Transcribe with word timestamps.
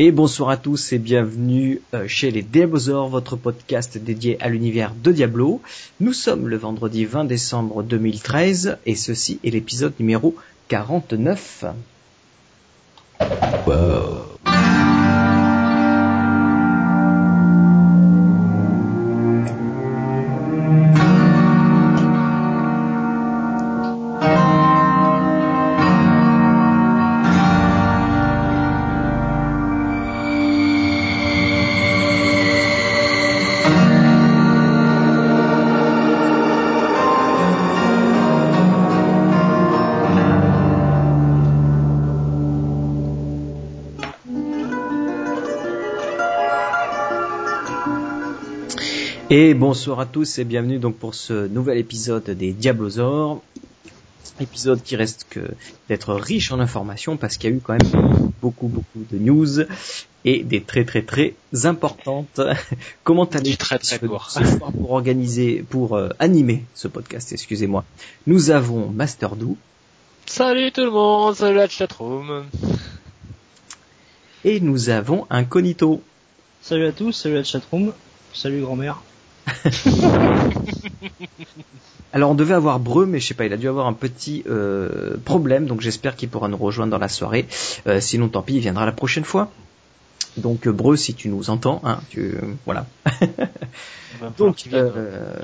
Et 0.00 0.12
bonsoir 0.12 0.50
à 0.50 0.56
tous 0.56 0.92
et 0.92 0.98
bienvenue 0.98 1.82
euh, 1.92 2.06
chez 2.06 2.30
les 2.30 2.42
Diablosaures, 2.42 3.08
votre 3.08 3.34
podcast 3.34 3.98
dédié 3.98 4.40
à 4.40 4.48
l'univers 4.48 4.94
de 4.94 5.10
Diablo. 5.10 5.60
Nous 5.98 6.12
sommes 6.12 6.46
le 6.46 6.56
vendredi 6.56 7.04
20 7.04 7.24
décembre 7.24 7.82
2013 7.82 8.78
et 8.86 8.94
ceci 8.94 9.40
est 9.42 9.50
l'épisode 9.50 9.94
numéro 9.98 10.36
49. 10.68 11.64
Wow. 13.66 14.27
Et 49.30 49.52
bonsoir 49.52 50.00
à 50.00 50.06
tous 50.06 50.38
et 50.38 50.44
bienvenue 50.44 50.78
donc 50.78 50.96
pour 50.96 51.14
ce 51.14 51.48
nouvel 51.48 51.76
épisode 51.76 52.24
des 52.30 52.52
Diablosaures. 52.52 53.42
Épisode 54.40 54.82
qui 54.82 54.96
reste 54.96 55.26
que 55.28 55.40
d'être 55.90 56.14
riche 56.14 56.50
en 56.50 56.60
informations 56.60 57.18
parce 57.18 57.36
qu'il 57.36 57.50
y 57.50 57.52
a 57.52 57.56
eu 57.56 57.60
quand 57.60 57.74
même 57.74 58.30
beaucoup 58.40 58.68
beaucoup 58.68 59.04
de 59.12 59.18
news 59.18 59.66
et 60.24 60.44
des 60.44 60.62
très 60.62 60.86
très 60.86 61.02
très 61.02 61.34
importantes. 61.64 62.40
Comment 63.04 63.26
allez-vous 63.26 63.56
très 63.58 63.78
très 63.78 63.98
ce, 63.98 64.06
ce 64.30 64.56
soir 64.56 64.72
pour 64.72 64.92
organiser, 64.92 65.62
pour 65.68 65.94
euh, 65.94 66.08
animer 66.18 66.64
ce 66.74 66.88
podcast, 66.88 67.30
excusez-moi. 67.30 67.84
Nous 68.26 68.48
avons 68.50 68.88
Master 68.88 69.36
Doo. 69.36 69.58
Salut 70.24 70.72
tout 70.72 70.84
le 70.84 70.90
monde, 70.90 71.34
salut 71.34 71.56
la 71.56 71.68
chatroom. 71.68 72.46
Et 74.46 74.60
nous 74.60 74.88
avons 74.88 75.26
Incognito. 75.28 76.02
Salut 76.62 76.86
à 76.86 76.92
tous, 76.92 77.12
salut 77.12 77.34
la 77.34 77.44
chatroom, 77.44 77.92
salut 78.32 78.62
grand-mère. 78.62 79.02
Alors 82.12 82.30
on 82.30 82.34
devait 82.34 82.54
avoir 82.54 82.80
Breu, 82.80 83.06
mais 83.06 83.20
je 83.20 83.26
sais 83.26 83.34
pas, 83.34 83.44
il 83.44 83.52
a 83.52 83.56
dû 83.56 83.68
avoir 83.68 83.86
un 83.86 83.92
petit 83.92 84.42
euh, 84.48 85.16
problème, 85.24 85.66
donc 85.66 85.80
j'espère 85.82 86.16
qu'il 86.16 86.28
pourra 86.28 86.48
nous 86.48 86.56
rejoindre 86.56 86.90
dans 86.90 86.98
la 86.98 87.08
soirée. 87.08 87.46
Euh, 87.86 88.00
sinon, 88.00 88.28
tant 88.28 88.42
pis, 88.42 88.54
il 88.54 88.60
viendra 88.60 88.86
la 88.86 88.92
prochaine 88.92 89.24
fois. 89.24 89.50
Donc 90.36 90.66
euh, 90.66 90.72
Breu, 90.72 90.96
si 90.96 91.14
tu 91.14 91.28
nous 91.28 91.50
entends, 91.50 91.82
hein, 91.84 92.00
tu 92.08 92.34
voilà. 92.64 92.86
donc, 94.38 94.64
euh, 94.72 95.36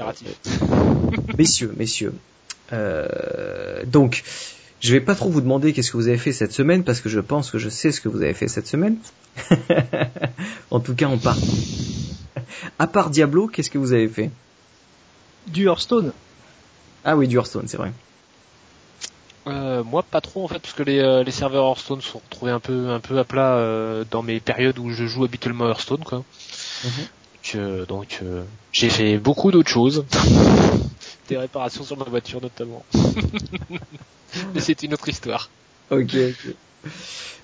messieurs, 1.39 1.75
messieurs, 1.77 2.15
donc. 3.87 4.23
Je 4.81 4.93
vais 4.93 5.01
pas 5.01 5.15
trop 5.15 5.31
vous 5.31 5.41
demander 5.41 5.73
qu'est-ce 5.73 5.91
que 5.91 5.97
vous 5.97 6.09
avez 6.09 6.19
fait 6.19 6.33
cette 6.33 6.53
semaine 6.53 6.85
parce 6.85 7.01
que 7.01 7.09
je 7.09 7.21
pense 7.21 7.51
que 7.51 7.57
je 7.57 7.71
sais 7.71 7.91
ce 7.91 8.03
que 8.03 8.11
vous 8.11 8.21
avez 8.21 8.35
fait 8.35 8.49
cette 8.49 8.67
semaine. 8.67 8.99
en 10.71 10.79
tout 10.79 10.95
cas, 10.95 11.07
on 11.07 11.17
part 11.17 11.39
à 12.79 12.87
part 12.87 13.11
Diablo, 13.11 13.49
qu'est-ce 13.49 13.71
que 13.71 13.79
vous 13.79 13.93
avez 13.93 14.09
fait? 14.09 14.31
Du 15.47 15.67
Hearthstone. 15.67 16.13
Ah 17.05 17.17
oui, 17.17 17.29
du 17.29 17.37
Hearthstone, 17.37 17.69
c'est 17.69 17.77
vrai. 17.77 17.93
Euh, 19.47 19.85
moi 19.85 20.03
pas 20.03 20.23
trop 20.23 20.45
en 20.45 20.49
fait 20.49 20.59
parce 20.59 20.73
que 20.73 20.83
les, 20.83 21.01
euh, 21.01 21.23
les 21.23 21.31
serveurs 21.31 21.67
Hearthstone 21.67 22.01
sont 22.01 22.19
retrouvés 22.31 22.51
un 22.51 22.61
peu 22.61 22.89
un 22.89 23.01
peu 23.01 23.19
à 23.19 23.25
plat 23.25 23.57
euh, 23.57 24.03
dans 24.11 24.23
mes 24.23 24.41
périodes 24.41 24.79
où 24.79 24.91
je 24.91 25.07
joue 25.07 25.23
habituellement 25.23 25.69
Hearthstone 25.69 26.03
quoi. 26.03 26.21
Mm 26.85 26.89
-hmm. 26.89 27.85
Donc, 27.85 27.87
donc 27.89 28.21
j'ai 28.73 28.89
fait 28.89 29.19
beaucoup 29.19 29.51
d'autres 29.51 29.71
choses, 29.71 30.07
des 31.29 31.37
réparations 31.37 31.85
sur 31.85 31.99
ma 31.99 32.07
voiture 32.07 32.41
notamment. 32.41 32.83
Mais 34.55 34.61
c'est 34.61 34.83
une 34.83 34.95
autre 34.95 35.09
histoire. 35.11 35.51
Ok. 35.91 36.15
ok. 36.15 36.55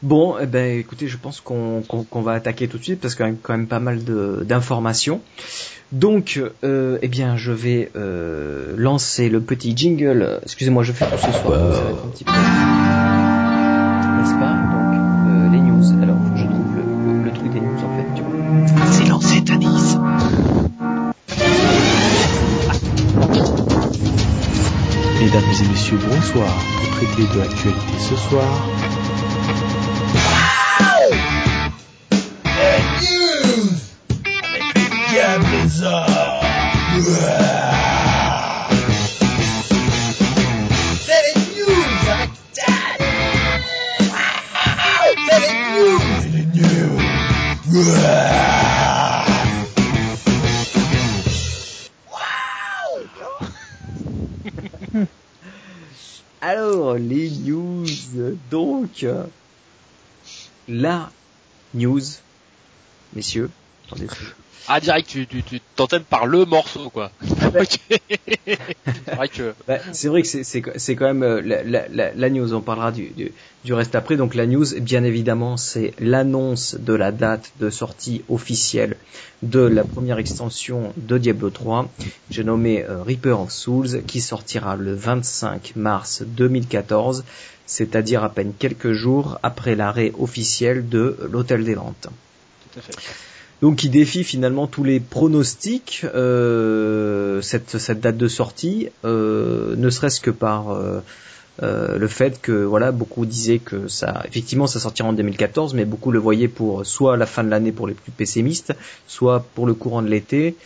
Bon, 0.03 0.37
eh 0.41 0.47
ben, 0.47 0.78
écoutez, 0.78 1.09
je 1.09 1.19
pense 1.19 1.41
qu'on 1.43 1.83
qu 1.83 1.97
qu 2.11 2.23
va 2.23 2.33
attaquer 2.33 2.69
tout 2.69 2.78
de 2.78 2.83
suite 2.83 3.01
parce 3.01 3.15
qu'il 3.15 3.27
y 3.27 3.28
a 3.28 3.33
quand 3.43 3.53
même 3.53 3.67
pas 3.67 3.81
mal 3.81 4.01
d'informations. 4.45 5.21
Donc, 5.93 6.41
euh, 6.62 6.99
eh 7.03 7.09
bien, 7.09 7.37
je 7.37 7.53
vais 7.53 7.91
euh, 7.97 8.75
lancer 8.77 9.28
le 9.28 9.41
petit 9.41 9.77
jingle. 9.77 10.41
Excusez-moi, 10.43 10.84
je 10.84 10.93
fais 10.93 11.05
tout 11.05 11.19
ce 11.19 11.33
soir. 11.33 11.45
Wow. 11.45 11.73
Ça 11.75 11.81
va 11.83 11.91
être 11.91 12.05
un 12.05 12.09
petit 12.09 12.25
peu, 12.25 12.33
n'est-ce 14.19 14.34
pas? 14.39 14.55
Donc, 14.55 14.95
euh, 14.95 15.51
les 15.53 15.61
news. 15.61 16.03
Alors, 16.03 16.17
faut 16.25 16.33
que 16.33 16.39
je 16.39 16.47
trouve 16.47 16.77
le, 16.77 16.83
le, 17.12 17.25
le, 17.25 17.33
truc 17.33 17.53
des 17.53 17.61
news 17.61 17.78
en 17.84 17.97
fait. 17.97 18.07
Tu 18.15 18.22
vois. 18.22 18.87
C'est 18.93 19.07
lancé, 19.07 19.41
Denise. 19.41 19.99
Mesdames 25.21 25.51
et 25.61 25.69
messieurs, 25.69 25.99
bonsoir. 26.09 26.49
Pour 26.78 26.91
traiter 26.97 27.34
de 27.34 27.39
l'actualité 27.41 27.99
ce 27.99 28.17
soir, 28.17 28.49
Alors, 56.42 56.97
les 56.97 57.30
news, 57.30 57.86
donc, 58.50 59.06
la 60.68 61.10
news, 61.72 62.03
messieurs, 63.15 63.50
attendez, 63.91 64.07
ah 64.69 64.78
direct 64.78 65.09
tu 65.09 65.27
tu 65.27 65.42
tu 65.42 65.60
t'entends 65.75 66.01
par 66.09 66.27
le 66.27 66.45
morceau 66.45 66.91
quoi. 66.91 67.10
c'est 67.22 69.15
vrai 69.16 69.28
que 69.28 69.53
bah, 69.66 69.78
c'est 69.92 70.09
vrai 70.09 70.22
que 70.22 70.28
c'est 70.28 70.45
c'est 70.45 70.63
c'est 70.77 70.95
quand 70.95 71.07
même 71.07 71.25
euh, 71.25 71.41
la, 71.42 71.89
la, 71.89 72.13
la, 72.15 72.31
news 72.31 72.54
on 72.54 72.60
parlera 72.60 72.92
du, 72.92 73.09
du, 73.09 73.33
du 73.65 73.75
reste 73.75 73.97
après 73.97 74.16
donc 74.16 74.34
la 74.37 74.47
news 74.47 74.66
bien 74.81 75.03
évidemment 75.03 75.57
c'est 75.57 75.92
l'annonce 75.98 76.77
de 76.78 76.95
la 76.95 77.10
date 77.10 77.51
de 77.59 77.69
sortie 77.69 78.22
officielle 78.28 78.97
de 79.42 79.60
la 79.60 79.83
première 79.83 80.19
extension 80.19 80.93
de 80.97 81.19
Diablo 81.19 81.51
3 81.51 81.91
j'ai 82.31 82.45
nommé 82.45 82.84
euh, 82.84 83.03
Reaper 83.03 83.41
of 83.41 83.51
Souls 83.51 84.04
qui 84.07 84.21
sortira 84.21 84.77
le 84.77 84.95
25 84.95 85.72
mars 85.75 86.22
2014 86.25 87.25
c'est-à-dire 87.66 88.22
à 88.22 88.28
peine 88.28 88.53
quelques 88.57 88.93
jours 88.93 89.39
après 89.43 89.75
l'arrêt 89.75 90.13
officiel 90.19 90.89
de 90.89 91.16
l'Hôtel 91.31 91.65
des 91.65 91.75
Ventes. 91.75 92.09
Tout 92.72 92.78
à 92.81 92.83
fait 92.83 93.29
donc 93.62 93.77
qui 93.77 93.91
défie 93.91 94.24
finalement 94.24 94.66
tous 94.66 94.84
les 94.84 95.01
pronostics 95.01 96.07
euh, 96.15 97.42
cette, 97.42 97.78
cette 97.78 98.01
date 98.01 98.16
de 98.16 98.28
sortie, 98.28 98.89
euh, 99.04 99.74
ne 99.77 99.91
serait-ce 99.91 100.21
que 100.21 100.30
par 100.30 100.71
euh, 100.72 101.01
le 101.98 102.09
fait 102.09 102.41
que 102.41 102.53
voilà 102.53 102.91
beaucoup 102.91 103.27
disaient 103.27 103.59
que 103.59 103.86
ça 103.86 104.22
effectivement 104.27 104.66
ça 104.66 104.80
sortira 104.80 105.09
en 105.09 105.12
2014, 105.12 105.74
mais 105.74 105.84
beaucoup 105.84 106.10
le 106.10 106.18
voyaient 106.18 106.48
pour 106.48 106.86
soit 106.86 107.16
la 107.16 107.27
fin 107.27 107.45
de 107.45 107.51
l'année 107.51 107.72
pour 107.72 107.86
les 107.86 107.95
plus 107.95 108.12
pessimistes, 108.12 108.74
soit 109.07 109.45
pour 109.54 109.66
le 109.66 109.74
courant 109.74 110.01
de 110.01 110.09
l'été. 110.09 110.57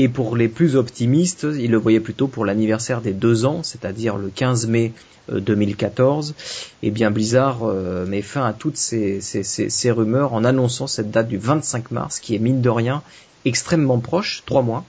Et 0.00 0.08
pour 0.08 0.36
les 0.36 0.46
plus 0.46 0.76
optimistes, 0.76 1.44
ils 1.58 1.72
le 1.72 1.76
voyaient 1.76 1.98
plutôt 1.98 2.28
pour 2.28 2.44
l'anniversaire 2.44 3.00
des 3.00 3.12
deux 3.12 3.44
ans, 3.44 3.64
c'est-à-dire 3.64 4.16
le 4.16 4.28
15 4.28 4.68
mai 4.68 4.92
2014, 5.28 6.36
et 6.84 6.92
bien 6.92 7.10
Blizzard 7.10 7.64
euh, 7.64 8.06
met 8.06 8.22
fin 8.22 8.44
à 8.44 8.52
toutes 8.52 8.76
ces, 8.76 9.20
ces, 9.20 9.42
ces, 9.42 9.68
ces, 9.68 9.90
rumeurs 9.90 10.34
en 10.34 10.44
annonçant 10.44 10.86
cette 10.86 11.10
date 11.10 11.26
du 11.26 11.36
25 11.36 11.90
mars, 11.90 12.20
qui 12.20 12.36
est 12.36 12.38
mine 12.38 12.60
de 12.60 12.70
rien 12.70 13.02
extrêmement 13.44 13.98
proche, 13.98 14.44
trois 14.46 14.62
mois. 14.62 14.84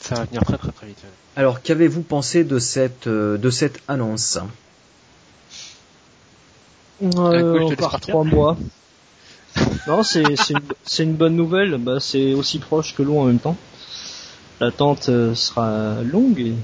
Ça 0.00 0.14
va 0.14 0.24
venir 0.26 0.44
très 0.44 0.56
très 0.56 0.70
très 0.70 0.86
vite. 0.86 0.98
Alors 1.34 1.60
qu'avez-vous 1.60 2.02
pensé 2.02 2.44
de 2.44 2.60
cette 2.60 3.08
euh, 3.08 3.36
de 3.38 3.50
cette 3.50 3.80
annonce? 3.88 4.38
Euh, 7.02 7.60
Encore 7.64 7.98
trois 7.98 8.22
mois. 8.22 8.56
non, 9.88 10.04
c'est 10.04 10.22
c'est 10.36 10.54
une, 11.02 11.10
une, 11.10 11.16
bonne 11.16 11.34
nouvelle. 11.34 11.76
Bah, 11.78 11.98
c'est 11.98 12.34
aussi 12.34 12.60
proche 12.60 12.94
que 12.94 13.02
loin 13.02 13.24
en 13.24 13.26
même 13.26 13.40
temps. 13.40 13.56
L'attente 14.62 15.10
sera 15.34 16.02
longue 16.02 16.54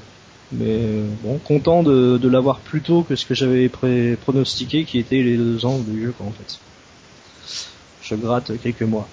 mais 0.53 1.03
bon, 1.23 1.39
content 1.39 1.83
de, 1.83 2.29
l'avoir 2.29 2.59
plus 2.59 2.81
tôt 2.81 3.03
que 3.03 3.17
ce 3.17 3.27
que 3.27 3.35
j'avais 3.35 3.69
pronostiqué, 3.69 4.85
qui 4.85 4.99
était 4.99 5.23
les 5.23 5.37
deux 5.37 5.65
ans 5.67 5.79
du 5.79 6.03
jeu, 6.03 6.15
en 6.21 6.31
fait. 6.31 6.59
Je 8.03 8.15
gratte 8.15 8.53
quelques 8.63 8.83
mois. 8.83 9.07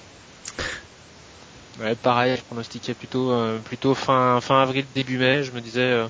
Ouais, 1.82 1.96
pareil, 1.96 2.38
je 2.38 2.42
pronostiquais 2.42 2.94
plutôt 2.94 3.32
euh, 3.32 3.60
plutôt 3.60 3.94
fin 3.96 4.40
avril 4.50 4.86
début 4.96 5.18
mai. 5.18 5.44
Je 5.44 5.52
me 5.52 5.60
disais 5.60 5.82
euh, 5.82 6.08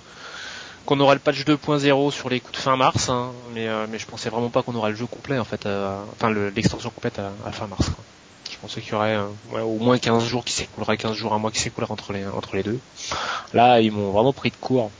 qu'on 0.85 0.99
aurait 0.99 1.15
le 1.15 1.19
patch 1.19 1.43
2.0 1.43 2.11
sur 2.11 2.29
les 2.29 2.39
coups 2.39 2.53
de 2.53 2.61
fin 2.61 2.75
mars, 2.75 3.09
hein, 3.09 3.31
mais 3.55 3.67
euh, 3.67 3.87
je 3.97 4.05
pensais 4.05 4.29
vraiment 4.29 4.51
pas 4.51 4.61
qu'on 4.61 4.75
aurait 4.75 4.91
le 4.91 4.95
jeu 4.95 5.07
complet 5.07 5.39
en 5.39 5.43
fait, 5.43 5.67
enfin 6.11 6.31
l'extension 6.55 6.91
complète 6.91 7.17
à, 7.17 7.51
fin 7.51 7.65
mars. 7.65 7.89
Je 8.55 8.61
pensais 8.61 8.81
qu'il 8.81 8.93
y 8.93 8.95
aurait 8.95 9.17
au 9.61 9.77
moins 9.79 9.97
15 9.97 10.23
jours 10.23 10.45
qui 10.45 10.53
s'écouleraient, 10.53 10.95
15 10.97 11.13
jours, 11.13 11.33
un 11.33 11.39
mois 11.39 11.51
qui 11.51 11.59
s'écouleraient 11.59 11.91
entre 11.91 12.13
les 12.13 12.25
entre 12.25 12.55
les 12.55 12.63
deux. 12.63 12.79
Là, 13.53 13.81
ils 13.81 13.91
m'ont 13.91 14.11
vraiment 14.11 14.31
pris 14.31 14.49
de 14.49 14.55
court, 14.55 14.91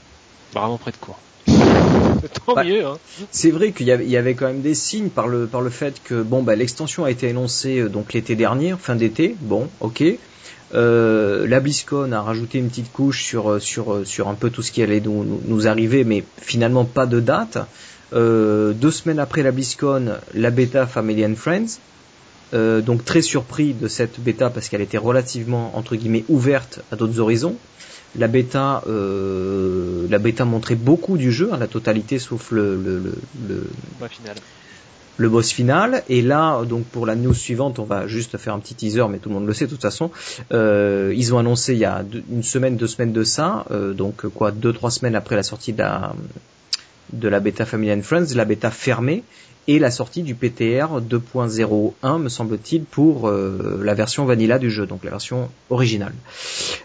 vraiment 0.52 0.76
pris 0.76 0.92
de 0.92 0.96
court. 0.98 1.18
Tant 1.46 2.54
bah, 2.54 2.64
mieux. 2.64 2.84
Hein. 2.84 2.98
C'est 3.30 3.50
vrai 3.50 3.72
qu'il 3.72 3.86
y, 3.86 4.10
y, 4.10 4.16
avait 4.16 4.34
quand 4.34 4.46
même 4.46 4.60
des 4.60 4.74
signes 4.74 5.08
par 5.08 5.26
le 5.26 5.46
par 5.46 5.62
le 5.62 5.70
fait 5.70 6.02
que 6.04 6.22
bon 6.22 6.42
bah 6.42 6.54
l'extension 6.54 7.04
a 7.04 7.10
été 7.10 7.30
annoncée 7.30 7.88
donc 7.88 8.12
l'été 8.12 8.36
dernier, 8.36 8.74
fin 8.78 8.94
d'été. 8.94 9.36
Bon, 9.40 9.68
ok. 9.80 10.04
Euh, 10.74 11.46
la 11.46 11.60
BlizzCon 11.60 12.12
a 12.12 12.20
rajouté 12.22 12.58
une 12.58 12.68
petite 12.68 12.92
couche 12.92 13.24
sur 13.24 13.62
sur 13.62 14.06
sur 14.06 14.28
un 14.28 14.34
peu 14.34 14.50
tout 14.50 14.62
ce 14.62 14.72
qui 14.72 14.82
allait 14.82 15.00
nous, 15.00 15.40
nous 15.46 15.68
arriver, 15.68 16.04
mais 16.04 16.24
finalement 16.36 16.84
pas 16.84 17.06
de 17.06 17.20
date. 17.20 17.58
Euh, 18.12 18.72
deux 18.72 18.90
semaines 18.90 19.18
après 19.18 19.42
la 19.42 19.50
BlizzCon, 19.50 20.16
la 20.34 20.50
bêta 20.50 20.86
Family 20.86 21.24
and 21.24 21.36
Friends. 21.36 21.78
Euh, 22.54 22.80
donc 22.80 23.04
très 23.04 23.22
surpris 23.22 23.74
de 23.74 23.88
cette 23.88 24.20
bêta 24.20 24.50
parce 24.50 24.68
qu'elle 24.68 24.80
était 24.80 24.98
relativement 24.98 25.76
entre 25.76 25.96
guillemets 25.96 26.24
ouverte 26.28 26.80
à 26.92 26.96
d'autres 26.96 27.18
horizons. 27.18 27.56
La 28.16 28.28
bêta, 28.28 28.82
euh, 28.86 30.06
la 30.08 30.18
bêta 30.18 30.44
montrait 30.44 30.76
beaucoup 30.76 31.18
du 31.18 31.32
jeu, 31.32 31.50
hein, 31.52 31.58
la 31.58 31.66
totalité 31.66 32.18
sauf 32.18 32.52
le 32.52 32.76
le, 32.76 32.98
le, 32.98 33.14
le, 33.48 34.08
final. 34.08 34.36
le 35.16 35.28
boss 35.28 35.50
final. 35.50 36.02
Et 36.08 36.22
là, 36.22 36.62
donc 36.64 36.84
pour 36.84 37.04
la 37.04 37.16
news 37.16 37.34
suivante, 37.34 37.78
on 37.78 37.84
va 37.84 38.06
juste 38.06 38.38
faire 38.38 38.54
un 38.54 38.60
petit 38.60 38.74
teaser, 38.76 39.04
mais 39.10 39.18
tout 39.18 39.28
le 39.28 39.34
monde 39.34 39.46
le 39.46 39.52
sait 39.52 39.66
de 39.66 39.70
toute 39.70 39.82
façon. 39.82 40.10
Euh, 40.52 41.12
ils 41.16 41.34
ont 41.34 41.38
annoncé 41.38 41.72
il 41.72 41.80
y 41.80 41.84
a 41.84 42.04
une 42.30 42.44
semaine, 42.44 42.76
deux 42.76 42.86
semaines 42.86 43.12
de 43.12 43.24
ça, 43.24 43.66
euh, 43.72 43.92
donc 43.92 44.26
quoi, 44.28 44.52
deux 44.52 44.72
trois 44.72 44.92
semaines 44.92 45.16
après 45.16 45.34
la 45.36 45.42
sortie 45.42 45.72
de 45.72 45.78
la 45.78 46.14
de 47.12 47.28
la 47.28 47.40
bêta 47.40 47.64
Family 47.64 47.92
and 47.92 48.02
Friends, 48.02 48.34
la 48.34 48.44
bêta 48.44 48.70
fermée 48.70 49.22
et 49.68 49.78
la 49.78 49.90
sortie 49.90 50.22
du 50.22 50.34
PTR 50.34 51.00
2.01 51.00 52.18
me 52.20 52.28
semble-t-il 52.28 52.84
pour 52.84 53.28
euh, 53.28 53.80
la 53.82 53.94
version 53.94 54.24
vanilla 54.24 54.58
du 54.58 54.70
jeu, 54.70 54.86
donc 54.86 55.02
la 55.04 55.10
version 55.10 55.50
originale. 55.70 56.14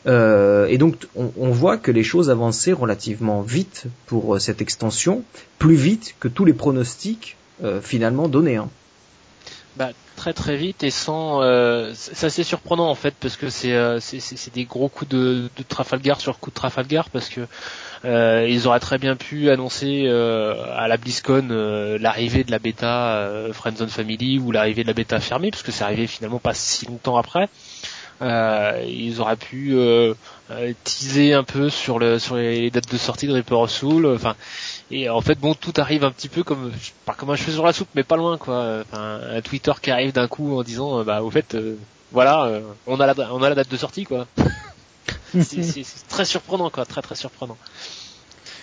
Euh, 0.08 0.66
et 0.68 0.78
donc 0.78 1.08
on, 1.16 1.52
voit 1.52 1.78
que 1.78 1.92
les 1.92 2.04
choses 2.04 2.30
avançaient 2.30 2.72
relativement 2.72 3.42
vite 3.42 3.86
pour 4.08 4.36
euh, 4.36 4.40
cette 4.40 4.62
extension, 4.62 5.24
plus 5.60 5.76
vite 5.76 6.16
que 6.20 6.28
tous 6.28 6.46
les 6.46 6.54
pronostics 6.54 7.38
finalement 7.84 8.28
donnés. 8.28 8.56
Hein. 8.56 8.70
Bah, 9.76 9.92
très 10.16 10.34
très 10.34 10.56
vite 10.56 10.84
et 10.84 10.92
sans 10.92 11.42
euh, 11.42 11.92
c'est 11.96 12.26
assez 12.28 12.44
surprenant 12.44 12.90
en 12.90 12.96
fait 12.96 13.16
parce 13.20 13.38
que 13.38 13.50
c'est 13.50 14.00
c'est 14.00 14.54
des 14.54 14.66
gros 14.66 14.90
coups 14.90 15.10
de, 15.10 15.50
de 15.56 15.64
Trafalgar 15.64 16.22
sur 16.22 16.40
coup 16.40 16.50
de 16.50 16.56
Trafalgar 16.56 17.10
parce 17.10 17.30
que 17.30 17.48
euh, 18.04 18.48
ils 18.50 18.68
auraient 18.68 18.80
très 18.80 18.98
bien 18.98 19.16
pu 19.16 19.50
annoncer 19.52 20.04
euh, 20.06 20.56
à 20.76 20.88
la 20.88 20.98
BlizzCon 20.98 21.50
euh, 21.52 21.98
l'arrivée 22.00 22.44
de 22.44 22.52
la 22.52 22.60
bêta 22.60 23.30
Friendzone 23.54 23.90
Family 23.90 24.40
ou 24.40 24.52
l'arrivée 24.52 24.84
de 24.84 24.88
la 24.88 24.94
bêta 24.94 25.20
fermée, 25.20 25.52
parce 25.52 25.64
que 25.64 25.72
c'est 25.72 25.84
arrivé 25.84 26.08
finalement 26.08 26.40
pas 26.40 26.54
si 26.54 26.86
longtemps 26.88 27.18
après. 27.18 27.48
Ils 28.22 29.20
auraient 29.20 29.36
pu 29.36 29.76
teaser 30.84 31.34
un 31.34 31.44
peu 31.44 31.70
sur 31.70 32.00
le 32.00 32.20
sur 32.20 32.36
les 32.36 32.70
dates 32.70 32.92
de 32.92 32.98
sortie 32.98 33.28
de 33.28 33.34
Reaper 33.34 33.60
of 33.60 33.72
Soul. 33.72 34.06
Enfin, 34.08 34.36
et 34.92 35.10
en 35.10 35.22
fait, 35.22 35.40
bon, 35.40 35.54
tout 35.54 35.74
arrive 35.78 36.04
un 36.04 36.12
petit 36.12 36.30
peu 36.30 36.44
comme 36.44 36.72
pas 37.06 37.14
comme 37.14 37.30
un 37.30 37.36
cheveu 37.36 37.54
sur 37.54 37.66
la 37.66 37.74
soupe, 37.74 37.90
mais 37.96 38.04
pas 38.04 38.18
loin, 38.18 38.38
quoi. 38.38 38.82
Enfin, 38.82 39.20
un 39.32 39.42
Twitter 39.42 39.72
qui 39.82 39.92
arrive 39.92 40.14
d'un 40.14 40.28
coup 40.28 40.58
en 40.58 40.64
disant, 40.64 41.04
bah, 41.04 41.24
au 41.24 41.32
fait, 41.32 41.58
voilà, 42.12 42.62
on 42.88 43.00
a 43.00 43.08
la 43.08 43.34
on 43.34 43.42
a 43.42 43.50
la 43.50 43.56
date 43.56 43.70
de 43.70 43.78
sortie, 43.78 44.06
quoi. 44.06 44.28
c'est 45.40 45.86
très 46.10 46.26
surprenant, 46.26 46.70
quoi, 46.70 46.86
très 46.86 47.02
très 47.02 47.16
surprenant. 47.16 47.58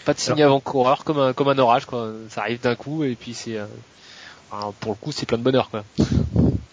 Pas 0.05 0.15
de 0.15 0.19
signe 0.19 0.43
avant-coureur, 0.43 1.05
comme 1.05 1.19
un, 1.19 1.33
comme 1.33 1.49
un 1.49 1.59
orage, 1.59 1.85
quoi. 1.85 2.11
Ça 2.31 2.43
arrive 2.43 2.61
d'un 2.61 2.75
coup, 2.75 3.05
et 3.05 3.15
puis 3.15 3.35
c'est, 3.35 3.57
euh, 3.57 3.67
pour 4.81 4.93
le 4.93 4.97
coup, 4.97 5.13
c'est 5.13 5.27
plein 5.27 5.39
de 5.39 5.43
bonheur, 5.43 5.71
quoi. 5.71 5.85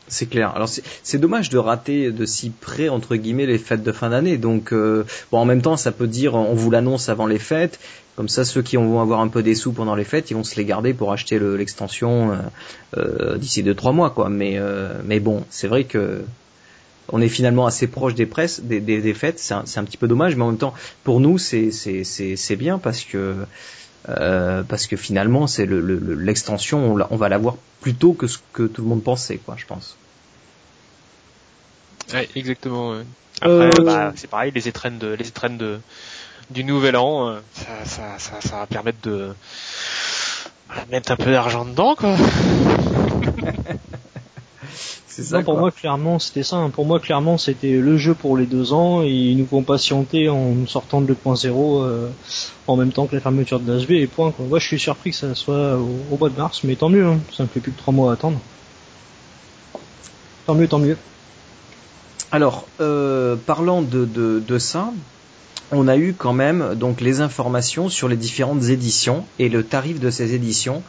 C'est 0.08 0.28
clair. 0.28 0.52
Alors 0.56 0.70
c'est 0.70 1.18
dommage 1.18 1.50
de 1.50 1.58
rater 1.58 2.12
de 2.12 2.26
si 2.26 2.52
près 2.52 2.90
entre 2.90 3.16
guillemets 3.16 3.48
les 3.48 3.58
fêtes 3.58 3.84
de 3.84 3.92
fin 3.92 4.12
d'année. 4.12 4.38
Donc 4.38 4.72
euh, 4.72 5.04
bon, 5.32 5.40
en 5.40 5.46
même 5.46 5.62
temps, 5.62 5.78
ça 5.78 5.92
peut 5.92 6.08
dire 6.08 6.36
on 6.36 6.54
vous 6.54 6.70
l'annonce 6.70 7.10
avant 7.10 7.26
les 7.26 7.40
fêtes. 7.40 7.80
Comme 8.16 8.30
ça, 8.30 8.46
ceux 8.46 8.62
qui 8.62 8.78
vont 8.78 9.02
avoir 9.02 9.20
un 9.20 9.28
peu 9.28 9.44
des 9.44 9.56
sous 9.56 9.74
pendant 9.74 9.96
les 9.96 10.06
fêtes, 10.06 10.32
ils 10.32 10.36
vont 10.36 10.44
se 10.44 10.56
les 10.56 10.64
garder 10.64 10.94
pour 10.94 11.12
acheter 11.12 11.38
l'extension 11.40 12.32
euh, 12.32 12.36
euh, 12.98 13.38
d'ici 13.38 13.62
deux 13.62 13.74
trois 13.74 13.92
mois, 13.92 14.12
quoi. 14.12 14.30
Mais 14.30 14.60
mais 15.04 15.20
bon, 15.20 15.44
c'est 15.50 15.68
vrai 15.68 15.86
que 15.86 16.22
on 17.12 17.22
est 17.22 17.30
finalement 17.30 17.66
assez 17.66 17.88
proche 17.88 18.16
des 18.16 18.26
presses, 18.26 18.62
des, 18.62 18.80
des, 18.80 19.14
fêtes. 19.14 19.40
C'est 19.40 19.54
un, 19.54 19.84
petit 19.84 19.98
peu 19.98 20.08
dommage, 20.08 20.36
mais 20.36 20.44
en 20.44 20.48
même 20.48 20.58
temps, 20.58 20.74
pour 21.04 21.20
nous, 21.20 21.38
c'est 21.38 21.72
c'est 21.72 22.56
bien 22.56 22.78
parce 22.78 23.04
que 23.04 23.36
euh, 24.10 24.64
parce 24.64 24.88
que 24.88 24.96
finalement, 24.98 25.48
c'est 25.48 25.66
l'extension, 25.66 26.96
le, 26.96 27.06
on, 27.10 27.16
va 27.16 27.30
l'avoir 27.30 27.56
plus 27.82 27.96
tôt 27.96 28.14
que 28.14 28.28
ce 28.28 28.38
que 28.54 28.64
tout 28.64 28.82
le 28.84 28.88
monde 28.88 29.04
pensait, 29.04 29.38
quoi, 29.38 29.56
je 29.58 29.66
pense. 29.66 29.98
Ouais, 32.14 32.30
exactement. 32.36 33.00
Après, 33.42 33.50
euh, 33.50 33.84
bah, 33.84 34.14
c'est 34.16 34.30
pareil, 34.30 34.52
les 34.54 34.68
étrennes 34.68 35.00
de 35.00 35.08
les 35.08 35.28
étrennes 35.28 35.58
de 35.58 35.80
du 36.52 36.64
nouvel 36.64 36.96
an, 36.96 37.30
euh, 37.30 37.40
ça, 37.54 37.86
ça, 37.86 38.20
ça, 38.20 38.42
ça 38.42 38.58
va 38.58 38.68
permettre 38.68 39.02
de 39.02 39.34
mettre 40.90 41.12
un 41.12 41.16
peu 41.16 41.32
d'argent 41.32 41.66
dedans, 41.66 41.96
quoi. 41.96 42.16
non, 45.32 45.44
pour 45.44 45.58
moi 45.58 45.72
clairement 45.72 46.20
c'était 46.20 46.44
ça. 46.44 46.58
Hein. 46.58 46.70
Pour 46.70 46.86
moi 46.86 47.00
clairement 47.00 47.38
c'était 47.38 47.74
le 47.74 47.98
jeu 47.98 48.14
pour 48.14 48.38
les 48.38 48.46
deux 48.46 48.74
ans 48.74 49.04
et 49.04 49.10
ils 49.10 49.38
nous 49.38 49.46
font 49.46 49.64
patienter 49.64 50.30
en 50.30 50.66
sortant 50.68 51.02
de 51.02 51.14
2.0 51.14 51.84
euh, 51.84 52.10
en 52.68 52.76
même 52.76 52.92
temps 52.92 53.06
que 53.06 53.16
la 53.16 53.22
fermeture 53.22 53.60
de 53.60 53.92
et 53.92 54.08
point. 54.08 54.32
Quoi. 54.32 54.46
Moi 54.46 54.60
je 54.60 54.68
suis 54.68 54.80
surpris 54.80 55.12
que 55.12 55.18
ça 55.18 55.36
soit 55.36 55.78
au, 55.78 56.18
mois 56.18 56.30
de 56.30 56.38
mars, 56.38 56.62
mais 56.64 56.76
tant 56.76 56.90
mieux. 56.90 57.06
Hein. 57.06 57.20
Ça 57.36 57.44
me 57.44 57.48
fait 57.48 57.60
plus 57.60 57.72
que 57.72 57.78
trois 57.78 57.94
mois 57.94 58.12
à 58.12 58.14
attendre. 58.14 58.40
Tant 60.46 60.56
mieux, 60.56 60.68
tant 60.68 60.80
mieux. 60.80 60.98
Alors 62.32 62.68
euh, 62.82 63.36
parlant 63.36 63.82
de, 63.82 64.06
de, 64.06 64.44
de 64.46 64.58
ça, 64.60 64.92
on 65.72 65.88
a 65.88 65.98
eu 65.98 66.14
quand 66.14 66.34
même 66.34 66.76
donc 66.76 67.02
les 67.02 67.22
informations 67.22 67.90
sur 67.90 68.08
les 68.08 68.18
différentes 68.18 68.64
éditions 68.64 69.26
et 69.40 69.50
le 69.50 69.64
tarif 69.64 70.00
de 70.00 70.10
ces 70.10 70.34
éditions. 70.34 70.84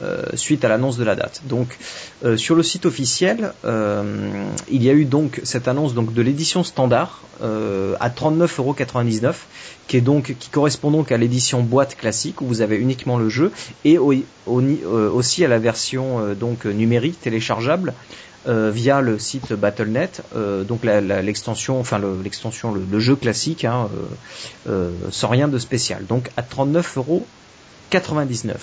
Euh, 0.00 0.22
suite 0.34 0.64
à 0.64 0.68
l'annonce 0.68 0.96
de 0.96 1.02
la 1.02 1.16
date. 1.16 1.42
Donc 1.46 1.76
euh, 2.24 2.36
sur 2.36 2.54
le 2.54 2.62
site 2.62 2.86
officiel, 2.86 3.52
euh, 3.64 4.30
il 4.70 4.84
y 4.84 4.90
a 4.90 4.92
eu 4.92 5.04
donc 5.04 5.40
cette 5.42 5.66
annonce 5.66 5.92
donc 5.92 6.14
de 6.14 6.22
l'édition 6.22 6.62
standard 6.62 7.22
à 7.40 8.08
39,99€, 8.08 9.34
qui 9.88 9.96
est 9.96 10.00
donc 10.00 10.36
qui 10.38 10.50
correspond 10.50 10.92
donc 10.92 11.10
à 11.10 11.16
l'édition 11.16 11.62
boîte 11.62 11.96
classique 11.96 12.40
où 12.42 12.46
vous 12.46 12.60
avez 12.60 12.76
uniquement 12.76 13.18
le 13.18 13.28
jeu 13.28 13.50
et 13.84 13.98
aussi 13.98 15.44
à 15.44 15.48
la 15.48 15.58
version 15.58 16.34
donc 16.34 16.64
numérique 16.64 17.20
téléchargeable 17.20 17.94
via 18.46 19.00
le 19.00 19.18
site 19.20 19.52
Battle.net, 19.52 20.22
donc 20.66 20.84
l'extension, 20.84 21.78
enfin 21.78 22.00
l'extension, 22.24 22.72
le, 22.72 22.98
jeu 22.98 23.14
classique, 23.14 23.64
hein, 23.64 23.88
sans 25.10 25.28
rien 25.28 25.46
de 25.46 25.58
spécial. 25.58 26.04
Donc 26.06 26.30
à 26.36 26.42
39,99€. 26.42 28.56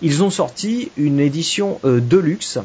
Ils 0.00 0.22
ont 0.22 0.30
sorti 0.30 0.90
une 0.96 1.18
édition 1.18 1.80
euh, 1.84 2.00
deluxe 2.00 2.58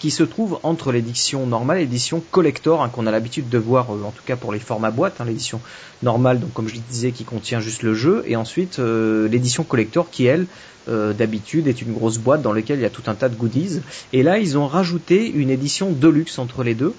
qui 0.00 0.10
se 0.10 0.24
trouve 0.24 0.58
entre 0.62 0.90
l'édition 0.90 1.46
normale 1.46 1.78
et 1.78 1.80
l'édition 1.82 2.22
collector 2.32 2.82
hein, 2.82 2.88
qu'on 2.88 3.06
a 3.06 3.12
l'habitude 3.12 3.48
de 3.48 3.58
voir 3.58 3.94
euh, 3.94 4.02
en 4.02 4.10
tout 4.10 4.24
cas 4.24 4.34
pour 4.34 4.52
les 4.52 4.58
formats 4.58 4.90
boîte, 4.90 5.20
hein, 5.20 5.24
l'édition 5.26 5.60
normale 6.02 6.40
donc 6.40 6.52
comme 6.52 6.66
je 6.66 6.74
disais 6.90 7.12
qui 7.12 7.24
contient 7.24 7.60
juste 7.60 7.84
le 7.84 7.94
jeu 7.94 8.24
et 8.26 8.34
ensuite 8.34 8.80
euh, 8.80 9.28
l'édition 9.28 9.62
collector 9.62 10.10
qui 10.10 10.26
elle 10.26 10.46
d'habitude 11.16 11.68
est 11.68 11.82
une 11.82 11.92
grosse 11.92 12.18
boîte 12.18 12.42
dans 12.42 12.52
laquelle 12.52 12.80
il 12.80 12.82
y 12.82 12.86
a 12.86 12.90
tout 12.90 13.04
un 13.06 13.14
tas 13.14 13.28
de 13.28 13.36
goodies. 13.36 13.80
Et 14.12 14.24
là 14.24 14.38
ils 14.38 14.58
ont 14.58 14.66
rajouté 14.66 15.30
une 15.30 15.48
édition 15.48 15.92
deluxe 15.92 16.40
entre 16.40 16.64
les 16.64 16.74
deux 16.74 16.96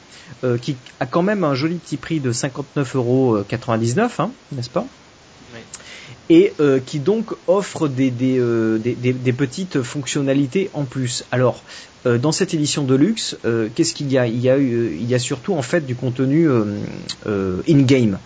qui 0.62 0.78
a 1.02 1.06
quand 1.06 1.24
même 1.24 1.44
un 1.44 1.56
joli 1.56 1.76
petit 1.76 1.98
prix 1.98 2.22
de 2.22 2.32
59,99€, 2.32 4.10
hein, 4.20 4.32
n'est-ce 4.54 4.70
pas? 4.70 4.86
Et 6.30 6.54
euh, 6.60 6.80
qui 6.80 7.00
donc 7.00 7.34
offre 7.48 7.88
des, 7.88 8.12
des, 8.12 8.40
euh, 8.40 8.78
des, 8.78 8.96
des, 8.96 9.34
petites 9.34 9.82
fonctionnalités 9.82 10.70
en 10.74 10.84
plus. 10.84 11.26
Alors, 11.32 11.62
euh, 12.06 12.18
dans 12.18 12.32
cette 12.32 12.54
édition 12.54 12.84
de 12.84 12.96
luxe, 12.96 13.38
qu'est-ce 13.76 13.94
qu'il 13.94 14.12
y 14.12 14.18
a? 14.18 14.28
Il 14.28 14.40
y 14.40 14.50
a, 14.50 14.58
il 14.58 15.06
y 15.06 15.16
a 15.16 15.20
surtout 15.20 15.54
en 15.54 15.62
fait 15.62 15.82
du 15.82 15.96
contenu 15.96 16.50
in-game. 17.28 18.18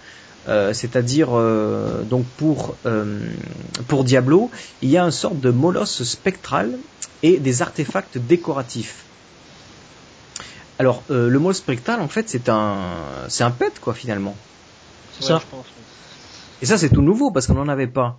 c'est-à-dire 0.48 1.30
donc 2.10 2.26
pour 2.38 2.76
pour 3.88 4.04
Diablo, 4.04 4.52
il 4.82 4.90
y 4.90 4.98
a 4.98 5.04
une 5.04 5.12
sorte 5.12 5.40
de 5.40 5.50
molosse 5.50 6.04
spectral 6.04 6.78
et 7.24 7.38
des 7.38 7.62
artefacts 7.62 8.18
décoratifs. 8.18 9.04
Alors 10.78 11.04
le 11.10 11.40
molosse 11.40 11.58
spectral 11.58 12.02
en 12.02 12.08
fait 12.08 12.30
c'est 12.30 12.50
un 12.50 12.78
c'est 13.30 13.44
un 13.44 13.52
pet 13.52 13.74
quoi 13.80 13.94
finalement. 13.94 14.36
C'est 15.20 15.28
ça. 15.28 15.42
Je 15.42 15.56
pense. 15.56 15.66
Et 16.62 16.66
ça, 16.66 16.78
c'est 16.78 16.90
tout 16.90 17.02
nouveau 17.02 17.32
parce 17.32 17.48
qu'on 17.48 17.56
n'en 17.56 17.68
avait 17.68 17.88
pas. 17.88 18.18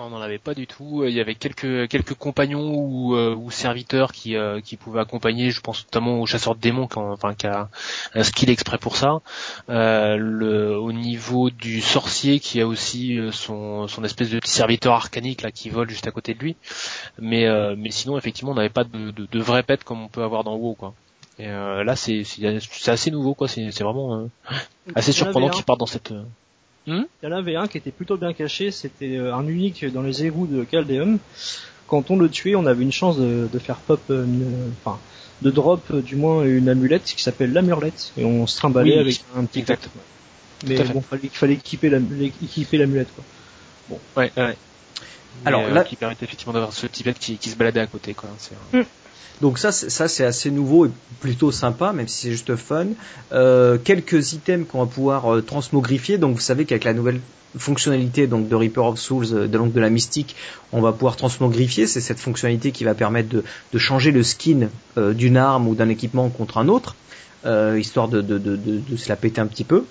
On 0.00 0.10
n'en 0.10 0.20
avait 0.20 0.38
pas 0.38 0.54
du 0.54 0.68
tout. 0.68 1.02
Il 1.04 1.12
y 1.12 1.20
avait 1.20 1.34
quelques 1.34 1.88
quelques 1.88 2.14
compagnons 2.14 2.72
ou, 2.72 3.16
euh, 3.16 3.34
ou 3.34 3.50
serviteurs 3.50 4.12
qui 4.12 4.36
euh, 4.36 4.60
qui 4.60 4.76
pouvaient 4.76 5.00
accompagner. 5.00 5.50
Je 5.50 5.60
pense 5.60 5.84
notamment 5.84 6.20
au 6.20 6.26
chasseur 6.26 6.54
de 6.54 6.60
démons, 6.60 6.86
qui, 6.86 6.98
enfin 7.00 7.34
qui 7.34 7.48
a 7.48 7.68
un 8.14 8.22
skill 8.22 8.48
exprès 8.50 8.78
pour 8.78 8.94
ça. 8.94 9.20
Euh, 9.70 10.16
le, 10.16 10.78
au 10.78 10.92
niveau 10.92 11.50
du 11.50 11.80
sorcier, 11.80 12.38
qui 12.38 12.60
a 12.60 12.66
aussi 12.68 13.18
euh, 13.18 13.32
son 13.32 13.88
son 13.88 14.04
espèce 14.04 14.30
de 14.30 14.38
petit 14.38 14.52
serviteur 14.52 14.94
arcanique 14.94 15.42
là 15.42 15.50
qui 15.50 15.68
vole 15.68 15.90
juste 15.90 16.06
à 16.06 16.12
côté 16.12 16.32
de 16.32 16.38
lui. 16.38 16.54
Mais 17.18 17.48
mais 17.76 17.90
sinon, 17.90 18.16
effectivement, 18.16 18.52
on 18.52 18.56
n'avait 18.56 18.68
pas 18.68 18.84
de, 18.84 19.10
de, 19.10 19.26
de 19.26 19.40
vrai 19.40 19.64
pet 19.64 19.82
comme 19.82 20.00
on 20.00 20.08
peut 20.08 20.22
avoir 20.22 20.44
dans 20.44 20.54
WoW, 20.54 20.74
quoi. 20.74 20.94
Et 21.40 21.46
là, 21.48 21.96
c'est 21.96 22.22
c'est 22.22 22.88
assez 22.88 23.10
nouveau, 23.10 23.34
quoi. 23.34 23.48
C'est 23.48 23.82
vraiment 23.82 24.28
assez 24.94 25.10
surprenant 25.10 25.48
qu'ils 25.50 25.64
partent 25.64 25.80
dans 25.80 25.86
cette. 25.86 26.12
Hmm 26.88 27.04
Il 27.22 27.28
y 27.28 27.32
en 27.32 27.36
avait 27.36 27.54
un 27.54 27.68
qui 27.68 27.78
était 27.78 27.90
plutôt 27.90 28.16
bien 28.16 28.32
caché, 28.32 28.70
c'était 28.70 29.18
un 29.18 29.46
unique 29.46 29.84
dans 29.92 30.02
les 30.02 30.24
égouts 30.24 30.46
de 30.46 30.64
Caldeum. 30.64 31.18
Quand 31.86 32.10
on 32.10 32.16
le 32.16 32.28
tuait, 32.28 32.54
on 32.54 32.66
avait 32.66 32.82
une 32.82 32.92
chance 32.92 33.18
de, 33.18 33.48
de 33.52 33.58
faire 33.58 33.76
pop, 33.76 34.00
enfin, 34.10 34.98
de 35.42 35.50
drop 35.50 35.94
du 35.96 36.16
moins 36.16 36.44
une 36.44 36.68
amulette 36.68 37.04
qui 37.04 37.22
s'appelle 37.22 37.52
l'amulette 37.52 38.12
et 38.16 38.24
on 38.24 38.46
se 38.46 38.56
trimballait 38.56 38.98
avec 38.98 39.22
un 39.36 39.44
petit 39.44 39.60
exact. 39.60 39.88
Mais 40.66 40.82
bon, 40.84 41.00
fallait, 41.00 41.28
fallait 41.28 41.54
équiper 41.54 41.88
l'amulette 41.88 43.08
quoi. 43.14 43.24
Bon. 43.88 44.00
Ouais, 44.16 44.32
ouais. 44.36 44.56
Alors 45.44 45.62
euh, 45.62 45.72
là, 45.72 45.84
qui 45.84 45.96
permettait 45.96 46.24
effectivement 46.24 46.52
d'avoir 46.52 46.72
ce 46.72 46.86
petit 46.86 47.04
qui, 47.14 47.36
qui 47.36 47.50
se 47.50 47.56
baladait 47.56 47.80
à 47.80 47.86
côté 47.86 48.14
quoi. 48.14 48.28
Donc 49.40 49.58
ça, 49.58 49.70
c'est 49.70 50.24
assez 50.24 50.50
nouveau 50.50 50.86
et 50.86 50.90
plutôt 51.20 51.52
sympa, 51.52 51.92
même 51.92 52.08
si 52.08 52.22
c'est 52.22 52.30
juste 52.30 52.56
fun. 52.56 52.86
Euh, 53.32 53.78
quelques 53.82 54.32
items 54.32 54.66
qu'on 54.66 54.80
va 54.80 54.86
pouvoir 54.86 55.32
euh, 55.32 55.42
transmogrifier. 55.42 56.18
Donc 56.18 56.34
vous 56.34 56.40
savez 56.40 56.64
qu'avec 56.64 56.84
la 56.84 56.94
nouvelle 56.94 57.20
fonctionnalité 57.56 58.26
donc 58.26 58.48
de 58.48 58.54
Reaper 58.54 58.84
of 58.84 58.98
Souls, 58.98 59.26
euh, 59.32 59.46
de, 59.46 59.58
de 59.58 59.80
la 59.80 59.90
mystique, 59.90 60.34
on 60.72 60.80
va 60.80 60.92
pouvoir 60.92 61.16
transmogrifier. 61.16 61.86
C'est 61.86 62.00
cette 62.00 62.18
fonctionnalité 62.18 62.72
qui 62.72 62.82
va 62.82 62.94
permettre 62.94 63.28
de, 63.28 63.78
changer 63.78 64.10
le 64.10 64.24
skin 64.24 64.68
d'une 64.96 65.36
arme 65.36 65.68
ou 65.68 65.76
d'un 65.76 65.88
équipement 65.88 66.28
contre 66.30 66.58
un 66.58 66.66
autre, 66.66 66.96
histoire 67.78 68.08
de, 68.08 68.20
de, 68.20 68.38
de, 68.38 68.56
de, 68.56 68.96
se 68.96 69.08
la 69.08 69.16
péter 69.16 69.40
un 69.40 69.46
petit 69.46 69.64
peu. 69.64 69.84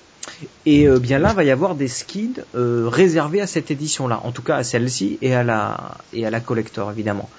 Et 0.66 0.88
euh, 0.88 1.00
bien 1.00 1.20
là, 1.20 1.34
va 1.34 1.44
y 1.44 1.52
avoir 1.52 1.76
des 1.76 1.88
skins 1.88 2.44
euh, 2.56 2.88
réservés 2.88 3.42
à 3.42 3.48
cette 3.48 3.72
édition-là, 3.72 4.22
en 4.24 4.32
tout 4.32 4.42
cas 4.42 4.58
à 4.58 4.64
celle-ci 4.64 5.18
et 5.22 5.34
à 5.34 5.44
la 5.44 5.96
et 6.14 6.26
à 6.26 6.30
la 6.30 6.40
collector 6.40 6.92
évidemment. 6.92 7.30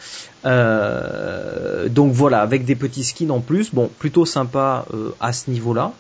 Euh, 0.46 1.88
donc 1.88 2.12
voilà, 2.12 2.40
avec 2.40 2.64
des 2.64 2.74
petits 2.74 3.04
skins 3.04 3.30
en 3.30 3.40
plus, 3.40 3.74
bon, 3.74 3.90
plutôt 3.98 4.24
sympa 4.24 4.86
à 5.20 5.32
ce 5.32 5.50
niveau-là. 5.50 5.92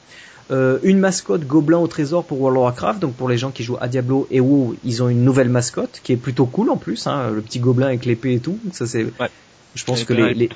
une 0.50 0.98
mascotte 0.98 1.46
gobelin 1.46 1.78
au 1.78 1.86
trésor 1.86 2.24
pour 2.24 2.40
World 2.40 2.58
of 2.58 2.64
Warcraft, 2.64 3.00
donc 3.00 3.14
pour 3.14 3.28
les 3.28 3.36
gens 3.36 3.50
qui 3.50 3.62
jouent 3.62 3.78
à 3.80 3.88
Diablo 3.88 4.26
et 4.30 4.40
WoW, 4.40 4.76
ils 4.84 5.02
ont 5.02 5.08
une 5.08 5.24
nouvelle 5.24 5.50
mascotte 5.50 6.00
qui 6.02 6.12
est 6.12 6.16
plutôt 6.16 6.46
cool 6.46 6.70
en 6.70 6.76
plus, 6.76 7.06
hein, 7.06 7.30
le 7.30 7.42
petit 7.42 7.60
gobelin 7.60 7.88
avec 7.88 8.06
l'épée 8.06 8.34
et 8.34 8.40
tout. 8.40 8.58
Ça 8.72 8.86
c'est, 8.86 9.06
je 9.78 9.84
pense 9.84 10.04
que 10.04 10.12
les, 10.12 10.34
les, 10.34 10.50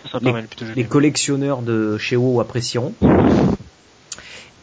les, 0.75 0.85
collectionneurs 0.85 1.63
de 1.63 1.97
chez 1.99 2.17
WoW 2.17 2.41
apprécieront. 2.41 2.95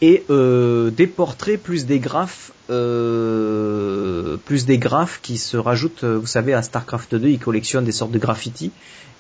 Et 0.02 0.24
euh, 0.30 0.92
des 0.92 1.08
portraits 1.08 1.62
plus 1.62 1.86
des 1.86 2.00
graphes 2.00 2.52
euh, 2.70 4.38
plus 4.46 4.66
des 4.66 4.78
graphes 4.78 5.20
qui 5.22 5.38
se 5.38 5.58
rajoutent 5.58 6.06
vous 6.06 6.28
savez 6.28 6.54
à 6.54 6.62
Starcraft 6.62 7.16
2 7.16 7.28
ils 7.28 7.40
collectionnent 7.40 7.84
des 7.84 7.92
sortes 7.92 8.12
de 8.12 8.20
graffitis 8.20 8.72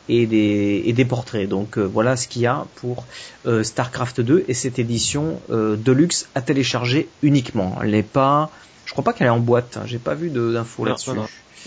et 0.09 0.25
des, 0.25 0.81
et 0.85 0.93
des 0.93 1.05
portraits. 1.05 1.47
Donc 1.47 1.77
euh, 1.77 1.83
voilà 1.83 2.17
ce 2.17 2.27
qu'il 2.27 2.41
y 2.41 2.47
a 2.47 2.65
pour 2.75 3.05
euh, 3.45 3.63
Starcraft 3.63 4.21
2 4.21 4.45
et 4.47 4.53
cette 4.53 4.79
édition 4.79 5.39
euh, 5.51 5.77
Deluxe 5.77 6.27
à 6.35 6.41
télécharger 6.41 7.07
uniquement. 7.21 7.77
Elle 7.81 7.91
n'est 7.91 8.03
pas 8.03 8.49
je 8.85 8.91
crois 8.91 9.03
pas 9.03 9.13
qu'elle 9.13 9.27
est 9.27 9.31
en 9.31 9.39
boîte 9.39 9.77
hein. 9.77 9.83
j'ai 9.85 9.99
pas 9.99 10.15
vu 10.15 10.31
d'infos 10.31 10.83
là-dessus 10.83 11.11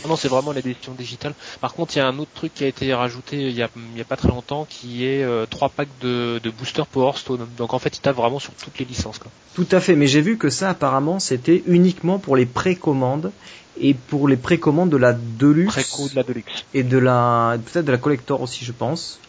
ah 0.05 0.09
non, 0.09 0.17
c'est 0.17 0.29
vraiment 0.29 0.53
l'édition 0.53 0.93
digitale. 0.95 1.35
Par 1.61 1.75
contre, 1.75 1.95
il 1.95 1.99
y 1.99 2.03
a 2.03 2.07
un 2.07 2.19
autre 2.19 2.31
truc 2.35 2.55
qui 2.55 2.65
a 2.65 2.67
été 2.67 2.93
rajouté 2.93 3.37
il 3.37 3.53
y 3.53 3.63
a, 3.63 3.69
il 3.93 3.99
y 3.99 4.01
a 4.01 4.05
pas 4.05 4.17
très 4.17 4.29
longtemps, 4.29 4.67
qui 4.69 5.07
est 5.07 5.23
euh, 5.23 5.47
trois 5.47 5.69
packs 5.69 5.89
de, 6.01 6.41
de 6.43 6.51
boosters 6.51 6.87
Power 6.87 7.13
Stone. 7.17 7.47
Donc 7.57 7.75
en 7.75 7.79
fait, 7.79 7.97
il 7.97 8.01
tape 8.01 8.17
vraiment 8.17 8.39
sur 8.39 8.53
toutes 8.55 8.79
les 8.79 8.85
licences. 8.85 9.19
Quoi. 9.19 9.31
Tout 9.55 9.69
à 9.71 9.81
fait, 9.81 9.95
mais 9.95 10.07
j'ai 10.07 10.21
vu 10.21 10.39
que 10.39 10.51
ça, 10.51 10.71
apparemment, 10.71 11.19
c'était 11.21 11.63
uniquement 11.67 12.19
pour 12.19 12.37
les 12.37 12.47
précommandes 12.47 13.33
et 13.81 13.95
pour 13.95 14.29
les 14.29 14.37
précommandes 14.37 14.91
de 14.91 14.97
la 14.97 15.13
Deluxe. 15.13 15.73
Préco 15.73 16.09
de 16.09 16.17
la 16.17 16.23
Deluxe. 16.23 16.65
Et 16.75 16.83
de 16.83 16.99
la, 16.99 17.59
peut-être 17.65 17.85
de 17.85 17.93
la 17.93 17.99
Collector 17.99 18.41
aussi, 18.41 18.65
je 18.65 18.73
pense. 18.73 19.21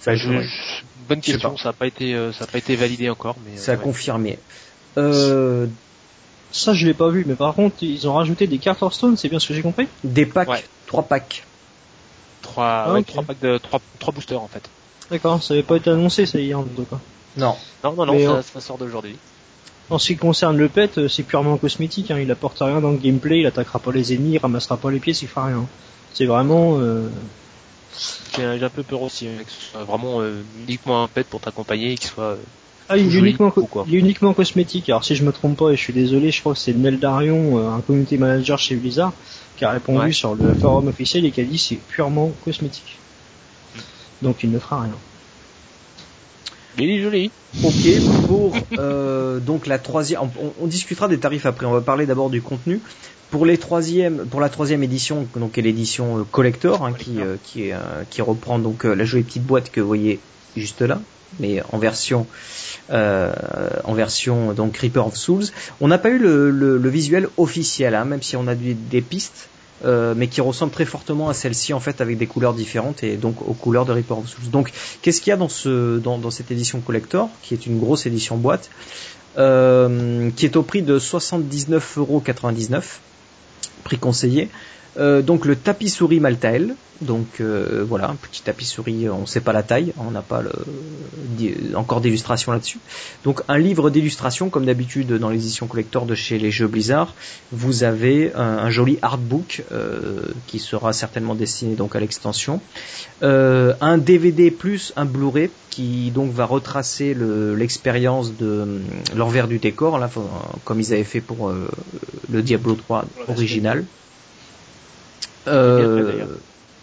Ça 0.00 0.12
bah, 0.12 0.16
je, 0.16 0.28
bonne 1.08 1.20
question, 1.20 1.56
ça 1.56 1.68
n'a 1.68 1.72
pas 1.72 1.86
été, 1.86 2.14
euh, 2.14 2.32
ça 2.32 2.44
a 2.44 2.46
pas 2.46 2.58
été 2.58 2.76
validé 2.76 3.08
encore, 3.10 3.36
mais. 3.44 3.56
Ça 3.56 3.72
a 3.72 3.76
confirmé. 3.76 4.38
Euh, 4.98 5.66
ça, 6.52 6.72
je 6.72 6.86
l'ai 6.86 6.94
pas 6.94 7.08
vu, 7.08 7.24
mais 7.26 7.34
par 7.34 7.54
contre, 7.54 7.82
ils 7.82 8.08
ont 8.08 8.14
rajouté 8.14 8.46
des 8.46 8.58
cartes 8.58 8.82
Hearthstone, 8.82 9.16
c'est 9.16 9.28
bien 9.28 9.38
ce 9.38 9.48
que 9.48 9.54
j'ai 9.54 9.62
compris? 9.62 9.88
Des 10.04 10.26
packs, 10.26 10.64
trois 10.86 11.02
packs. 11.02 11.44
Trois, 12.42 12.86
ah, 12.88 13.02
trois 13.06 13.22
packs 13.22 13.40
de 13.40 13.58
trois, 13.58 13.80
trois 13.98 14.14
boosters 14.14 14.40
en 14.40 14.48
fait. 14.48 14.68
D'accord, 15.10 15.42
ça 15.42 15.54
n'avait 15.54 15.66
pas 15.66 15.76
été 15.76 15.90
annoncé 15.90 16.26
ça 16.26 16.38
hier 16.38 16.58
en 16.58 16.64
tout 16.64 16.84
cas. 16.84 16.98
Non. 17.36 17.56
Non, 17.84 17.92
non, 17.92 18.06
non, 18.06 18.42
ça, 18.42 18.60
sort 18.60 18.78
d'aujourd'hui. 18.78 19.16
En 19.88 19.98
ce 19.98 20.08
qui 20.08 20.16
concerne 20.16 20.56
le 20.56 20.68
pet, 20.68 20.98
euh, 20.98 21.08
c'est 21.08 21.22
purement 21.22 21.56
cosmétique, 21.58 22.10
hein. 22.10 22.18
il 22.18 22.30
apporte 22.30 22.58
rien 22.58 22.80
dans 22.80 22.90
le 22.90 22.96
gameplay, 22.96 23.40
il 23.40 23.46
attaquera 23.46 23.78
pas 23.78 23.92
les 23.92 24.14
ennemis, 24.14 24.32
il 24.32 24.38
ramassera 24.38 24.76
pas 24.76 24.90
les 24.90 24.98
pièces, 24.98 25.22
il 25.22 25.28
fera 25.28 25.46
rien. 25.46 25.64
C'est 26.12 26.26
vraiment... 26.26 26.78
Euh... 26.80 27.08
J'ai 28.36 28.44
un 28.44 28.68
peu 28.68 28.82
peur 28.82 29.02
aussi, 29.02 29.28
hein, 29.28 29.42
que 29.44 29.50
ce 29.50 29.70
soit 29.70 29.84
vraiment 29.84 30.20
euh, 30.20 30.42
uniquement 30.66 31.04
un 31.04 31.08
pet 31.08 31.26
pour 31.26 31.40
t'accompagner 31.40 31.92
et 31.92 31.94
qu'il 31.96 32.10
soit 32.10 32.24
euh, 32.24 32.36
ah, 32.88 32.96
il 32.96 33.14
est, 33.14 33.18
uniquement, 33.18 33.52
il 33.86 33.94
est 33.94 33.98
uniquement 33.98 34.32
cosmétique. 34.32 34.88
Alors 34.88 35.04
si 35.04 35.16
je 35.16 35.24
me 35.24 35.32
trompe 35.32 35.56
pas, 35.58 35.70
et 35.70 35.76
je 35.76 35.80
suis 35.80 35.92
désolé, 35.92 36.30
je 36.30 36.40
crois 36.40 36.52
que 36.52 36.58
c'est 36.58 36.72
Neldarion, 36.72 37.58
euh, 37.58 37.70
un 37.70 37.80
community 37.80 38.16
manager 38.16 38.58
chez 38.58 38.76
Blizzard, 38.76 39.12
qui 39.56 39.64
a 39.64 39.70
répondu 39.70 40.12
sur 40.12 40.34
le 40.34 40.54
forum 40.54 40.88
officiel 40.88 41.24
et 41.24 41.30
qui 41.30 41.40
a 41.40 41.44
dit 41.44 41.58
c'est 41.58 41.76
purement 41.76 42.30
cosmétique. 42.44 42.98
Hmm. 43.74 43.80
Donc 44.22 44.42
il 44.44 44.50
ne 44.50 44.58
fera 44.58 44.82
rien. 44.82 44.94
Il 46.78 46.90
est 46.90 47.02
joli. 47.02 47.30
Ok, 47.64 48.26
pour 48.26 48.54
euh, 48.78 49.40
donc 49.40 49.66
la 49.66 49.78
troisième, 49.78 50.20
on, 50.60 50.66
discutera 50.66 51.08
des 51.08 51.18
tarifs 51.18 51.46
après. 51.46 51.64
On 51.64 51.72
va 51.72 51.80
parler 51.80 52.04
d'abord 52.06 52.28
du 52.28 52.42
contenu. 52.42 52.80
Pour 53.30 53.46
les 53.46 53.58
troisième, 53.58 54.26
pour 54.26 54.40
la 54.40 54.48
troisième 54.48 54.82
édition, 54.82 55.26
donc 55.36 55.52
qui 55.52 55.60
est 55.60 55.62
l'édition 55.62 56.18
euh, 56.18 56.22
collector, 56.30 56.84
hein, 56.84 56.92
qui 56.92 57.20
euh, 57.20 57.36
qui, 57.42 57.70
qui 58.10 58.22
reprend 58.22 58.58
donc 58.58 58.84
la 58.84 59.04
jolie 59.04 59.24
petite 59.24 59.44
boîte 59.44 59.70
que 59.70 59.80
vous 59.80 59.86
voyez 59.86 60.20
juste 60.56 60.82
là, 60.82 61.00
mais 61.40 61.62
en 61.72 61.78
version 61.78 62.26
euh, 62.90 63.32
en 63.84 63.94
version 63.94 64.52
donc 64.52 64.76
Reaper 64.76 65.06
of 65.06 65.16
Souls. 65.16 65.46
On 65.80 65.88
n'a 65.88 65.98
pas 65.98 66.10
eu 66.10 66.18
le, 66.18 66.50
le, 66.50 66.78
le 66.78 66.88
visuel 66.88 67.28
officiel, 67.36 67.94
hein, 67.94 68.04
même 68.04 68.22
si 68.22 68.36
on 68.36 68.46
a 68.46 68.54
des, 68.54 68.74
des 68.74 69.00
pistes. 69.00 69.48
Euh, 69.84 70.14
mais 70.16 70.28
qui 70.28 70.40
ressemble 70.40 70.72
très 70.72 70.86
fortement 70.86 71.28
à 71.28 71.34
celle-ci 71.34 71.74
en 71.74 71.80
fait 71.80 72.00
avec 72.00 72.16
des 72.16 72.26
couleurs 72.26 72.54
différentes 72.54 73.02
et 73.02 73.18
donc 73.18 73.46
aux 73.46 73.52
couleurs 73.52 73.84
de 73.84 73.92
Reaper 73.92 74.16
of 74.16 74.26
Souls. 74.26 74.50
Donc 74.50 74.72
qu'est-ce 75.02 75.20
qu'il 75.20 75.28
y 75.30 75.34
a 75.34 75.36
dans, 75.36 75.50
ce, 75.50 75.98
dans, 75.98 76.16
dans, 76.16 76.30
cette 76.30 76.50
édition 76.50 76.80
collector 76.80 77.28
qui 77.42 77.52
est 77.52 77.66
une 77.66 77.78
grosse 77.78 78.06
édition 78.06 78.38
boîte 78.38 78.70
euh, 79.36 80.30
qui 80.34 80.46
est 80.46 80.56
au 80.56 80.62
prix 80.62 80.80
de 80.80 80.98
79,99€, 80.98 82.82
prix 83.84 83.98
conseillé. 83.98 84.48
Euh, 84.98 85.22
donc 85.22 85.44
le 85.44 85.56
tapis 85.56 85.90
souris 85.90 86.20
Maltael, 86.20 86.74
donc 87.02 87.40
euh, 87.40 87.84
voilà, 87.86 88.08
un 88.08 88.14
petit 88.14 88.42
tapis 88.42 88.64
souris, 88.64 89.08
on 89.10 89.22
ne 89.22 89.26
sait 89.26 89.40
pas 89.40 89.52
la 89.52 89.62
taille, 89.62 89.92
on 89.98 90.10
n'a 90.10 90.22
pas 90.22 90.40
le, 90.40 91.76
encore 91.76 92.00
d'illustration 92.00 92.52
là-dessus. 92.52 92.78
Donc 93.24 93.42
un 93.48 93.58
livre 93.58 93.90
d'illustration, 93.90 94.48
comme 94.48 94.64
d'habitude 94.64 95.12
dans 95.12 95.28
l'édition 95.28 95.66
collector 95.66 96.06
de 96.06 96.14
chez 96.14 96.38
les 96.38 96.50
jeux 96.50 96.66
Blizzard, 96.66 97.14
vous 97.52 97.84
avez 97.84 98.32
un, 98.34 98.70
joli 98.70 98.98
artbook 99.02 99.64
euh, 99.70 100.22
qui 100.46 100.58
sera 100.58 100.92
certainement 100.92 101.34
destiné 101.34 101.74
donc 101.74 101.94
à 101.94 102.00
l'extension, 102.00 102.60
un 103.22 103.98
DVD 103.98 104.50
plus 104.50 104.92
un 104.96 105.04
Blu-ray 105.04 105.50
qui 105.70 106.10
donc 106.10 106.32
va 106.32 106.46
retracer 106.46 107.14
l'expérience 107.14 108.34
de 108.34 108.80
l'envers 109.14 109.46
du 109.46 109.58
décor, 109.58 109.98
là, 109.98 110.10
comme 110.64 110.80
ils 110.80 110.92
avaient 110.94 111.04
fait 111.04 111.20
pour 111.20 111.52
le 112.30 112.42
Diablo 112.42 112.74
3 112.74 113.04
original. 113.28 113.84
Euh, 115.46 116.26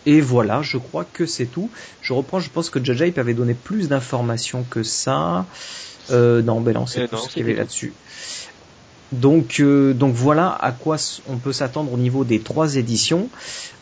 et 0.06 0.22
voilà, 0.22 0.62
je 0.62 0.78
crois 0.78 1.06
que 1.06 1.26
c'est 1.26 1.46
tout. 1.46 1.70
Je 2.02 2.14
reprends, 2.14 2.40
je 2.40 2.50
pense 2.50 2.70
que 2.70 2.84
Jajaip 2.84 3.18
avait 3.18 3.34
donné 3.34 3.54
plus 3.54 3.88
d'informations 3.88 4.66
que 4.70 4.84
ça. 4.84 5.46
Euh, 6.12 6.42
non, 6.42 6.60
ben 6.60 6.74
non, 6.74 6.86
c'est 6.86 7.02
euh, 7.02 7.08
tout 7.08 7.18
ce 7.18 7.30
qu'il 7.30 7.42
y 7.42 7.46
avait 7.46 7.56
là-dessus. 7.56 7.94
Donc, 9.14 9.60
euh, 9.60 9.94
donc 9.94 10.14
voilà 10.14 10.50
à 10.50 10.72
quoi 10.72 10.98
on 11.30 11.38
peut 11.38 11.54
s'attendre 11.54 11.94
au 11.94 11.98
niveau 11.98 12.26
des 12.26 12.40
trois 12.40 12.76
éditions. 12.76 13.30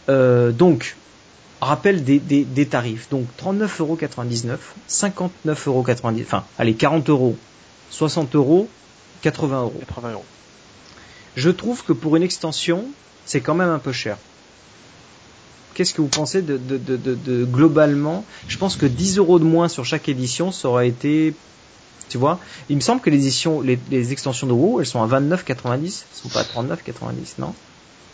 Euh, 0.10 0.52
donc, 0.52 0.96
rappel 1.60 2.04
des, 2.04 2.20
des, 2.20 2.44
des, 2.44 2.68
tarifs. 2.68 3.10
Donc 3.10 3.26
39,99€, 3.42 4.58
59,90€, 4.90 6.22
enfin, 6.22 6.44
allez, 6.60 6.76
40 6.76 7.10
euros, 7.10 7.36
60 7.90 8.36
euros, 8.36 8.70
80 9.22 9.62
euros. 9.62 10.26
Je 11.36 11.50
trouve 11.50 11.84
que 11.84 11.94
pour 11.94 12.16
une 12.16 12.24
extension, 12.24 12.86
c'est 13.26 13.42
quand 13.42 13.56
même 13.56 13.70
un 13.70 13.80
peu 13.80 13.94
cher 13.94 14.18
qu'est-ce 15.74 15.94
que 15.94 16.02
vous 16.02 16.08
pensez 16.08 16.42
de, 16.42 16.58
de, 16.58 16.78
de, 16.78 16.98
de, 16.98 17.46
globalement 17.46 18.26
Je 18.48 18.58
pense 18.58 18.76
que 18.76 18.86
10 18.86 19.18
euros 19.18 19.40
de 19.40 19.44
moins 19.44 19.68
sur 19.68 19.86
chaque 19.86 20.10
édition, 20.10 20.52
ça 20.52 20.70
aurait 20.70 20.88
été, 20.88 21.34
tu 22.10 22.18
vois. 22.18 22.40
Il 22.70 22.76
me 22.76 22.82
semble 22.82 23.02
que 23.02 23.10
les 23.10 23.18
éditions, 23.18 23.62
les, 23.62 23.80
les 23.90 24.12
extensions 24.12 24.48
de 24.48 24.54
WoW, 24.54 24.82
elles 24.82 24.86
sont 24.86 25.02
à 25.02 25.08
29,90, 25.08 25.84
elles 25.84 25.92
sont 26.12 26.30
pas 26.30 26.42
à 26.42 26.44
39,90, 26.44 27.40
non? 27.40 27.54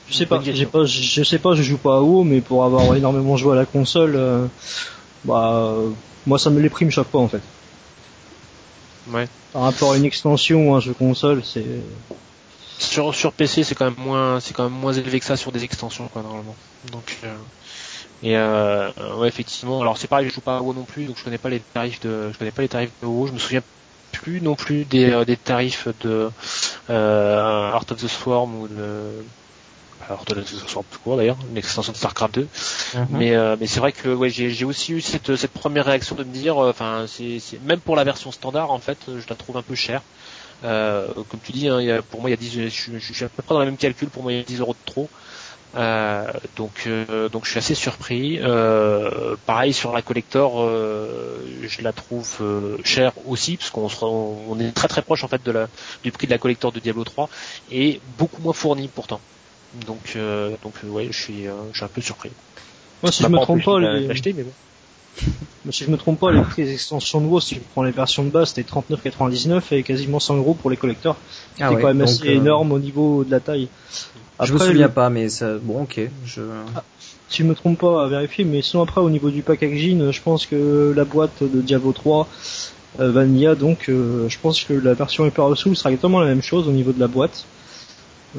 Je 0.09 0.15
sais 0.15 0.25
pas, 0.25 0.37
pas, 0.39 0.43
je 0.85 1.23
sais 1.23 1.39
pas, 1.39 1.53
je 1.53 1.63
joue 1.63 1.77
pas 1.77 1.97
à 1.97 2.01
WoW, 2.01 2.23
mais 2.23 2.39
pour 2.39 2.63
avoir 2.63 2.95
énormément 2.95 3.35
joué 3.35 3.53
à 3.53 3.55
la 3.55 3.65
console, 3.65 4.13
euh, 4.15 4.45
bah, 5.25 5.75
moi 6.25 6.39
ça 6.39 6.49
me 6.49 6.61
les 6.61 6.69
prime 6.69 6.89
chaque 6.91 7.09
fois 7.09 7.21
en 7.21 7.27
fait. 7.27 7.41
Ouais. 9.11 9.27
Par 9.51 9.63
rapport 9.63 9.93
à 9.93 9.97
une 9.97 10.05
extension 10.05 10.69
ou 10.69 10.75
un 10.75 10.79
jeu 10.79 10.93
console, 10.93 11.41
c'est. 11.43 11.65
Sur, 12.79 13.15
sur 13.15 13.33
PC, 13.33 13.63
c'est 13.63 13.75
quand 13.75 13.85
même 13.85 14.05
moins, 14.05 14.39
c'est 14.39 14.53
quand 14.53 14.63
même 14.63 14.79
moins 14.79 14.93
élevé 14.93 15.19
que 15.19 15.25
ça 15.25 15.35
sur 15.37 15.51
des 15.51 15.63
extensions, 15.63 16.07
quoi, 16.07 16.21
normalement. 16.21 16.55
Donc, 16.91 17.17
euh, 17.23 17.35
Et 18.23 18.37
euh, 18.37 18.89
ouais, 19.17 19.27
effectivement. 19.27 19.81
Alors 19.81 19.97
c'est 19.97 20.07
pareil, 20.07 20.27
je 20.29 20.33
joue 20.33 20.41
pas 20.41 20.57
à 20.57 20.61
WoW 20.61 20.73
non 20.73 20.83
plus, 20.83 21.05
donc 21.05 21.17
je 21.17 21.23
connais 21.23 21.37
pas 21.37 21.49
les 21.49 21.59
tarifs 21.59 21.99
de, 22.01 22.31
je 22.31 22.37
connais 22.37 22.51
pas 22.51 22.61
les 22.61 22.69
tarifs 22.69 22.91
de 23.01 23.07
WoW. 23.07 23.27
Je 23.27 23.33
me 23.33 23.39
souviens 23.39 23.61
plus 24.11 24.41
non 24.41 24.55
plus 24.55 24.85
des, 24.85 25.11
euh, 25.11 25.25
des 25.25 25.37
tarifs 25.37 25.87
de 26.01 26.29
euh, 26.89 27.71
Art 27.71 27.85
of 27.91 27.97
the 28.01 28.07
Swarm 28.07 28.55
ou 28.55 28.67
de 28.67 29.23
Art 30.09 30.21
of 30.21 30.25
the 30.25 30.67
Swarm 30.67 30.85
plus 30.89 30.99
court 30.99 31.17
d'ailleurs, 31.17 31.37
une 31.49 31.57
extension 31.57 31.91
de 31.91 31.97
Starcraft 31.97 32.35
2. 32.35 32.47
Mhm. 32.95 33.07
Mais 33.11 33.35
euh, 33.35 33.55
mais 33.59 33.67
c'est 33.67 33.79
vrai 33.79 33.91
que 33.91 34.09
ouais, 34.09 34.29
j'ai 34.29 34.49
j'ai 34.49 34.65
aussi 34.65 34.93
eu 34.93 35.01
cette 35.01 35.35
cette 35.35 35.51
première 35.51 35.85
réaction 35.85 36.15
de 36.15 36.23
me 36.23 36.31
dire, 36.31 36.57
euh, 36.57 36.69
enfin 36.69 37.05
c'est 37.07 37.39
même 37.63 37.79
pour 37.79 37.95
la 37.95 38.03
version 38.03 38.31
standard 38.31 38.71
en 38.71 38.79
fait, 38.79 38.97
je 39.07 39.27
la 39.29 39.35
trouve 39.35 39.57
un 39.57 39.61
peu 39.61 39.75
chère. 39.75 40.01
Euh, 40.63 41.07
comme 41.29 41.39
tu 41.43 41.51
dis, 41.51 41.67
hein, 41.67 41.81
y 41.81 41.91
a, 41.91 42.01
pour 42.01 42.21
moi 42.21 42.29
il 42.29 42.31
y 42.31 42.33
a 42.33 42.37
10, 42.37 42.69
je, 42.69 42.97
je, 42.97 43.13
suis 43.13 43.25
à 43.25 43.29
peu 43.29 43.43
près 43.43 43.53
dans 43.53 43.59
le 43.59 43.65
même 43.65 43.77
calcul, 43.77 44.09
pour 44.09 44.23
moi 44.23 44.31
il 44.31 44.39
y 44.39 44.41
a 44.41 44.43
10 44.43 44.59
euros 44.59 44.73
de 44.73 44.91
trop. 44.91 45.09
Euh, 45.75 46.31
donc, 46.55 46.83
euh, 46.87 47.29
donc 47.29 47.45
je 47.45 47.51
suis 47.51 47.59
assez 47.59 47.75
surpris. 47.75 48.39
Euh, 48.41 49.35
pareil 49.45 49.73
sur 49.73 49.93
la 49.93 50.01
collector, 50.01 50.61
euh, 50.61 51.39
je 51.67 51.81
la 51.81 51.93
trouve 51.93 52.37
euh, 52.41 52.77
chère 52.83 53.11
aussi 53.27 53.57
parce 53.57 53.69
qu'on 53.69 53.89
on 54.49 54.59
est 54.59 54.71
très 54.71 54.87
très 54.87 55.01
proche 55.01 55.23
en 55.23 55.27
fait 55.27 55.43
de 55.43 55.51
la, 55.51 55.67
du 56.03 56.11
prix 56.11 56.25
de 56.25 56.31
la 56.31 56.39
collector 56.39 56.71
de 56.71 56.79
Diablo 56.79 57.03
3 57.03 57.29
et 57.71 57.99
beaucoup 58.17 58.41
moins 58.41 58.53
fourni 58.53 58.87
pourtant. 58.87 59.19
Donc, 59.85 60.17
donc 60.63 60.73
ouais, 60.85 61.09
je 61.11 61.21
suis, 61.21 61.43
je 61.43 61.75
suis 61.75 61.85
un 61.85 61.89
peu 61.89 62.01
surpris. 62.01 62.31
Moi, 63.03 63.11
si 63.11 63.21
je 63.21 63.27
me 63.27 63.37
trompe 63.39 63.63
pas, 63.63 63.79
les... 63.79 64.07
mais 64.07 64.43
bon. 64.43 64.53
Mais 65.65 65.71
si 65.71 65.83
je 65.83 65.89
me 65.89 65.97
trompe 65.97 66.19
pas, 66.19 66.31
les 66.31 66.41
prix 66.41 66.63
des 66.63 66.73
extensions 66.73 67.19
de 67.19 67.27
WoW, 67.27 67.39
si 67.39 67.55
tu 67.55 67.61
prends 67.73 67.83
les 67.83 67.91
versions 67.91 68.23
de 68.23 68.29
base, 68.29 68.53
c'était 68.53 68.69
39,99 68.69 69.61
et 69.71 69.83
quasiment 69.83 70.19
100 70.19 70.37
euros 70.37 70.53
pour 70.53 70.69
les 70.69 70.77
collecteurs. 70.77 71.17
Ah 71.59 71.69
c'est 71.69 71.81
quand 71.81 71.87
même 71.87 72.01
assez 72.01 72.27
énorme 72.27 72.71
au 72.71 72.79
niveau 72.79 73.23
de 73.23 73.31
la 73.31 73.39
taille. 73.39 73.67
Après, 74.39 74.47
je 74.47 74.53
me 74.53 74.59
souviens 74.59 74.89
pas, 74.89 75.09
mais 75.09 75.29
ça, 75.29 75.57
bon, 75.57 75.83
ok. 75.83 75.99
Je... 76.25 76.41
Ah, 76.75 76.83
si 77.29 77.43
je 77.43 77.47
me 77.47 77.55
trompe 77.55 77.79
pas, 77.79 78.05
à 78.05 78.07
vérifier, 78.07 78.45
mais 78.45 78.61
sinon 78.61 78.83
après 78.83 79.01
au 79.01 79.09
niveau 79.09 79.29
du 79.29 79.41
packaging, 79.41 80.11
je 80.11 80.21
pense 80.21 80.45
que 80.45 80.93
la 80.95 81.03
boîte 81.03 81.43
de 81.43 81.61
Diablo 81.61 81.91
3 81.91 82.27
euh, 82.99 83.11
Vanilla, 83.11 83.55
donc 83.55 83.89
euh, 83.89 84.29
je 84.29 84.37
pense 84.39 84.63
que 84.63 84.73
la 84.73 84.93
version 84.93 85.25
Hyper 85.25 85.55
Soul 85.57 85.75
sera 85.75 85.91
exactement 85.91 86.19
la 86.19 86.27
même 86.27 86.41
chose 86.41 86.67
au 86.67 86.71
niveau 86.71 86.93
de 86.93 86.99
la 86.99 87.07
boîte, 87.07 87.45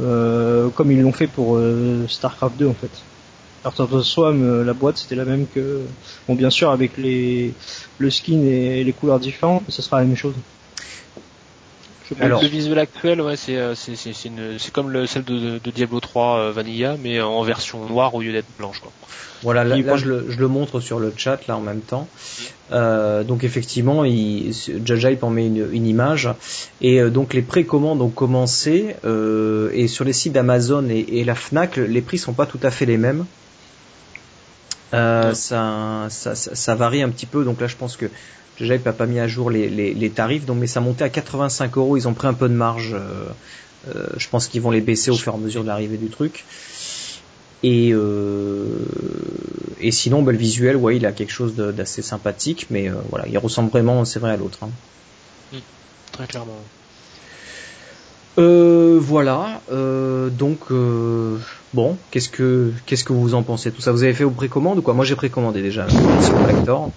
euh, 0.01 0.69
comme 0.71 0.91
ils 0.91 1.01
l'ont 1.01 1.13
fait 1.13 1.27
pour 1.27 1.57
euh, 1.57 2.07
Starcraft 2.09 2.57
2 2.57 2.69
en 2.69 2.75
fait. 2.75 2.91
Art 3.65 3.79
of 3.79 3.91
the 3.91 4.03
Swam, 4.03 4.63
la 4.63 4.73
boîte 4.73 4.99
c'était 4.99 5.17
la 5.17 5.25
même 5.25 5.47
que, 5.53 5.81
bon 6.27 6.35
bien 6.35 6.51
sûr 6.51 6.71
avec 6.71 6.97
les 6.97 7.53
le 7.99 8.11
skin 8.11 8.43
et 8.43 8.85
les 8.85 8.93
couleurs 8.93 9.21
différentes, 9.21 9.63
mais 9.67 9.73
ce 9.73 9.83
sera 9.83 10.01
la 10.01 10.07
même 10.07 10.17
chose. 10.17 10.35
Alors, 12.21 12.41
le 12.41 12.49
visuel 12.49 12.79
actuel, 12.79 13.21
ouais, 13.21 13.37
c'est 13.37 13.57
euh, 13.57 13.75
c'est 13.75 13.95
c'est 13.95 14.13
c'est 14.15 14.73
comme 14.73 14.91
le 14.91 15.07
celle 15.07 15.25
de, 15.25 15.59
de 15.63 15.71
Diablo 15.71 16.01
3 16.01 16.39
euh, 16.39 16.53
Vanilla, 16.53 16.97
mais 17.03 17.21
en 17.21 17.43
version 17.43 17.85
noire 17.85 18.15
au 18.15 18.23
lieu 18.23 18.33
d'être 18.33 18.47
blanche. 18.57 18.81
Quoi. 18.81 18.91
Voilà, 19.43 19.63
là, 19.63 19.77
je, 19.97 20.07
le, 20.07 20.27
je, 20.31 20.39
le, 20.39 20.49
montre 20.49 20.81
sur 20.81 20.99
le 20.99 21.13
chat 21.17 21.47
là 21.47 21.57
en 21.57 21.61
même 21.61 21.81
temps. 21.81 22.09
Euh, 22.73 23.23
donc 23.23 23.45
effectivement, 23.45 24.05
il, 24.05 24.53
Jaja 24.85 25.13
il 25.13 25.19
en 25.23 25.31
met 25.31 25.47
une, 25.47 25.69
une 25.73 25.87
image 25.87 26.29
et 26.81 27.01
euh, 27.01 27.11
donc 27.11 27.35
les 27.35 27.43
précommandes 27.43 28.03
ont 28.03 28.11
commencé 28.11 28.97
euh, 29.05 29.71
et 29.73 29.87
sur 29.87 30.05
les 30.05 30.13
sites 30.13 30.33
d'Amazon 30.33 30.89
et, 30.91 31.07
et, 31.13 31.25
la 31.25 31.35
Fnac, 31.35 31.77
les 31.77 32.01
prix 32.01 32.19
sont 32.19 32.33
pas 32.33 32.47
tout 32.47 32.61
à 32.63 32.71
fait 32.71 32.87
les 32.87 32.99
mêmes. 32.99 33.27
Euh, 34.95 35.35
ça, 35.35 36.09
ça, 36.11 36.75
varie 36.75 37.03
un 37.03 37.11
petit 37.11 37.27
peu. 37.27 37.45
Donc 37.45 37.61
là, 37.61 37.67
je 37.67 37.77
pense 37.77 37.97
que 37.97 38.07
Déjà, 38.59 38.75
il 38.75 38.83
n'a 38.83 38.93
pas 38.93 39.07
mis 39.07 39.21
à 39.21 39.29
jour 39.29 39.51
les, 39.51 39.69
les, 39.69 39.95
les, 39.95 40.11
tarifs, 40.11 40.45
donc 40.45 40.59
mais 40.59 40.67
ça 40.67 40.81
montait 40.81 41.05
à 41.05 41.09
85 41.09 41.77
euros. 41.77 41.97
Ils 41.97 42.09
ont 42.09 42.15
pris 42.15 42.27
un 42.27 42.35
peu 42.35 42.49
de 42.49 42.55
marge. 42.55 42.93
Euh, 42.93 43.29
euh, 43.95 44.07
je 44.17 44.29
pense 44.29 44.49
qu'ils 44.49 44.61
vont 44.61 44.73
les 44.73 44.81
baisser 44.81 45.11
au 45.11 45.17
fur 45.17 45.33
et 45.33 45.37
à 45.37 45.39
mesure 45.39 45.63
de 45.63 45.69
l'arrivée 45.69 45.97
du 45.97 46.09
truc. 46.09 46.45
Et, 47.63 47.91
euh, 47.93 48.67
et 49.81 49.91
sinon, 49.91 50.23
bah, 50.23 50.33
le 50.33 50.39
visuel, 50.39 50.77
ouais, 50.77 50.97
il 50.97 51.07
a 51.07 51.13
quelque 51.13 51.33
chose 51.33 51.55
d'assez 51.55 52.03
sympathique, 52.03 52.67
mais 52.71 52.89
euh, 52.89 52.95
voilà, 53.11 53.27
il 53.29 53.39
ressemble 53.39 53.71
vraiment, 53.71 54.05
c'est 54.05 54.19
vrai, 54.19 54.33
à 54.33 54.37
l'autre. 54.37 54.59
Hein. 54.63 54.71
Mmh, 55.53 55.57
très 56.13 56.27
clairement. 56.27 56.59
Euh, 58.39 58.99
voilà. 59.01 59.61
Euh, 59.73 60.31
donc 60.31 60.71
euh, 60.71 61.37
bon, 61.75 61.97
qu'est-ce 62.11 62.29
que 62.29 62.73
qu'est-ce 62.87 63.05
que 63.05 63.13
vous 63.13 63.35
en 63.35 63.43
pensez? 63.43 63.73
Tout 63.73 63.81
ça 63.81 63.91
Vous 63.91 64.05
avez 64.05 64.15
fait 64.15 64.25
vos 64.25 64.31
précommandes 64.31 64.79
ou 64.79 64.83
quoi? 64.83 64.95
Moi 64.95 65.05
j'ai 65.05 65.17
précommandé 65.17 65.61
déjà 65.61 65.89
sur 65.89 66.35
Collector. 66.41 66.91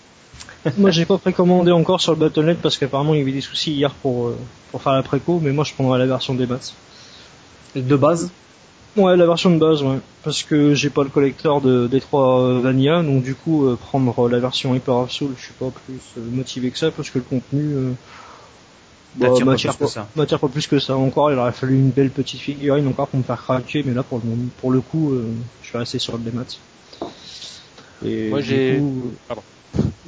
moi, 0.77 0.91
j'ai 0.91 1.05
pas 1.05 1.17
précommandé 1.17 1.71
encore 1.71 1.99
sur 1.99 2.11
le 2.11 2.19
Battle.net 2.19 2.59
parce 2.61 2.77
qu'apparemment 2.77 3.15
il 3.15 3.19
y 3.19 3.21
avait 3.23 3.31
des 3.31 3.41
soucis 3.41 3.71
hier 3.71 3.91
pour 3.91 4.27
euh, 4.27 4.37
pour 4.71 4.83
faire 4.83 4.93
la 4.93 5.01
préco, 5.01 5.39
mais 5.41 5.51
moi 5.51 5.63
je 5.63 5.73
prendrai 5.73 5.97
la 5.97 6.05
version 6.05 6.35
des 6.35 6.45
maths. 6.45 6.75
De 7.75 7.95
base? 7.95 8.29
Ouais, 8.97 9.15
la 9.15 9.25
version 9.25 9.49
de 9.49 9.57
base, 9.57 9.81
ouais. 9.83 9.99
Parce 10.23 10.43
que 10.43 10.75
j'ai 10.75 10.89
pas 10.89 11.03
le 11.03 11.09
collecteur 11.09 11.61
de 11.61 11.87
d 11.87 12.01
3 12.01 12.41
euh, 12.41 12.59
Vanilla, 12.61 13.01
donc 13.01 13.23
du 13.23 13.33
coup 13.33 13.65
prendre 13.77 14.29
la 14.29 14.39
version 14.39 14.75
Hyper 14.75 14.95
of 14.95 15.11
Soul, 15.11 15.31
je 15.37 15.45
suis 15.45 15.53
pas 15.53 15.71
plus 15.85 16.21
motivé 16.31 16.69
que 16.69 16.77
ça 16.77 16.91
parce 16.91 17.09
que 17.09 17.17
le 17.17 17.23
contenu 17.23 17.73
bah, 19.15 19.27
m'attire 19.45 19.75
pas, 19.77 19.87
pas, 20.15 20.25
pas, 20.25 20.47
plus 20.47 20.67
que 20.67 20.79
ça. 20.79 20.95
Encore, 20.95 21.31
il 21.31 21.37
aurait 21.37 21.51
fallu 21.51 21.75
une 21.75 21.89
belle 21.89 22.11
petite 22.11 22.39
figurine 22.39 22.87
encore 22.87 23.07
pour 23.07 23.19
me 23.19 23.23
faire 23.23 23.41
craquer, 23.41 23.83
mais 23.85 23.93
là 23.93 24.03
pour 24.03 24.19
le 24.19 24.23
pour 24.59 24.71
le 24.71 24.81
coup, 24.81 25.13
je 25.61 25.67
suis 25.67 25.77
resté 25.77 25.99
sur 25.99 26.13
le 26.17 26.23
démat. 26.23 26.45
Et 28.05 28.29
moi 28.29 28.41
j'ai. 28.41 28.81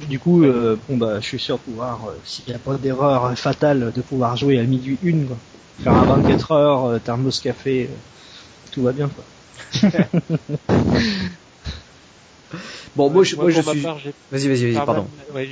Du 0.08 0.18
coup, 0.18 0.44
euh, 0.44 0.76
bon 0.88 0.96
bah, 0.96 1.20
je 1.20 1.26
suis 1.26 1.38
sûr 1.38 1.56
de 1.56 1.62
pouvoir, 1.62 2.00
euh, 2.08 2.12
s'il 2.24 2.44
n'y 2.48 2.54
a 2.54 2.58
pas 2.58 2.74
d'erreur 2.74 3.36
fatale, 3.38 3.92
de 3.94 4.02
pouvoir 4.02 4.36
jouer 4.36 4.58
à 4.58 4.62
minuit 4.64 4.98
une, 5.02 5.26
quoi. 5.26 5.38
Faire 5.82 5.94
un 5.94 6.04
24 6.04 6.52
heures, 6.52 6.84
euh, 6.84 6.98
thermos 6.98 7.40
café, 7.40 7.84
euh, 7.84 7.94
tout 8.72 8.82
va 8.82 8.92
bien, 8.92 9.08
quoi. 9.08 9.24
bon, 12.94 13.10
moi, 13.10 13.24
je, 13.24 13.36
moi, 13.36 13.50
je 13.50 13.60
suis. 13.62 13.80
Vas-y, 13.80 14.48
vas-y, 14.48 14.72
vas-y, 14.72 14.84
pardon. 14.84 15.06
Ouais, 15.34 15.48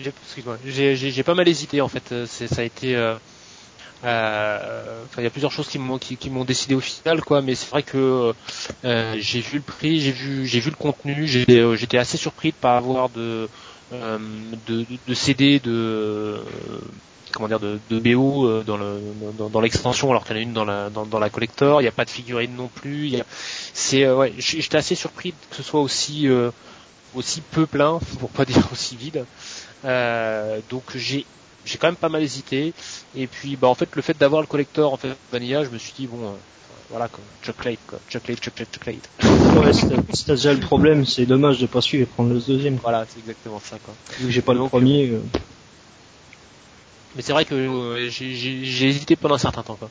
j'ai 0.67 1.23
pas 1.23 1.35
mal 1.35 1.49
hésité 1.49 1.81
en 1.81 1.88
fait. 1.88 2.15
C'est 2.27 2.49
ça 2.49 2.61
a 2.61 2.65
été. 2.65 2.95
Euh, 2.95 3.17
il 4.03 5.23
y 5.23 5.27
a 5.27 5.31
plusieurs 5.31 5.53
choses 5.53 5.69
qui 5.69 5.79
m'ont 5.79 5.99
qui, 5.99 6.31
m'ont 6.31 6.45
décidé 6.45 6.75
au 6.75 6.81
final, 6.81 7.23
quoi. 7.23 7.43
Mais 7.43 7.55
c'est 7.55 7.71
vrai 7.71 7.83
que 7.83 8.33
euh, 8.85 9.15
j'ai 9.19 9.41
vu 9.41 9.59
le 9.59 9.62
prix, 9.62 10.01
j'ai 10.01 10.12
vu 10.12 10.47
j'ai 10.47 10.61
vu 10.61 10.71
le 10.71 10.77
contenu, 10.77 11.27
j'étais 11.27 11.99
assez 11.99 12.17
surpris 12.17 12.51
de 12.51 12.57
pas 12.57 12.77
avoir 12.77 13.09
de 13.09 13.49
euh, 13.93 14.19
de, 14.67 14.87
de, 15.07 15.15
CD 15.15 15.59
de 15.59 16.41
comment 17.31 17.47
dire 17.47 17.61
de, 17.61 17.79
de 17.91 17.99
BO 17.99 18.47
euh, 18.47 18.62
dans 18.62 18.79
le 18.79 19.03
dans, 19.37 19.61
l'extension 19.61 20.11
alors 20.11 20.25
qu'il 20.25 20.35
y 20.35 20.38
en 20.38 20.41
a 20.41 20.43
une 20.45 20.53
dans 20.55 20.65
la 20.65 20.88
dans, 20.88 21.05
dans 21.05 21.19
la 21.19 21.29
collector 21.29 21.83
il 21.83 21.85
n'y 21.85 21.88
a 21.88 21.93
pas 21.93 22.07
de 22.07 22.11
figurine 22.11 22.55
non 22.57 22.69
plus 22.69 23.09
il 23.09 23.25
c'est 23.75 24.05
euh, 24.05 24.17
ouais 24.17 24.33
j'étais 24.38 24.79
assez 24.79 24.95
surpris 24.95 25.35
que 25.51 25.57
ce 25.57 25.62
soit 25.62 25.81
aussi 25.81 26.27
aussi 27.15 27.43
peu 27.43 27.67
plein 27.67 27.99
pour 28.19 28.31
pas 28.31 28.45
dire 28.47 28.67
aussi 28.73 28.97
vide 28.97 29.27
donc 30.71 30.85
j'ai 30.95 31.27
j'ai 31.64 31.79
quand 31.79 31.88
même 31.88 31.96
pas 31.96 32.09
mal 32.09 32.22
hésité 32.22 32.72
et 33.16 33.27
puis 33.27 33.57
bah 33.57 33.68
en 33.68 33.75
fait 33.75 33.94
le 33.94 34.03
fait 34.03 34.18
d'avoir 34.18 34.40
le 34.40 34.46
collector 34.46 34.92
en 34.92 34.96
fait 34.96 35.14
vanilla 35.31 35.64
je 35.64 35.70
me 35.70 35.79
suis 35.79 35.92
dit 35.96 36.07
bon 36.07 36.35
voilà 36.92 37.09
quoi, 37.09 37.25
chocolate 37.42 37.79
quoi, 37.87 37.98
chocolate, 38.11 38.44
chocolate, 38.44 38.68
chocolate. 38.75 39.09
Ouais, 39.57 39.72
si 39.72 40.25
t'as 40.27 40.35
déjà 40.35 40.53
le 40.53 40.61
problème, 40.61 41.07
c'est 41.07 41.25
dommage 41.25 41.59
de 41.59 41.66
pas 41.66 41.81
suivre 41.81 42.03
et 42.03 42.07
prendre 42.07 42.35
le 42.35 42.38
deuxième. 42.38 42.77
Voilà, 42.77 43.07
c'est 43.09 43.20
exactement 43.20 43.61
ça 43.64 43.79
quoi. 43.83 43.94
Vu 44.18 44.27
que 44.27 44.31
j'ai 44.31 44.42
pas 44.42 44.53
le 44.53 44.61
premier. 44.68 45.09
Euh... 45.09 45.22
Mais 47.16 47.22
c'est 47.22 47.33
vrai 47.33 47.46
que 47.46 47.55
euh, 47.55 48.11
j'ai 48.11 48.87
hésité 48.87 49.16
pendant 49.16 49.37
un 49.37 49.38
certain 49.38 49.62
temps 49.62 49.77
quoi. 49.77 49.88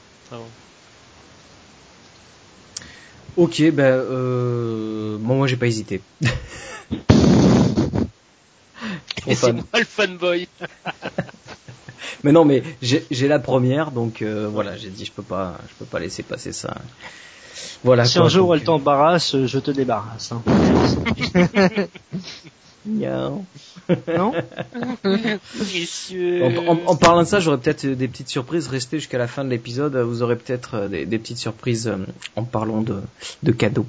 Ok, 3.36 3.64
ben 3.72 3.84
euh... 3.84 5.18
bon, 5.20 5.38
moi 5.38 5.48
j'ai 5.48 5.58
pas 5.58 5.66
hésité. 5.66 6.02
et 9.26 9.34
c'est 9.34 9.54
moi 9.54 9.64
le 9.74 9.86
fanboy. 9.86 10.48
mais 12.24 12.32
non, 12.32 12.46
mais 12.46 12.64
j'ai 12.82 13.28
la 13.28 13.40
première, 13.40 13.92
donc 13.92 14.22
euh, 14.22 14.48
voilà, 14.52 14.78
j'ai 14.78 14.90
dit 14.90 15.06
je 15.06 15.12
peux 15.12 15.24
pas, 15.24 15.58
je 15.70 15.74
peux 15.80 15.86
pas 15.86 16.00
laisser 16.00 16.24
passer 16.24 16.52
ça. 16.52 16.76
Voilà. 17.84 18.06
Si 18.06 18.20
un 18.20 18.30
jour 18.30 18.54
elle 18.56 18.64
t'embarrasse, 18.64 19.36
je 19.46 19.60
te 19.60 19.72
débarrasse. 19.72 20.32
Hein. 20.32 20.42
non? 22.86 23.46
Non. 24.08 24.34
en, 25.06 26.78
en, 26.86 26.96
parlant 26.96 27.22
de 27.24 27.28
ça, 27.28 27.40
j'aurais 27.40 27.58
peut-être 27.58 27.86
des 27.86 28.08
petites 28.08 28.30
surprises. 28.30 28.68
Restez 28.68 29.00
jusqu'à 29.00 29.18
la 29.18 29.28
fin 29.28 29.44
de 29.44 29.50
l'épisode. 29.50 29.96
Vous 29.98 30.22
aurez 30.22 30.36
peut-être 30.36 30.76
euh, 30.76 30.88
des, 30.88 31.06
des, 31.06 31.20
petites 31.20 31.38
surprises 31.38 31.88
euh, 31.88 31.98
en 32.36 32.44
parlant 32.44 32.82
de, 32.82 33.02
de 33.44 33.52
cadeaux. 33.52 33.88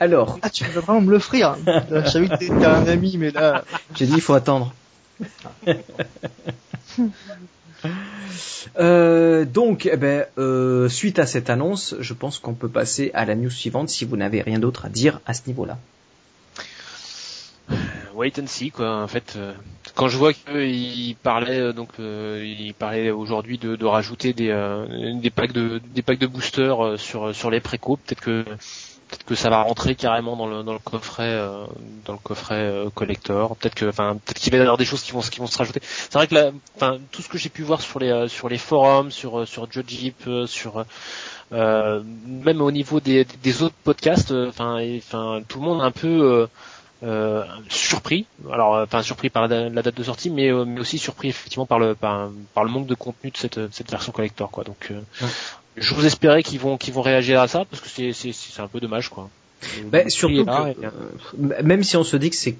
Alors. 0.00 0.38
Ah, 0.42 0.50
tu 0.50 0.64
veux 0.64 0.80
vraiment 0.80 1.00
me 1.00 1.10
l'offrir 1.10 1.56
Je 1.66 2.08
savais 2.08 2.28
que 2.28 2.36
t'étais 2.36 2.64
un 2.64 2.86
ami, 2.86 3.16
mais 3.18 3.30
là. 3.30 3.64
J'ai 3.94 4.06
dit 4.06 4.14
il 4.14 4.20
faut 4.20 4.34
attendre. 4.34 4.72
Euh, 8.78 9.44
donc, 9.44 9.88
eh 9.92 9.96
ben, 9.96 10.26
euh, 10.38 10.88
suite 10.88 11.18
à 11.18 11.26
cette 11.26 11.50
annonce, 11.50 11.96
je 11.98 12.14
pense 12.14 12.38
qu'on 12.38 12.54
peut 12.54 12.68
passer 12.68 13.10
à 13.14 13.24
la 13.24 13.34
news 13.34 13.50
suivante 13.50 13.88
si 13.88 14.04
vous 14.04 14.16
n'avez 14.16 14.40
rien 14.40 14.58
d'autre 14.58 14.86
à 14.86 14.88
dire 14.88 15.20
à 15.26 15.34
ce 15.34 15.42
niveau-là. 15.48 15.78
Euh, 17.70 17.74
wait 18.14 18.38
and 18.38 18.46
see 18.46 18.70
quoi. 18.70 19.02
En 19.02 19.08
fait, 19.08 19.36
quand 19.94 20.08
je 20.08 20.16
vois 20.16 20.32
qu'il 20.32 21.16
parlait 21.16 21.72
donc 21.72 21.88
il 21.98 22.72
parlait 22.78 23.10
aujourd'hui 23.10 23.58
de, 23.58 23.84
rajouter 23.84 24.32
des, 24.32 24.50
packs 25.34 25.52
de 25.52 25.80
de 25.80 26.26
boosters 26.26 26.98
sur 27.00 27.34
sur 27.34 27.50
les 27.50 27.60
préco, 27.60 27.96
peut-être 27.96 28.20
que 28.20 28.44
peut-être 29.12 29.24
que 29.24 29.34
ça 29.34 29.50
va 29.50 29.62
rentrer 29.62 29.94
carrément 29.94 30.36
dans 30.36 30.46
le 30.46 30.62
dans 30.62 30.72
le 30.72 30.78
coffret 30.78 31.28
euh, 31.28 31.64
dans 32.06 32.14
le 32.14 32.18
coffret 32.18 32.54
euh, 32.54 32.88
collector. 32.94 33.56
Peut-être 33.56 33.74
que 33.74 33.86
enfin 33.86 34.16
peut-être 34.24 34.38
qu'il 34.38 34.50
va 34.52 34.58
y 34.58 34.60
avoir 34.60 34.78
des 34.78 34.86
choses 34.86 35.02
qui 35.02 35.12
vont 35.12 35.20
qui 35.20 35.38
vont 35.38 35.46
se 35.46 35.58
rajouter. 35.58 35.80
C'est 35.82 36.14
vrai 36.14 36.26
que 36.26 36.52
enfin 36.76 36.98
tout 37.10 37.20
ce 37.20 37.28
que 37.28 37.36
j'ai 37.36 37.50
pu 37.50 37.62
voir 37.62 37.82
sur 37.82 37.98
les 37.98 38.28
sur 38.28 38.48
les 38.48 38.58
forums 38.58 39.10
sur 39.10 39.46
sur 39.46 39.70
Jojip 39.70 40.28
sur 40.46 40.84
même 41.50 42.62
au 42.62 42.70
niveau 42.70 43.00
des, 43.00 43.26
des 43.42 43.62
autres 43.62 43.74
podcasts 43.84 44.32
enfin 44.32 44.80
enfin 44.96 45.42
tout 45.46 45.58
le 45.58 45.64
monde 45.66 45.80
est 45.80 45.84
un 45.84 45.90
peu 45.90 46.48
euh, 47.02 47.44
surpris, 47.68 48.26
alors 48.50 48.76
enfin 48.76 49.02
surpris 49.02 49.28
par 49.28 49.48
la, 49.48 49.70
date 49.70 49.94
de 49.94 50.02
sortie, 50.04 50.30
mais, 50.30 50.50
mais 50.52 50.80
aussi 50.80 50.98
surpris 50.98 51.28
effectivement 51.28 51.66
par 51.66 51.78
le 51.78 51.94
par, 51.94 52.30
le 52.30 52.68
manque 52.70 52.86
de 52.86 52.94
contenu 52.94 53.30
de 53.30 53.36
cette, 53.36 53.72
cette 53.72 53.90
version 53.90 54.12
collector 54.12 54.50
quoi. 54.50 54.64
Donc 54.64 54.92
vous 55.76 56.06
espérais 56.06 56.42
qu'ils 56.42 56.60
vont 56.60 56.76
qu'ils 56.76 56.94
vont 56.94 57.02
réagir 57.02 57.40
à 57.40 57.48
ça 57.48 57.64
parce 57.64 57.82
que 57.82 57.88
c'est 57.88 58.12
c'est 58.12 58.32
c'est 58.32 58.60
un 58.60 58.68
peu 58.68 58.80
dommage 58.80 59.08
quoi. 59.08 59.30
Ben, 59.84 60.08
surtout 60.10 60.44
que, 60.44 60.50
euh, 60.50 61.62
même 61.62 61.84
si 61.84 61.96
on 61.96 62.04
se 62.04 62.16
dit 62.16 62.30
que 62.30 62.36
c'est 62.36 62.56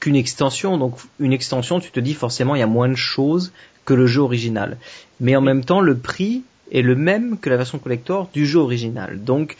qu'une 0.00 0.16
extension, 0.16 0.78
donc 0.78 0.96
une 1.18 1.32
extension, 1.32 1.80
tu 1.80 1.90
te 1.90 2.00
dis 2.00 2.14
forcément 2.14 2.54
il 2.54 2.60
y 2.60 2.62
a 2.62 2.68
moins 2.68 2.88
de 2.88 2.94
choses 2.94 3.52
que 3.84 3.94
le 3.94 4.06
jeu 4.06 4.20
original. 4.20 4.78
Mais 5.20 5.36
en 5.36 5.40
même 5.40 5.64
temps, 5.64 5.80
le 5.80 5.96
prix 5.96 6.42
est 6.72 6.82
le 6.82 6.94
même 6.94 7.38
que 7.38 7.50
la 7.50 7.56
version 7.56 7.78
collector 7.78 8.28
du 8.32 8.46
jeu 8.46 8.58
original. 8.58 9.22
Donc, 9.22 9.56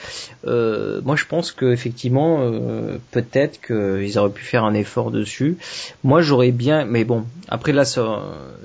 euh, 0.47 1.01
moi 1.05 1.17
je 1.17 1.27
pense 1.27 1.53
que 1.53 1.73
effectivement, 1.73 2.39
euh, 2.41 2.99
peut-être 3.11 3.61
qu'ils 3.61 4.19
auraient 4.19 4.31
pu 4.31 4.45
faire 4.45 4.65
un 4.65 4.75
effort 4.75 5.11
dessus. 5.11 5.59
Moi 6.03 6.23
j'aurais 6.23 6.53
bien, 6.53 6.85
mais 6.85 7.05
bon, 7.05 7.25
après 7.49 7.73
là, 7.73 7.85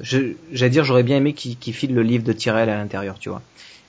j'allais 0.02 0.70
dire 0.70 0.84
j'aurais 0.84 1.04
bien 1.04 1.18
aimé 1.18 1.34
qu'ils 1.34 1.58
qu 1.58 1.74
filent 1.74 1.94
le 1.94 2.04
livre 2.04 2.24
de 2.24 2.34
Tyrell 2.34 2.70
à 2.70 2.78
l'intérieur, 2.78 3.18
tu 3.20 3.30
vois. 3.30 3.42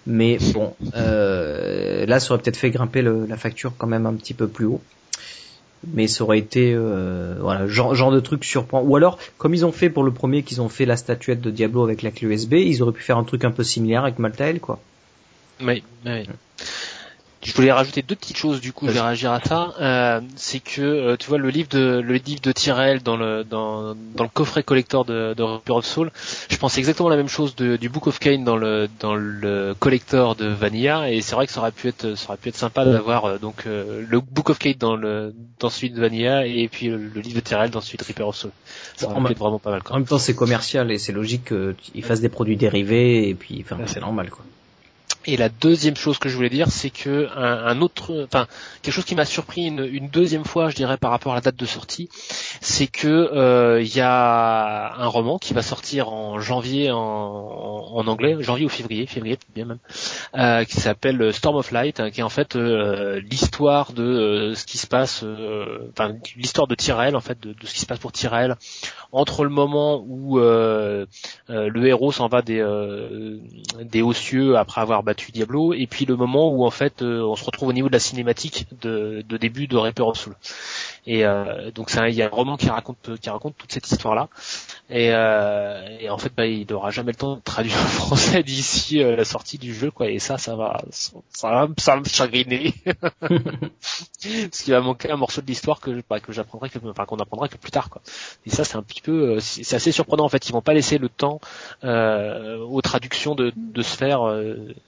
Mais 0.06 0.38
bon, 0.54 0.74
euh, 0.94 2.06
là, 2.06 2.20
ça 2.20 2.32
aurait 2.32 2.42
peut-être 2.42 2.56
fait 2.56 2.70
grimper 2.70 3.02
le, 3.02 3.26
la 3.26 3.36
facture 3.36 3.72
quand 3.76 3.86
même 3.86 4.06
un 4.06 4.14
petit 4.14 4.34
peu 4.34 4.48
plus 4.48 4.66
haut. 4.66 4.80
Mais 5.94 6.08
ça 6.08 6.24
aurait 6.24 6.38
été 6.38 6.74
euh, 6.74 7.36
voilà 7.40 7.66
genre, 7.66 7.94
genre 7.94 8.10
de 8.10 8.20
truc 8.20 8.44
surprend. 8.44 8.82
Ou 8.82 8.96
alors, 8.96 9.18
comme 9.38 9.54
ils 9.54 9.64
ont 9.64 9.72
fait 9.72 9.88
pour 9.88 10.02
le 10.02 10.10
premier, 10.10 10.42
qu'ils 10.42 10.60
ont 10.60 10.68
fait 10.68 10.84
la 10.84 10.96
statuette 10.96 11.40
de 11.40 11.50
Diablo 11.50 11.82
avec 11.82 12.02
la 12.02 12.10
clé 12.10 12.28
USB, 12.28 12.54
ils 12.54 12.82
auraient 12.82 12.92
pu 12.92 13.02
faire 13.02 13.16
un 13.16 13.24
truc 13.24 13.44
un 13.44 13.50
peu 13.50 13.64
similaire 13.64 14.02
avec 14.02 14.18
Maltael, 14.18 14.60
quoi. 14.60 14.78
Oui, 15.62 15.82
oui. 16.04 16.28
Je 17.42 17.54
voulais 17.54 17.72
rajouter 17.72 18.02
deux 18.02 18.16
petites 18.16 18.36
choses 18.36 18.60
du 18.60 18.74
coup, 18.74 18.86
je 18.86 18.92
vais 18.92 19.00
réagir 19.00 19.32
à 19.32 19.40
ça. 19.40 19.72
Euh, 19.80 20.20
c'est 20.36 20.60
que 20.60 20.82
euh, 20.82 21.16
tu 21.16 21.26
vois 21.28 21.38
le 21.38 21.48
livre 21.48 21.70
de 21.70 21.98
le 22.00 22.14
livre 22.14 22.42
de 22.42 22.52
Tyrell 22.52 23.02
dans 23.02 23.16
le 23.16 23.44
dans, 23.44 23.94
dans 24.14 24.24
le 24.24 24.28
coffret 24.28 24.62
collector 24.62 25.06
de, 25.06 25.32
de 25.32 25.42
Reaper 25.42 25.76
of 25.76 25.86
Soul, 25.86 26.12
je 26.50 26.56
pense 26.58 26.76
exactement 26.76 27.08
la 27.08 27.16
même 27.16 27.28
chose 27.28 27.56
de, 27.56 27.76
du 27.76 27.88
Book 27.88 28.08
of 28.08 28.18
Kane 28.18 28.44
dans 28.44 28.56
le 28.56 28.90
dans 29.00 29.14
le 29.14 29.74
collector 29.78 30.36
de 30.36 30.48
Vanilla 30.48 31.10
et 31.10 31.22
c'est 31.22 31.34
vrai 31.34 31.46
que 31.46 31.52
ça 31.52 31.60
aurait 31.60 31.72
pu 31.72 31.88
être 31.88 32.14
ça 32.14 32.28
aurait 32.28 32.36
pu 32.36 32.50
être 32.50 32.56
sympa 32.56 32.84
d'avoir 32.84 33.24
euh, 33.24 33.38
donc 33.38 33.66
euh, 33.66 34.04
le 34.06 34.20
Book 34.20 34.50
of 34.50 34.58
Kane 34.58 34.74
dans 34.78 34.96
le 34.96 35.34
dans 35.60 35.70
celui 35.70 35.90
de 35.90 35.98
Vanilla 35.98 36.46
et 36.46 36.68
puis 36.68 36.88
le, 36.88 36.98
livre 37.20 37.36
de 37.36 37.40
Tyrell 37.40 37.70
dans 37.70 37.80
celui 37.80 37.96
de 37.96 38.04
Reaper 38.04 38.28
of 38.28 38.36
Soul. 38.36 38.50
Ça 38.96 39.08
aurait 39.08 39.18
pu 39.24 39.32
être 39.32 39.38
vraiment 39.38 39.58
pas 39.58 39.70
mal. 39.70 39.82
Quand 39.82 39.94
en 39.94 39.98
même 39.98 40.06
temps, 40.06 40.18
c'est 40.18 40.34
commercial 40.34 40.90
et 40.90 40.98
c'est 40.98 41.12
logique 41.12 41.54
qu'ils 41.78 42.04
fassent 42.04 42.20
des 42.20 42.28
produits 42.28 42.58
dérivés 42.58 43.30
et 43.30 43.34
puis 43.34 43.64
enfin 43.64 43.78
c'est 43.86 44.00
normal 44.00 44.28
quoi. 44.28 44.44
Et 45.26 45.36
la 45.36 45.50
deuxième 45.50 45.96
chose 45.96 46.18
que 46.18 46.30
je 46.30 46.36
voulais 46.36 46.48
dire, 46.48 46.70
c'est 46.70 46.88
que 46.88 47.28
un, 47.36 47.82
autre, 47.82 48.24
enfin 48.24 48.46
quelque 48.80 48.94
chose 48.94 49.04
qui 49.04 49.14
m'a 49.14 49.26
surpris 49.26 49.66
une, 49.66 50.08
deuxième 50.08 50.46
fois, 50.46 50.70
je 50.70 50.76
dirais, 50.76 50.96
par 50.96 51.10
rapport 51.10 51.32
à 51.32 51.34
la 51.34 51.40
date 51.42 51.56
de 51.56 51.66
sortie, 51.66 52.08
c'est 52.62 52.86
que 52.86 53.06
euh, 53.06 53.82
il 53.82 53.94
y 53.94 54.00
a 54.00 54.94
un 54.96 55.06
roman 55.08 55.38
qui 55.38 55.52
va 55.52 55.60
sortir 55.60 56.10
en 56.10 56.40
janvier 56.40 56.90
en, 56.90 58.06
anglais, 58.06 58.36
janvier 58.40 58.64
ou 58.64 58.70
février, 58.70 59.06
février 59.06 59.38
bien 59.54 59.66
même, 59.66 59.78
euh, 60.36 60.64
qui 60.64 60.80
s'appelle 60.80 61.34
Storm 61.34 61.56
of 61.56 61.70
Light, 61.70 62.00
hein, 62.00 62.10
qui 62.10 62.20
est 62.20 62.24
en 62.24 62.30
fait 62.30 62.56
euh, 62.56 63.20
l'histoire 63.30 63.92
de 63.92 64.54
ce 64.56 64.64
qui 64.64 64.78
se 64.78 64.86
passe, 64.86 65.22
enfin 65.90 66.14
l'histoire 66.36 66.66
de 66.66 66.74
Tyrell 66.74 67.14
en 67.14 67.20
fait, 67.20 67.38
de, 67.40 67.52
de, 67.52 67.66
ce 67.66 67.74
qui 67.74 67.80
se 67.80 67.86
passe 67.86 67.98
pour 67.98 68.12
Tyrell 68.12 68.56
entre 69.12 69.44
le 69.44 69.50
moment 69.50 70.02
où 70.06 70.38
le 70.38 71.06
héros 71.86 72.10
s'en 72.10 72.28
va 72.28 72.40
des 72.40 72.64
des 73.80 74.00
hauts 74.00 74.14
cieux 74.14 74.56
après 74.56 74.80
avoir 74.80 75.02
Diablo, 75.14 75.74
et 75.74 75.86
puis 75.86 76.04
le 76.06 76.16
moment 76.16 76.52
où 76.52 76.64
en 76.64 76.70
fait 76.70 77.02
euh, 77.02 77.22
on 77.22 77.36
se 77.36 77.44
retrouve 77.44 77.68
au 77.68 77.72
niveau 77.72 77.88
de 77.88 77.92
la 77.92 77.98
cinématique 77.98 78.66
de, 78.80 79.22
début 79.36 79.66
de 79.66 79.76
Reaper 79.76 80.06
of 80.06 80.18
Soul. 80.18 80.34
Et 81.06 81.24
euh, 81.24 81.70
donc 81.70 81.90
il 81.92 82.14
y 82.14 82.22
a 82.22 82.26
un 82.26 82.28
roman 82.28 82.56
qui 82.56 82.68
raconte 82.68 83.18
qui 83.20 83.30
raconte 83.30 83.56
toute 83.56 83.72
cette 83.72 83.90
histoire 83.90 84.14
là. 84.14 84.28
Et, 84.90 85.10
euh, 85.12 85.98
et 86.00 86.10
en 86.10 86.18
fait, 86.18 86.32
bah, 86.36 86.46
il 86.46 86.66
n'aura 86.68 86.90
jamais 86.90 87.12
le 87.12 87.16
temps 87.16 87.36
de 87.36 87.40
traduire 87.40 87.76
en 87.80 87.88
français 87.88 88.42
d'ici 88.42 89.02
euh, 89.02 89.16
la 89.16 89.24
sortie 89.24 89.56
du 89.56 89.72
jeu, 89.72 89.90
quoi. 89.90 90.10
Et 90.10 90.18
ça, 90.18 90.36
ça 90.36 90.56
va, 90.56 90.82
ça 90.90 91.12
va, 91.50 91.68
ça 91.78 91.94
va 91.94 92.00
me 92.00 92.04
chagriner, 92.04 92.74
parce 93.20 94.62
qu'il 94.62 94.74
va 94.74 94.80
manquer 94.80 95.10
un 95.10 95.16
morceau 95.16 95.40
de 95.42 95.46
l'histoire 95.46 95.80
que, 95.80 96.02
bah, 96.10 96.18
que 96.20 96.32
j'apprendrai, 96.32 96.70
que, 96.70 96.78
enfin 96.84 97.04
qu'on 97.04 97.18
apprendra 97.18 97.48
que 97.48 97.56
plus 97.56 97.70
tard, 97.70 97.88
quoi. 97.88 98.02
Et 98.46 98.50
ça, 98.50 98.64
c'est 98.64 98.76
un 98.76 98.82
petit 98.82 99.00
peu, 99.00 99.38
c'est 99.40 99.76
assez 99.76 99.92
surprenant 99.92 100.24
en 100.24 100.28
fait. 100.28 100.48
Ils 100.48 100.52
vont 100.52 100.62
pas 100.62 100.74
laisser 100.74 100.98
le 100.98 101.08
temps 101.08 101.40
aux 101.82 102.82
traductions 102.82 103.34
de, 103.34 103.52
de 103.56 103.82
se 103.82 103.96
faire 103.96 104.20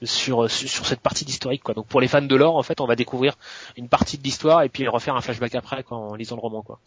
sur 0.03 0.51
sur 0.51 0.87
cette 0.87 1.01
partie 1.01 1.25
d'historique, 1.25 1.62
quoi. 1.62 1.75
Donc 1.75 1.87
pour 1.87 2.01
les 2.01 2.09
fans 2.09 2.22
de 2.22 2.37
l'or, 2.37 2.57
en 2.57 2.62
fait, 2.62 2.81
on 2.81 2.87
va 2.87 2.96
découvrir 2.96 3.35
une 3.77 3.88
partie 3.88 4.18
de 4.18 4.25
l'histoire 4.25 4.62
et 4.62 4.68
puis 4.68 4.87
refaire 4.88 5.14
un 5.14 5.20
flashback 5.20 5.55
après, 5.55 5.85
quoi, 5.85 6.02
en 6.11 6.15
lisant 6.15 6.37
le 6.37 6.41
roman, 6.41 6.62
quoi. 6.62 6.81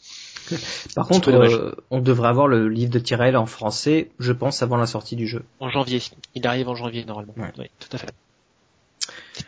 Par 0.96 1.08
contre, 1.08 1.30
euh, 1.30 1.76
on 1.90 2.02
devrait 2.02 2.30
avoir 2.30 2.48
le 2.48 2.68
livre 2.70 2.92
de 2.92 3.00
Tyrell 3.00 3.36
en 3.38 3.46
français, 3.46 4.10
je 4.20 4.32
pense, 4.32 4.62
avant 4.62 4.78
la 4.78 4.86
sortie 4.86 5.16
du 5.16 5.28
jeu. 5.28 5.44
En 5.60 5.70
janvier. 5.70 6.02
Il 6.36 6.46
arrive 6.46 6.70
en 6.70 6.76
janvier 6.76 7.06
normalement. 7.06 7.34
Oui, 7.58 7.70
tout 7.80 7.90
à 7.92 7.98
fait 7.98 8.14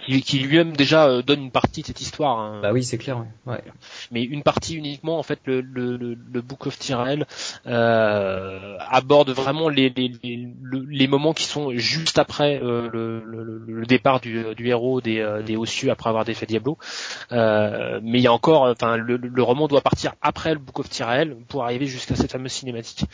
qui, 0.07 0.39
lui-même 0.39 0.75
déjà 0.75 1.07
euh, 1.07 1.21
donne 1.21 1.41
une 1.43 1.51
partie 1.51 1.81
de 1.81 1.87
cette 1.87 2.01
histoire. 2.01 2.39
Hein. 2.39 2.59
Bah 2.61 2.71
oui, 2.73 2.83
c'est 2.83 2.97
clair. 2.97 3.25
Ouais. 3.45 3.61
Mais 4.11 4.23
une 4.23 4.43
partie 4.43 4.75
uniquement, 4.75 5.19
en 5.19 5.23
fait, 5.23 5.39
le, 5.45 5.61
le, 5.61 5.97
le 5.97 6.41
Book 6.41 6.67
of 6.67 6.77
Tyrell 6.77 7.25
euh, 7.65 8.77
aborde 8.89 9.29
vraiment 9.31 9.69
les, 9.69 9.89
les, 9.89 10.11
les, 10.23 10.47
les, 10.89 11.07
moments 11.07 11.33
qui 11.33 11.43
sont 11.43 11.71
juste 11.75 12.19
après 12.19 12.59
euh, 12.61 12.89
le, 12.91 13.23
le, 13.65 13.85
départ 13.85 14.19
du, 14.19 14.43
du 14.55 14.67
héros 14.67 15.01
des, 15.01 15.19
euh, 15.19 15.41
des 15.41 15.55
Hauts 15.55 15.65
après 15.89 16.09
avoir 16.09 16.25
défait 16.25 16.45
Diablo. 16.45 16.77
Euh, 17.31 17.99
mais 18.03 18.19
il 18.19 18.21
y 18.21 18.27
a 18.27 18.33
encore, 18.33 18.63
enfin, 18.63 18.97
le, 18.97 19.17
le, 19.17 19.43
roman 19.43 19.67
doit 19.67 19.81
partir 19.81 20.13
après 20.21 20.53
le 20.53 20.59
Book 20.59 20.79
of 20.79 20.89
Tyrell 20.89 21.35
pour 21.47 21.63
arriver 21.63 21.85
jusqu'à 21.85 22.15
cette 22.15 22.31
fameuse 22.31 22.51
cinématique. 22.51 23.05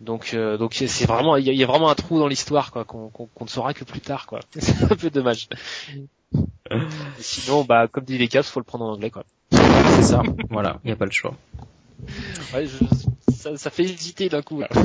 Donc, 0.00 0.32
euh, 0.34 0.56
donc 0.56 0.74
c'est 0.74 1.06
vraiment, 1.06 1.36
il 1.36 1.44
y, 1.44 1.64
a 1.64 1.66
vraiment 1.66 1.90
un 1.90 1.94
trou 1.94 2.18
dans 2.18 2.28
l'histoire, 2.28 2.70
quoi, 2.72 2.84
qu'on 2.84 3.10
ne 3.40 3.48
saura 3.48 3.74
que 3.74 3.84
plus 3.84 4.00
tard, 4.00 4.26
quoi. 4.26 4.40
c'est 4.58 4.84
un 4.84 4.96
peu 4.96 5.10
dommage. 5.10 5.48
Sinon, 7.18 7.64
bah, 7.64 7.88
comme 7.88 8.04
dit 8.04 8.18
les 8.18 8.24
il 8.26 8.42
faut 8.42 8.60
le 8.60 8.64
prendre 8.64 8.84
en 8.84 8.92
anglais, 8.92 9.10
quoi. 9.10 9.24
C'est 9.50 10.02
ça. 10.02 10.22
voilà, 10.50 10.80
il 10.84 10.88
n'y 10.88 10.92
a 10.92 10.96
pas 10.96 11.04
le 11.04 11.10
choix. 11.10 11.34
Ouais, 12.54 12.66
ça, 13.34 13.56
ça, 13.56 13.70
fait 13.70 13.84
hésiter 13.84 14.28
d'un 14.28 14.42
coup. 14.42 14.60
Là. 14.60 14.68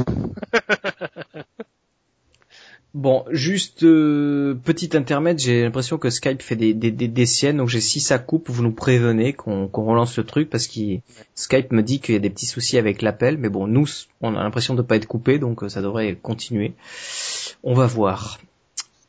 Bon, 2.93 3.23
juste 3.31 3.83
euh, 3.83 4.53
petit 4.53 4.97
intermède, 4.97 5.39
j'ai 5.39 5.63
l'impression 5.63 5.97
que 5.97 6.09
Skype 6.09 6.41
fait 6.41 6.57
des, 6.57 6.73
des, 6.73 6.91
des, 6.91 7.25
siennes, 7.25 7.57
donc 7.57 7.69
j'ai 7.69 7.79
si 7.79 8.01
ça 8.01 8.19
coupe, 8.19 8.49
vous 8.49 8.63
nous 8.63 8.73
prévenez 8.73 9.31
qu'on 9.31 9.69
relance 9.71 10.17
le 10.17 10.25
truc 10.25 10.49
parce 10.49 10.67
que 10.67 10.97
Skype 11.33 11.71
me 11.71 11.83
dit 11.83 12.01
qu'il 12.01 12.15
y 12.15 12.17
a 12.17 12.19
des 12.19 12.29
petits 12.29 12.45
soucis 12.45 12.77
avec 12.77 13.01
l'appel, 13.01 13.37
mais 13.37 13.47
bon, 13.47 13.65
nous, 13.65 13.87
on 14.19 14.35
a 14.35 14.43
l'impression 14.43 14.75
de 14.75 14.81
pas 14.81 14.97
être 14.97 15.05
coupé, 15.05 15.39
donc 15.39 15.63
euh, 15.63 15.69
ça 15.69 15.81
devrait 15.81 16.17
continuer. 16.21 16.73
On 17.63 17.73
va 17.73 17.87
voir. 17.87 18.39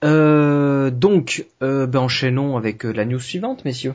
Euh, 0.05 0.91
donc, 0.91 1.47
euh, 1.63 1.87
ben 1.87 2.01
enchaînons 2.01 2.57
avec 2.57 2.85
euh, 2.85 2.93
la 2.93 3.05
news 3.05 3.21
suivante, 3.21 3.65
messieurs. 3.65 3.95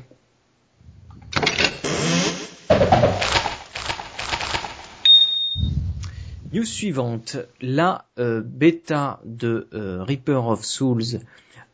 News 6.53 6.63
suivante, 6.63 7.35
la 7.61 8.05
bêta 8.17 9.19
de 9.25 9.67
Reaper 9.73 10.47
of 10.47 10.63
Souls 10.63 11.19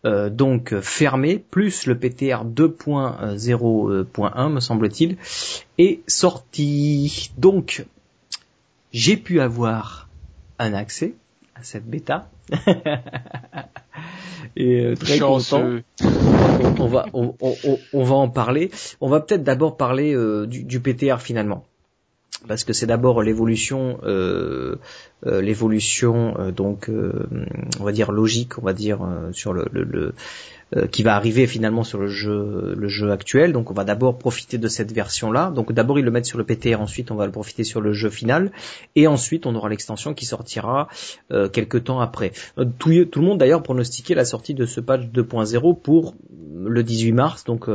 donc 0.03 0.77
fermée, 0.81 1.37
plus 1.37 1.85
le 1.85 1.97
PTR 1.97 2.43
2.0.1 2.43 4.51
me 4.51 4.59
semble-t-il, 4.59 5.17
est 5.77 6.01
sorti. 6.09 7.31
Donc, 7.37 7.85
j'ai 8.91 9.15
pu 9.15 9.39
avoir 9.39 10.09
un 10.57 10.73
accès 10.73 11.13
à 11.55 11.63
cette 11.63 11.85
bêta. 11.85 12.29
et 14.55 14.81
euh, 14.81 14.95
très 14.95 15.19
content. 15.19 15.79
On, 16.79 16.87
va 16.87 17.05
on, 17.13 17.35
on, 17.93 18.03
va 18.03 18.15
en 18.15 18.29
parler. 18.29 18.71
On 19.01 19.09
va 19.09 19.19
peut-être 19.19 19.43
d'abord 19.43 19.77
parler 19.77 20.13
euh, 20.15 20.45
du, 20.45 20.63
du, 20.63 20.79
PTR 20.79 21.19
finalement, 21.19 21.65
parce 22.47 22.63
que 22.63 22.73
c'est 22.73 22.85
d'abord 22.85 23.21
l'évolution, 23.21 23.99
euh, 24.03 24.77
euh 25.25 25.41
l'évolution 25.41 26.51
donc 26.55 26.89
on 27.79 27.83
va 27.83 27.91
dire 27.91 28.11
logique, 28.11 28.57
on 28.57 28.65
va 28.65 28.73
dire 28.73 28.99
sur 29.31 29.53
le, 29.53 29.67
le, 29.71 29.83
le 29.83 29.99
euh, 30.01 30.13
qui 30.91 31.03
va 31.03 31.15
arriver 31.15 31.47
finalement 31.47 31.83
sur 31.83 31.99
le 31.99 32.07
jeu, 32.07 32.73
le 32.77 32.88
jeu 32.88 33.12
actuel. 33.12 33.53
Donc 33.53 33.69
on 33.69 33.73
va 33.73 33.83
d'abord 33.83 34.17
profiter 34.17 34.57
de 34.57 34.67
cette 34.67 34.91
version-là. 34.91 35.51
Donc 35.51 35.71
d'abord 35.71 35.99
ils 35.99 36.05
le 36.05 36.12
mettent 36.12 36.25
sur 36.25 36.38
le 36.38 36.43
PTR, 36.43 36.79
ensuite 36.81 37.12
on 37.12 37.15
va 37.15 37.25
le 37.25 37.31
profiter 37.31 37.63
sur 37.63 37.81
le 37.81 37.93
jeu 37.93 38.09
final, 38.09 38.51
et 38.95 39.07
ensuite 39.07 39.45
on 39.45 39.55
aura 39.55 39.69
l'extension 39.69 40.13
qui 40.13 40.25
sortira 40.25 40.88
euh, 41.31 41.49
quelques 41.49 41.83
temps 41.86 41.99
après. 41.99 42.31
Euh, 42.57 42.65
tout, 42.77 42.89
le 42.89 43.21
monde 43.21 43.38
d'ailleurs 43.38 43.63
pronostiquait 43.63 44.15
la 44.15 44.25
sortie 44.25 44.53
de 44.53 44.65
ce 44.65 44.79
patch 44.79 45.03
2.0 45.13 45.81
pour 45.81 46.15
le 46.55 46.83
18 46.83 47.12
mars, 47.12 47.43
donc 47.43 47.67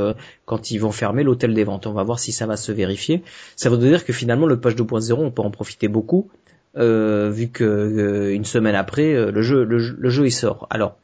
quand 0.47 0.71
ils 0.71 0.79
vont 0.79 0.93
fermer 0.93 1.23
l'hôtel 1.23 1.53
des 1.53 1.65
ventes. 1.65 1.87
On 1.87 1.93
va 1.93 2.05
voir 2.05 2.19
si 2.19 2.33
ça 2.33 2.47
va 2.47 2.57
se 2.57 2.73
vérifier. 2.73 3.23
Ça 3.57 3.69
veut 3.71 3.77
dire 3.77 4.05
que 4.05 4.13
finalement 4.13 4.47
le 4.47 4.59
patch 4.59 4.77
2.0 4.77 5.13
on 5.15 5.31
peut 5.31 5.43
en 5.43 5.51
profiter 5.51 5.89
beaucoup. 5.89 6.31
vu 6.75 7.49
que 7.49 8.33
une 8.33 8.45
semaine 8.45 8.75
après 8.75 9.31
le 9.31 9.43
jeu 9.43 9.65
le, 9.65 9.79
le 9.79 10.11
jeu 10.11 10.27
il 10.27 10.33
sort. 10.33 10.67
Alors 10.71 10.97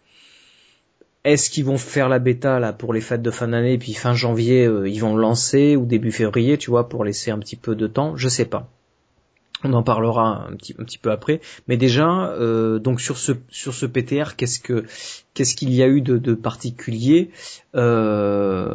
est-ce 1.24 1.50
qu'ils 1.50 1.64
vont 1.64 1.78
faire 1.78 2.08
la 2.08 2.18
bêta 2.18 2.60
là 2.60 2.72
pour 2.72 2.92
les 2.92 3.00
fêtes 3.00 3.22
de 3.22 3.30
fin 3.30 3.48
d'année 3.48 3.78
puis 3.78 3.94
fin 3.94 4.14
janvier 4.14 4.66
euh, 4.66 4.88
ils 4.88 5.00
vont 5.00 5.16
lancer 5.16 5.76
ou 5.76 5.86
début 5.86 6.12
février, 6.12 6.58
tu 6.58 6.70
vois, 6.70 6.88
pour 6.88 7.04
laisser 7.04 7.30
un 7.30 7.38
petit 7.38 7.56
peu 7.56 7.74
de 7.74 7.86
temps? 7.86 8.16
Je 8.16 8.28
sais 8.28 8.44
pas. 8.44 8.70
On 9.66 9.72
en 9.72 9.82
parlera 9.82 10.46
un 10.50 10.56
petit, 10.56 10.98
peu 10.98 11.10
après. 11.10 11.40
Mais 11.68 11.78
déjà, 11.78 12.28
euh, 12.32 12.78
donc 12.78 13.00
sur 13.00 13.16
ce 13.16 13.32
sur 13.48 13.72
PTR, 13.90 14.36
qu'est-ce 14.36 14.60
que 14.60 14.84
qu'est-ce 15.32 15.54
qu'il 15.54 15.72
y 15.72 15.82
a 15.82 15.88
eu 15.88 16.02
de, 16.02 16.34
particulier 16.34 17.30
euh, 17.74 18.68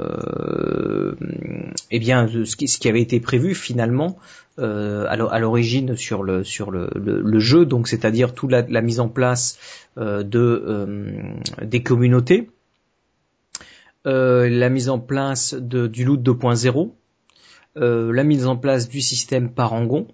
Eh 1.91 1.99
bien, 1.99 2.27
ce 2.27 2.55
qui, 2.55 2.87
avait 2.89 3.03
été 3.03 3.19
prévu 3.19 3.53
finalement, 3.53 4.17
euh, 4.57 5.05
à 5.07 5.39
l'origine 5.39 5.95
sur 5.95 6.23
le 6.23 6.41
jeu, 6.43 7.65
donc 7.67 7.87
c'est-à-dire 7.87 8.33
toute 8.33 8.49
la, 8.51 8.63
la, 8.63 8.81
mise 8.81 8.99
en 8.99 9.09
place 9.09 9.59
de 9.95 11.05
des 11.61 11.83
communautés, 11.83 12.49
la 14.05 14.69
mise 14.69 14.89
en 14.89 14.97
place 14.97 15.53
de, 15.53 15.85
du 15.85 16.03
loot 16.03 16.19
2.0, 16.19 16.89
la 17.75 18.23
mise 18.23 18.47
en 18.47 18.55
place 18.57 18.89
du 18.89 19.01
système 19.01 19.51
Parangon. 19.51 20.07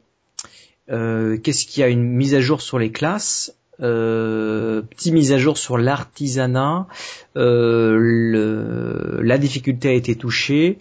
Qu'est-ce 0.87 1.65
qu'il 1.65 1.81
y 1.81 1.83
a 1.83 1.89
une 1.89 2.03
mise 2.03 2.35
à 2.35 2.41
jour 2.41 2.61
sur 2.61 2.79
les 2.79 2.91
classes, 2.91 3.55
euh, 3.81 4.81
petit 4.81 5.11
mise 5.11 5.31
à 5.31 5.37
jour 5.37 5.57
sur 5.57 5.77
l'artisanat, 5.77 6.87
euh, 7.35 9.19
la 9.21 9.37
difficulté 9.37 9.89
a 9.89 9.93
été 9.93 10.15
touchée. 10.15 10.79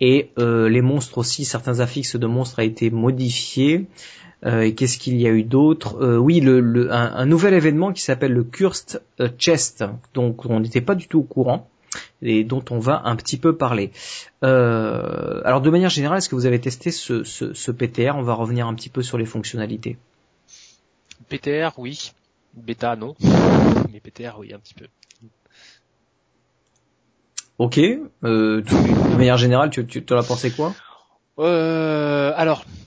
Et 0.00 0.30
euh, 0.38 0.68
les 0.68 0.82
monstres 0.82 1.18
aussi, 1.18 1.44
certains 1.46 1.80
affixes 1.80 2.16
de 2.16 2.26
monstres 2.26 2.58
a 2.58 2.64
été 2.64 2.90
modifiés. 2.90 3.86
Euh, 4.44 4.60
et 4.60 4.74
qu'est-ce 4.74 4.98
qu'il 4.98 5.18
y 5.18 5.26
a 5.26 5.30
eu 5.30 5.42
d'autre 5.42 5.96
euh, 6.02 6.18
Oui, 6.18 6.40
le, 6.40 6.92
un, 6.92 7.24
nouvel 7.24 7.54
événement 7.54 7.92
qui 7.92 8.02
s'appelle 8.02 8.32
le 8.32 8.44
Cursed 8.44 9.02
Chest, 9.38 9.84
donc 10.12 10.44
on 10.44 10.60
n'était 10.60 10.82
pas 10.82 10.94
du 10.94 11.08
tout 11.08 11.20
au 11.20 11.22
courant 11.22 11.70
et 12.22 12.44
dont 12.44 12.64
on 12.70 12.78
va 12.78 13.02
un 13.04 13.16
petit 13.16 13.36
peu 13.36 13.56
parler. 13.56 13.92
alors 14.42 15.60
de 15.60 15.70
manière 15.70 15.90
générale, 15.90 16.18
est-ce 16.18 16.28
que 16.28 16.34
vous 16.34 16.46
avez 16.46 16.60
testé 16.60 16.90
ce, 16.90 17.24
ce, 17.24 17.54
ce, 17.54 17.70
PTR 17.70 18.16
On 18.16 18.22
va 18.22 18.34
revenir 18.34 18.66
un 18.66 18.74
petit 18.74 18.88
peu 18.88 19.02
sur 19.02 19.18
les 19.18 19.26
fonctionnalités. 19.26 19.96
PTR, 21.28 21.78
oui. 21.78 22.12
Bêta, 22.54 22.96
non. 22.96 23.14
Mais 23.92 24.00
PTR, 24.00 24.38
oui, 24.38 24.52
un 24.54 24.58
petit 24.58 24.74
peu. 24.74 24.86
Ok. 27.58 27.78
Euh, 27.78 28.62
de 28.62 29.16
manière 29.16 29.36
générale, 29.36 29.70
tu, 29.70 29.86
tu, 29.86 30.04
tu 30.04 30.14
as 30.14 30.22
pensé 30.22 30.50
quoi? 30.50 30.74
Euh, 31.38 32.32
Alors, 32.36 32.64
en 32.64 32.85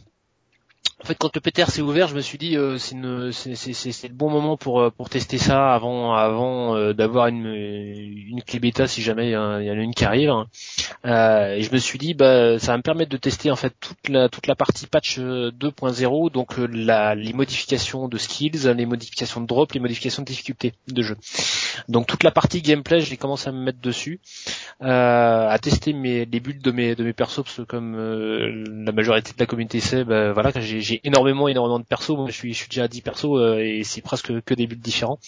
fait, 1.09 1.15
quand 1.15 1.35
le 1.35 1.41
PTR 1.41 1.69
s'est 1.69 1.81
ouvert, 1.81 2.07
je 2.07 2.15
me 2.15 2.21
suis 2.21 2.37
dit 2.37 2.55
euh, 2.55 2.77
c'est 2.77 2.93
le 2.93 4.13
bon 4.13 4.29
moment 4.29 4.57
pour 4.57 4.79
euh, 4.79 4.91
tester 5.09 5.37
ça 5.37 5.73
avant 5.73 6.75
euh, 6.75 6.93
d'avoir 6.93 7.27
une 7.27 7.47
une 7.47 8.41
clé 8.43 8.59
bêta 8.59 8.87
si 8.87 9.01
jamais 9.01 9.29
il 9.29 9.31
y, 9.31 9.35
en 9.37 9.55
a 9.55 9.81
une 9.81 9.93
qui 9.93 10.05
arrive. 10.05 10.31
Euh, 11.05 11.55
et 11.55 11.63
je 11.63 11.71
me 11.71 11.77
suis 11.77 11.97
dit 11.97 12.13
bah 12.13 12.59
ça 12.59 12.73
va 12.73 12.77
me 12.77 12.83
permettre 12.83 13.09
de 13.09 13.17
tester 13.17 13.49
en 13.49 13.55
fait 13.55 13.73
toute 13.79 14.09
la 14.09 14.29
toute 14.29 14.47
la 14.47 14.55
partie 14.55 14.85
patch 14.87 15.19
2.0 15.19 16.31
donc 16.31 16.57
les 16.57 17.33
modifications 17.33 18.07
de 18.07 18.17
skills, 18.17 18.71
les 18.75 18.85
modifications 18.85 19.41
de 19.41 19.47
drop, 19.47 19.71
les 19.73 19.79
modifications 19.79 20.21
de 20.21 20.27
difficulté 20.27 20.73
de 20.87 21.01
jeu. 21.01 21.17
Donc 21.87 22.07
toute 22.07 22.23
la 22.23 22.31
partie 22.31 22.61
gameplay, 22.61 22.99
j'ai 22.99 23.17
commencé 23.17 23.49
à 23.49 23.51
me 23.51 23.63
mettre 23.63 23.79
dessus, 23.81 24.19
à 24.79 25.57
tester 25.61 25.93
mes 25.93 26.25
les 26.25 26.39
builds 26.39 26.61
de 26.61 26.71
mes 26.71 26.95
de 26.95 27.03
mes 27.03 27.13
persos 27.13 27.43
parce 27.43 27.57
que 27.57 27.61
comme 27.63 27.95
la 28.85 28.91
majorité 28.91 29.31
de 29.31 29.39
la 29.39 29.45
communauté 29.47 29.79
sait, 29.79 30.03
bah, 30.03 30.33
voilà 30.33 30.51
j'ai 30.59 30.98
énormément, 31.03 31.47
énormément 31.47 31.79
de 31.79 31.85
persos. 31.85 32.15
Moi, 32.15 32.27
je 32.27 32.33
suis, 32.33 32.53
je 32.53 32.59
suis 32.59 32.69
déjà 32.69 32.83
à 32.83 32.87
10 32.87 33.01
persos 33.01 33.25
euh, 33.25 33.59
et 33.59 33.83
c'est 33.83 34.01
presque 34.01 34.41
que 34.41 34.53
des 34.53 34.67
builds 34.67 34.83
différents. 34.83 35.19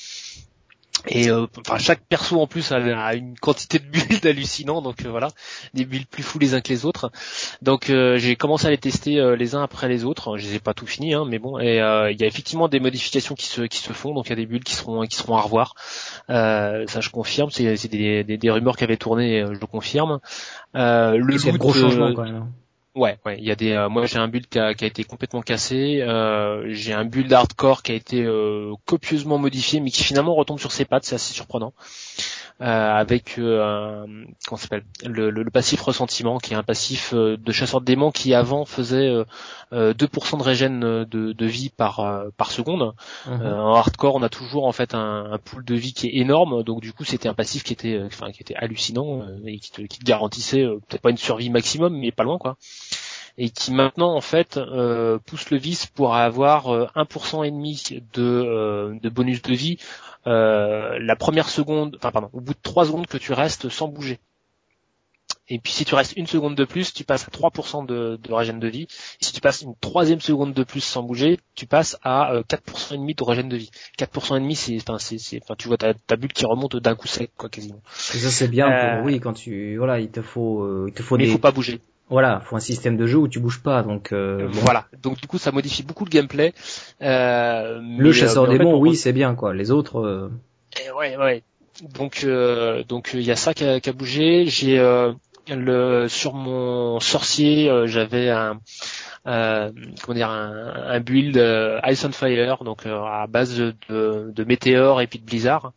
Et 1.08 1.32
euh, 1.32 1.48
enfin 1.58 1.80
chaque 1.80 2.02
perso 2.02 2.40
en 2.40 2.46
plus 2.46 2.72
a, 2.72 3.16
une 3.16 3.36
quantité 3.36 3.80
de 3.80 3.86
builds 3.86 4.24
hallucinant, 4.28 4.84
donc 4.84 5.04
euh, 5.04 5.10
voilà, 5.10 5.30
des 5.74 5.84
builds 5.84 6.06
plus 6.06 6.22
fous 6.22 6.38
les 6.38 6.54
uns 6.54 6.62
que 6.62 6.70
les 6.70 6.86
autres. 6.86 7.12
Donc 7.64 7.86
j'ai 7.88 8.36
commencé 8.36 8.68
à 8.68 8.70
les 8.70 8.78
tester 8.78 9.36
les 9.36 9.56
uns 9.56 9.64
après 9.64 9.88
les 9.88 10.04
autres. 10.04 10.38
Je 10.38 10.48
les 10.48 10.56
ai 10.56 10.60
pas 10.60 10.76
tout 10.76 10.86
finis, 10.86 11.16
hein, 11.16 11.26
mais 11.28 11.40
bon. 11.40 11.58
Et 11.58 11.78
il 11.78 12.22
y 12.22 12.24
a 12.24 12.28
effectivement 12.28 12.68
des 12.68 12.80
modifications 12.80 13.34
qui 13.34 13.48
se 13.48 13.64
qui 13.64 13.80
se 13.80 13.94
font, 13.94 14.14
donc 14.14 14.28
il 14.28 14.30
y 14.30 14.34
a 14.34 14.36
des 14.36 14.46
builds 14.46 14.64
qui 14.64 14.76
seront 14.76 15.04
qui 15.08 15.16
seront 15.16 15.38
à 15.38 15.42
revoir. 15.42 15.74
ça 16.28 16.86
je 16.86 17.10
confirme, 17.10 17.50
c'est 17.50 17.88
des, 17.88 18.24
des, 18.24 18.38
des, 18.38 18.52
rumeurs 18.52 18.78
qui 18.78 18.84
avaient 18.84 18.98
tourné, 18.98 19.44
je 19.44 19.60
le 19.60 19.66
confirme. 19.66 20.20
le 20.76 21.38
c'est 21.40 21.52
gros 21.54 21.74
changement 21.74 22.14
quand 22.14 22.24
même. 22.24 22.52
Ouais, 22.94 23.18
ouais, 23.26 23.38
il 23.40 23.46
y 23.46 23.52
a 23.52 23.56
des. 23.56 23.72
Euh, 23.72 23.88
moi, 23.88 24.06
j'ai 24.06 24.18
un 24.18 24.28
build 24.28 24.48
qui 24.48 24.60
a, 24.60 24.74
qui 24.74 24.84
a, 24.84 24.88
été 24.88 25.06
complètement 25.06 25.42
cassé. 25.42 26.02
Euh, 26.02 26.66
j'ai 26.74 26.92
un 26.92 27.06
build 27.06 27.32
hardcore 27.32 27.84
qui 27.84 27.94
a 27.94 27.96
été 27.96 28.22
euh, 28.22 28.74
copieusement 28.86 29.38
modifié, 29.38 29.80
mais 29.80 29.92
qui 29.92 30.04
finalement 30.04 30.36
retombe 30.36 30.60
sur 30.60 30.74
ses 30.74 30.84
pattes. 30.84 31.06
C'est 31.06 31.16
assez 31.16 31.34
surprenant. 31.34 31.74
Euh, 32.62 32.94
avec 32.94 33.40
euh, 33.40 34.06
comment 34.46 34.58
s'appelle? 34.58 34.84
Le, 35.04 35.32
le, 35.32 35.50
passif 35.50 35.82
ressentiment, 35.82 36.38
qui 36.38 36.54
est 36.54 36.56
un 36.56 36.64
passif 36.64 37.14
de 37.14 37.52
chasseur 37.52 37.82
de 37.82 37.86
démons 37.86 38.12
qui 38.12 38.36
avant 38.36 38.66
faisait 38.66 39.12
2% 39.74 40.38
de 40.38 40.44
régène 40.44 40.80
de, 40.80 41.06
de, 41.06 41.46
vie 41.46 41.70
par 41.70 42.26
par 42.38 42.52
seconde. 42.52 42.94
Mhm. 43.26 43.42
en 43.42 43.74
hardcore, 43.74 44.16
on 44.16 44.22
a 44.22 44.30
toujours 44.30 44.66
en 44.66 44.72
fait 44.72 44.94
un, 44.94 45.32
un, 45.32 45.38
pool 45.40 45.66
de 45.66 45.76
vie 45.76 45.94
qui 45.94 46.08
est 46.08 46.18
énorme. 46.18 46.64
Donc 46.64 46.82
du 46.82 46.94
coup, 46.94 47.04
c'était 47.04 47.30
un 47.30 47.34
passif 47.34 47.64
qui 47.64 47.74
était, 47.74 48.00
enfin, 48.06 48.32
qui 48.32 48.42
était 48.42 48.56
hallucinant 48.56 49.26
et 49.46 49.58
qui 49.58 49.72
te, 49.72 49.82
qui 49.82 49.98
te 50.00 50.06
garantissait 50.06 50.64
peut-être 50.88 51.02
pas 51.02 51.10
une 51.10 51.18
survie 51.18 51.50
maximum, 51.50 51.98
mais 51.98 52.12
pas 52.12 52.24
loin 52.24 52.38
quoi 52.38 52.58
et 53.38 53.50
qui 53.50 53.72
maintenant 53.72 54.16
en 54.16 54.22
fait 54.22 54.58
euh, 54.58 55.18
pousse 55.26 55.50
le 55.52 55.58
vice 55.58 55.86
pour 55.86 56.16
avoir 56.16 56.68
1% 56.68 57.40
euh, 57.40 57.44
et 57.44 57.52
demi 57.52 57.84
de, 58.14 58.22
euh, 58.22 58.94
de 59.02 59.10
bonus 59.10 59.42
de 59.42 59.54
vie 59.54 59.78
la 60.26 61.16
première 61.18 61.50
seconde, 61.50 61.98
enfin 61.98 62.12
pardon, 62.12 62.30
au 62.34 62.42
bout 62.42 62.54
de 62.54 62.60
3 62.62 62.86
secondes 62.86 63.08
que 63.08 63.18
tu 63.18 63.34
restes 63.34 63.70
sans 63.70 63.88
bouger. 63.88 64.20
Et 65.48 65.60
puis 65.60 65.74
si 65.74 65.84
tu 65.84 65.96
restes 65.96 66.14
une 66.16 66.28
seconde 66.28 66.56
de 66.56 66.64
plus, 66.64 66.94
tu 66.94 67.04
passes 67.04 67.28
à 67.28 67.32
3% 67.32 67.86
de, 67.86 68.18
de 68.22 68.34
régène 68.34 68.60
de 68.60 68.70
vie. 68.70 68.88
Et 69.20 69.26
si 69.26 69.34
tu 69.34 69.42
passes 69.42 69.62
une 69.62 69.76
troisième 69.76 70.22
seconde 70.22 70.54
de 70.54 70.64
plus 70.64 70.80
sans 70.80 71.04
bouger, 71.04 71.40
tu 71.56 71.66
passes 71.66 71.98
à 72.04 72.42
4% 72.48 72.94
et 72.94 72.98
demi 72.98 73.16
de 73.16 73.24
régène 73.24 73.50
de 73.50 73.58
vie. 73.58 73.70
4% 74.00 74.38
et 74.38 74.40
demi, 74.40 74.56
c'est, 74.56 74.78
enfin, 74.78 74.98
c'est, 74.98 75.42
enfin, 75.44 75.56
tu 75.58 75.68
vois 75.68 75.78
ta, 75.78 75.94
ta 75.94 76.16
bulle 76.16 76.32
qui 76.32 76.46
remonte 76.46 76.78
d'un 76.78 76.96
coup 76.96 77.08
sec, 77.08 77.32
quoi, 77.36 77.50
quasiment. 77.50 77.82
Et 78.14 78.18
ça 78.18 78.30
c'est 78.30 78.48
bien. 78.48 78.70
Pour, 78.70 79.06
oui, 79.06 79.20
quand 79.20 79.34
tu, 79.34 79.76
voilà, 79.78 80.00
il 80.00 80.10
te 80.10 80.22
faut, 80.22 80.88
il 80.88 80.94
te 80.94 81.04
faut 81.04 81.18
mais 81.18 81.24
des. 81.24 81.30
il 81.30 81.34
faut 81.34 81.40
pas 81.40 81.52
bouger. 81.52 81.82
Voilà, 82.12 82.42
faut 82.44 82.58
un 82.58 82.60
système 82.60 82.98
de 82.98 83.08
jeu 83.08 83.18
où 83.18 83.30
tu 83.30 83.40
bouges 83.40 83.64
pas, 83.64 83.84
donc 83.84 84.12
euh, 84.12 84.46
voilà. 84.52 84.86
Donc 85.02 85.22
du 85.22 85.28
coup, 85.28 85.38
ça 85.38 85.54
modifie 85.54 85.82
beaucoup 85.82 86.04
le 86.04 86.10
gameplay. 86.10 86.54
Euh, 87.02 87.80
le 87.82 88.12
chasseur 88.12 88.44
euh, 88.44 88.58
démon, 88.58 88.78
oui, 88.78 88.98
c'est 88.98 89.14
bien 89.14 89.34
quoi. 89.34 89.54
Les 89.54 89.72
autres. 89.72 90.02
Euh... 90.02 90.30
Eh 90.86 90.92
ouais, 90.92 91.16
ouais. 91.16 91.42
Donc 91.96 92.26
euh, 92.26 92.84
donc 92.84 93.12
il 93.14 93.22
y 93.22 93.32
a 93.32 93.38
ça 93.38 93.54
qui 93.54 93.64
a, 93.64 93.80
qui 93.80 93.90
a 93.90 93.94
bougé. 93.94 94.46
J'ai 94.48 94.78
le 95.48 96.08
sur 96.10 96.34
mon 96.34 97.00
sorcier, 97.00 97.72
j'avais 97.86 98.30
un 98.30 98.60
euh, 99.28 99.72
comment 100.04 100.16
dire 100.16 100.30
un, 100.30 100.74
un 100.88 101.00
build 101.00 101.38
Ice 101.88 102.06
on 102.06 102.12
Fire 102.12 102.64
donc 102.64 102.86
à 102.86 103.28
base 103.28 103.58
de, 103.58 103.76
de, 103.90 104.32
de 104.34 104.44
météores 104.44 105.02
et 105.02 105.08
puis 105.08 105.20
de 105.20 105.26
blizzard 105.26 105.74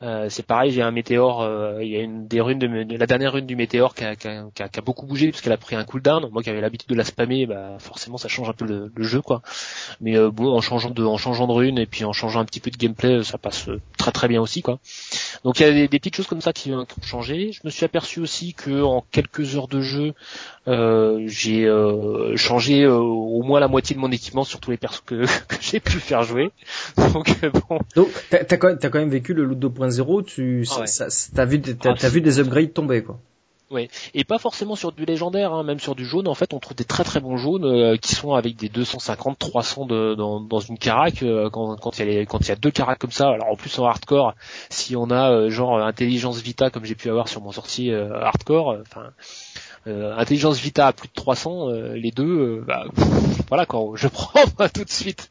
euh, 0.00 0.28
c'est 0.28 0.46
pareil, 0.46 0.70
j'ai 0.70 0.82
un 0.82 0.92
météore, 0.92 1.42
euh, 1.42 1.82
il 1.82 1.88
y 1.88 1.96
a 1.96 2.00
une 2.00 2.28
des 2.28 2.40
runes 2.40 2.60
de, 2.60 2.96
la 2.96 3.06
dernière 3.06 3.32
rune 3.32 3.46
du 3.46 3.56
météore 3.56 3.96
qui 3.96 4.04
a, 4.04 4.14
qui 4.14 4.28
a, 4.28 4.44
qui 4.54 4.62
a, 4.62 4.82
beaucoup 4.82 5.06
bougé 5.06 5.32
parce 5.32 5.40
qu'elle 5.40 5.52
a 5.52 5.56
pris 5.56 5.74
un 5.74 5.84
cooldown. 5.84 6.28
Moi 6.30 6.42
qui 6.44 6.50
avais 6.50 6.60
l'habitude 6.60 6.88
de 6.88 6.94
la 6.94 7.02
spammer, 7.02 7.46
bah 7.46 7.78
forcément 7.80 8.16
ça 8.16 8.28
change 8.28 8.48
un 8.48 8.52
peu 8.52 8.64
le, 8.64 8.92
le 8.94 9.04
jeu 9.04 9.20
quoi. 9.20 9.42
Mais 10.00 10.16
euh, 10.16 10.30
bon, 10.30 10.54
en 10.54 10.60
changeant 10.60 10.90
de, 10.90 11.04
en 11.04 11.16
changeant 11.16 11.48
de 11.48 11.52
rune 11.52 11.78
et 11.78 11.86
puis 11.86 12.04
en 12.04 12.12
changeant 12.12 12.38
un 12.38 12.44
petit 12.44 12.60
peu 12.60 12.70
de 12.70 12.76
gameplay, 12.76 13.24
ça 13.24 13.38
passe 13.38 13.68
très 13.96 14.12
très 14.12 14.28
bien 14.28 14.40
aussi 14.40 14.62
quoi. 14.62 14.78
Donc 15.42 15.58
il 15.58 15.64
y 15.64 15.66
a 15.66 15.72
des, 15.72 15.88
des 15.88 15.98
petites 15.98 16.14
choses 16.14 16.28
comme 16.28 16.42
ça 16.42 16.52
qui, 16.52 16.70
qui, 16.70 16.74
ont 16.74 16.86
changé. 17.02 17.50
Je 17.50 17.60
me 17.64 17.70
suis 17.70 17.84
aperçu 17.84 18.20
aussi 18.20 18.54
que 18.54 18.82
en 18.82 19.04
quelques 19.10 19.56
heures 19.56 19.68
de 19.68 19.80
jeu, 19.80 20.14
j'ai 21.26 21.68
changé 22.36 22.87
au 22.88 23.42
moins 23.42 23.60
la 23.60 23.68
moitié 23.68 23.94
de 23.94 24.00
mon 24.00 24.10
équipement 24.10 24.44
sur 24.44 24.60
tous 24.60 24.70
les 24.70 24.76
persos 24.76 25.02
que, 25.04 25.24
que 25.48 25.56
j'ai 25.60 25.80
pu 25.80 25.98
faire 25.98 26.22
jouer. 26.22 26.50
Donc 26.96 27.34
bon. 27.68 27.78
Donc 27.94 28.08
t'as 28.30 28.56
quand, 28.56 28.84
as 28.84 28.88
quand 28.88 28.98
même 28.98 29.10
vécu 29.10 29.34
le 29.34 29.44
loot 29.44 29.58
2.0 29.58 29.90
0 29.90 30.22
tu, 30.22 30.66
ah 30.70 30.84
t'as 31.34 31.44
vu, 31.44 31.60
t'as, 31.60 32.08
vu 32.08 32.20
des 32.20 32.40
upgrades 32.40 32.72
tomber 32.72 33.02
quoi. 33.02 33.18
Ouais, 33.70 33.90
et 34.14 34.24
pas 34.24 34.38
forcément 34.38 34.76
sur 34.76 34.92
du 34.92 35.04
légendaire, 35.04 35.52
hein, 35.52 35.62
même 35.62 35.78
sur 35.78 35.94
du 35.94 36.06
jaune. 36.06 36.26
En 36.26 36.34
fait, 36.34 36.54
on 36.54 36.58
trouve 36.58 36.74
des 36.74 36.86
très 36.86 37.04
très 37.04 37.20
bons 37.20 37.36
jaunes 37.36 37.66
euh, 37.66 37.96
qui 37.98 38.14
sont 38.14 38.32
avec 38.32 38.56
des 38.56 38.70
250, 38.70 39.38
300 39.38 39.84
de, 39.84 40.14
dans, 40.14 40.40
dans 40.40 40.60
une 40.60 40.78
carac. 40.78 41.22
Euh, 41.22 41.50
quand, 41.50 41.76
quand 41.76 41.98
il 41.98 42.10
y 42.10 42.18
a 42.18 42.24
quand 42.24 42.40
il 42.40 42.48
y 42.48 42.52
a 42.52 42.56
deux 42.56 42.70
caracs 42.70 42.98
comme 42.98 43.10
ça, 43.10 43.28
alors 43.28 43.48
en 43.50 43.56
plus 43.56 43.78
en 43.78 43.84
hardcore, 43.84 44.34
si 44.70 44.96
on 44.96 45.10
a 45.10 45.30
euh, 45.32 45.50
genre 45.50 45.78
intelligence 45.78 46.40
Vita 46.40 46.70
comme 46.70 46.86
j'ai 46.86 46.94
pu 46.94 47.10
avoir 47.10 47.28
sur 47.28 47.42
mon 47.42 47.52
sortie 47.52 47.92
hardcore, 47.92 48.78
enfin 48.80 49.10
intelligence 49.88 50.60
Vita 50.60 50.88
à 50.88 50.92
plus 50.92 51.08
de 51.08 51.14
300, 51.14 51.70
les 51.94 52.10
deux, 52.10 52.62
bah, 52.66 52.84
voilà 53.48 53.66
quand 53.66 53.94
je 53.96 54.08
prends 54.08 54.44
tout 54.72 54.84
de 54.84 54.90
suite. 54.90 55.30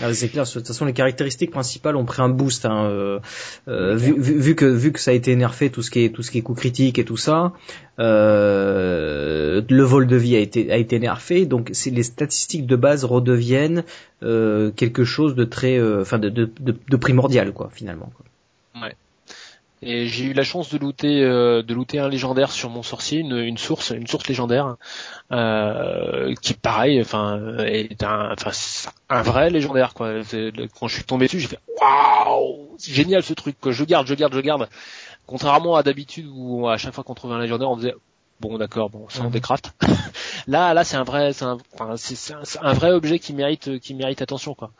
Ah, 0.00 0.14
c'est 0.14 0.28
clair. 0.28 0.44
De 0.44 0.50
toute 0.50 0.66
façon, 0.66 0.84
les 0.84 0.92
caractéristiques 0.92 1.50
principales 1.50 1.96
ont 1.96 2.04
pris 2.04 2.22
un 2.22 2.28
boost. 2.28 2.66
Hein, 2.66 2.84
euh, 2.84 3.18
euh, 3.66 3.96
vu, 3.96 4.54
que 4.54 4.64
vu 4.64 4.92
que 4.92 5.00
ça 5.00 5.10
a 5.10 5.14
été 5.14 5.34
nerfé 5.34 5.70
tout 5.70 5.82
ce 5.82 5.90
qui 5.90 6.04
est 6.04 6.10
tout 6.10 6.22
ce 6.22 6.30
qui 6.30 6.38
est 6.38 6.42
coup 6.42 6.54
critique 6.54 6.98
et 6.98 7.04
tout 7.04 7.16
ça, 7.16 7.52
euh, 7.98 9.60
le 9.68 9.82
vol 9.82 10.06
de 10.06 10.16
vie 10.16 10.36
a 10.36 10.40
été 10.40 10.70
a 10.70 10.76
été 10.76 10.98
nerfé. 10.98 11.46
Donc, 11.46 11.72
les 11.86 12.02
statistiques 12.02 12.66
de 12.66 12.76
base 12.76 13.04
redeviennent 13.04 13.84
euh, 14.22 14.70
quelque 14.70 15.04
chose 15.04 15.34
de 15.34 15.44
très, 15.44 15.78
euh, 15.78 16.02
enfin, 16.02 16.18
de, 16.18 16.28
de, 16.28 16.96
primordial, 16.96 17.52
quoi, 17.52 17.70
finalement. 17.72 18.10
Et 19.80 20.06
j'ai 20.08 20.24
eu 20.24 20.32
la 20.32 20.42
chance 20.42 20.70
de 20.70 20.78
looter, 20.78 21.22
euh, 21.22 21.62
de 21.62 21.72
looter 21.72 21.98
un 22.00 22.08
légendaire 22.08 22.50
sur 22.50 22.68
mon 22.68 22.82
sorcier, 22.82 23.20
une, 23.20 23.36
une 23.36 23.58
source, 23.58 23.90
une 23.90 24.06
source 24.06 24.26
légendaire, 24.26 24.76
euh, 25.30 26.34
qui 26.42 26.54
pareil, 26.54 27.00
enfin, 27.00 27.40
est 27.58 28.02
un, 28.02 28.32
enfin, 28.32 28.50
un 29.08 29.22
vrai 29.22 29.50
légendaire 29.50 29.94
quoi. 29.94 30.14
Quand 30.78 30.88
je 30.88 30.94
suis 30.94 31.04
tombé 31.04 31.26
dessus, 31.26 31.40
j'ai 31.40 31.48
fait 31.48 31.60
waouh, 31.80 32.74
c'est 32.78 32.92
génial 32.92 33.22
ce 33.22 33.34
truc. 33.34 33.60
que 33.60 33.70
Je 33.70 33.84
garde, 33.84 34.06
je 34.06 34.14
garde, 34.14 34.34
je 34.34 34.40
garde. 34.40 34.68
Contrairement 35.26 35.76
à 35.76 35.82
d'habitude 35.82 36.26
où 36.32 36.68
à 36.68 36.76
chaque 36.76 36.94
fois 36.94 37.04
qu'on 37.04 37.14
trouvait 37.14 37.34
un 37.34 37.40
légendaire, 37.40 37.70
on 37.70 37.76
disait 37.76 37.94
bon 38.40 38.58
d'accord, 38.58 38.90
bon, 38.90 39.08
ça 39.08 39.20
on 39.22 39.24
mhm. 39.24 39.30
décraft. 39.30 39.72
là, 40.46 40.74
là, 40.74 40.84
c'est 40.84 40.96
un 40.96 41.04
vrai, 41.04 41.32
c'est 41.32 41.44
un, 41.44 41.58
enfin, 41.74 41.96
c'est 41.96 42.32
un, 42.32 42.42
un, 42.62 42.72
vrai 42.72 42.90
objet 42.90 43.18
qui 43.18 43.32
mérite, 43.32 43.78
qui 43.78 43.94
mérite 43.94 44.22
attention 44.22 44.54
quoi. 44.54 44.70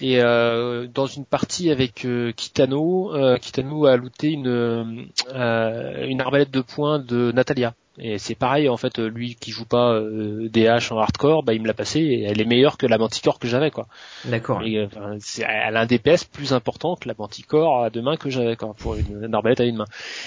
Et 0.00 0.20
euh, 0.20 0.86
dans 0.92 1.06
une 1.06 1.24
partie 1.24 1.70
avec 1.70 2.04
euh, 2.04 2.32
Kitano, 2.32 3.14
euh, 3.14 3.36
Kitano 3.36 3.86
a 3.86 3.96
looté 3.96 4.30
une 4.30 4.46
euh, 4.48 6.06
une 6.06 6.20
arbalète 6.20 6.50
de 6.50 6.60
poing 6.60 6.98
de 6.98 7.32
Natalia. 7.32 7.74
Et 8.00 8.18
c'est 8.18 8.36
pareil 8.36 8.68
en 8.68 8.76
fait, 8.76 9.00
lui 9.00 9.34
qui 9.34 9.50
joue 9.50 9.64
pas 9.64 9.92
euh, 9.92 10.48
DH 10.50 10.92
en 10.92 10.98
hardcore, 10.98 11.42
bah 11.42 11.52
il 11.52 11.60
me 11.60 11.66
l'a 11.66 11.74
passé 11.74 11.98
et 11.98 12.22
elle 12.22 12.40
est 12.40 12.44
meilleure 12.44 12.78
que 12.78 12.86
la 12.86 12.96
manticore 12.96 13.40
que 13.40 13.48
j'avais 13.48 13.72
quoi. 13.72 13.88
D'accord. 14.24 14.62
Enfin, 14.86 15.18
elle 15.40 15.76
a 15.76 15.80
un 15.80 15.86
DPS 15.86 16.22
plus 16.22 16.52
important 16.52 16.94
que 16.94 17.08
la 17.08 17.14
manticore 17.18 17.82
à 17.82 17.90
deux 17.90 18.00
mains 18.00 18.16
que 18.16 18.30
j'avais 18.30 18.54
quoi 18.54 18.72
pour 18.78 18.94
une, 18.94 19.34
arbalète 19.34 19.58
à 19.58 19.64
une 19.64 19.78
main. 19.78 19.84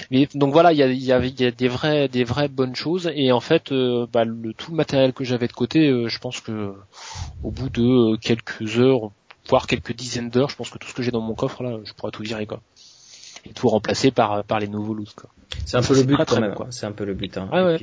Mais 0.09 0.27
donc 0.35 0.51
voilà, 0.51 0.73
il 0.73 0.79
y 0.79 0.83
a, 0.83 0.87
y, 0.87 1.13
a, 1.13 1.25
y 1.25 1.45
a, 1.45 1.51
des 1.51 1.67
vraies 1.69 2.09
des 2.09 2.25
vraies 2.25 2.49
bonnes 2.49 2.75
choses 2.75 3.09
et 3.15 3.31
en 3.31 3.39
fait 3.39 3.71
bah, 4.11 4.25
le, 4.25 4.53
tout 4.53 4.71
le 4.71 4.77
matériel 4.77 5.13
que 5.13 5.23
j'avais 5.23 5.47
de 5.47 5.53
côté, 5.53 5.87
je 6.09 6.19
pense 6.19 6.41
que 6.41 6.73
au 7.41 7.51
bout 7.51 7.69
de 7.69 8.17
quelques 8.17 8.79
heures, 8.79 9.11
voire 9.49 9.67
quelques 9.67 9.93
dizaines 9.93 10.29
d'heures, 10.29 10.49
je 10.49 10.55
pense 10.55 10.69
que 10.69 10.77
tout 10.77 10.87
ce 10.87 10.93
que 10.93 11.03
j'ai 11.03 11.11
dans 11.11 11.21
mon 11.21 11.35
coffre 11.35 11.63
là, 11.63 11.79
je 11.83 11.93
pourrais 11.93 12.11
tout 12.11 12.23
virer 12.23 12.45
quoi. 12.45 12.61
Et 13.45 13.53
tout 13.53 13.69
remplacer 13.69 14.11
par 14.11 14.43
par 14.43 14.59
les 14.59 14.67
nouveaux 14.67 14.93
loots 14.93 15.15
quoi. 15.15 15.29
C'est 15.65 15.77
un 15.77 15.81
peu 15.81 15.95
le 15.95 16.03
but 16.03 16.17
quand 16.27 16.39
même. 16.39 16.55
C'est 16.69 16.85
un 16.85 16.91
peu 16.91 17.05
le 17.05 17.13
but. 17.13 17.37
Hein. 17.37 17.49
Euh, 17.53 17.77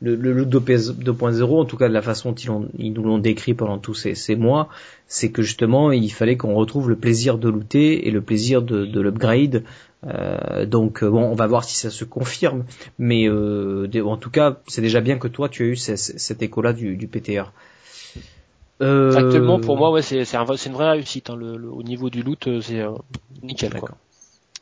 le, 0.00 0.14
loot 0.14 0.48
2.0, 0.48 1.60
en 1.60 1.64
tout 1.64 1.76
cas 1.76 1.88
de 1.88 1.94
la 1.94 2.02
façon 2.02 2.32
dont 2.32 2.68
ils, 2.78 2.92
nous 2.92 3.02
l'ont 3.02 3.18
décrit 3.18 3.54
pendant 3.54 3.78
tous 3.78 3.94
ces, 3.94 4.14
ces 4.14 4.36
mois, 4.36 4.68
c'est 5.06 5.30
que 5.30 5.42
justement 5.42 5.92
il 5.92 6.12
fallait 6.12 6.36
qu'on 6.36 6.54
retrouve 6.54 6.88
le 6.88 6.96
plaisir 6.96 7.38
de 7.38 7.48
looter 7.48 8.06
et 8.06 8.10
le 8.10 8.20
plaisir 8.20 8.62
de, 8.62 8.84
de 8.84 9.00
l'upgrade. 9.00 9.64
Euh, 10.06 10.64
donc 10.64 11.04
bon, 11.04 11.22
on 11.22 11.34
va 11.34 11.46
voir 11.46 11.64
si 11.64 11.76
ça 11.76 11.90
se 11.90 12.04
confirme, 12.04 12.64
mais 12.98 13.28
euh, 13.28 13.88
en 14.04 14.16
tout 14.16 14.30
cas, 14.30 14.58
c'est 14.66 14.82
déjà 14.82 15.00
bien 15.00 15.18
que 15.18 15.28
toi 15.28 15.48
tu 15.48 15.62
as 15.64 15.66
eu 15.66 15.76
cet 15.76 16.42
écho-là 16.42 16.72
du, 16.72 16.96
du 16.96 17.06
PTR. 17.06 17.52
Euh... 18.80 19.14
Actuellement, 19.14 19.60
pour 19.60 19.76
moi, 19.76 19.90
ouais, 19.90 20.02
c'est 20.02 20.24
c'est 20.24 20.36
un, 20.36 20.44
une 20.44 20.72
vraie 20.72 20.90
réussite. 20.90 21.30
Hein. 21.30 21.36
Le, 21.36 21.70
au 21.70 21.82
niveau 21.82 22.10
du 22.10 22.22
loot, 22.22 22.46
euh, 22.46 22.60
c'est 22.60 22.80
euh, 22.80 22.92
nickel. 23.42 23.74
Quoi. 23.74 23.90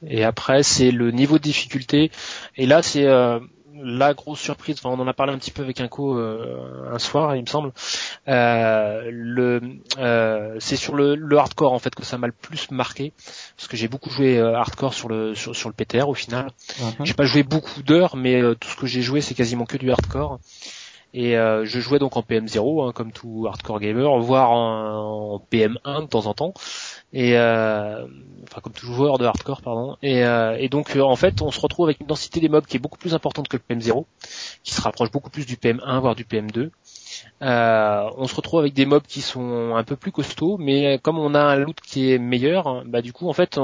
Et 0.07 0.25
après, 0.25 0.63
c'est 0.63 0.91
le 0.91 1.11
niveau 1.11 1.39
de 1.39 1.43
difficulté. 1.43 2.11
Et 2.57 2.67
là, 2.67 2.83
c'est 2.83 3.05
euh, 3.05 3.39
la 3.81 4.15
grosse 4.15 4.41
surprise. 4.41 4.77
Enfin, 4.79 4.91
on 4.97 5.01
en 5.01 5.07
a 5.07 5.13
parlé 5.13 5.33
un 5.33 5.39
petit 5.39 5.51
peu 5.51 5.63
avec 5.63 5.81
un 5.81 5.89
co 5.89 6.19
un 6.19 6.99
soir, 6.99 7.37
il 7.37 7.43
me 7.43 7.47
semble. 7.47 7.73
le 8.27 9.61
c'est 10.59 10.77
sur 10.77 10.97
le, 10.97 11.15
le, 11.15 11.39
hardcore 11.39 11.73
en 11.73 11.79
fait 11.79 11.95
que 11.95 12.05
ça 12.05 12.19
m'a 12.19 12.27
le 12.27 12.33
plus 12.33 12.71
marqué 12.73 13.13
parce 13.57 13.69
que 13.69 13.77
j'ai 13.77 13.89
beaucoup 13.89 14.11
joué 14.11 14.41
hardcore 14.41 14.95
sur 14.95 15.09
le 15.09 15.35
sur, 15.37 15.55
sur 15.55 15.69
le 15.69 15.75
PTR 15.75 16.09
au 16.09 16.15
final. 16.15 16.51
Uh 16.81 17.05
J'ai 17.05 17.15
pas 17.15 17.25
joué 17.25 17.45
beaucoup 17.45 17.83
d'heures, 17.83 18.17
mais 18.17 18.41
tout 18.59 18.69
ce 18.69 18.77
que 18.77 18.87
j'ai 18.87 19.03
joué, 19.03 19.21
c'est 19.21 19.35
quasiment 19.35 19.65
que 19.65 19.77
du 19.77 19.91
hardcore. 19.93 20.41
Et 21.15 21.37
euh, 21.37 21.65
je 21.65 21.81
jouais 21.81 21.99
donc 21.99 22.17
en 22.17 22.21
PM0, 22.21 22.87
hein, 22.87 22.93
comme 22.93 23.13
tout 23.13 23.47
hardcore 23.49 23.81
gamer, 23.81 24.19
voire 24.19 24.51
en, 24.51 25.43
PM1 25.51 26.03
de 26.03 26.07
temps 26.07 26.27
en 26.27 26.35
temps. 26.35 26.55
Et 27.13 27.39
euh, 27.39 28.07
enfin 28.45 28.61
comme 28.61 28.73
tout 28.73 28.87
joueur 28.87 29.19
de 29.19 29.25
hardcore, 29.25 29.63
pardon. 29.63 29.97
Et, 30.03 30.25
euh, 30.25 30.57
et 30.59 30.69
donc 30.69 30.95
en 30.97 31.17
fait, 31.17 31.41
on 31.41 31.51
se 31.51 31.61
retrouve 31.61 31.87
avec 31.87 32.01
une 32.01 32.07
densité 32.07 32.41
des 32.41 32.49
mobs 32.49 32.67
qui 32.67 32.77
est 32.77 32.81
beaucoup 32.81 32.99
plus 32.99 33.15
importante 33.15 33.49
que 33.49 33.57
le 33.57 33.77
PM0, 33.77 34.05
qui 34.63 34.75
se 34.75 34.81
rapproche 34.83 35.11
beaucoup 35.11 35.31
plus 35.31 35.47
du 35.47 35.57
PM1 35.57 36.01
voire 36.01 36.15
du 36.15 36.25
PM2. 36.25 36.71
Euh, 37.43 38.11
on 38.17 38.27
se 38.27 38.35
retrouve 38.35 38.61
avec 38.61 38.75
des 38.75 38.87
mobs 38.87 39.03
qui 39.07 39.21
sont 39.21 39.75
un 39.77 39.85
peu 39.85 39.97
plus 39.97 40.13
costauds, 40.13 40.57
mais 40.59 40.99
comme 40.99 41.19
on 41.19 41.35
a 41.35 41.41
un 41.41 41.57
loot 41.57 41.81
qui 41.81 42.13
est 42.13 42.19
meilleur, 42.19 42.85
bah 42.85 43.03
du 43.03 43.13
coup 43.13 43.29
en 43.29 43.33
fait 43.33 43.59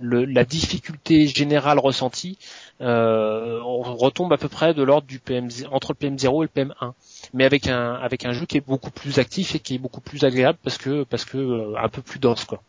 la 0.00 0.44
difficulté 0.44 1.26
générale 1.26 1.78
ressentie, 1.78 2.38
euh, 2.80 3.60
retombe 3.62 4.32
à 4.32 4.38
peu 4.38 4.48
près 4.48 4.74
de 4.74 4.82
l'ordre 4.82 5.06
du 5.06 5.18
PM 5.18 5.48
entre 5.70 5.94
le 5.98 6.08
PM0 6.08 6.44
et 6.44 6.48
le 6.54 6.64
PM1, 6.64 6.92
mais 7.32 7.44
avec 7.44 7.68
un 7.68 7.94
avec 7.94 8.24
un 8.24 8.32
jeu 8.32 8.46
qui 8.46 8.56
est 8.56 8.66
beaucoup 8.66 8.90
plus 8.90 9.18
actif 9.18 9.54
et 9.54 9.60
qui 9.60 9.74
est 9.76 9.78
beaucoup 9.78 10.00
plus 10.00 10.24
agréable 10.24 10.58
parce 10.62 10.78
que 10.78 11.04
parce 11.04 11.24
que 11.24 11.38
euh, 11.38 11.74
un 11.78 11.88
peu 11.88 12.02
plus 12.02 12.18
dense 12.18 12.44
quoi. 12.44 12.62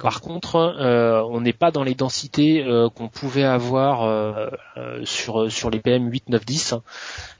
Par 0.00 0.20
contre, 0.20 0.56
euh, 0.56 1.22
on 1.28 1.40
n'est 1.40 1.52
pas 1.52 1.70
dans 1.70 1.84
les 1.84 1.94
densités 1.94 2.64
euh, 2.64 2.88
qu'on 2.88 3.08
pouvait 3.08 3.44
avoir 3.44 4.04
euh, 4.04 4.48
sur 5.04 5.50
sur 5.50 5.70
les 5.70 5.80
PM 5.80 6.10
8, 6.10 6.30
9, 6.30 6.44
10, 6.44 6.74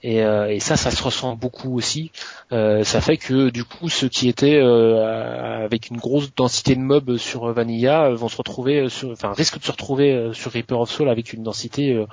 et, 0.03 0.19
et, 0.19 0.61
ça, 0.61 0.77
ça 0.77 0.91
se 0.91 1.03
ressent 1.03 1.35
beaucoup 1.35 1.77
aussi. 1.77 2.13
ça 2.51 3.01
fait 3.01 3.17
que 3.17 3.51
du 3.51 3.65
coup, 3.65 3.89
ceux 3.89 4.09
qui 4.09 4.29
étaient 4.29 4.61
avec 4.61 5.91
une 5.91 5.97
grosse 5.97 6.35
densité 6.35 6.75
de 6.77 6.81
mobs 6.81 7.17
sur 7.17 7.53
Vanilla 7.53 8.11
vont 8.11 8.29
se 8.29 8.37
retrouver, 8.37 8.89
sur, 8.89 9.11
enfin 9.11 9.33
risquent 9.33 9.59
de 9.59 9.65
se 9.65 9.73
retrouver 9.73 10.31
sur 10.33 10.53
Reaper 10.53 10.79
of 10.79 10.91
Soul 10.91 11.09
avec 11.09 11.33
une 11.33 11.43
densité 11.43 12.05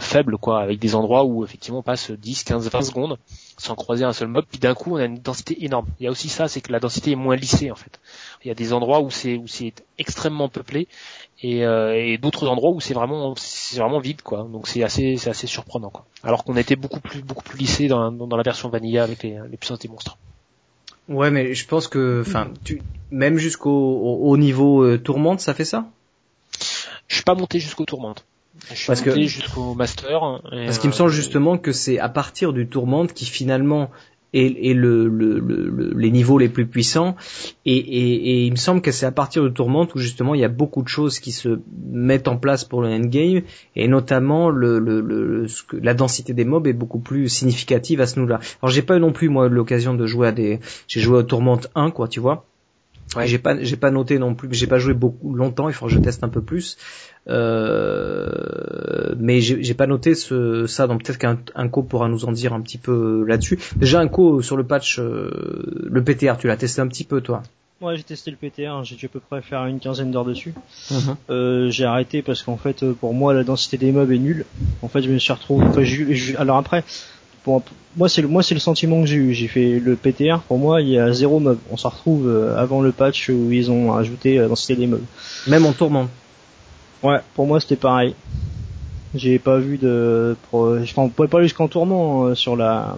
faible, 0.00 0.38
quoi, 0.38 0.60
avec 0.60 0.78
des 0.78 0.94
endroits 0.94 1.24
où 1.24 1.44
effectivement 1.44 1.80
on 1.80 1.82
passe 1.82 2.10
10, 2.10 2.44
15, 2.44 2.70
20 2.70 2.82
secondes 2.82 3.18
sans 3.58 3.74
croiser 3.74 4.04
un 4.04 4.12
seul 4.12 4.28
mob, 4.28 4.44
puis 4.48 4.58
d'un 4.58 4.74
coup 4.74 4.94
on 4.94 4.96
a 4.96 5.04
une 5.04 5.18
densité 5.18 5.64
énorme. 5.64 5.86
Il 5.98 6.04
y 6.04 6.06
a 6.06 6.10
aussi 6.10 6.28
ça, 6.28 6.48
c'est 6.48 6.60
que 6.60 6.72
la 6.72 6.80
densité 6.80 7.12
est 7.12 7.16
moins 7.16 7.36
lissée 7.36 7.70
en 7.70 7.74
fait. 7.74 8.00
Il 8.44 8.48
y 8.48 8.50
a 8.50 8.54
des 8.54 8.72
endroits 8.72 9.00
où 9.00 9.10
c'est 9.10 9.36
où 9.36 9.46
c'est 9.46 9.74
extrêmement 9.98 10.48
peuplé 10.48 10.88
et, 11.42 11.64
euh, 11.64 11.94
et 11.94 12.18
d'autres 12.18 12.48
endroits 12.48 12.70
où 12.70 12.80
c'est 12.80 12.94
vraiment 12.94 13.34
c'est 13.36 13.78
vraiment 13.78 14.00
vide 14.00 14.22
quoi. 14.22 14.48
Donc 14.50 14.66
c'est 14.66 14.82
assez 14.82 15.16
c'est 15.16 15.30
assez 15.30 15.46
surprenant 15.46 15.90
quoi. 15.90 16.06
Alors 16.22 16.44
qu'on 16.44 16.56
était 16.56 16.76
beaucoup 16.76 17.00
plus 17.00 17.22
beaucoup 17.22 17.44
plus 17.44 17.58
lissé 17.58 17.88
dans, 17.88 18.10
dans, 18.10 18.36
la 18.36 18.42
version 18.42 18.68
vanilla 18.68 19.02
avec 19.02 19.22
les, 19.22 19.38
les 19.50 19.56
puissances 19.56 19.80
des 19.80 19.88
monstres. 19.88 20.16
Ouais, 21.08 21.30
mais 21.30 21.54
je 21.54 21.66
pense 21.66 21.88
que 21.88 22.22
enfin 22.26 22.50
tu 22.64 22.82
même 23.10 23.36
jusqu'au 23.36 23.70
au, 23.70 24.36
niveau 24.36 24.84
euh, 24.84 24.98
tourmente, 24.98 25.40
ça 25.40 25.54
fait 25.54 25.64
ça? 25.64 25.90
Je 27.08 27.16
suis 27.16 27.24
pas 27.24 27.34
monté 27.34 27.58
jusqu'au 27.58 27.84
tourmente. 27.84 28.24
Je 28.68 28.74
suis 28.74 28.86
parce 28.86 29.04
monté 29.04 29.26
jusqu'au 29.26 29.74
master. 29.74 30.40
parce 30.50 30.78
qu'il 30.78 30.90
me 30.90 30.94
semble 30.94 31.10
euh, 31.10 31.14
justement 31.14 31.58
que 31.58 31.72
c'est 31.72 31.98
à 31.98 32.08
partir 32.08 32.52
du 32.52 32.68
tourmente 32.68 33.12
qui 33.12 33.24
finalement 33.24 33.90
et, 34.32 34.70
et 34.70 34.74
le, 34.74 35.08
le, 35.08 35.92
les 35.96 36.10
niveaux 36.10 36.38
les 36.38 36.48
plus 36.48 36.66
puissants. 36.66 37.16
Et, 37.64 37.76
et, 37.76 38.44
il 38.46 38.50
me 38.52 38.56
semble 38.56 38.80
que 38.80 38.92
c'est 38.92 39.06
à 39.06 39.12
partir 39.12 39.42
de 39.42 39.48
Tourmente 39.48 39.94
où 39.94 39.98
justement 39.98 40.34
il 40.34 40.40
y 40.40 40.44
a 40.44 40.48
beaucoup 40.48 40.82
de 40.82 40.88
choses 40.88 41.18
qui 41.18 41.32
se 41.32 41.60
mettent 41.92 42.28
en 42.28 42.36
place 42.36 42.64
pour 42.64 42.82
le 42.82 42.88
endgame, 42.88 43.42
et 43.76 43.88
notamment 43.88 44.50
le, 44.50 45.46
la 45.72 45.94
densité 45.94 46.32
des 46.32 46.44
mobs 46.44 46.66
est 46.66 46.72
beaucoup 46.72 47.00
plus 47.00 47.28
significative 47.28 48.00
à 48.00 48.06
ce 48.06 48.16
niveau-là. 48.16 48.40
Alors 48.62 48.70
j'ai 48.72 48.82
pas 48.82 48.96
eu 48.96 49.00
non 49.00 49.12
plus 49.12 49.28
moi 49.28 49.48
l'occasion 49.48 49.94
de 49.94 50.06
jouer 50.06 50.28
à 50.28 50.32
des, 50.32 50.60
j'ai 50.86 51.00
joué 51.00 51.20
à 51.20 51.22
Tourmente 51.22 51.68
1 51.74 51.90
quoi, 51.90 52.08
tu 52.08 52.20
vois. 52.20 52.46
Ouais. 53.16 53.26
J'ai 53.26 53.38
pas, 53.38 53.60
j'ai 53.60 53.76
pas 53.76 53.90
noté 53.90 54.18
non 54.18 54.34
plus, 54.34 54.48
j'ai 54.52 54.66
pas 54.66 54.78
joué 54.78 54.94
beaucoup 54.94 55.34
longtemps. 55.34 55.68
Il 55.68 55.74
faut 55.74 55.86
que 55.86 55.92
je 55.92 55.98
teste 55.98 56.22
un 56.22 56.28
peu 56.28 56.42
plus. 56.42 56.76
Euh, 57.28 59.14
mais 59.18 59.40
j'ai 59.40 59.74
pas 59.74 59.86
noté 59.86 60.14
ce, 60.14 60.66
ça, 60.66 60.86
donc 60.86 61.04
peut-être 61.04 61.18
qu'un 61.18 61.68
co 61.68 61.82
pourra 61.82 62.08
nous 62.08 62.24
en 62.24 62.32
dire 62.32 62.52
un 62.52 62.60
petit 62.60 62.78
peu 62.78 63.24
là-dessus. 63.26 63.58
Déjà 63.76 64.00
un 64.00 64.08
co 64.08 64.42
sur 64.42 64.56
le 64.56 64.64
patch, 64.64 64.98
euh, 64.98 65.30
le 65.84 66.02
PTR, 66.04 66.36
tu 66.38 66.46
l'as 66.46 66.56
testé 66.56 66.80
un 66.80 66.88
petit 66.88 67.04
peu 67.04 67.20
toi? 67.20 67.42
Ouais, 67.80 67.96
j'ai 67.96 68.02
testé 68.02 68.30
le 68.30 68.36
PTR, 68.36 68.84
j'ai 68.84 68.94
dû 68.94 69.06
à 69.06 69.08
peu 69.08 69.20
près 69.20 69.40
faire 69.40 69.64
une 69.64 69.80
quinzaine 69.80 70.10
d'heures 70.10 70.26
dessus. 70.26 70.52
Mhm. 70.90 71.16
euh, 71.30 71.70
j'ai 71.70 71.84
arrêté 71.84 72.20
parce 72.20 72.42
qu'en 72.42 72.58
fait, 72.58 72.84
pour 72.92 73.14
moi, 73.14 73.32
la 73.32 73.42
densité 73.42 73.78
des 73.78 73.90
mobs 73.90 74.12
est 74.12 74.18
nulle. 74.18 74.44
En 74.82 74.88
fait, 74.88 75.02
je 75.02 75.10
me 75.10 75.18
suis 75.18 75.32
retrouvé. 75.32 75.66
Enfin, 75.66 75.82
alors 76.38 76.58
après, 76.58 76.84
pour, 77.58 77.76
moi, 77.96 78.08
c'est 78.08 78.22
le 78.22 78.28
moi, 78.28 78.44
c'est 78.44 78.54
le 78.54 78.60
sentiment 78.60 79.00
que 79.00 79.06
j'ai 79.08 79.16
eu. 79.16 79.34
J'ai 79.34 79.48
fait 79.48 79.80
le 79.80 79.96
PTR. 79.96 80.38
Pour 80.46 80.58
moi, 80.58 80.80
il 80.80 80.90
y 80.90 80.98
a 80.98 81.12
zéro 81.12 81.40
mob. 81.40 81.58
On 81.72 81.76
s'en 81.76 81.88
retrouve 81.88 82.28
euh, 82.28 82.56
avant 82.56 82.80
le 82.82 82.92
patch 82.92 83.28
où 83.30 83.50
ils 83.50 83.68
ont 83.72 83.92
ajouté 83.94 84.36
la 84.38 84.46
densité 84.46 84.76
des 84.76 84.86
mobs. 84.86 85.02
Même 85.48 85.66
en 85.66 85.72
tourment. 85.72 86.08
Ouais, 87.02 87.18
pour 87.34 87.46
moi 87.46 87.58
c'était 87.60 87.76
pareil. 87.76 88.14
J'ai 89.14 89.38
pas 89.40 89.58
vu 89.58 89.76
de, 89.78 90.36
enfin, 90.52 90.84
on 91.02 91.08
pouvait 91.08 91.26
pas 91.28 91.38
aller 91.38 91.48
jusqu'en 91.48 91.66
tourment 91.66 92.26
euh, 92.26 92.34
sur 92.36 92.54
la, 92.54 92.96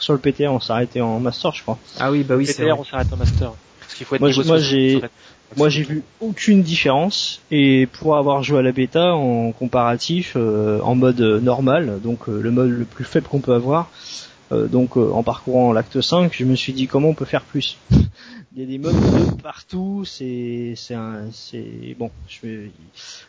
sur 0.00 0.12
le 0.14 0.18
PTR, 0.18 0.50
on 0.50 0.58
s'est 0.60 0.72
arrêté 0.72 1.00
en 1.00 1.20
master, 1.20 1.52
je 1.54 1.62
crois. 1.62 1.78
Ah 2.00 2.10
oui, 2.10 2.24
bah 2.24 2.34
oui, 2.36 2.46
c'est 2.46 2.64
PTR, 2.64 2.80
on 2.80 2.84
s'arrête 2.84 3.12
en 3.12 3.16
master. 3.18 3.52
Parce 3.80 3.94
qu'il 3.94 4.06
faut 4.06 4.14
être 4.16 4.20
Moi, 4.20 4.30
niveau 4.30 4.42
j'ai- 4.42 4.48
moi, 4.48 4.58
60, 4.58 4.70
j'ai- 4.70 4.96
en 4.96 5.00
fait. 5.00 5.10
Moi, 5.56 5.68
j'ai 5.68 5.82
vu 5.82 6.02
aucune 6.20 6.62
différence 6.62 7.40
et 7.50 7.86
pour 7.86 8.16
avoir 8.16 8.42
joué 8.42 8.58
à 8.58 8.62
la 8.62 8.72
bêta 8.72 9.14
en 9.14 9.52
comparatif, 9.52 10.34
euh, 10.36 10.80
en 10.80 10.94
mode 10.94 11.20
euh, 11.20 11.40
normal, 11.40 12.00
donc 12.02 12.28
euh, 12.28 12.40
le 12.40 12.50
mode 12.50 12.70
le 12.70 12.84
plus 12.84 13.04
faible 13.04 13.26
qu'on 13.28 13.40
peut 13.40 13.54
avoir, 13.54 13.88
euh, 14.52 14.66
donc 14.66 14.96
euh, 14.96 15.10
en 15.12 15.22
parcourant 15.22 15.72
l'acte 15.72 16.00
5, 16.00 16.32
je 16.34 16.44
me 16.44 16.56
suis 16.56 16.72
dit 16.72 16.86
comment 16.86 17.08
on 17.08 17.14
peut 17.14 17.24
faire 17.24 17.42
plus? 17.42 17.76
Il 18.56 18.60
y 18.60 18.62
a 18.62 18.66
des 18.66 18.78
mobs 18.78 18.94
de 18.94 19.42
partout, 19.42 20.04
c'est 20.04 20.74
c'est 20.76 20.94
c'est 21.32 21.96
bon, 21.98 22.12
je 22.28 22.68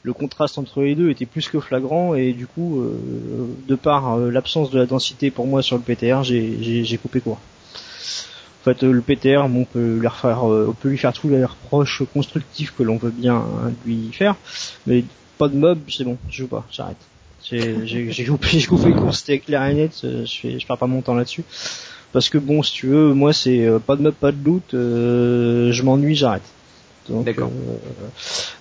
le 0.03 0.13
contraste 0.13 0.59
entre 0.59 0.84
les 0.84 0.93
deux 0.93 1.09
était 1.09 1.26
plus 1.26 1.49
que 1.49 1.59
flagrant 1.59 2.13
et 2.13 2.32
du 2.32 2.45
coup 2.45 2.86
de 3.67 3.73
par 3.73 4.17
l'absence 4.17 4.69
de 4.69 4.78
la 4.78 4.86
densité 4.86 5.32
pour 5.32 5.47
moi 5.47 5.63
sur 5.63 5.78
le 5.78 5.82
PTR, 5.82 6.21
j'ai 6.21 6.84
j'ai 6.84 6.97
coupé 6.99 7.21
court. 7.21 7.39
En 8.68 8.74
fait, 8.74 8.84
euh, 8.84 8.91
le 8.91 9.01
PTR, 9.01 9.47
bon, 9.47 9.61
on 9.61 9.66
peut 9.66 9.97
lui 9.99 10.07
refaire, 10.07 10.49
euh, 10.51 10.66
on 10.70 10.74
peut 10.74 10.89
lui 10.89 10.97
faire 10.97 11.13
tous 11.13 11.30
les 11.30 11.45
reproches 11.45 12.01
constructifs 12.13 12.74
que 12.76 12.82
l'on 12.82 12.97
veut 12.97 13.11
bien 13.11 13.36
hein, 13.36 13.72
lui 13.86 14.09
faire, 14.11 14.36
mais 14.88 15.03
pas 15.38 15.47
de 15.49 15.55
mob, 15.55 15.78
c'est 15.88 16.03
bon, 16.03 16.18
je 16.30 16.38
joue 16.38 16.47
pas, 16.47 16.66
j'arrête. 16.72 16.97
J'ai 17.43 18.26
coupé, 18.26 18.63
coupé 18.68 18.91
courses, 18.93 19.20
c'était 19.20 19.38
clair 19.38 19.63
et 19.68 19.76
net, 19.76 20.01
euh, 20.03 20.26
je 20.26 20.34
fais, 20.39 20.59
je 20.59 20.66
perds 20.66 20.80
pas 20.80 20.88
mon 20.88 21.01
temps 21.01 21.13
là-dessus. 21.13 21.43
Parce 22.11 22.28
que 22.30 22.39
bon, 22.39 22.63
si 22.63 22.74
tu 22.74 22.88
veux, 22.88 23.13
moi 23.13 23.34
c'est 23.34 23.68
pas 23.86 23.95
de 23.97 24.01
mob, 24.01 24.16
pas 24.16 24.32
de 24.32 24.43
loot, 24.43 24.74
euh, 24.74 25.72
je 25.72 25.84
m'ennuie, 25.84 26.16
j'arrête. 26.16 26.41
D'accord. 27.07 27.51
euh, 27.53 28.07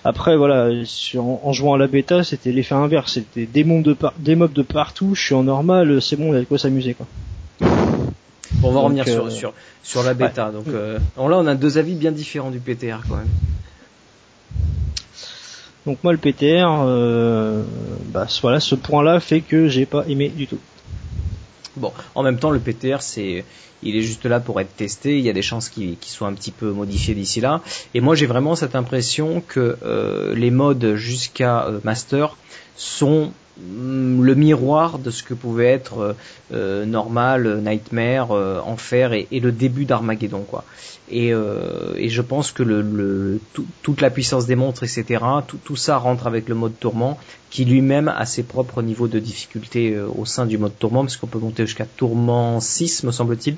après 0.03 0.37
voilà, 0.37 0.69
sur- 0.85 1.23
en, 1.25 1.41
en 1.43 1.51
jouant 1.51 1.73
à 1.73 1.77
la 1.79 1.87
bêta, 1.87 2.23
c'était 2.23 2.51
l'effet 2.51 2.75
inverse, 2.75 3.13
c'était 3.13 3.47
des 3.47 3.63
mobs 3.63 3.81
de 3.81 3.93
par- 3.93 4.13
des 4.19 4.35
mobs 4.35 4.53
de 4.53 4.61
partout, 4.61 5.15
je 5.15 5.23
suis 5.23 5.33
en 5.33 5.41
normal, 5.43 5.99
c'est 5.99 6.15
bon, 6.15 6.27
il 6.31 6.35
y 6.35 6.37
a 6.37 6.41
de 6.41 6.45
quoi 6.45 6.59
s'amuser 6.59 6.93
quoi. 6.93 7.07
Bon, 8.55 8.69
on 8.69 8.71
va 8.71 8.75
Donc, 8.75 8.83
revenir 8.85 9.07
sur, 9.07 9.25
euh, 9.25 9.29
sur, 9.29 9.53
sur 9.83 10.03
la 10.03 10.13
bêta. 10.13 10.51
Donc, 10.51 10.67
euh, 10.67 10.97
là, 10.97 11.37
on 11.37 11.47
a 11.47 11.55
deux 11.55 11.77
avis 11.77 11.95
bien 11.95 12.11
différents 12.11 12.51
du 12.51 12.59
PTR 12.59 12.99
quand 13.07 13.17
même. 13.17 13.29
Donc 15.85 15.99
moi 16.03 16.11
le 16.13 16.17
PTR, 16.17 16.81
euh, 16.83 17.63
bah 18.07 18.25
voilà, 18.41 18.59
ce 18.59 18.73
point-là 18.73 19.19
fait 19.19 19.41
que 19.41 19.67
j'ai 19.67 19.85
pas 19.85 20.03
aimé 20.07 20.29
du 20.29 20.47
tout. 20.47 20.57
Bon, 21.77 21.91
en 22.15 22.23
même 22.23 22.39
temps, 22.39 22.49
le 22.49 22.59
PTR, 22.59 23.01
c'est, 23.01 23.45
il 23.83 23.95
est 23.95 24.01
juste 24.01 24.25
là 24.25 24.39
pour 24.39 24.59
être 24.59 24.75
testé. 24.75 25.19
Il 25.19 25.23
y 25.23 25.29
a 25.29 25.33
des 25.33 25.41
chances 25.41 25.69
qu'il 25.69 25.97
soit 26.01 26.27
un 26.27 26.33
petit 26.33 26.51
peu 26.51 26.71
modifié 26.71 27.13
d'ici 27.13 27.41
là. 27.41 27.61
Et 27.93 28.01
moi, 28.01 28.15
j'ai 28.15 28.25
vraiment 28.25 28.55
cette 28.55 28.75
impression 28.75 29.43
que 29.47 29.77
euh, 29.83 30.33
les 30.33 30.51
modes 30.51 30.95
jusqu'à 30.95 31.65
euh, 31.65 31.79
Master 31.83 32.35
sont 32.75 33.31
hum, 33.59 34.23
le 34.23 34.35
miroir 34.35 34.99
de 34.99 35.11
ce 35.11 35.23
que 35.23 35.33
pouvait 35.33 35.67
être 35.67 35.99
euh, 35.99 36.13
euh, 36.53 36.85
normal, 36.85 37.61
Nightmare, 37.63 38.31
euh, 38.31 38.59
Enfer 38.65 39.13
et, 39.13 39.27
et 39.31 39.39
le 39.39 39.51
début 39.51 39.85
d'Armageddon, 39.85 40.41
quoi. 40.41 40.63
Et, 41.09 41.33
euh, 41.33 41.93
et 41.97 42.09
je 42.09 42.21
pense 42.21 42.51
que 42.51 42.63
le, 42.63 42.81
le- 42.81 43.39
tout- 43.53 43.65
toute 43.83 44.01
la 44.01 44.09
puissance 44.09 44.47
des 44.47 44.55
monstres, 44.55 44.83
etc., 44.83 45.23
tout, 45.47 45.57
tout 45.63 45.75
ça 45.75 45.97
rentre 45.97 46.25
avec 46.27 46.49
le 46.49 46.55
mode 46.55 46.77
tourment, 46.79 47.17
qui 47.51 47.63
lui-même 47.65 48.07
a 48.07 48.25
ses 48.25 48.43
propres 48.43 48.81
niveaux 48.81 49.07
de 49.07 49.19
difficulté 49.19 49.93
euh, 49.93 50.07
au 50.17 50.25
sein 50.25 50.45
du 50.47 50.57
mode 50.57 50.77
tourment, 50.79 51.01
parce 51.03 51.17
qu'on 51.17 51.27
peut 51.27 51.39
monter 51.39 51.65
jusqu'à 51.65 51.85
tourment 51.85 52.59
6, 52.59 53.03
me 53.03 53.11
semble-t-il. 53.11 53.57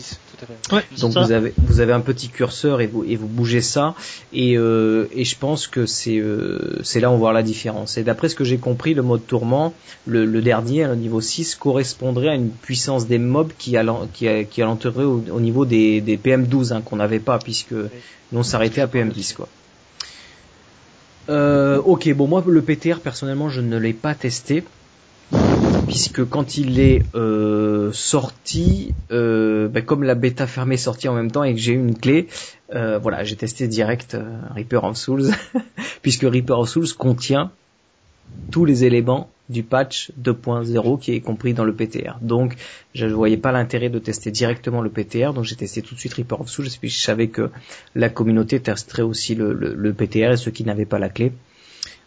6, 0.00 0.18
tout 0.38 0.44
à 0.44 0.46
fait. 0.46 0.74
Ouais, 0.76 0.84
Donc 1.00 1.12
vous 1.24 1.32
avez 1.32 1.52
vous 1.58 1.80
avez 1.80 1.92
un 1.92 2.00
petit 2.00 2.28
curseur 2.28 2.80
et 2.80 2.86
vous 2.86 3.04
et 3.04 3.16
vous 3.16 3.26
bougez 3.26 3.60
ça 3.60 3.94
et 4.32 4.56
euh, 4.56 5.06
et 5.12 5.24
je 5.24 5.36
pense 5.36 5.66
que 5.66 5.86
c'est 5.86 6.18
euh, 6.18 6.78
c'est 6.82 7.00
là 7.00 7.10
où 7.10 7.14
on 7.14 7.18
voit 7.18 7.32
la 7.32 7.42
différence. 7.42 7.98
Et 7.98 8.04
d'après 8.04 8.28
ce 8.28 8.34
que 8.34 8.44
j'ai 8.44 8.58
compris, 8.58 8.94
le 8.94 9.02
mode 9.02 9.26
tourment, 9.26 9.74
le, 10.06 10.24
le 10.24 10.40
dernier, 10.42 10.86
le 10.86 10.94
niveau 10.96 11.20
6, 11.20 11.54
correspondrait 11.56 12.28
à 12.28 12.34
une 12.34 12.50
puissance 12.50 13.06
des 13.06 13.18
mobs 13.18 13.52
qui 13.58 13.76
allant 13.76 14.08
qui 14.12 14.28
a- 14.28 14.44
qui 14.44 14.62
alenterait 14.62 15.04
au, 15.04 15.22
au 15.30 15.40
niveau 15.40 15.64
des 15.64 16.00
des 16.00 16.16
PM12 16.16 16.72
hein, 16.72 16.82
qu'on 16.84 16.96
n'avait 16.96 17.20
pas 17.20 17.38
puisque 17.38 17.72
nous 17.72 18.38
on 18.40 18.42
s'arrêtait 18.42 18.80
à 18.82 18.86
PM10 18.86 19.34
quoi. 19.34 19.48
Euh, 21.30 21.78
ok, 21.84 22.10
bon 22.14 22.26
moi 22.26 22.42
le 22.46 22.62
PTR 22.62 23.00
personnellement 23.00 23.50
je 23.50 23.60
ne 23.60 23.76
l'ai 23.76 23.92
pas 23.92 24.14
testé 24.14 24.64
puisque 25.88 26.24
quand 26.28 26.58
il 26.58 26.78
est 26.80 27.02
euh, 27.14 27.90
sorti, 27.92 28.94
euh, 29.10 29.68
ben, 29.68 29.82
comme 29.82 30.02
la 30.02 30.14
bêta 30.14 30.46
fermée 30.46 30.74
est 30.74 30.78
sortie 30.78 31.08
en 31.08 31.14
même 31.14 31.30
temps 31.30 31.44
et 31.44 31.54
que 31.54 31.60
j'ai 31.60 31.72
eu 31.72 31.78
une 31.78 31.98
clé, 31.98 32.28
euh, 32.74 32.98
voilà, 32.98 33.24
j'ai 33.24 33.36
testé 33.36 33.66
direct 33.68 34.14
euh, 34.14 34.38
Reaper 34.54 34.84
of 34.84 34.96
Souls, 34.96 35.30
puisque 36.02 36.22
Reaper 36.22 36.58
of 36.58 36.68
Souls 36.68 36.92
contient 36.96 37.50
tous 38.50 38.66
les 38.66 38.84
éléments 38.84 39.30
du 39.48 39.62
patch 39.62 40.12
2.0 40.22 41.00
qui 41.00 41.12
est 41.14 41.20
compris 41.20 41.54
dans 41.54 41.64
le 41.64 41.74
PTR. 41.74 42.18
Donc, 42.20 42.56
je 42.94 43.06
ne 43.06 43.14
voyais 43.14 43.38
pas 43.38 43.50
l'intérêt 43.50 43.88
de 43.88 43.98
tester 43.98 44.30
directement 44.30 44.82
le 44.82 44.90
PTR, 44.90 45.32
donc 45.32 45.44
j'ai 45.44 45.56
testé 45.56 45.80
tout 45.80 45.94
de 45.94 46.00
suite 46.00 46.12
Reaper 46.12 46.42
of 46.42 46.50
Souls, 46.50 46.68
puis 46.78 46.90
je 46.90 47.00
savais 47.00 47.28
que 47.28 47.50
la 47.94 48.10
communauté 48.10 48.60
testerait 48.60 49.02
aussi 49.02 49.34
le 49.34 49.92
PTR 49.94 50.32
et 50.32 50.36
ceux 50.36 50.50
qui 50.50 50.64
n'avaient 50.64 50.84
pas 50.84 50.98
la 50.98 51.08
clé. 51.08 51.32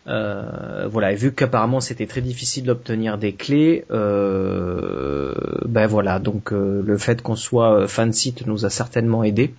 Euh, 0.07 0.87
voilà, 0.89 1.11
et 1.11 1.15
vu 1.15 1.31
qu'apparemment 1.31 1.79
c'était 1.79 2.07
très 2.07 2.21
difficile 2.21 2.65
d'obtenir 2.65 3.17
des 3.17 3.33
clés, 3.33 3.85
euh, 3.91 5.33
ben 5.65 5.85
voilà, 5.85 6.17
donc 6.17 6.51
euh, 6.51 6.81
le 6.83 6.97
fait 6.97 7.21
qu'on 7.21 7.35
soit 7.35 7.81
euh, 7.81 7.87
fan 7.87 8.11
site 8.11 8.47
nous 8.47 8.65
a 8.65 8.71
certainement 8.71 9.23
aidé. 9.23 9.53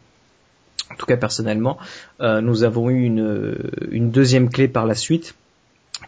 En 0.90 0.96
tout 0.96 1.06
cas 1.06 1.16
personnellement, 1.16 1.78
nous 2.20 2.64
avons 2.64 2.90
eu 2.90 3.04
une 3.04 4.10
deuxième 4.10 4.50
clé 4.50 4.68
par 4.68 4.84
la 4.84 4.94
suite. 4.94 5.34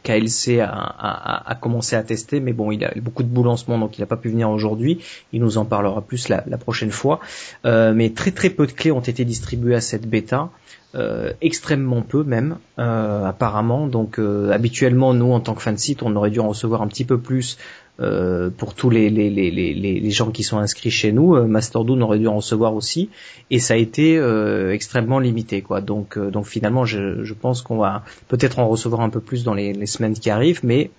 KLC 0.04 0.60
a, 0.60 1.58
commencé 1.60 1.96
à 1.96 2.02
tester, 2.02 2.38
mais 2.38 2.52
bon, 2.52 2.70
il 2.70 2.84
a 2.84 2.92
beaucoup 3.00 3.22
de 3.22 3.28
boulot 3.28 3.50
en 3.50 3.78
donc 3.78 3.98
il 3.98 4.02
n'a 4.02 4.06
pas 4.06 4.16
pu 4.16 4.28
venir 4.28 4.50
aujourd'hui. 4.50 5.00
Il 5.32 5.40
nous 5.40 5.58
en 5.58 5.64
parlera 5.64 6.02
plus 6.02 6.28
la, 6.28 6.42
prochaine 6.58 6.90
fois. 6.90 7.20
Euh, 7.64 7.92
mais 7.94 8.10
très 8.10 8.30
très 8.30 8.50
peu 8.50 8.66
de 8.66 8.72
clés 8.72 8.92
ont 8.92 9.00
été 9.00 9.24
distribuées 9.24 9.74
à 9.74 9.80
cette 9.80 10.06
bêta. 10.06 10.50
Euh, 10.94 11.32
extrêmement 11.40 12.02
peu 12.02 12.22
même 12.22 12.58
euh, 12.78 13.24
apparemment 13.24 13.88
donc 13.88 14.20
habituellement 14.52 15.12
nous 15.12 15.32
en 15.32 15.40
tant 15.40 15.54
que 15.54 15.62
fan 15.62 15.76
site 15.76 16.04
on 16.04 16.14
aurait 16.14 16.30
dû 16.30 16.38
en 16.38 16.50
recevoir 16.50 16.82
un 16.82 16.86
petit 16.86 17.04
peu 17.04 17.18
plus 17.18 17.58
euh, 18.00 18.50
pour 18.50 18.74
tous 18.74 18.90
les, 18.90 19.08
les, 19.08 19.30
les, 19.30 19.50
les, 19.52 19.72
les 19.72 20.10
gens 20.10 20.30
qui 20.32 20.42
sont 20.42 20.58
inscrits 20.58 20.90
chez 20.90 21.12
nous 21.12 21.36
euh, 21.36 21.44
Masterdoon 21.44 22.00
aurait 22.00 22.18
dû 22.18 22.26
en 22.26 22.36
recevoir 22.36 22.74
aussi 22.74 23.08
et 23.50 23.60
ça 23.60 23.74
a 23.74 23.76
été 23.76 24.18
euh, 24.18 24.72
extrêmement 24.72 25.20
limité 25.20 25.62
quoi 25.62 25.80
donc 25.80 26.18
euh, 26.18 26.30
donc 26.30 26.46
finalement 26.46 26.84
je, 26.84 27.22
je 27.22 27.34
pense 27.34 27.62
qu'on 27.62 27.76
va 27.76 28.02
peut-être 28.26 28.58
en 28.58 28.66
recevoir 28.66 29.02
un 29.02 29.10
peu 29.10 29.20
plus 29.20 29.44
dans 29.44 29.54
les, 29.54 29.86
semaines 29.86 30.14
qui 30.14 30.28
arrivent 30.30 30.60
mais 30.64 30.90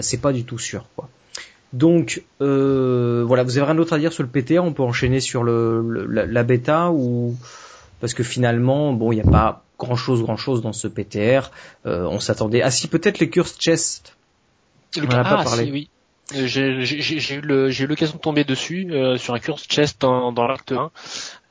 c'est 0.00 0.20
pas 0.20 0.32
du 0.32 0.44
tout 0.44 0.58
sûr 0.58 0.84
quoi 0.94 1.08
donc 1.72 2.22
voilà 2.38 3.42
vous 3.42 3.56
avez 3.56 3.66
rien 3.66 3.74
d'autre 3.74 3.94
à 3.94 3.98
dire 3.98 4.12
sur 4.12 4.22
le 4.22 4.28
PTR 4.28 4.62
on 4.62 4.72
peut 4.74 4.82
enchaîner 4.82 5.20
sur 5.20 5.42
le, 5.42 5.80
le- 5.88 6.06
la, 6.06 6.26
la 6.26 6.42
bêta 6.42 6.90
ou 6.90 7.34
parce 7.98 8.12
que 8.12 8.22
finalement, 8.22 8.92
bon, 8.92 9.10
il 9.10 9.14
n'y 9.14 9.22
a 9.22 9.30
pas 9.30 9.64
grand 9.78 9.96
chose, 9.96 10.22
grand 10.22 10.36
chose 10.36 10.60
dans 10.60 10.74
ce 10.74 10.86
PTR. 10.86 11.50
On 11.86 12.20
s'attendait. 12.20 12.60
Ah 12.60 12.70
si, 12.70 12.88
peut-être 12.88 13.18
les 13.20 13.30
Cursed 13.30 13.58
Chest. 13.58 14.16
Le 14.96 15.06
On 15.06 15.12
en 15.12 15.18
a 15.18 15.24
pas 15.24 15.38
ah, 15.40 15.44
parlé. 15.44 15.64
si, 15.64 15.72
oui. 15.72 15.88
J'ai 16.34 16.66
eu 16.66 17.40
le- 17.40 17.70
j'ai 17.70 17.84
eu 17.84 17.86
l'occasion 17.86 18.16
de 18.16 18.20
tomber 18.20 18.42
dessus 18.42 18.88
euh, 18.90 19.16
sur 19.16 19.34
un 19.34 19.38
curse 19.38 19.64
chest 19.68 20.00
dans, 20.00 20.32
dans 20.32 20.48
l'acte 20.48 20.72
1 20.72 20.90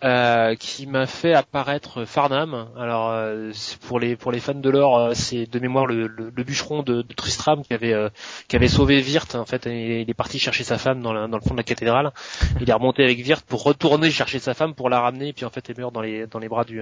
euh, 0.04 0.56
qui 0.56 0.86
m'a 0.86 1.06
fait 1.06 1.34
apparaître 1.34 2.04
Farnham. 2.04 2.68
Alors 2.78 3.10
euh, 3.10 3.52
pour 3.88 4.00
les 4.02 4.18
fans 4.42 4.54
de 4.54 4.70
l'or, 4.70 4.98
euh, 4.98 5.14
c'est 5.14 5.46
de 5.46 5.60
mémoire 5.60 5.86
le, 5.86 6.08
le, 6.08 6.44
bûcheron 6.44 6.84
de, 6.84 7.02
Tristram 7.04 7.64
qui 7.64 7.74
avait 7.74 7.94
euh, 7.94 8.10
qui 8.50 8.58
avait 8.58 8.68
sauvé 8.68 9.02
Wirth. 9.02 9.36
En 9.36 9.46
fait, 9.46 9.66
il, 9.66 10.02
il 10.02 10.10
est 10.10 10.14
parti 10.14 10.40
chercher 10.40 10.66
sa 10.66 10.78
femme 10.78 11.02
dans, 11.02 11.14
le 11.14 11.42
fond 11.42 11.54
de 11.54 11.58
la 11.58 11.64
cathédrale. 11.64 12.12
Il 12.60 12.70
est 12.70 12.74
remonté 12.74 13.02
avec 13.06 13.18
Wirth 13.26 13.46
pour 13.46 13.64
retourner 13.64 14.12
chercher 14.12 14.40
sa 14.40 14.54
femme 14.54 14.76
pour 14.76 14.90
la 14.90 15.00
ramener. 15.00 15.30
Et 15.30 15.34
puis 15.34 15.46
en 15.46 15.50
fait, 15.52 15.70
il 15.70 15.80
meurt 15.80 15.94
dans 15.94 16.02
les 16.02 16.28
dans 16.28 16.40
les 16.40 16.50
bras 16.50 16.66
du 16.66 16.82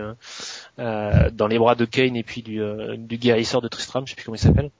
euh, 0.79 1.29
dans 1.31 1.47
les 1.47 1.59
bras 1.59 1.75
de 1.75 1.85
Kane 1.85 2.15
et 2.15 2.23
puis 2.23 2.41
du 2.41 2.59
du 2.97 3.17
guérisseur 3.17 3.61
de 3.61 3.67
Tristram. 3.67 4.03
Je 4.07 4.11
sais 4.11 4.15
plus 4.15 4.25
comment 4.25 4.35
il 4.35 4.39
s'appelle 4.39 4.71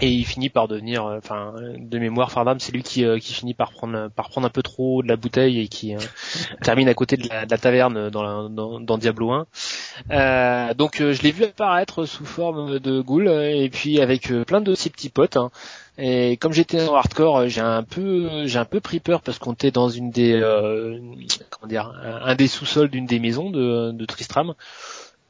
et 0.00 0.10
il 0.10 0.24
finit 0.24 0.50
par 0.50 0.68
devenir 0.68 1.06
euh, 1.06 1.18
enfin 1.18 1.54
de 1.78 1.98
mémoire 1.98 2.30
Fardam 2.30 2.60
c'est 2.60 2.72
lui 2.72 2.82
qui, 2.82 3.04
euh, 3.04 3.18
qui 3.18 3.32
finit 3.32 3.54
par 3.54 3.70
prendre 3.72 4.08
par 4.08 4.28
prendre 4.28 4.46
un 4.46 4.50
peu 4.50 4.62
trop 4.62 5.02
de 5.02 5.08
la 5.08 5.16
bouteille 5.16 5.60
et 5.60 5.68
qui 5.68 5.94
euh, 5.94 5.98
termine 6.62 6.88
à 6.88 6.94
côté 6.94 7.16
de 7.16 7.28
la, 7.28 7.46
de 7.46 7.50
la 7.50 7.58
taverne 7.58 8.10
dans, 8.10 8.22
la, 8.22 8.48
dans, 8.48 8.80
dans 8.80 8.98
Diablo 8.98 9.30
1 9.32 9.46
Euh, 10.10 10.74
donc 10.74 11.00
euh, 11.00 11.12
je 11.12 11.22
l'ai 11.22 11.32
vu 11.32 11.44
apparaître 11.44 12.04
sous 12.04 12.26
forme 12.26 12.78
de 12.78 13.00
ghoul 13.00 13.28
euh, 13.28 13.48
et 13.48 13.70
puis 13.70 14.00
avec 14.00 14.30
euh, 14.30 14.44
plein 14.44 14.60
de 14.60 14.74
ses 14.74 14.90
petits 14.90 15.08
potes 15.08 15.36
hein. 15.38 15.50
et 15.96 16.36
comme 16.36 16.52
j'étais 16.52 16.86
en 16.86 16.94
hardcore 16.94 17.38
euh, 17.38 17.48
j'ai 17.48 17.62
un 17.62 17.82
peu 17.82 18.46
j'ai 18.46 18.58
un 18.58 18.66
peu 18.66 18.80
pris 18.80 19.00
peur 19.00 19.22
parce 19.22 19.38
qu'on 19.38 19.54
était 19.54 19.70
dans 19.70 19.88
une 19.88 20.10
des 20.10 20.34
euh, 20.34 20.98
comment 21.50 21.68
dire 21.68 21.90
un, 22.02 22.30
un 22.30 22.34
des 22.34 22.46
sous-sols 22.46 22.88
d'une 22.90 23.06
des 23.06 23.18
maisons 23.18 23.50
de, 23.50 23.92
de 23.92 24.04
Tristram 24.04 24.54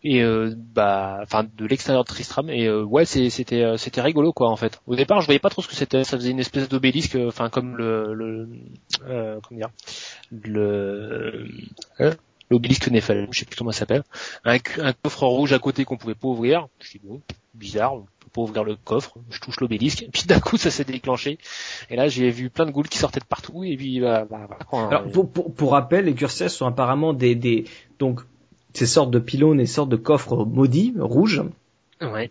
et 0.09 0.23
euh, 0.23 0.55
bah 0.57 1.19
enfin 1.23 1.45
de 1.57 1.67
l'extérieur 1.67 2.05
de 2.05 2.09
Tristram. 2.09 2.49
Et 2.49 2.67
euh, 2.67 2.85
ouais 2.85 3.05
c'était 3.05 3.63
euh, 3.63 3.77
c'était 3.77 4.01
rigolo 4.01 4.33
quoi 4.33 4.49
en 4.51 4.57
fait. 4.57 4.81
Au 4.87 4.95
départ 4.95 5.21
je 5.21 5.27
voyais 5.27 5.41
pas 5.41 5.51
trop 5.51 5.63
ce 5.63 5.69
que 5.69 5.75
c'était. 5.75 6.05
Ça 6.05 6.17
faisait 6.17 6.31
une 6.31 6.39
espèce 6.39 6.69
d'obélisque 6.69 7.19
enfin 7.27 7.51
comme 7.51 7.77
le, 7.77 8.15
le 8.15 8.49
comment 9.01 9.59
dire 9.59 9.71
le 10.31 11.49
hein 11.99 12.13
l'obélisque 12.51 12.89
Néphalem 12.89 13.27
je 13.33 13.41
sais 13.41 13.47
plus 13.47 13.57
comment 13.57 13.73
ça 13.73 13.81
s'appelle. 13.81 14.05
Un, 14.45 14.59
un 14.79 14.93
coffre 14.93 15.27
rouge 15.27 15.53
à 15.53 15.59
côté 15.59 15.85
qu'on 15.85 15.97
pouvait 15.97 16.15
pas 16.15 16.29
ouvrir. 16.29 16.69
Je 16.79 16.93
dis 16.93 17.01
bon 17.03 17.21
bizarre 17.55 17.95
pour 18.33 18.45
ouvrir 18.45 18.63
le 18.63 18.77
coffre. 18.77 19.17
Je 19.31 19.41
touche 19.41 19.59
l'obélisque, 19.59 20.05
et 20.05 20.09
puis 20.09 20.23
d'un 20.25 20.39
coup 20.39 20.57
ça 20.57 20.71
s'est 20.71 20.85
déclenché. 20.85 21.39
Et 21.91 21.97
là 21.97 22.07
j'ai 22.07 22.31
vu 22.31 22.49
plein 22.49 22.67
de 22.67 22.71
ghouls 22.71 22.85
qui 22.85 22.99
sortaient 22.99 23.19
de 23.19 23.25
partout, 23.25 23.65
et 23.65 23.77
puis 23.77 23.99
bah, 23.99 24.25
bah, 24.31 24.47
Alors, 24.73 25.11
pour, 25.11 25.33
pour, 25.33 25.53
pour, 25.53 25.73
rappel, 25.73 26.05
les 26.05 26.15
curseurs 26.15 26.51
sont 26.51 26.67
apparemment 26.67 27.13
des, 27.13 27.35
des 27.35 27.65
donc 27.99 28.21
ces 28.77 28.87
sortes 28.87 29.11
de 29.11 29.19
pylônes 29.19 29.61
et 29.61 29.67
sortes 29.67 29.89
de 29.89 29.97
coffres 29.97 30.45
maudits 30.45 30.95
rouges. 30.99 31.43
Ouais. 32.01 32.31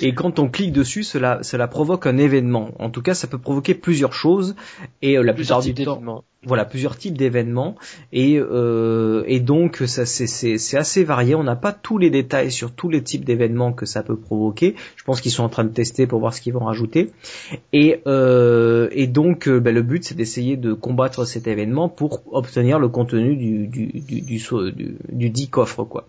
Et 0.00 0.14
quand 0.14 0.38
on 0.38 0.48
clique 0.48 0.72
dessus, 0.72 1.02
cela, 1.02 1.40
cela 1.42 1.66
provoque 1.66 2.06
un 2.06 2.16
événement. 2.16 2.70
En 2.78 2.90
tout 2.90 3.02
cas, 3.02 3.14
ça 3.14 3.26
peut 3.26 3.38
provoquer 3.38 3.74
plusieurs 3.74 4.12
choses 4.12 4.54
et 5.02 5.18
euh, 5.18 5.22
la 5.22 5.32
plupart 5.34 5.62
du 5.62 5.74
temps, 5.74 6.24
voilà, 6.44 6.64
plusieurs 6.64 6.96
types 6.96 7.18
d'événements. 7.18 7.74
Et, 8.12 8.38
euh, 8.38 9.24
et 9.26 9.40
donc, 9.40 9.82
ça, 9.86 10.06
c'est, 10.06 10.76
assez 10.76 11.02
varié. 11.02 11.34
On 11.34 11.42
n'a 11.42 11.56
pas 11.56 11.72
tous 11.72 11.98
les 11.98 12.10
détails 12.10 12.52
sur 12.52 12.70
tous 12.70 12.88
les 12.88 13.02
types 13.02 13.24
d'événements 13.24 13.72
que 13.72 13.86
ça 13.86 14.04
peut 14.04 14.16
provoquer. 14.16 14.76
Je 14.94 15.02
pense 15.02 15.20
qu'ils 15.20 15.32
sont 15.32 15.42
en 15.42 15.48
train 15.48 15.64
de 15.64 15.72
tester 15.72 16.06
pour 16.06 16.20
voir 16.20 16.32
ce 16.32 16.40
qu'ils 16.40 16.52
vont 16.52 16.64
rajouter. 16.64 17.10
Et, 17.72 18.00
euh, 18.06 18.88
et 18.92 19.08
donc, 19.08 19.48
ben, 19.48 19.74
le 19.74 19.82
but, 19.82 20.04
c'est 20.04 20.14
d'essayer 20.14 20.56
de 20.56 20.72
combattre 20.72 21.24
cet 21.24 21.48
événement 21.48 21.88
pour 21.88 22.22
obtenir 22.30 22.78
le 22.78 22.88
contenu 22.88 23.34
du, 23.34 23.66
du, 23.66 23.86
du, 23.86 24.20
du, 24.20 24.40
du, 24.72 24.96
du 25.10 25.30
dit 25.30 25.48
coffre, 25.48 25.82
quoi. 25.82 26.06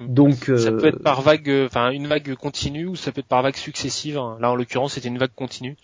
Donc 0.00 0.44
ça 0.44 0.72
peut 0.72 0.86
être 0.86 1.02
par 1.02 1.22
vague, 1.22 1.48
euh, 1.50 1.66
enfin 1.66 1.90
une 1.90 2.06
vague 2.06 2.34
continue 2.34 2.86
ou 2.86 2.96
ça 2.96 3.12
peut 3.12 3.20
être 3.20 3.26
par 3.26 3.42
vague 3.42 3.56
successive. 3.56 4.14
Là 4.14 4.50
en 4.50 4.54
l'occurrence 4.54 4.94
c'était 4.94 5.08
une 5.08 5.18
vague 5.18 5.34
continue. 5.34 5.76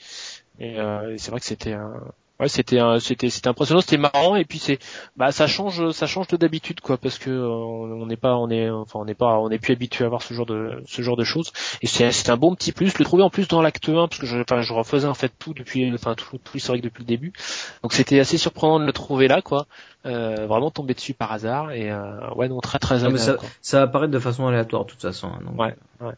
Et, 0.60 0.78
euh, 0.78 1.16
c'est 1.18 1.30
vrai 1.30 1.40
que 1.40 1.46
c'était 1.46 1.72
un, 1.72 1.94
ouais 2.40 2.48
c'était 2.48 2.80
c'était 3.00 3.30
c'était 3.30 3.48
impressionnant 3.48 3.80
c'était 3.80 3.96
marrant 3.96 4.36
et 4.36 4.44
puis 4.44 4.58
c'est 4.58 4.78
bah 5.16 5.32
ça 5.32 5.46
change 5.46 5.90
ça 5.92 6.06
change 6.06 6.28
de 6.28 6.36
d'habitude 6.36 6.80
quoi 6.80 6.98
parce 6.98 7.18
que 7.18 7.30
euh, 7.30 7.48
on 7.48 8.06
n'est 8.06 8.16
pas 8.16 8.36
on 8.36 8.50
est 8.50 8.70
enfin 8.70 8.98
on 9.00 9.04
n'est 9.04 9.14
pas 9.14 9.38
on 9.38 9.50
est 9.50 9.58
plus 9.58 9.72
habitué 9.72 10.04
à 10.04 10.08
voir 10.08 10.22
ce 10.22 10.34
genre 10.34 10.46
de 10.46 10.82
ce 10.86 11.02
genre 11.02 11.16
de 11.16 11.24
choses. 11.24 11.52
Et 11.82 11.86
c'est 11.86 12.10
c'est 12.12 12.30
un 12.30 12.36
bon 12.36 12.54
petit 12.54 12.72
plus 12.72 12.98
le 12.98 13.04
trouver 13.04 13.22
en 13.22 13.30
plus 13.30 13.48
dans 13.48 13.62
l'acte 13.62 13.88
1 13.88 14.08
parce 14.08 14.18
que 14.18 14.26
je 14.26 14.38
enfin 14.38 14.60
je 14.60 14.72
refaisais 14.72 15.06
en 15.06 15.14
fait 15.14 15.32
tout 15.38 15.54
depuis 15.54 15.92
enfin 15.94 16.14
tout, 16.14 16.38
tout 16.38 16.54
l'historique 16.54 16.82
depuis 16.82 17.02
le 17.02 17.08
début. 17.08 17.32
Donc 17.82 17.92
c'était 17.92 18.20
assez 18.20 18.38
surprenant 18.38 18.80
de 18.80 18.84
le 18.84 18.92
trouver 18.92 19.28
là 19.28 19.42
quoi. 19.42 19.66
Euh, 20.06 20.46
vraiment 20.46 20.70
tomber 20.70 20.94
dessus 20.94 21.14
par 21.14 21.32
hasard 21.32 21.72
et 21.72 21.90
euh, 21.90 22.30
ouais 22.34 22.48
non 22.48 22.60
très 22.60 22.78
très 22.78 23.04
agréable, 23.04 23.18
ça, 23.18 23.36
ça 23.62 23.78
va 23.78 23.84
apparaître 23.84 24.12
de 24.12 24.18
façon 24.18 24.46
aléatoire 24.46 24.84
de 24.84 24.90
toute 24.90 25.00
façon 25.00 25.28
hein, 25.28 25.38
donc. 25.46 25.58
ouais 25.58 25.74
ouais 26.00 26.12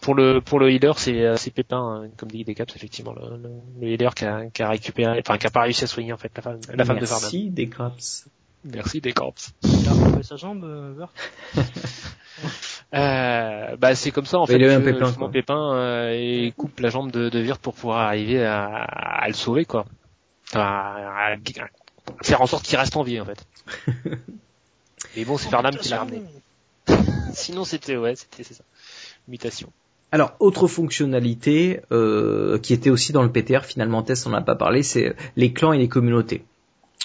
pour 0.00 0.14
le 0.14 0.40
pour 0.40 0.60
le 0.60 0.70
healer, 0.70 0.98
c'est 0.98 1.24
euh, 1.24 1.36
c'est 1.36 1.50
Pépin, 1.50 2.04
hein, 2.04 2.08
comme 2.16 2.30
dit 2.30 2.44
Decaps, 2.44 2.74
effectivement, 2.76 3.12
le, 3.12 3.36
le, 3.36 3.50
le 3.80 3.88
healer 3.88 4.14
qui 4.14 4.24
a, 4.24 4.46
qui 4.46 4.62
a 4.62 4.68
récupéré, 4.68 5.20
enfin 5.20 5.38
qui 5.38 5.46
a 5.46 5.50
pas 5.50 5.62
réussi 5.62 5.84
à 5.84 5.86
soigner 5.86 6.12
en 6.12 6.18
fait 6.18 6.30
la 6.36 6.42
femme, 6.42 6.60
la 6.72 6.84
femme 6.84 6.98
de 6.98 7.06
Farnham. 7.06 7.30
Merci 7.32 7.50
Decaps. 7.50 8.28
Merci 8.64 9.00
Decaps. 9.00 9.54
Il 9.64 9.88
a 9.88 9.92
retrouvé 9.92 10.22
sa 10.22 10.36
jambe, 10.36 10.62
euh, 10.64 11.04
euh, 12.94 13.76
bah 13.76 13.94
c'est 13.96 14.12
comme 14.12 14.26
ça 14.26 14.38
en 14.38 14.46
fait. 14.46 14.56
Il 14.56 14.64
a 14.64 14.76
un 14.76 14.80
pépin. 14.80 15.12
Quoi. 15.12 15.30
Pépin 15.30 15.74
euh, 15.74 16.12
et 16.12 16.52
coupe 16.56 16.78
la 16.78 16.88
jambe 16.88 17.10
de, 17.10 17.28
de 17.28 17.38
Vert 17.40 17.58
pour 17.58 17.74
pouvoir 17.74 18.06
arriver 18.06 18.44
à, 18.44 18.66
à, 18.66 19.26
le 19.26 19.34
sauver 19.34 19.64
quoi. 19.64 19.84
Enfin, 20.50 20.60
à, 20.60 21.32
à 21.32 21.36
faire 22.22 22.40
en 22.40 22.46
sorte 22.46 22.64
qu'il 22.64 22.78
reste 22.78 22.96
en 22.96 23.02
vie 23.02 23.20
en 23.20 23.24
fait. 23.24 23.44
Mais 25.16 25.24
bon, 25.24 25.38
c'est 25.38 25.48
Farnham 25.48 25.76
qui 25.76 25.88
l'a 25.88 25.98
ramené. 25.98 26.22
Sinon 27.32 27.64
c'était 27.64 27.96
ouais, 27.96 28.14
c'était 28.14 28.44
c'est 28.44 28.54
ça 28.54 28.64
mutation. 29.28 29.72
Alors, 30.12 30.36
autre 30.40 30.66
fonctionnalité 30.66 31.80
euh, 31.90 32.58
qui 32.58 32.74
était 32.74 32.90
aussi 32.90 33.12
dans 33.12 33.22
le 33.22 33.32
PTR, 33.32 33.64
finalement, 33.64 34.02
Tess 34.02 34.26
on 34.26 34.30
n'a 34.30 34.42
pas 34.42 34.54
parlé, 34.54 34.82
c'est 34.82 35.16
les 35.36 35.54
clans 35.54 35.72
et 35.72 35.78
les 35.78 35.88
communautés. 35.88 36.44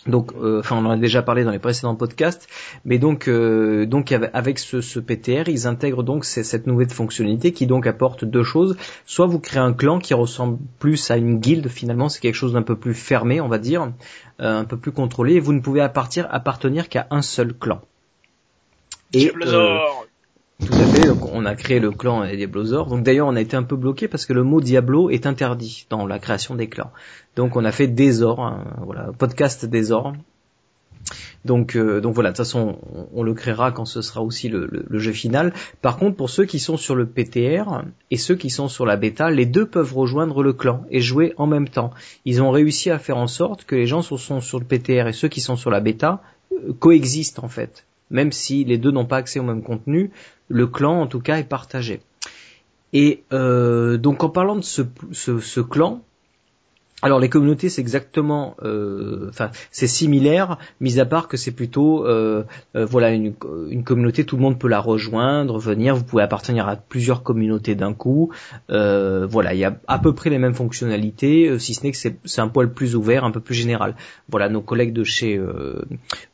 Donc, 0.08 0.34
euh, 0.34 0.60
enfin, 0.60 0.76
on 0.76 0.86
en 0.86 0.92
a 0.92 0.98
déjà 0.98 1.22
parlé 1.22 1.46
dans 1.46 1.52
les 1.52 1.60
précédents 1.60 1.96
podcasts, 1.96 2.48
mais 2.84 2.98
donc, 2.98 3.30
euh, 3.30 3.86
donc 3.86 4.12
avec 4.12 4.60
ce, 4.60 4.82
ce, 4.82 5.00
PTR, 5.00 5.48
ils 5.48 5.68
intègrent 5.68 6.04
donc 6.04 6.26
cette 6.26 6.68
nouvelle 6.68 6.90
fonctionnalité 6.90 7.54
qui 7.54 7.66
donc 7.66 7.88
apporte 7.88 8.26
deux 8.26 8.44
choses. 8.44 8.76
Soit 9.06 9.26
vous 9.26 9.40
créez 9.40 9.60
un 9.60 9.74
clan 9.74 10.00
qui 10.00 10.14
ressemble 10.14 10.60
plus 10.80 11.10
à 11.10 11.16
une 11.16 11.40
guilde, 11.40 11.70
finalement, 11.70 12.10
c'est 12.10 12.20
quelque 12.20 12.36
chose 12.36 12.54
d'un 12.54 12.62
peu 12.62 12.76
plus 12.76 12.94
fermé, 12.94 13.40
on 13.40 13.48
va 13.48 13.58
dire, 13.58 13.92
un 14.40 14.66
peu 14.66 14.78
plus 14.78 14.92
contrôlé, 14.92 15.36
et 15.36 15.40
vous 15.40 15.54
ne 15.54 15.62
pouvez 15.62 15.82
appartenir, 15.82 16.28
appartenir 16.30 16.90
qu'à 16.90 17.08
un 17.10 17.22
seul 17.22 17.54
clan. 17.54 17.82
Et, 19.14 19.32
tout 20.60 20.74
à 20.74 20.86
fait. 20.86 21.10
On 21.32 21.46
a 21.46 21.56
créé 21.56 21.80
le 21.80 21.92
clan 21.92 22.26
Diablozor. 22.26 22.88
Donc 22.88 23.04
d'ailleurs 23.04 23.28
on 23.28 23.36
a 23.36 23.42
été 23.42 23.56
un 23.56 23.64
peu 23.64 23.76
bloqué 23.76 24.08
parce 24.08 24.26
que 24.26 24.34
le 24.34 24.44
mot 24.44 24.62
Diablo 24.62 25.10
est 25.10 25.26
interdit 25.26 25.86
dans 25.90 26.06
la 26.08 26.20
création 26.20 26.56
des 26.56 26.68
clans. 26.68 26.92
Donc 27.36 27.56
on 27.56 27.64
a 27.64 27.72
fait 27.72 27.88
Désor, 27.88 28.40
hein, 28.40 28.66
voilà, 28.82 29.12
podcast 29.18 29.66
Désor. 29.66 30.14
Donc, 31.46 31.76
euh, 31.76 32.02
donc 32.02 32.14
voilà, 32.14 32.32
de 32.32 32.36
toute 32.36 32.46
façon, 32.46 32.80
on, 33.14 33.24
le 33.24 33.34
créera 33.34 33.72
quand 33.72 33.86
ce 33.86 34.02
sera 34.02 34.22
aussi 34.22 34.50
le, 34.50 34.68
le, 34.68 35.00
jeu 35.00 35.14
final. 35.14 35.54
Par 35.82 35.98
contre, 35.98 36.18
pour 36.18 36.30
ceux 36.30 36.46
qui 36.46 36.60
sont 36.60 36.78
sur 36.78 36.96
le 36.96 37.06
PTR 37.06 37.84
et 38.12 38.18
ceux 38.18 38.36
qui 38.36 38.50
sont 38.50 38.68
sur 38.68 38.86
la 38.86 38.98
bêta, 38.98 39.30
les 39.30 39.46
deux 39.46 39.66
peuvent 39.66 39.94
rejoindre 39.94 40.44
le 40.44 40.54
clan 40.54 40.84
et 40.90 41.00
jouer 41.00 41.34
en 41.38 41.48
même 41.48 41.70
temps. 41.70 41.92
Ils 42.26 42.42
ont 42.42 42.52
réussi 42.52 42.90
à 42.90 43.00
faire 43.00 43.18
en 43.18 43.28
sorte 43.28 43.64
que 43.64 43.76
les 43.76 43.88
gens 43.88 44.02
qui 44.02 44.18
sont 44.18 44.42
sur 44.42 44.60
le 44.60 44.66
PTR 44.66 45.08
et 45.08 45.14
ceux 45.14 45.28
qui 45.30 45.40
sont 45.42 45.56
sur 45.56 45.72
la 45.72 45.80
bêta 45.80 46.22
euh, 46.52 46.74
coexistent 46.78 47.44
en 47.44 47.48
fait. 47.48 47.86
Même 48.10 48.32
si 48.32 48.64
les 48.64 48.78
deux 48.78 48.92
n'ont 48.92 49.06
pas 49.06 49.18
accès 49.18 49.40
au 49.40 49.44
même 49.44 49.64
contenu, 49.64 50.12
le 50.48 50.68
clan 50.68 51.02
en 51.02 51.08
tout 51.08 51.20
cas 51.20 51.38
est 51.38 51.50
partagé. 51.50 52.02
Et 52.94 53.24
euh, 53.34 53.98
donc 53.98 54.24
en 54.24 54.30
parlant 54.30 54.56
de 54.56 54.62
ce, 54.62 54.82
ce, 55.12 55.40
ce 55.40 55.60
clan, 55.60 56.02
alors 57.04 57.20
les 57.20 57.30
communautés 57.30 57.70
c'est 57.70 57.82
exactement, 57.82 58.56
euh, 58.64 59.28
enfin 59.30 59.52
c'est 59.70 59.86
similaire, 59.86 60.58
mis 60.82 61.00
à 61.00 61.06
part 61.06 61.28
que 61.28 61.38
c'est 61.38 61.52
plutôt, 61.52 62.08
euh, 62.08 62.44
euh, 62.76 62.86
voilà 62.86 63.12
une, 63.12 63.36
une, 63.70 63.84
communauté, 63.84 64.24
tout 64.24 64.36
le 64.36 64.42
monde 64.42 64.58
peut 64.58 64.68
la 64.68 64.80
rejoindre, 64.80 65.60
venir, 65.60 65.96
vous 65.96 66.04
pouvez 66.04 66.24
appartenir 66.24 66.68
à 66.68 66.76
plusieurs 66.76 67.22
communautés 67.22 67.76
d'un 67.76 67.94
coup, 67.94 68.32
voilà 68.68 69.54
il 69.54 69.60
y 69.60 69.64
a 69.64 69.78
à 69.88 70.00
peu 70.00 70.16
près 70.16 70.32
les 70.32 70.40
mêmes 70.40 70.56
fonctionnalités, 70.56 71.60
si 71.60 71.76
ce 71.76 71.84
n'est 71.84 71.92
que 71.92 71.98
c'est 71.98 72.42
un 72.42 72.48
poil 72.48 72.74
plus 72.74 72.96
ouvert, 72.96 73.26
un 73.26 73.32
peu 73.32 73.42
plus 73.42 73.56
général. 73.56 73.96
Voilà 74.30 74.50
nos 74.50 74.62
collègues 74.62 74.94
de 74.94 75.04
chez 75.04 75.40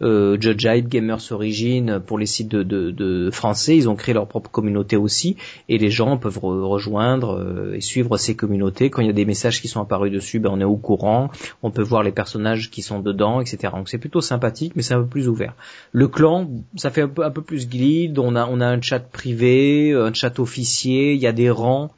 Judge 0.01 0.65
Hyde, 0.65 0.87
Gamers 0.87 1.31
Origin, 1.31 1.99
pour 2.05 2.17
les 2.17 2.25
sites 2.25 2.49
de, 2.49 3.29
français, 3.33 3.75
ils 3.75 3.89
ont 3.89 3.95
créé 3.95 4.13
leur 4.13 4.27
propre 4.27 4.49
communauté 4.49 4.95
aussi, 4.95 5.35
et 5.67 5.77
les 5.77 5.89
gens 5.89 6.17
peuvent 6.17 6.39
rejoindre 6.39 7.73
et 7.75 7.81
suivre 7.81 8.15
ces 8.15 8.37
communautés 8.37 8.89
quand 8.89 9.01
il 9.01 9.07
y 9.07 9.11
a 9.11 9.13
des 9.13 9.25
messages 9.25 9.61
qui 9.61 9.67
sont 9.67 9.81
apparus 9.81 10.11
dessus. 10.11 10.39
Ben, 10.39 10.52
on 10.53 10.59
est 10.59 10.65
au 10.65 10.77
courant, 10.77 11.29
on 11.61 11.71
peut 11.71 11.81
voir 11.81 12.03
les 12.03 12.11
personnages 12.11 12.69
qui 12.71 12.81
sont 12.81 12.99
dedans, 12.99 13.41
etc. 13.41 13.73
Donc 13.75 13.89
c'est 13.89 13.97
plutôt 13.97 14.21
sympathique, 14.21 14.73
mais 14.75 14.81
c'est 14.81 14.93
un 14.93 15.01
peu 15.01 15.07
plus 15.07 15.27
ouvert. 15.27 15.53
Le 15.91 16.07
clan, 16.07 16.49
ça 16.75 16.89
fait 16.89 17.01
un 17.01 17.07
peu, 17.07 17.41
plus 17.41 17.67
guide, 17.67 18.19
on 18.19 18.35
a, 18.35 18.47
on 18.47 18.61
a 18.61 18.67
un 18.67 18.81
chat 18.81 18.99
privé, 18.99 19.93
un 19.93 20.13
chat 20.13 20.39
officier, 20.39 21.13
il 21.13 21.19
y 21.19 21.27
a 21.27 21.33
des 21.33 21.49
rangs. 21.49 21.91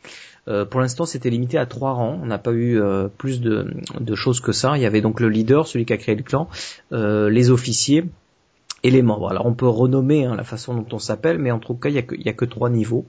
Euh, 0.48 0.66
pour 0.66 0.80
l'instant, 0.80 1.06
c'était 1.06 1.30
limité 1.30 1.58
à 1.58 1.66
trois 1.66 1.94
rangs. 1.94 2.20
On 2.22 2.26
n'a 2.26 2.38
pas 2.38 2.52
eu 2.52 2.80
euh, 2.80 3.08
plus 3.08 3.42
de, 3.42 3.66
choses 4.16 4.40
que 4.40 4.52
ça. 4.52 4.78
Il 4.78 4.84
y 4.84 4.86
avait 4.86 5.02
donc 5.02 5.20
le 5.20 5.30
leader, 5.30 5.68
celui 5.68 5.86
qui 5.86 5.94
a 5.94 5.98
créé 5.98 6.16
le 6.16 6.24
clan, 6.24 6.48
euh, 6.92 7.30
les 7.30 7.50
officiers, 7.50 8.06
et 8.86 8.92
les 8.92 9.02
membres. 9.02 9.32
Alors 9.32 9.48
on 9.48 9.56
peut 9.56 9.68
renommer 9.68 10.26
hein, 10.26 10.36
la 10.36 10.44
façon 10.44 10.76
dont 10.76 10.86
on 10.92 11.00
s'appelle, 11.00 11.40
mais 11.40 11.50
en 11.50 11.58
tout 11.58 11.74
cas 11.74 11.90
il 11.90 11.94
n'y 11.94 12.30
a, 12.30 12.34
que 12.34 12.46
trois 12.46 12.70
niveaux. 12.70 13.08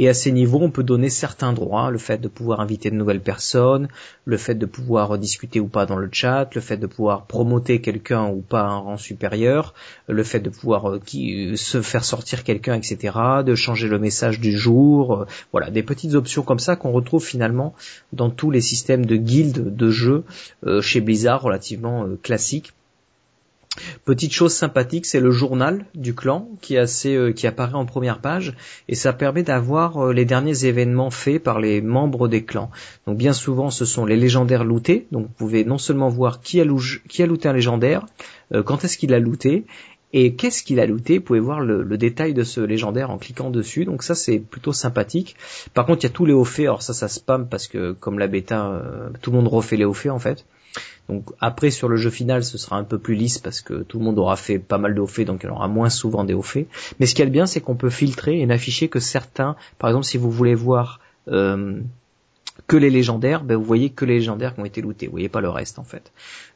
Et 0.00 0.08
à 0.08 0.14
ces 0.14 0.32
niveaux, 0.32 0.58
on 0.60 0.70
peut 0.72 0.82
donner 0.82 1.10
certains 1.10 1.52
droits, 1.52 1.92
le 1.92 1.98
fait 1.98 2.20
de 2.20 2.26
pouvoir 2.26 2.58
inviter 2.58 2.90
de 2.90 2.96
nouvelles 2.96 3.20
personnes, 3.20 3.86
le 4.24 4.36
fait 4.36 4.56
de 4.56 4.66
pouvoir 4.66 5.16
discuter 5.18 5.60
ou 5.60 5.68
pas 5.68 5.86
dans 5.86 5.94
le 5.94 6.08
chat, 6.10 6.52
le 6.56 6.60
fait 6.60 6.76
de 6.76 6.88
pouvoir 6.88 7.26
promoter 7.26 7.80
quelqu'un 7.80 8.26
ou 8.26 8.40
pas 8.40 8.62
à 8.62 8.70
un 8.70 8.78
rang 8.78 8.96
supérieur, 8.96 9.74
le 10.08 10.24
fait 10.24 10.40
de 10.40 10.50
pouvoir 10.50 10.90
euh, 10.90 10.98
qui, 10.98 11.56
se 11.56 11.82
faire 11.82 12.04
sortir 12.04 12.42
quelqu'un, 12.42 12.74
etc., 12.74 13.16
de 13.46 13.54
changer 13.54 13.86
le 13.86 14.00
message 14.00 14.40
du 14.40 14.50
jour, 14.50 15.14
euh, 15.14 15.26
voilà, 15.52 15.70
des 15.70 15.84
petites 15.84 16.14
options 16.14 16.42
comme 16.42 16.58
ça 16.58 16.74
qu'on 16.74 16.90
retrouve 16.90 17.24
finalement 17.24 17.74
dans 18.12 18.28
tous 18.28 18.50
les 18.50 18.60
systèmes 18.60 19.06
de 19.06 19.14
guildes 19.14 19.76
de 19.76 19.88
jeux 19.88 20.24
euh, 20.66 20.80
chez 20.80 21.00
Blizzard 21.00 21.42
relativement 21.42 22.08
classiques 22.24 22.72
Petite 24.04 24.32
chose 24.32 24.52
sympathique, 24.52 25.06
c'est 25.06 25.20
le 25.20 25.30
journal 25.30 25.86
du 25.94 26.14
clan 26.14 26.48
qui, 26.60 26.76
euh, 26.76 27.32
apparaît 27.44 27.74
en 27.74 27.86
première 27.86 28.18
page 28.18 28.54
et 28.88 28.94
ça 28.94 29.14
permet 29.14 29.42
d'avoir 29.42 29.96
euh, 29.96 30.12
les 30.12 30.26
derniers 30.26 30.66
événements 30.66 31.10
faits 31.10 31.42
par 31.42 31.58
les 31.58 31.80
membres 31.80 32.28
des 32.28 32.44
clans. 32.44 32.70
Donc 33.06 33.16
bien 33.16 33.32
souvent, 33.32 33.70
ce 33.70 33.86
sont 33.86 34.04
les 34.04 34.16
légendaires 34.16 34.64
lootés. 34.64 35.06
Donc 35.10 35.26
vous 35.26 35.32
pouvez 35.32 35.64
non 35.64 35.78
seulement 35.78 36.10
voir 36.10 36.42
qui 36.42 36.60
a, 36.60 36.66
qui 37.08 37.22
a 37.22 37.26
looté 37.26 37.48
un 37.48 37.54
légendaire, 37.54 38.04
euh, 38.52 38.62
quand 38.62 38.84
est-ce 38.84 38.98
qu'il 38.98 39.14
a 39.14 39.18
looté 39.18 39.64
et 40.12 40.34
qu'est-ce 40.34 40.62
qu'il 40.62 40.78
a 40.78 40.84
looté. 40.84 41.16
Vous 41.16 41.24
pouvez 41.24 41.40
voir 41.40 41.60
le, 41.60 41.96
détail 41.96 42.34
de 42.34 42.42
ce 42.42 42.60
légendaire 42.60 43.10
en 43.10 43.16
cliquant 43.16 43.48
dessus. 43.48 43.86
Donc 43.86 44.02
ça 44.02 44.14
c'est 44.14 44.38
plutôt 44.38 44.74
sympathique. 44.74 45.34
Par 45.72 45.86
contre, 45.86 46.00
il 46.00 46.08
y 46.08 46.10
a 46.10 46.12
tous 46.12 46.26
les 46.26 46.34
hauts 46.34 46.44
faits. 46.44 46.66
Alors 46.66 46.82
ça, 46.82 46.92
ça 46.92 47.08
spam 47.08 47.48
parce 47.48 47.68
que 47.68 47.92
comme 47.92 48.18
la 48.18 48.26
bêta, 48.26 48.82
tout 49.22 49.30
le 49.30 49.38
monde 49.38 49.48
refait 49.48 49.76
les 49.76 49.86
hauts 49.86 49.94
faits 49.94 50.12
en 50.12 50.18
fait. 50.18 50.44
Donc 51.08 51.30
après 51.40 51.70
sur 51.70 51.88
le 51.88 51.96
jeu 51.96 52.10
final 52.10 52.44
ce 52.44 52.58
sera 52.58 52.76
un 52.76 52.84
peu 52.84 52.98
plus 52.98 53.14
lisse 53.14 53.38
parce 53.38 53.60
que 53.60 53.82
tout 53.82 53.98
le 53.98 54.04
monde 54.04 54.18
aura 54.18 54.36
fait 54.36 54.58
pas 54.58 54.78
mal 54.78 54.94
de 54.94 55.00
hauts 55.00 55.24
donc 55.26 55.42
il 55.42 55.46
y 55.46 55.50
aura 55.50 55.68
moins 55.68 55.90
souvent 55.90 56.24
des 56.24 56.34
hauts 56.34 56.42
faits. 56.42 56.68
Mais 57.00 57.06
ce 57.06 57.14
qui 57.14 57.22
est 57.22 57.26
bien 57.26 57.46
c'est 57.46 57.60
qu'on 57.60 57.76
peut 57.76 57.90
filtrer 57.90 58.40
et 58.40 58.46
n'afficher 58.46 58.88
que 58.88 59.00
certains. 59.00 59.56
Par 59.78 59.90
exemple 59.90 60.06
si 60.06 60.16
vous 60.16 60.30
voulez 60.30 60.54
voir 60.54 61.00
euh, 61.28 61.80
que 62.72 62.78
les 62.78 62.88
légendaires, 62.88 63.44
ben 63.44 63.58
vous 63.58 63.64
voyez 63.64 63.90
que 63.90 64.06
les 64.06 64.14
légendaires 64.14 64.54
qui 64.54 64.60
ont 64.60 64.64
été 64.64 64.80
lootés, 64.80 65.04
vous 65.04 65.10
voyez 65.10 65.28
pas 65.28 65.42
le 65.42 65.50
reste 65.50 65.78
en 65.78 65.84
fait. 65.84 66.10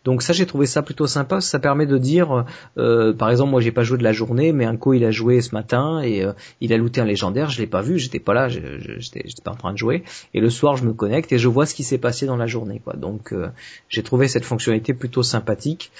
Donc 0.06 0.22
ça 0.22 0.32
j'ai 0.32 0.46
trouvé 0.46 0.64
ça 0.64 0.80
plutôt 0.80 1.06
sympa, 1.06 1.42
ça 1.42 1.58
permet 1.58 1.84
de 1.84 1.98
dire, 1.98 2.46
euh, 2.78 3.12
par 3.12 3.28
exemple 3.28 3.50
moi 3.50 3.60
j'ai 3.60 3.70
pas 3.70 3.82
joué 3.82 3.98
de 3.98 4.02
la 4.02 4.12
journée, 4.12 4.54
mais 4.54 4.64
un 4.64 4.78
co 4.78 4.94
il 4.94 5.04
a 5.04 5.10
joué 5.10 5.42
ce 5.42 5.54
matin 5.54 6.00
et 6.00 6.24
euh, 6.24 6.32
il 6.62 6.72
a 6.72 6.78
looté 6.78 7.02
un 7.02 7.04
légendaire, 7.04 7.50
je 7.50 7.58
l'ai 7.58 7.66
pas 7.66 7.82
vu, 7.82 7.98
j'étais 7.98 8.18
pas 8.18 8.32
là, 8.32 8.48
j'étais 8.48 9.26
pas 9.44 9.50
en 9.50 9.56
train 9.56 9.74
de 9.74 9.76
jouer, 9.76 10.04
et 10.32 10.40
le 10.40 10.48
soir 10.48 10.78
je 10.78 10.84
me 10.86 10.94
connecte 10.94 11.32
et 11.32 11.38
je 11.38 11.48
vois 11.48 11.66
ce 11.66 11.74
qui 11.74 11.84
s'est 11.84 11.98
passé 11.98 12.24
dans 12.24 12.38
la 12.38 12.46
journée 12.46 12.80
quoi. 12.82 12.94
Donc 12.96 13.34
euh, 13.34 13.48
j'ai 13.90 14.02
trouvé 14.02 14.26
cette 14.26 14.46
fonctionnalité 14.46 14.94
plutôt 14.94 15.22
sympathique. 15.22 15.92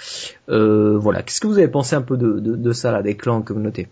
voilà, 0.48 1.22
qu'est-ce 1.22 1.42
que 1.42 1.46
vous 1.46 1.58
avez 1.58 1.68
pensé 1.68 1.94
un 1.94 2.00
peu 2.00 2.16
de, 2.16 2.72
ça 2.72 2.90
là, 2.90 3.02
des 3.02 3.16
clans 3.16 3.42
que 3.42 3.52
vous 3.52 3.60
notez 3.60 3.86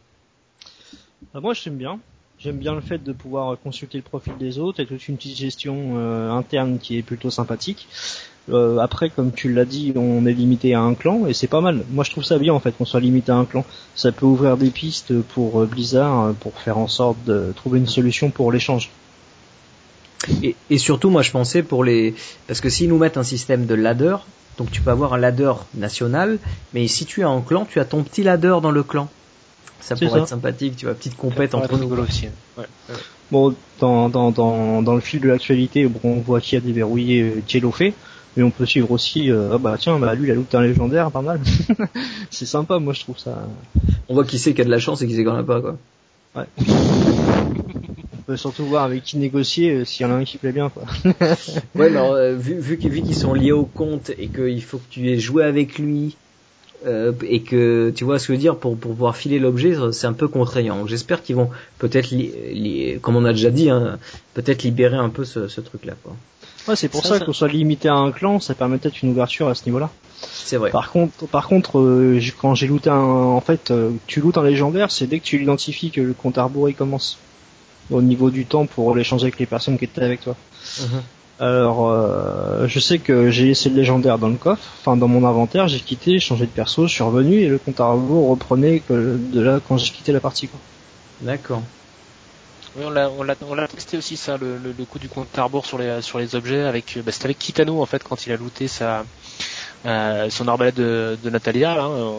Moi 1.35 1.53
j'aime 1.53 1.77
bien, 1.77 1.99
J'aime 2.45 2.59
bien 2.59 2.75
le 2.75 2.83
fait 2.83 3.03
de 3.03 3.13
pouvoir 3.15 3.57
consulter 3.59 3.97
le 3.97 4.03
profil 4.03 4.35
des 4.39 4.59
autres 4.59 4.79
et 4.79 4.85
toute 4.85 5.09
une 5.09 5.17
petite 5.17 5.39
gestion 5.39 5.95
euh, 5.97 6.31
interne 6.31 6.79
qui 6.79 6.99
est 6.99 7.03
plutôt 7.03 7.31
sympathique. 7.31 7.89
Euh, 8.51 8.77
après, 8.81 9.09
comme 9.09 9.33
tu 9.33 9.51
l'as 9.51 9.65
dit, 9.65 9.95
on 9.97 10.27
est 10.27 10.35
limité 10.35 10.75
à 10.75 10.83
un 10.83 10.93
clan 10.93 11.27
et 11.27 11.33
c'est 11.33 11.47
pas 11.47 11.63
mal. 11.63 11.87
Moi, 11.93 12.05
je 12.05 12.11
trouve 12.11 12.23
ça 12.23 12.39
bien 12.39 12.53
en 12.53 12.61
fait 12.61 12.73
qu'on 12.73 12.85
soit 12.85 13.01
limité 13.01 13.33
à 13.33 13.37
un 13.37 13.47
clan. 13.47 13.65
Ça 13.95 14.13
peut 14.13 14.27
ouvrir 14.27 14.59
des 14.59 14.69
pistes 14.69 15.19
pour 15.23 15.63
euh, 15.63 15.65
Blizzard 15.65 16.35
pour 16.35 16.53
faire 16.61 16.77
en 16.77 16.87
sorte 16.87 17.17
de 17.25 17.51
trouver 17.57 17.79
une 17.79 17.87
solution 17.87 18.29
pour 18.29 18.53
l'échange. 18.53 18.91
Et, 20.43 20.55
et, 20.69 20.77
surtout, 20.77 21.09
moi, 21.09 21.23
je 21.23 21.31
pensais 21.31 21.63
pour 21.63 21.83
les, 21.83 22.15
parce 22.47 22.61
que 22.61 22.69
s'ils 22.69 22.91
nous 22.91 22.99
mettent 22.99 23.17
un 23.17 23.25
système 23.25 23.65
de 23.65 23.75
ladder, 23.75 24.17
donc 24.59 24.71
tu 24.71 24.83
peux 24.83 24.91
avoir 24.91 25.15
un 25.15 25.19
ladder 25.19 25.55
national, 25.75 26.39
mais 26.75 26.89
si 26.89 27.07
tu 27.07 27.23
es 27.23 27.25
en 27.25 27.41
clan, 27.41 27.65
tu 27.65 27.81
as 27.81 27.87
ton 27.87 28.03
petit 28.03 28.23
ladder 28.23 28.59
dans 28.61 28.71
le 28.71 28.83
clan 28.83 29.09
ça 29.85 29.97
pourrait 29.97 30.21
être 30.21 30.29
sympathique, 30.29 30.77
tu 30.77 30.87
vois, 30.87 30.95
petite 30.95 31.17
compète 31.17 31.55
entre 31.55 31.77
nous. 31.77 31.93
Aussi. 31.95 32.29
Ouais. 32.57 32.65
Bon, 33.31 33.55
dans, 33.81 34.09
dans, 34.09 34.31
dans, 34.31 34.81
dans 34.81 34.95
le 34.95 35.01
fil 35.01 35.21
de 35.21 35.29
l'actualité, 35.29 35.87
bon, 35.87 36.01
on 36.05 36.21
voit 36.21 36.41
qui 36.41 36.57
a 36.57 36.61
déverrouillé 36.61 37.43
Jello 37.47 37.71
fait, 37.71 37.93
mais 38.37 38.43
on 38.43 38.51
peut 38.51 38.65
suivre 38.65 38.91
aussi, 38.91 39.31
euh, 39.31 39.51
ah 39.53 39.59
bah 39.59 39.77
tiens, 39.79 39.99
bah 39.99 40.15
lui 40.15 40.29
il 40.29 40.31
a 40.31 40.35
looté 40.35 40.57
un 40.57 40.63
légendaire, 40.63 41.11
pas 41.11 41.21
mal. 41.21 41.41
c'est 42.31 42.47
sympa, 42.47 42.79
moi 42.79 42.95
je 42.95 43.01
trouve 43.01 43.19
ça. 43.19 43.47
On 44.09 44.15
voit 44.15 44.25
qui 44.25 44.39
c'est 44.39 44.55
qui 44.55 44.63
a 44.63 44.65
de 44.65 44.71
la 44.71 44.79
chance 44.79 45.03
et 45.03 45.07
qui 45.07 45.15
sait 45.15 45.25
qu'on 45.25 45.35
a 45.35 45.43
pas, 45.43 45.61
quoi. 45.61 45.77
Ouais. 46.35 46.45
on 46.59 48.23
peut 48.27 48.37
surtout 48.39 48.65
voir 48.65 48.85
avec 48.85 49.05
qui 49.05 49.19
négocier 49.19 49.71
euh, 49.71 49.85
s'il 49.85 50.07
y 50.07 50.09
en 50.09 50.13
a 50.13 50.17
un 50.17 50.25
qui 50.25 50.39
plaît 50.39 50.53
bien, 50.53 50.71
quoi. 50.71 50.85
ouais, 51.75 51.95
euh, 51.95 52.35
vu, 52.37 52.59
vu 52.59 52.79
qu'ils 52.79 53.15
sont 53.15 53.35
liés 53.35 53.53
au 53.53 53.67
compte 53.67 54.11
et 54.19 54.29
qu'il 54.29 54.63
faut 54.63 54.79
que 54.79 54.89
tu 54.89 55.11
aies 55.11 55.19
joué 55.19 55.45
avec 55.45 55.79
lui, 55.79 56.17
euh, 56.87 57.13
et 57.29 57.41
que 57.41 57.93
tu 57.95 58.05
vois 58.05 58.19
ce 58.19 58.27
que 58.27 58.33
je 58.33 58.37
veux 58.37 58.41
dire 58.41 58.57
pour, 58.57 58.77
pour 58.77 58.93
pouvoir 58.93 59.17
filer 59.17 59.39
l'objet 59.39 59.75
c'est 59.93 60.07
un 60.07 60.13
peu 60.13 60.29
contraignant. 60.29 60.87
J'espère 60.87 61.23
qu'ils 61.23 61.37
vont 61.37 61.51
peut-être 61.79 62.11
comme 63.01 63.17
on 63.17 63.25
a 63.25 63.33
déjà 63.33 63.51
dit 63.51 63.71
hein, 63.71 63.99
peut-être 64.35 64.63
libérer 64.63 64.97
un 64.97 65.09
peu 65.09 65.25
ce, 65.25 65.49
ce 65.49 65.61
truc 65.61 65.85
là 65.85 65.95
quoi. 66.03 66.15
Ouais 66.69 66.77
c'est 66.77 66.89
pour 66.89 67.05
ça, 67.05 67.21
qu'on 67.21 67.33
soit 67.33 67.49
limité 67.49 67.89
à 67.89 67.95
un 67.95 68.11
clan 68.11 68.41
ça 68.41 68.55
permet 68.55 68.79
peut-être 68.79 69.03
une 69.03 69.11
ouverture 69.11 69.49
à 69.49 69.55
ce 69.55 69.65
niveau 69.67 69.79
là 69.79 69.91
c'est 70.23 70.57
vrai. 70.57 70.71
Par 70.71 70.91
contre 70.91 71.27
par 71.27 71.49
contre 71.49 71.79
euh, 71.79 72.21
quand 72.41 72.55
j'ai 72.55 72.67
looté 72.67 72.91
un 72.91 72.97
en 72.97 73.41
fait 73.41 73.71
euh, 73.71 73.91
tu 74.07 74.21
lootes 74.21 74.39
un 74.39 74.45
légendaire 74.45 74.91
c'est 74.91 75.07
dès 75.07 75.19
que 75.19 75.25
tu 75.25 75.39
l'identifies 75.39 75.91
que 75.91 76.01
le 76.01 76.15
compte 76.15 76.39
à 76.39 76.45
rebours 76.45 76.69
il 76.69 76.75
commence 76.75 77.19
au 77.91 78.01
niveau 78.01 78.31
du 78.31 78.47
temps 78.47 78.67
pour 78.67 78.95
l'échanger 78.95 79.25
avec 79.25 79.39
les 79.39 79.47
personnes 79.47 79.79
qui 79.79 79.85
étaient 79.85 80.03
avec 80.03 80.23
toi. 80.23 80.37
Mhm. 80.81 81.03
Alors, 81.41 81.91
euh, 81.91 82.69
je 82.69 82.79
sais 82.79 82.99
que 82.99 83.31
j'ai 83.31 83.47
laissé 83.47 83.69
le 83.69 83.75
légendaire 83.75 84.19
dans 84.19 84.29
le 84.29 84.37
coffre, 84.37 84.63
enfin 84.81 84.97
dans 84.97 85.09
mon 85.09 85.27
inventaire, 85.27 85.67
j'ai 85.67 85.81
quitté, 85.81 86.21
changé 86.21 86.47
de 86.47 86.51
perso, 86.51 86.87
je 86.87 86.93
suis 86.93 87.03
revenu 87.03 87.41
et 87.41 87.49
le 87.49 87.59
compte 87.59 87.81
à 87.81 87.87
rebours 87.87 88.31
reprenait 88.31 88.83
de 88.89 89.41
là 89.41 89.61
quand 89.67 89.77
j'ai 89.77 89.93
quitté 89.93 90.13
la 90.13 90.21
partie. 90.21 90.49
D'accord. 91.23 91.63
Oui, 92.77 92.85
on 92.87 92.91
l'a, 92.91 93.11
on 93.11 93.23
l'a, 93.23 93.35
on 93.49 93.55
l'a 93.55 93.69
testé 93.69 93.97
aussi 93.97 94.17
ça, 94.17 94.37
le, 94.37 94.59
le, 94.59 94.85
coup 94.85 94.99
du 94.99 95.09
compte 95.09 95.37
à 95.37 95.45
rebours 95.45 95.67
sur 95.67 95.79
les 95.79 96.03
sur 96.03 96.19
les 96.19 96.35
objets 96.35 96.63
avec, 96.63 96.99
bah, 97.05 97.13
c'était 97.13 97.27
avec 97.27 97.39
Kitano 97.39 97.81
en 97.81 97.87
fait 97.87 98.03
quand 98.03 98.27
il 98.27 98.33
a 98.33 98.37
looté 98.37 98.69
sa 98.69 99.05
euh, 99.87 100.31
son 100.31 100.49
arbalète 100.49 100.77
de, 100.77 101.19
de 101.23 101.31
Natalia. 101.31 101.75
Là, 101.75 101.85
hein. 101.85 102.15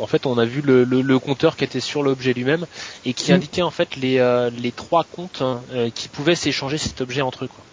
en 0.00 0.06
fait, 0.06 0.26
on 0.26 0.38
a 0.38 0.44
vu 0.46 0.62
le, 0.62 0.84
le, 0.84 1.02
le, 1.02 1.18
compteur 1.18 1.56
qui 1.56 1.64
était 1.64 1.80
sur 1.80 2.02
l'objet 2.02 2.32
lui-même 2.32 2.66
et 3.04 3.12
qui 3.12 3.30
mm. 3.30 3.34
indiquait 3.34 3.62
en 3.62 3.70
fait 3.70 3.96
les 3.96 4.18
euh, 4.18 4.50
les 4.50 4.72
trois 4.72 5.04
comptes 5.04 5.42
hein, 5.42 5.60
euh, 5.72 5.90
qui 5.94 6.08
pouvaient 6.08 6.34
s'échanger 6.34 6.78
cet 6.78 7.00
objet 7.00 7.20
entre 7.20 7.44
eux. 7.44 7.48
Quoi 7.48 7.64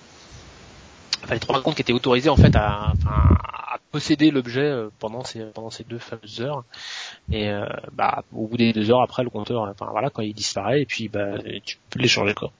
enfin 1.24 1.34
les 1.34 1.40
trois 1.40 1.62
comptes 1.62 1.76
qui 1.76 1.82
étaient 1.82 1.94
autorisés 1.94 2.30
en 2.30 2.36
fait 2.36 2.56
à, 2.56 2.94
à 3.08 3.78
posséder 3.92 4.32
l'objet 4.32 4.62
euh, 4.62 4.90
pendant 5.00 5.24
ces 5.24 5.40
pendant 5.54 5.70
ces 5.70 5.84
deux 5.84 6.00
fameuses 6.00 6.42
heures. 6.42 6.64
Et 7.32 7.50
euh, 7.50 7.66
bah 7.94 8.24
au 8.34 8.48
bout 8.48 8.58
des 8.58 8.74
deux 8.74 8.90
heures 8.92 9.02
après 9.02 9.24
le 9.24 9.30
compteur 9.30 9.64
enfin 9.64 9.88
voilà 9.92 10.10
quand 10.10 10.22
il 10.22 10.34
disparaît 10.34 10.82
et 10.82 10.86
puis 10.86 11.08
bah 11.08 11.38
tu 11.64 11.78
peux 11.90 12.00
l'échanger 12.00 12.34
quoi. 12.34 12.52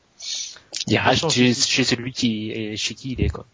Il 0.88 0.98
reste 0.98 1.30
chez, 1.30 1.54
chez 1.54 1.84
celui 1.84 2.12
qui 2.12 2.52
est 2.52 2.76
chez 2.76 2.94
qui 2.96 3.14
il 3.14 3.22
est 3.22 3.30
quoi. 3.30 3.46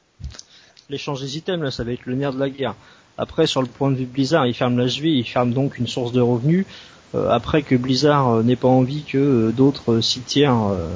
L'échange 0.89 1.21
des 1.21 1.37
items 1.37 1.63
là 1.63 1.71
ça 1.71 1.83
va 1.83 1.91
être 1.91 2.05
le 2.05 2.15
nerf 2.15 2.33
de 2.33 2.39
la 2.39 2.49
guerre. 2.49 2.75
Après 3.17 3.45
sur 3.47 3.61
le 3.61 3.67
point 3.67 3.91
de 3.91 3.95
vue 3.95 4.05
Blizzard 4.05 4.47
il 4.47 4.53
ferme 4.53 4.77
la 4.77 4.85
vie 4.85 5.11
il 5.11 5.25
ferme 5.25 5.53
donc 5.53 5.77
une 5.77 5.87
source 5.87 6.11
de 6.11 6.21
revenus 6.21 6.65
euh, 7.15 7.29
après 7.29 7.61
que 7.61 7.75
Blizzard 7.75 8.43
n'ait 8.43 8.55
pas 8.55 8.67
envie 8.67 9.03
que 9.03 9.51
d'autres 9.51 10.01
sites 10.01 10.25
tiers 10.25 10.55
euh, 10.55 10.89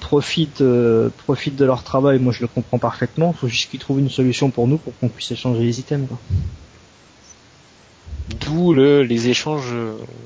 profitent 0.00 0.60
euh, 0.60 1.10
profitent 1.24 1.56
de 1.56 1.64
leur 1.64 1.82
travail, 1.82 2.18
moi 2.18 2.32
je 2.32 2.40
le 2.42 2.48
comprends 2.48 2.78
parfaitement. 2.78 3.32
Il 3.36 3.38
faut 3.38 3.48
juste 3.48 3.70
qu'ils 3.70 3.80
trouvent 3.80 4.00
une 4.00 4.10
solution 4.10 4.50
pour 4.50 4.68
nous 4.68 4.78
pour 4.78 4.92
qu'on 4.98 5.08
puisse 5.08 5.30
échanger 5.30 5.62
les 5.62 5.80
items. 5.80 6.08
D'où 8.40 8.72
le, 8.72 9.02
les 9.02 9.28
échanges 9.28 9.74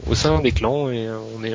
au 0.08 0.14
sein 0.14 0.40
des 0.40 0.52
clans 0.52 0.90
et 0.90 1.08
on 1.38 1.42
est 1.44 1.54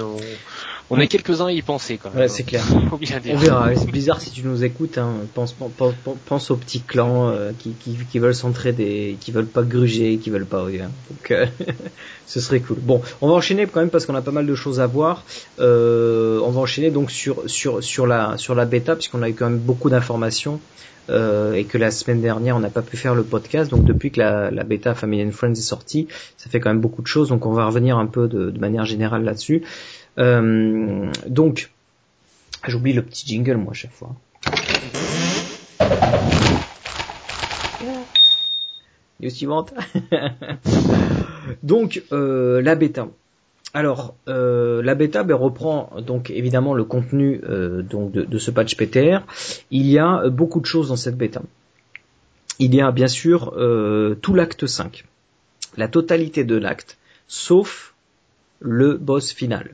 on 0.92 1.00
est 1.00 1.08
quelques-uns 1.08 1.48
à 1.48 1.52
y 1.54 1.62
penser 1.62 1.98
quand 1.98 2.10
même. 2.10 2.20
Ouais, 2.20 2.28
c'est 2.28 2.44
clair. 2.44 2.64
On 2.92 3.38
verra. 3.38 3.74
C'est 3.76 3.90
bizarre 3.90 4.20
si 4.20 4.30
tu 4.30 4.44
nous 4.44 4.64
écoutes. 4.64 4.98
Hein, 4.98 5.14
pense, 5.34 5.54
pense, 5.54 5.94
pense, 6.26 6.52
aux 6.52 6.58
petits 6.58 6.82
clans 6.82 7.30
euh, 7.30 7.52
qui, 7.58 7.72
qui, 7.72 7.98
qui, 8.12 8.20
veulent 8.20 8.36
s'entraider, 8.36 9.18
qui 9.20 9.32
veulent 9.32 9.46
pas 9.46 9.64
gruger, 9.64 10.18
qui 10.18 10.30
veulent 10.30 10.46
pas. 10.46 10.64
Hein. 10.64 10.92
Donc, 11.10 11.32
euh, 11.32 11.46
ce 12.28 12.42
serait 12.42 12.60
cool. 12.60 12.78
Bon, 12.82 13.02
on 13.22 13.30
va 13.30 13.34
enchaîner 13.34 13.66
quand 13.68 13.80
même 13.80 13.90
parce 13.90 14.06
qu'on 14.06 14.16
a 14.16 14.22
pas 14.22 14.32
mal 14.32 14.46
de 14.46 14.56
choses 14.56 14.82
à 14.82 14.88
voir. 14.88 15.24
Euh, 15.60 16.40
on 16.44 16.52
va 16.52 16.60
enchaîner 16.60 16.92
donc 16.92 17.10
sur 17.10 17.50
sur 17.50 17.82
sur 17.82 18.06
la 18.06 18.38
sur 18.38 18.54
la 18.54 18.66
bêta 18.66 18.96
puisqu'on 18.96 19.22
a 19.22 19.30
eu 19.30 19.34
quand 19.34 19.50
même 19.50 19.60
beaucoup 19.60 19.90
d'informations. 19.90 20.60
Euh, 21.10 21.54
et 21.54 21.66
que 21.66 21.80
la 21.80 21.90
semaine 21.90 22.22
dernière 22.22 22.56
on 22.56 22.60
n'a 22.60 22.70
pas 22.70 22.84
pu 22.84 22.96
faire 22.96 23.16
le 23.16 23.24
podcast. 23.24 23.72
Donc 23.72 23.86
depuis 23.86 24.12
que 24.12 24.20
la, 24.20 24.52
la 24.52 24.64
bêta 24.64 24.94
Family 24.94 25.26
and 25.26 25.32
Friends 25.32 25.54
est 25.54 25.56
sortie, 25.56 26.08
ça 26.38 26.50
fait 26.50 26.60
quand 26.60 26.70
même 26.70 26.80
beaucoup 26.80 27.02
de 27.02 27.08
choses. 27.08 27.30
Donc 27.30 27.46
on 27.46 27.54
va 27.54 27.66
revenir 27.66 27.98
un 27.98 28.06
peu 28.06 28.28
de, 28.28 28.52
de 28.52 28.60
manière 28.60 28.86
générale 28.86 29.24
là-dessus. 29.24 29.64
Euh, 30.18 31.12
donc, 31.28 31.72
j'oublie 32.68 32.94
le 32.94 33.02
petit 33.02 33.28
jingle 33.28 33.58
moi 33.58 33.72
à 33.72 33.76
chaque 33.76 33.94
fois. 33.94 34.16
News 39.20 39.30
suivante. 39.30 39.74
donc 41.64 42.04
euh, 42.12 42.62
la 42.62 42.76
bêta. 42.76 43.08
Alors 43.74 44.16
euh, 44.28 44.82
la 44.84 44.96
bêta 44.96 45.24
ben, 45.24 45.36
reprend 45.36 45.92
donc 46.06 46.30
évidemment 46.30 46.74
le 46.74 46.84
contenu 46.84 47.40
euh, 47.48 47.82
donc 47.82 48.12
de, 48.12 48.24
de, 48.24 48.38
ce 48.38 48.52
patch 48.52 48.76
PTR. 48.76 49.22
Il 49.72 49.88
y 49.88 49.98
a 49.98 50.28
beaucoup 50.30 50.60
de 50.60 50.66
choses 50.66 50.90
dans 50.90 50.98
cette 50.98 51.18
bêta. 51.18 51.42
Il 52.60 52.76
y 52.76 52.82
a 52.82 52.92
bien 52.92 53.08
sûr 53.08 53.54
euh, 53.58 54.16
tout 54.22 54.36
l'acte 54.36 54.68
5, 54.68 55.06
la 55.78 55.88
totalité 55.88 56.44
de 56.44 56.56
l'acte, 56.56 56.98
sauf 57.28 57.96
le 58.60 58.98
boss 58.98 59.32
final. 59.32 59.72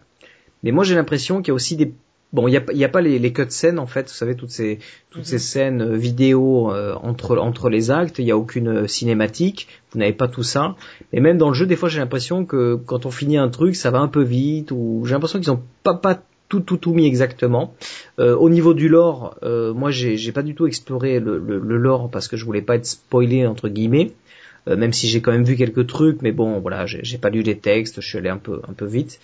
Mais 0.63 0.71
moi 0.71 0.83
j'ai 0.83 0.95
l'impression 0.95 1.41
qu'il 1.41 1.49
y 1.49 1.51
a 1.51 1.55
aussi 1.55 1.75
des 1.75 1.93
bon 2.33 2.47
il 2.47 2.51
n'y 2.51 2.57
a, 2.57 2.63
y 2.73 2.83
a 2.83 2.89
pas 2.89 3.01
les, 3.01 3.19
les 3.19 3.33
scènes 3.49 3.79
en 3.79 3.87
fait 3.87 4.07
vous 4.09 4.13
savez 4.13 4.35
toutes 4.35 4.49
ces 4.49 4.79
toutes 5.11 5.25
ces 5.25 5.35
mhm. 5.35 5.41
scènes 5.41 5.81
euh, 5.81 5.95
vidéo 5.95 6.71
euh, 6.71 6.95
entre 7.01 7.37
entre 7.37 7.69
les 7.69 7.89
actes 7.89 8.19
il 8.19 8.25
n'y 8.25 8.31
a 8.31 8.37
aucune 8.37 8.67
euh, 8.67 8.87
cinématique 8.87 9.67
vous 9.91 9.99
n'avez 9.99 10.13
pas 10.13 10.27
tout 10.27 10.43
ça. 10.43 10.75
Mais 11.13 11.21
même 11.21 11.37
dans 11.37 11.47
le 11.47 11.53
jeu 11.53 11.65
des 11.65 11.77
fois 11.77 11.87
j'ai 11.89 11.99
l'impression 11.99 12.45
que 12.45 12.75
quand 12.75 13.05
on 13.05 13.11
finit 13.11 13.37
un 13.37 13.49
truc 13.49 13.75
ça 13.75 13.91
va 13.91 13.99
un 13.99 14.09
peu 14.09 14.23
vite 14.23 14.71
ou 14.71 15.03
j'ai 15.05 15.13
l'impression 15.13 15.39
qu'ils 15.39 15.51
ont 15.51 15.63
pas 15.83 15.93
pas 15.93 16.21
tout 16.49 16.59
tout 16.59 16.77
tout 16.77 16.93
mis 16.93 17.05
exactement. 17.05 17.73
Au 18.17 18.49
niveau 18.49 18.73
du 18.73 18.87
lore 18.87 19.37
moi 19.43 19.91
j'ai 19.91 20.31
pas 20.31 20.43
du 20.43 20.55
tout 20.55 20.65
exploré 20.65 21.19
le, 21.19 21.39
le, 21.39 21.59
le, 21.59 21.77
lore 21.77 22.09
parce 22.09 22.29
que 22.29 22.37
je 22.37 22.45
voulais 22.45 22.61
pas 22.61 22.75
être 22.75 22.85
spoilé 22.85 23.45
entre 23.45 23.67
guillemets 23.67 24.13
même 24.65 24.93
si 24.93 25.07
j'ai 25.07 25.21
quand 25.21 25.31
même 25.31 25.45
vu 25.45 25.55
quelques 25.55 25.87
trucs, 25.87 26.21
mais 26.21 26.31
bon, 26.31 26.59
voilà, 26.59 26.85
j'ai 26.85 27.17
pas 27.17 27.29
lu 27.29 27.41
les 27.41 27.57
textes, 27.57 28.01
je 28.01 28.07
suis 28.07 28.17
allé 28.17 28.29
un 28.29 28.37
peu, 28.37 28.61
un 28.67 28.73
peu 28.73 28.85
vite. 28.85 29.19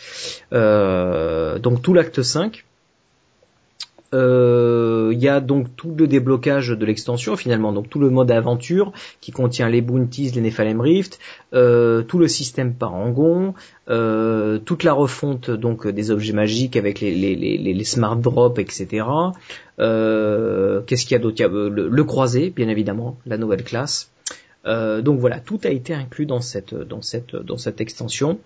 Euh, 0.53 1.59
donc 1.59 1.81
tout 1.81 1.93
l'acte 1.93 2.21
5. 2.21 2.65
Il 4.15 4.19
euh, 4.19 5.11
y 5.15 5.27
a 5.27 5.39
donc 5.39 5.75
tout 5.75 5.95
le 5.97 6.05
déblocage 6.05 6.69
de 6.69 6.85
l'extension 6.85 7.35
finalement, 7.35 7.73
donc 7.73 7.89
tout 7.89 7.97
le 7.97 8.11
mode 8.11 8.29
aventure 8.29 8.93
qui 9.21 9.31
contient 9.31 9.67
les 9.69 9.81
bounties, 9.81 10.29
les 10.29 10.41
Nephalem 10.41 10.79
Rift, 10.79 11.17
tout 11.51 12.19
le 12.19 12.27
système 12.27 12.75
parangon, 12.75 13.55
toute 13.87 14.83
la 14.83 14.93
refonte 14.93 15.49
donc 15.49 15.87
des 15.87 16.11
objets 16.11 16.33
magiques 16.33 16.75
avec 16.75 17.01
les 17.01 17.83
smart 17.85 18.15
drops, 18.15 18.59
etc. 18.59 19.03
Qu'est-ce 19.79 21.05
qu'il 21.05 21.11
y 21.13 21.15
a 21.15 21.19
d'autre? 21.19 21.43
Le, 21.47 21.89
le, 21.89 22.03
croisé, 22.03 22.51
bien 22.51 22.69
évidemment, 22.69 23.17
la 23.25 23.39
nouvelle 23.39 23.63
classe. 23.63 24.11
Euh, 24.65 25.01
donc 25.01 25.19
voilà, 25.19 25.39
tout 25.39 25.59
a 25.63 25.69
été 25.69 25.93
inclus 25.93 26.25
dans 26.25 26.41
cette 26.41 26.73
dans 26.73 27.01
cette 27.01 27.35
dans 27.35 27.57
cette 27.57 27.81
extension. 27.81 28.39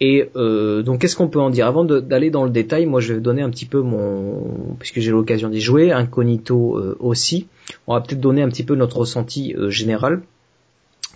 Et 0.00 0.28
euh, 0.36 0.82
donc 0.82 1.00
qu'est-ce 1.00 1.16
qu'on 1.16 1.28
peut 1.28 1.40
en 1.40 1.50
dire? 1.50 1.66
Avant 1.66 1.84
d'aller 1.84 2.30
dans 2.30 2.44
le 2.44 2.50
détail, 2.50 2.86
moi 2.86 3.00
je 3.00 3.14
vais 3.14 3.20
donner 3.20 3.42
un 3.42 3.50
petit 3.50 3.64
peu 3.64 3.80
mon, 3.80 4.76
puisque 4.78 5.00
j'ai 5.00 5.10
l'occasion 5.10 5.48
d'y 5.48 5.60
jouer, 5.60 5.90
incognito 5.90 6.76
euh, 6.76 6.96
aussi. 7.00 7.46
On 7.86 7.94
va 7.94 8.00
peut-être 8.00 8.20
donner 8.20 8.42
un 8.42 8.48
petit 8.48 8.64
peu 8.64 8.74
notre 8.74 8.98
ressenti 8.98 9.54
euh, 9.56 9.70
général 9.70 10.22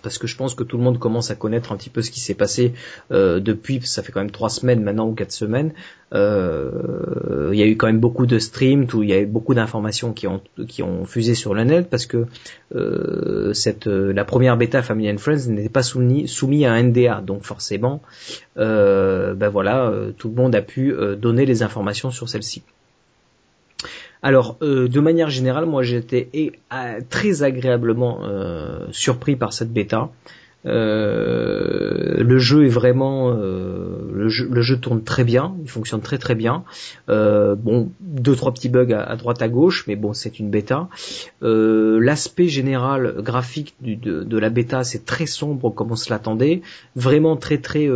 parce 0.01 0.17
que 0.17 0.27
je 0.27 0.35
pense 0.35 0.55
que 0.55 0.63
tout 0.63 0.77
le 0.77 0.83
monde 0.83 0.99
commence 0.99 1.31
à 1.31 1.35
connaître 1.35 1.71
un 1.71 1.77
petit 1.77 1.89
peu 1.89 2.01
ce 2.01 2.11
qui 2.11 2.19
s'est 2.19 2.33
passé 2.33 2.73
euh, 3.11 3.39
depuis, 3.39 3.81
ça 3.83 4.03
fait 4.03 4.11
quand 4.11 4.21
même 4.21 4.31
trois 4.31 4.49
semaines 4.49 4.83
maintenant 4.83 5.07
ou 5.07 5.13
quatre 5.13 5.31
semaines. 5.31 5.73
Euh, 6.13 7.49
il 7.53 7.59
y 7.59 7.63
a 7.63 7.65
eu 7.65 7.77
quand 7.77 7.87
même 7.87 7.99
beaucoup 7.99 8.25
de 8.25 8.37
streams, 8.39 8.87
où 8.93 9.03
il 9.03 9.09
y 9.09 9.13
a 9.13 9.19
eu 9.19 9.25
beaucoup 9.25 9.53
d'informations 9.53 10.11
qui 10.13 10.27
ont 10.27 10.41
qui 10.67 10.83
ont 10.83 11.05
fusé 11.05 11.35
sur 11.35 11.53
le 11.53 11.63
net 11.63 11.89
parce 11.89 12.05
que 12.05 12.25
euh, 12.75 13.53
cette 13.53 13.87
la 13.87 14.25
première 14.25 14.57
bêta 14.57 14.81
Family 14.81 15.11
and 15.11 15.17
Friends 15.17 15.47
n'était 15.47 15.69
pas 15.69 15.83
soumis 15.83 16.27
soumis 16.27 16.65
à 16.65 16.73
un 16.73 16.83
NDA, 16.83 17.21
donc 17.21 17.43
forcément, 17.43 18.01
ben 18.55 19.49
voilà, 19.49 19.93
tout 20.17 20.29
le 20.29 20.35
monde 20.35 20.55
a 20.55 20.61
pu 20.61 20.93
donner 21.17 21.45
les 21.45 21.63
informations 21.63 22.11
sur 22.11 22.27
celle-ci. 22.27 22.63
Alors, 24.23 24.57
euh, 24.61 24.87
de 24.87 24.99
manière 24.99 25.29
générale, 25.29 25.65
moi 25.65 25.83
j'ai 25.83 25.97
été 25.97 26.53
très 27.09 27.43
agréablement 27.43 28.19
euh, 28.23 28.87
surpris 28.91 29.35
par 29.35 29.51
cette 29.53 29.73
bêta. 29.73 30.09
Euh, 30.65 32.23
le 32.23 32.37
jeu 32.37 32.65
est 32.65 32.69
vraiment, 32.69 33.31
euh, 33.31 34.09
le, 34.13 34.29
jeu, 34.29 34.77
tourne 34.77 35.03
très 35.03 35.23
bien, 35.23 35.55
il 35.63 35.69
fonctionne 35.69 36.01
très 36.01 36.17
très 36.17 36.35
bien. 36.35 36.63
Euh, 37.09 37.55
bon, 37.55 37.89
deux 37.99 38.35
trois 38.35 38.53
petits 38.53 38.69
bugs 38.69 38.93
à, 38.93 39.15
droite 39.15 39.41
à 39.41 39.49
gauche, 39.49 39.85
mais 39.87 39.95
bon, 39.95 40.13
c'est 40.13 40.39
une 40.39 40.49
bêta. 40.49 40.87
L'aspect 41.41 42.47
général 42.47 43.15
graphique 43.19 43.75
de, 43.81 44.37
la 44.37 44.49
bêta, 44.49 44.83
c'est 44.83 45.05
très 45.05 45.25
sombre 45.25 45.69
comme 45.69 45.91
on 45.91 45.95
se 45.95 46.09
l'attendait, 46.09 46.61
vraiment 46.95 47.35
très 47.37 47.57
très 47.57 47.89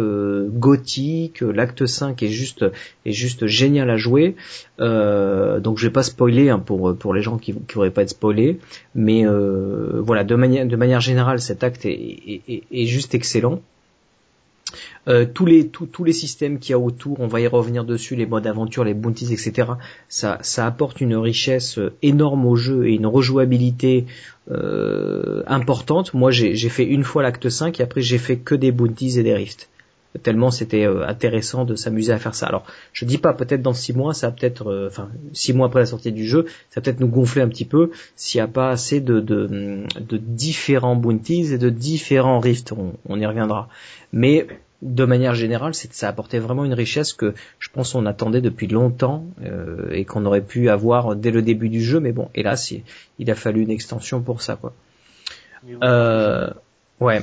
gothique. 0.48 1.42
L'acte 1.42 1.86
5 1.86 2.22
est 2.24 2.30
juste 2.30 2.66
est 3.06 3.12
juste 3.12 3.46
génial 3.46 3.90
à 3.90 3.98
jouer. 3.98 4.36
donc 4.80 5.78
je 5.78 5.88
vais 5.88 5.94
pas 5.94 6.04
spoiler 6.04 6.50
hein, 6.50 6.60
pour 6.60 6.96
pour 6.98 7.14
les 7.14 7.22
gens 7.22 7.38
qui 7.38 7.54
qui 7.54 7.90
pas 7.90 8.02
être 8.02 8.10
spoilés, 8.10 8.60
mais 8.96 9.26
voilà 9.26 10.24
de 10.24 10.36
manière 10.36 10.66
de 10.66 10.76
manière 10.76 11.02
générale, 11.02 11.40
cet 11.40 11.64
acte 11.64 11.86
est 11.86 11.96
est, 12.48 12.55
juste 12.72 13.16
excellent. 13.16 13.62
Euh, 15.08 15.26
tous 15.32 15.46
les 15.46 15.68
tous, 15.68 16.04
les 16.04 16.14
systèmes 16.14 16.58
qu'il 16.60 16.72
y 16.72 16.74
a 16.74 16.80
autour, 16.80 17.20
on 17.20 17.28
va 17.28 17.40
y 17.40 17.48
revenir 17.48 17.86
dessus, 17.86 18.16
les 18.16 18.26
modes 18.26 18.48
aventure, 18.48 18.84
les 18.84 18.96
bounties, 18.96 19.32
etc. 19.32 19.74
Ça 20.10 20.66
apporte 20.66 21.02
une 21.02 21.16
richesse 21.16 21.80
énorme 22.02 22.46
au 22.46 22.56
jeu 22.56 22.88
et 22.88 22.96
une 22.96 23.06
rejouabilité 23.06 24.06
euh, 24.52 25.44
importante. 25.48 26.14
Moi 26.14 26.32
j'ai 26.32 26.70
fait 26.70 26.86
une 26.86 27.04
fois 27.04 27.24
l'acte 27.24 27.50
5 27.50 27.80
et 27.80 27.84
après 27.84 28.02
j'ai 28.02 28.18
fait 28.18 28.38
que 28.38 28.56
des 28.56 28.72
bounties 28.72 29.20
et 29.20 29.24
des 29.24 29.36
rifts 29.36 29.70
tellement 30.24 30.52
c'était 30.52 30.86
euh, 30.86 31.08
intéressant 31.08 31.66
de 31.66 31.76
s'amuser 31.76 32.14
à 32.14 32.20
faire 32.20 32.36
ça. 32.36 32.48
Alors, 32.48 32.66
je 32.94 33.06
dis 33.06 33.18
pas 33.18 33.34
peut-être 33.34 33.62
dans 33.62 33.74
six 33.74 33.94
mois, 33.94 34.14
ça 34.14 34.32
peut-être, 34.32 34.68
euh, 34.68 34.88
enfin 34.88 35.10
six 35.34 35.54
mois 35.54 35.68
après 35.68 35.80
la 35.80 35.86
sortie 35.86 36.12
du 36.12 36.26
jeu, 36.26 36.46
ça 36.70 36.82
peut-être 36.82 37.00
nous 37.00 37.08
gonfler 37.08 37.42
un 37.42 37.48
petit 37.48 37.66
peu 37.66 37.92
s'il 38.16 38.40
n'y 38.40 38.44
a 38.44 38.48
pas 38.48 38.70
assez 38.70 39.00
de, 39.02 39.20
de, 39.20 39.86
de, 40.00 40.18
différents 40.18 40.96
bounties 40.96 41.54
et 41.54 41.58
de 41.58 41.70
différents 41.70 42.40
rifts. 42.40 42.74
On, 43.08 43.20
y 43.20 43.26
reviendra. 43.26 43.70
Mais 44.14 44.48
de 44.82 45.06
manière 45.06 45.36
générale, 45.36 45.74
ça 45.74 46.08
apportait 46.08 46.40
vraiment 46.40 46.66
une 46.66 46.74
richesse 46.74 47.14
que 47.14 47.34
je 47.60 47.70
pense 47.70 47.96
on 47.96 48.06
attendait 48.06 48.42
depuis 48.42 48.68
longtemps 48.68 49.26
euh, 49.44 49.90
et 49.92 50.06
qu'on 50.06 50.26
aurait 50.26 50.42
pu 50.42 50.70
avoir 50.70 51.16
dès 51.16 51.32
le 51.32 51.42
début 51.42 51.70
du 51.70 51.82
jeu. 51.82 52.00
Mais 52.00 52.12
bon, 52.12 52.30
hélas, 52.36 52.72
il, 52.72 52.84
il 53.20 53.32
a 53.32 53.36
fallu 53.36 53.62
une 53.62 53.72
extension 53.72 54.22
pour 54.22 54.42
ça, 54.42 54.56
quoi. 54.56 54.74
Euh, 55.82 56.50
ouais 57.00 57.22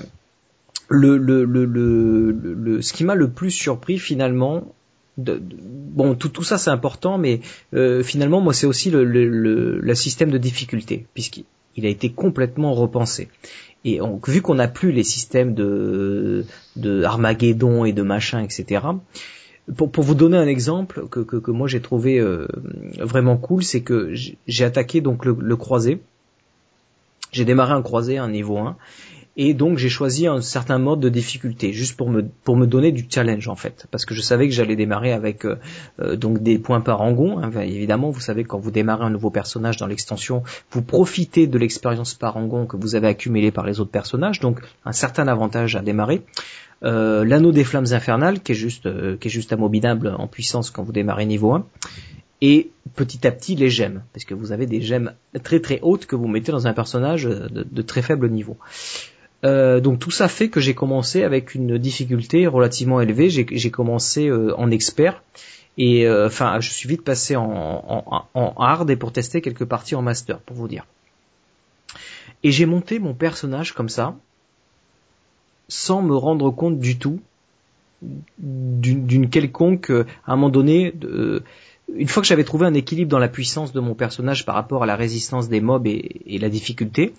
le, 0.92 1.16
le, 1.16 1.44
le, 1.44 1.64
le, 1.64 2.82
ce 2.82 2.92
qui 2.92 3.04
m'a 3.04 3.14
le 3.14 3.30
plus 3.30 3.50
surpris 3.50 3.98
finalement, 3.98 4.74
bon 5.16 6.14
tout, 6.14 6.28
tout 6.28 6.42
ça 6.42 6.58
c'est 6.58 6.70
important, 6.70 7.18
mais 7.18 7.40
euh, 7.74 8.02
finalement 8.02 8.40
moi 8.40 8.52
c'est 8.52 8.66
aussi 8.66 8.90
le, 8.90 9.04
le, 9.04 9.94
système 9.94 10.30
de 10.30 10.38
difficulté 10.38 11.06
puisqu'il 11.14 11.86
a 11.86 11.88
été 11.88 12.10
complètement 12.10 12.74
repensé. 12.74 13.28
Et 13.84 14.00
vu 14.28 14.42
qu'on 14.42 14.54
n'a 14.54 14.68
plus 14.68 14.92
les 14.92 15.02
systèmes 15.02 15.54
de, 15.54 16.44
de 16.76 17.02
Armageddon 17.02 17.84
et 17.84 17.92
de 17.92 18.02
machin, 18.02 18.40
etc. 18.40 18.86
Pour, 19.76 19.90
pour 19.90 20.04
vous 20.04 20.14
donner 20.14 20.36
un 20.36 20.46
exemple 20.46 21.08
que, 21.10 21.20
que, 21.20 21.36
que 21.36 21.50
moi 21.50 21.66
j'ai 21.66 21.80
trouvé 21.80 22.20
euh, 22.20 22.46
vraiment 22.98 23.36
cool, 23.36 23.64
c'est 23.64 23.80
que 23.80 24.12
j'ai 24.14 24.64
attaqué 24.64 25.00
donc 25.00 25.24
le, 25.24 25.36
le 25.38 25.56
croisé. 25.56 26.00
J'ai 27.32 27.44
démarré 27.46 27.72
un 27.72 27.82
croisé, 27.82 28.18
un 28.18 28.28
niveau 28.28 28.58
1, 28.58 28.76
et 29.36 29.54
donc 29.54 29.78
j'ai 29.78 29.88
choisi 29.88 30.26
un 30.26 30.40
certain 30.42 30.78
mode 30.78 31.00
de 31.00 31.08
difficulté 31.08 31.72
juste 31.72 31.96
pour 31.96 32.10
me 32.10 32.22
pour 32.44 32.56
me 32.56 32.66
donner 32.66 32.92
du 32.92 33.06
challenge 33.08 33.48
en 33.48 33.56
fait 33.56 33.86
parce 33.90 34.04
que 34.04 34.14
je 34.14 34.20
savais 34.20 34.46
que 34.48 34.54
j'allais 34.54 34.76
démarrer 34.76 35.12
avec 35.12 35.46
euh, 35.46 35.58
euh, 36.00 36.16
donc 36.16 36.42
des 36.42 36.58
points 36.58 36.82
par 36.82 36.98
rangon 36.98 37.38
hein. 37.38 37.50
évidemment 37.60 38.10
vous 38.10 38.20
savez 38.20 38.44
quand 38.44 38.58
vous 38.58 38.70
démarrez 38.70 39.04
un 39.04 39.10
nouveau 39.10 39.30
personnage 39.30 39.78
dans 39.78 39.86
l'extension 39.86 40.42
vous 40.70 40.82
profitez 40.82 41.46
de 41.46 41.58
l'expérience 41.58 42.14
par 42.14 42.34
rangon 42.34 42.66
que 42.66 42.76
vous 42.76 42.94
avez 42.94 43.08
accumulée 43.08 43.50
par 43.50 43.64
les 43.64 43.80
autres 43.80 43.90
personnages 43.90 44.40
donc 44.40 44.60
un 44.84 44.92
certain 44.92 45.28
avantage 45.28 45.76
à 45.76 45.80
démarrer 45.80 46.22
euh, 46.84 47.24
l'anneau 47.24 47.52
des 47.52 47.64
flammes 47.64 47.92
infernales 47.92 48.40
qui 48.40 48.52
est 48.52 48.56
juste 48.56 48.88
qui 49.18 49.28
est 49.28 49.30
juste 49.30 49.52
abominable 49.52 50.14
en 50.18 50.26
puissance 50.26 50.70
quand 50.70 50.82
vous 50.82 50.92
démarrez 50.92 51.24
niveau 51.24 51.52
1 51.52 51.64
et 52.42 52.70
petit 52.96 53.24
à 53.24 53.30
petit 53.30 53.54
les 53.54 53.70
gemmes, 53.70 54.02
parce 54.12 54.24
que 54.24 54.34
vous 54.34 54.50
avez 54.50 54.66
des 54.66 54.80
gemmes 54.80 55.12
très 55.44 55.60
très 55.60 55.78
hautes 55.80 56.06
que 56.06 56.16
vous 56.16 56.26
mettez 56.26 56.50
dans 56.50 56.66
un 56.66 56.72
personnage 56.72 57.22
de 57.22 57.82
très 57.82 58.02
faible 58.02 58.28
niveau. 58.28 58.56
Euh, 59.44 59.80
donc 59.80 59.98
tout 59.98 60.10
ça 60.10 60.28
fait 60.28 60.48
que 60.48 60.60
j'ai 60.60 60.74
commencé 60.74 61.24
avec 61.24 61.54
une 61.54 61.78
difficulté 61.78 62.46
relativement 62.46 63.00
élevée. 63.00 63.28
J'ai 63.30 63.70
commencé 63.70 64.28
euh, 64.28 64.54
en 64.56 64.70
expert 64.70 65.22
et 65.78 66.06
euh, 66.06 66.26
enfin 66.26 66.60
je 66.60 66.70
suis 66.70 66.88
vite 66.88 67.02
passé 67.02 67.34
en, 67.34 67.44
en, 67.48 68.24
en, 68.34 68.54
hard 68.58 68.90
et 68.90 68.96
pour 68.96 69.10
tester 69.10 69.40
quelques 69.40 69.64
parties 69.64 69.94
en 69.94 70.02
master 70.02 70.38
pour 70.38 70.56
vous 70.56 70.68
dire. 70.68 70.86
Et 72.44 72.52
j'ai 72.52 72.66
monté 72.66 72.98
mon 72.98 73.14
personnage 73.14 73.72
comme 73.72 73.88
ça 73.88 74.14
sans 75.68 76.02
me 76.02 76.14
rendre 76.14 76.50
compte 76.50 76.78
du 76.78 76.98
tout 76.98 77.20
d'une 78.38 79.30
quelconque 79.30 79.90
à 79.90 80.32
un 80.32 80.36
moment 80.36 80.50
donné 80.50 80.92
une 81.94 82.08
fois 82.08 82.20
que 82.20 82.26
j'avais 82.26 82.44
trouvé 82.44 82.66
un 82.66 82.74
équilibre 82.74 83.10
dans 83.10 83.18
la 83.18 83.28
puissance 83.28 83.72
de 83.72 83.80
mon 83.80 83.94
personnage 83.94 84.44
par 84.44 84.54
rapport 84.54 84.82
à 84.82 84.86
la 84.86 84.96
résistance 84.96 85.48
des 85.48 85.60
mobs 85.60 85.86
et, 85.86 86.20
et 86.26 86.38
la 86.38 86.48
difficulté, 86.48 87.14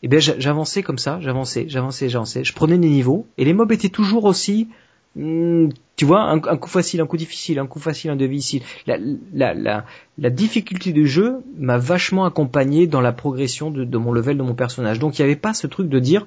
et 0.00 0.06
eh 0.06 0.08
bien 0.08 0.20
j'avançais 0.20 0.84
comme 0.84 0.98
ça, 0.98 1.18
j'avançais, 1.20 1.64
j'avançais, 1.68 2.08
j'avançais. 2.08 2.44
Je 2.44 2.52
prenais 2.52 2.78
des 2.78 2.88
niveaux 2.88 3.26
et 3.36 3.44
les 3.44 3.52
mobs 3.52 3.72
étaient 3.72 3.88
toujours 3.88 4.26
aussi, 4.26 4.68
hmm, 5.16 5.70
tu 5.96 6.04
vois, 6.04 6.22
un, 6.22 6.38
coup 6.38 6.68
facile, 6.68 7.00
un 7.00 7.06
coup 7.06 7.16
difficile, 7.16 7.58
un 7.58 7.66
coup 7.66 7.80
facile, 7.80 8.12
un 8.12 8.16
difficile. 8.16 8.62
La, 8.86 8.96
la, 9.34 9.54
la, 9.54 9.84
la 10.16 10.30
difficulté 10.30 10.92
du 10.92 11.08
jeu 11.08 11.38
m'a 11.58 11.78
vachement 11.78 12.24
accompagné 12.26 12.86
dans 12.86 13.00
la 13.00 13.10
progression 13.10 13.72
de, 13.72 13.82
de, 13.82 13.98
mon 13.98 14.12
level 14.12 14.38
de 14.38 14.42
mon 14.44 14.54
personnage. 14.54 15.00
Donc 15.00 15.18
il 15.18 15.22
n'y 15.22 15.24
avait 15.24 15.40
pas 15.40 15.52
ce 15.52 15.66
truc 15.66 15.88
de 15.88 15.98
dire, 15.98 16.26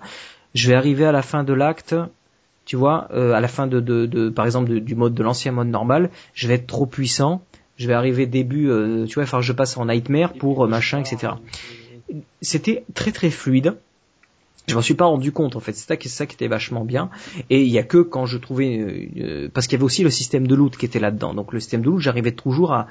je 0.53 0.67
vais 0.67 0.75
arriver 0.75 1.05
à 1.05 1.13
la 1.13 1.21
fin 1.21 1.45
de 1.45 1.53
l'acte, 1.53 1.95
tu 2.65 2.75
vois, 2.75 3.07
euh, 3.13 3.31
à 3.31 3.39
la 3.39 3.47
fin 3.47 3.67
de, 3.67 3.79
de, 3.79 4.05
de 4.05 4.27
par 4.27 4.43
exemple 4.43 4.81
du 4.81 4.95
mode 4.95 5.13
de 5.13 5.23
l'ancien 5.23 5.53
mode 5.53 5.69
normal, 5.69 6.09
je 6.33 6.49
vais 6.49 6.55
être 6.55 6.67
trop 6.67 6.87
puissant. 6.87 7.41
Je 7.77 7.87
vais 7.87 7.93
arriver 7.93 8.27
début, 8.27 8.69
euh, 8.69 9.05
tu 9.05 9.15
vois, 9.15 9.23
enfin 9.23 9.39
je 9.39 9.53
passe 9.53 9.77
en 9.77 9.85
nightmare 9.85 10.33
pour 10.33 10.65
euh, 10.65 10.67
machin, 10.67 10.99
etc 10.99 11.31
c'était 12.41 12.83
très 12.93 13.11
très 13.11 13.29
fluide. 13.29 13.75
Je 14.67 14.75
m'en 14.75 14.81
suis 14.81 14.93
pas 14.93 15.05
rendu 15.05 15.31
compte 15.31 15.55
en 15.55 15.59
fait, 15.59 15.73
c'est 15.73 16.07
ça, 16.07 16.25
qui 16.25 16.35
était 16.35 16.47
vachement 16.47 16.85
bien. 16.85 17.09
Et 17.49 17.63
il 17.63 17.69
y 17.69 17.79
a 17.79 17.83
que 17.83 17.97
quand 17.97 18.25
je 18.25 18.37
trouvais, 18.37 19.09
euh, 19.17 19.49
parce 19.51 19.65
qu'il 19.65 19.75
y 19.75 19.79
avait 19.79 19.85
aussi 19.85 20.03
le 20.03 20.11
système 20.11 20.45
de 20.45 20.53
loot 20.53 20.77
qui 20.77 20.85
était 20.85 20.99
là-dedans. 20.99 21.33
Donc 21.33 21.51
le 21.51 21.59
système 21.59 21.81
de 21.81 21.87
loot, 21.87 21.99
j'arrivais 21.99 22.31
toujours 22.31 22.73
à, 22.73 22.87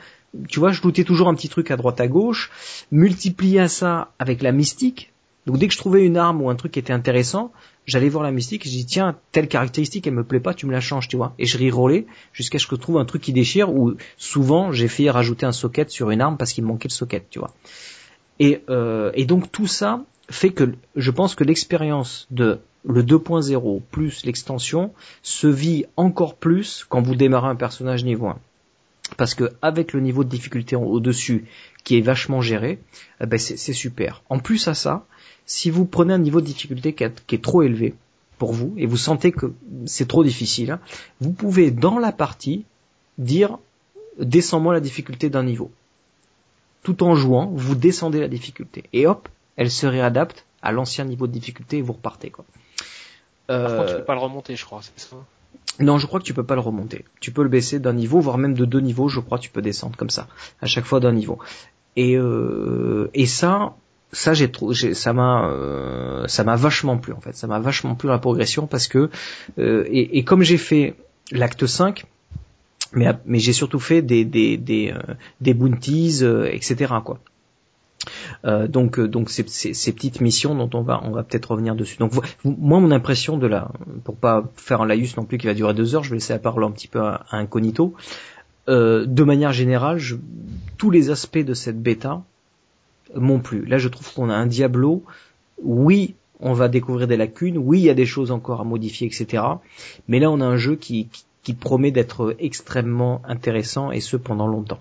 tu 0.48 0.58
vois, 0.58 0.72
je 0.72 0.82
lootais 0.82 1.04
toujours 1.04 1.28
un 1.28 1.34
petit 1.34 1.48
truc 1.48 1.70
à 1.70 1.76
droite 1.76 2.00
à 2.00 2.08
gauche, 2.08 2.50
multiplier 2.90 3.68
ça 3.68 4.12
avec 4.18 4.42
la 4.42 4.50
mystique. 4.52 5.12
Donc 5.46 5.58
dès 5.58 5.68
que 5.68 5.72
je 5.72 5.78
trouvais 5.78 6.04
une 6.04 6.16
arme 6.16 6.42
ou 6.42 6.50
un 6.50 6.54
truc 6.54 6.72
qui 6.72 6.78
était 6.78 6.92
intéressant, 6.92 7.52
j'allais 7.86 8.08
voir 8.08 8.22
la 8.22 8.30
mystique 8.30 8.64
je 8.64 8.70
dis 8.70 8.84
tiens 8.84 9.16
telle 9.32 9.48
caractéristique 9.48 10.06
elle 10.06 10.14
me 10.14 10.24
plaît 10.24 10.40
pas, 10.40 10.54
tu 10.54 10.66
me 10.66 10.72
la 10.72 10.80
changes, 10.80 11.08
tu 11.08 11.16
vois. 11.16 11.34
Et 11.38 11.46
je 11.46 11.56
rerollais 11.56 12.06
jusqu'à 12.32 12.58
ce 12.58 12.66
que 12.66 12.76
je 12.76 12.80
trouve 12.80 12.98
un 12.98 13.04
truc 13.04 13.22
qui 13.22 13.32
déchire. 13.32 13.72
Ou 13.72 13.94
souvent 14.16 14.72
j'ai 14.72 14.88
fait 14.88 15.08
rajouter 15.08 15.46
un 15.46 15.52
socket 15.52 15.88
sur 15.90 16.10
une 16.10 16.20
arme 16.20 16.36
parce 16.36 16.52
qu'il 16.52 16.64
manquait 16.64 16.88
le 16.88 16.94
socket, 16.94 17.26
tu 17.30 17.38
vois. 17.38 17.54
Euh, 18.41 19.11
et, 19.14 19.24
donc 19.26 19.53
tout 19.53 19.66
ça 19.66 20.05
fait 20.30 20.51
que 20.51 20.72
je 20.97 21.11
pense 21.11 21.34
que 21.34 21.45
l'expérience 21.45 22.26
de 22.30 22.61
le 22.84 23.03
2.0 23.03 23.82
plus 23.91 24.24
l'extension 24.24 24.93
se 25.22 25.47
vit 25.47 25.84
encore 25.97 26.34
plus 26.36 26.86
quand 26.88 27.03
vous 27.03 27.14
démarrez 27.14 27.49
un 27.49 27.57
personnage 27.57 28.05
niveau 28.05 28.28
1. 28.28 28.38
Parce 29.18 29.34
que 29.34 29.51
avec 29.61 29.93
le 29.93 30.01
niveau 30.01 30.24
de 30.24 30.30
difficulté 30.30 30.76
au-dessus 30.76 31.45
qui 31.84 31.99
est 31.99 32.01
vachement 32.01 32.41
géré, 32.41 32.78
eh 33.20 33.26
ben 33.26 33.38
c'est 33.38 33.72
super. 33.72 34.22
En 34.30 34.38
plus 34.38 34.68
à 34.68 34.74
ça, 34.74 35.05
si 35.45 35.68
vous 35.68 35.84
prenez 35.84 36.14
un 36.14 36.18
niveau 36.18 36.41
de 36.41 36.47
difficulté 36.47 36.95
qui, 36.95 37.05
est 37.05 37.43
trop 37.43 37.62
élevé 37.62 37.95
pour 38.38 38.53
vous 38.53 38.72
et 38.78 38.86
vous 38.86 38.97
sentez 38.97 39.32
que 39.32 39.53
c'est 39.84 40.09
trop 40.09 40.24
difficile, 40.24 40.78
vous 41.20 41.32
pouvez 41.32 41.70
dans 41.70 41.99
la 41.99 42.12
partie 42.12 42.64
dire 43.18 43.59
descends-moi 44.18 44.72
la 44.72 44.80
difficulté 44.80 45.28
d'un 45.28 45.43
niveau 45.43 45.70
tout 46.82 47.02
en 47.02 47.14
jouant, 47.14 47.50
vous 47.52 47.74
descendez 47.74 48.20
la 48.20 48.28
difficulté. 48.28 48.84
Et 48.92 49.06
hop, 49.06 49.28
elle 49.56 49.70
se 49.70 49.86
réadapte 49.86 50.46
à 50.62 50.72
l'ancien 50.72 51.04
niveau 51.04 51.26
de 51.26 51.32
difficulté 51.32 51.78
et 51.78 51.82
vous 51.82 51.92
repartez. 51.92 52.30
Quoi. 52.30 52.44
Par 53.46 53.76
contre, 53.76 53.88
tu 53.88 53.94
peux 53.96 54.04
pas 54.04 54.14
le 54.14 54.20
remonter, 54.20 54.56
je 54.56 54.64
crois, 54.64 54.80
c'est 54.82 54.98
ça? 54.98 55.16
Non, 55.80 55.98
je 55.98 56.06
crois 56.06 56.20
que 56.20 56.24
tu 56.24 56.34
peux 56.34 56.44
pas 56.44 56.54
le 56.54 56.60
remonter. 56.60 57.04
Tu 57.20 57.32
peux 57.32 57.42
le 57.42 57.48
baisser 57.48 57.78
d'un 57.78 57.92
niveau, 57.92 58.20
voire 58.20 58.38
même 58.38 58.54
de 58.54 58.64
deux 58.64 58.80
niveaux. 58.80 59.08
Je 59.08 59.20
crois 59.20 59.38
tu 59.38 59.50
peux 59.50 59.62
descendre 59.62 59.96
comme 59.96 60.10
ça, 60.10 60.28
à 60.60 60.66
chaque 60.66 60.84
fois 60.84 61.00
d'un 61.00 61.12
niveau. 61.12 61.38
Et 61.96 62.16
euh, 62.16 63.10
et 63.14 63.26
ça, 63.26 63.74
ça 64.12 64.34
j'ai 64.34 64.50
trop, 64.50 64.72
ça 64.74 65.12
m'a, 65.12 65.48
euh, 65.48 66.26
ça 66.28 66.44
m'a 66.44 66.56
vachement 66.56 66.98
plu 66.98 67.12
en 67.12 67.20
fait. 67.20 67.34
Ça 67.34 67.46
m'a 67.46 67.58
vachement 67.58 67.94
plu 67.94 68.08
la 68.08 68.18
progression 68.18 68.66
parce 68.66 68.88
que 68.88 69.10
euh, 69.58 69.84
et, 69.88 70.18
et, 70.18 70.24
comme 70.24 70.42
j'ai 70.42 70.58
fait 70.58 70.94
l'acte 71.32 71.66
5 71.66 72.04
mais 72.93 73.07
mais 73.26 73.38
j'ai 73.38 73.53
surtout 73.53 73.80
fait 73.80 74.03
des 74.03 74.24
des 74.24 74.57
des, 74.57 74.93
euh, 74.93 75.14
des 75.41 75.55
bounties, 75.55 76.22
etc. 76.51 76.95
quoi. 77.05 77.18
Euh, 78.47 78.66
donc 78.66 78.99
donc 78.99 79.28
ces, 79.28 79.45
ces, 79.47 79.74
ces, 79.74 79.93
petites 79.93 80.22
missions 80.22 80.55
dont 80.55 80.70
on 80.72 80.82
va 80.82 81.03
on 81.05 81.11
va 81.11 81.22
peut-être 81.22 81.51
revenir 81.51 81.74
dessus. 81.74 81.99
Donc 81.99 82.12
moi 82.45 82.80
mon 82.80 82.91
impression 82.91 83.36
de 83.36 83.47
la 83.47 83.70
pour 84.05 84.16
pas 84.16 84.45
faire 84.57 84.80
un 84.80 84.86
laïus 84.86 85.16
non 85.16 85.24
plus 85.24 85.38
qui 85.38 85.47
va 85.47 85.55
durer 85.55 85.74
deux 85.74 85.95
heures, 85.95 86.03
je 86.03 86.11
vais 86.11 86.16
laisser 86.16 86.32
la 86.32 86.38
parole 86.38 86.64
un 86.64 86.70
petit 86.70 86.88
peu 86.88 87.01
à, 87.01 87.26
à 87.30 87.36
incognito. 87.36 87.95
Euh, 88.68 89.05
de 89.05 89.24
manière 89.24 89.53
générale, 89.53 89.99
je, 89.99 90.16
tous 90.78 90.91
les 90.91 91.11
aspects 91.11 91.38
de 91.38 91.55
cette 91.55 91.82
bêta 91.82 92.22
m'ont 93.14 93.41
plu. 93.41 93.64
Là, 93.64 93.78
je 93.78 93.88
trouve 93.88 94.12
qu'on 94.12 94.30
a 94.30 94.34
un 94.34 94.47
Diablo. 94.47 95.03
Oui, 95.62 96.14
on 96.38 96.53
va 96.53 96.68
découvrir 96.68 97.09
des 97.09 97.16
lacunes. 97.16 97.59
Oui, 97.59 97.80
il 97.80 97.84
y 97.84 97.91
a 97.91 97.95
des 97.95 98.07
choses 98.07 98.30
encore 98.30 98.61
à 98.61 98.64
modifier, 98.64 99.09
etc. 99.09 99.43
Mais 100.07 100.20
là, 100.20 100.30
on 100.30 100.41
a 100.41 100.45
un 100.45 100.57
jeu 100.57 100.76
qui, 100.76 101.09
qui, 101.09 101.24
promet 101.59 101.91
d'être 101.91 102.36
extrêmement 102.38 103.22
intéressant 103.24 103.91
et 103.91 104.01
ce 104.01 104.16
pendant 104.16 104.47
longtemps. 104.47 104.80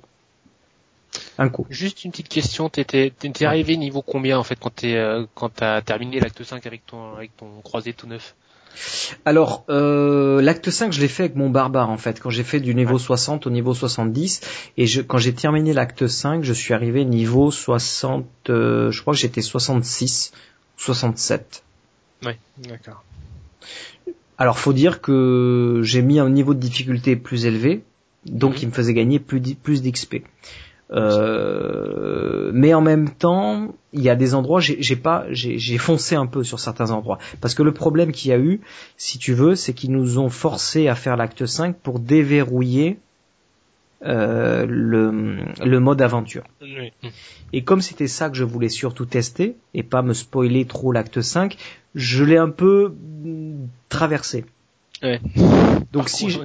Un 1.38 1.50
coup. 1.50 1.66
Juste 1.70 2.04
une 2.04 2.12
petite 2.12 2.30
question, 2.30 2.70
t'étais, 2.70 3.12
t'es 3.18 3.46
arrivé 3.46 3.78
niveau 3.78 4.02
combien 4.02 4.38
en 4.38 4.44
fait 4.44 4.58
quand 4.60 4.76
t'es, 4.76 4.96
euh, 4.96 5.26
quand 5.34 5.50
t'as 5.50 5.82
terminé 5.82 6.20
l'acte 6.20 6.44
5 6.44 6.66
avec 6.66 6.86
ton, 6.86 7.16
avec 7.16 7.36
ton 7.38 7.62
croisé 7.64 7.94
tout 7.94 8.08
neuf? 8.08 8.36
Alors, 9.26 9.66
euh, 9.70 10.42
l'acte 10.42 10.70
5, 10.70 10.94
je 10.94 11.02
l'ai 11.02 11.08
fait 11.08 11.24
avec 11.24 11.36
mon 11.36 11.50
barbare 11.50 11.90
en 11.90 11.98
fait, 11.98 12.20
quand 12.20 12.30
j'ai 12.30 12.44
fait 12.44 12.60
du 12.60 12.76
niveau 12.76 13.00
60 13.00 13.48
au 13.48 13.50
niveau 13.50 13.74
70, 13.74 14.42
et 14.78 14.86
je, 14.86 15.02
quand 15.02 15.18
j'ai 15.18 15.34
terminé 15.34 15.74
l'acte 15.74 16.08
5, 16.08 16.44
je 16.44 16.54
suis 16.54 16.74
arrivé 16.74 17.04
niveau 17.06 17.52
60, 17.52 18.26
euh, 18.50 18.92
je 18.92 19.02
crois 19.02 19.14
que 19.14 19.20
j'étais 19.20 19.42
66, 19.42 20.34
67. 20.78 21.64
Oui, 22.26 22.34
d'accord. 22.58 23.04
Alors, 24.40 24.58
faut 24.58 24.72
dire 24.72 25.02
que 25.02 25.82
j'ai 25.84 26.02
mis 26.02 26.18
un 26.18 26.30
niveau 26.30 26.54
de 26.54 26.60
difficulté 26.60 27.18
plus 27.18 27.46
élevé, 27.46 27.84
donc 28.26 28.54
mhm. 28.54 28.60
il 28.62 28.68
me 28.70 28.74
faisait 28.74 28.94
gagner 28.94 29.20
plus, 29.20 29.42
plus 29.54 29.84
d'XP. 29.84 30.24
Euh, 30.92 32.50
mais 32.54 32.74
en 32.74 32.82
même 32.82 33.10
temps, 33.10 33.76
il 33.94 34.02
y 34.02 34.10
a 34.10 34.16
des 34.16 34.34
endroits, 34.34 34.62
j'ai 34.62 34.96
pas, 34.96 35.26
j'ai 35.30 35.78
foncé 35.78 36.16
un 36.16 36.26
peu 36.26 36.44
sur 36.44 36.60
certains 36.60 36.90
endroits, 36.92 37.20
parce 37.42 37.54
que 37.54 37.64
le 37.64 37.74
problème 37.74 38.14
qu'il 38.14 38.32
y 38.32 38.34
a 38.34 38.40
eu, 38.40 38.62
si 38.96 39.20
tu 39.20 39.34
veux, 39.34 39.56
c'est 39.56 39.74
qu'ils 39.74 39.92
nous 39.92 40.18
ont 40.20 40.30
forcé 40.30 40.88
à 40.88 40.96
faire 40.96 41.18
l'acte 41.18 41.46
5 41.46 41.76
pour 41.76 42.00
déverrouiller 42.00 42.98
euh, 44.06 44.66
le, 44.66 45.44
le 45.62 45.80
mode 45.82 46.02
aventure. 46.02 46.46
Et 47.52 47.64
comme 47.64 47.82
c'était 47.82 48.08
ça 48.08 48.30
que 48.30 48.38
je 48.38 48.46
voulais 48.46 48.70
surtout 48.70 49.06
tester 49.06 49.58
et 49.74 49.84
pas 49.84 50.02
me 50.02 50.14
spoiler 50.14 50.64
trop 50.64 50.94
l'acte 50.94 51.20
5, 51.20 51.58
je 51.96 52.24
l'ai 52.24 52.38
un 52.38 52.50
peu 52.50 52.96
traversé. 53.90 54.46
Ouais. 55.02 55.22
Donc 55.92 56.10
si 56.10 56.30
je... 56.30 56.40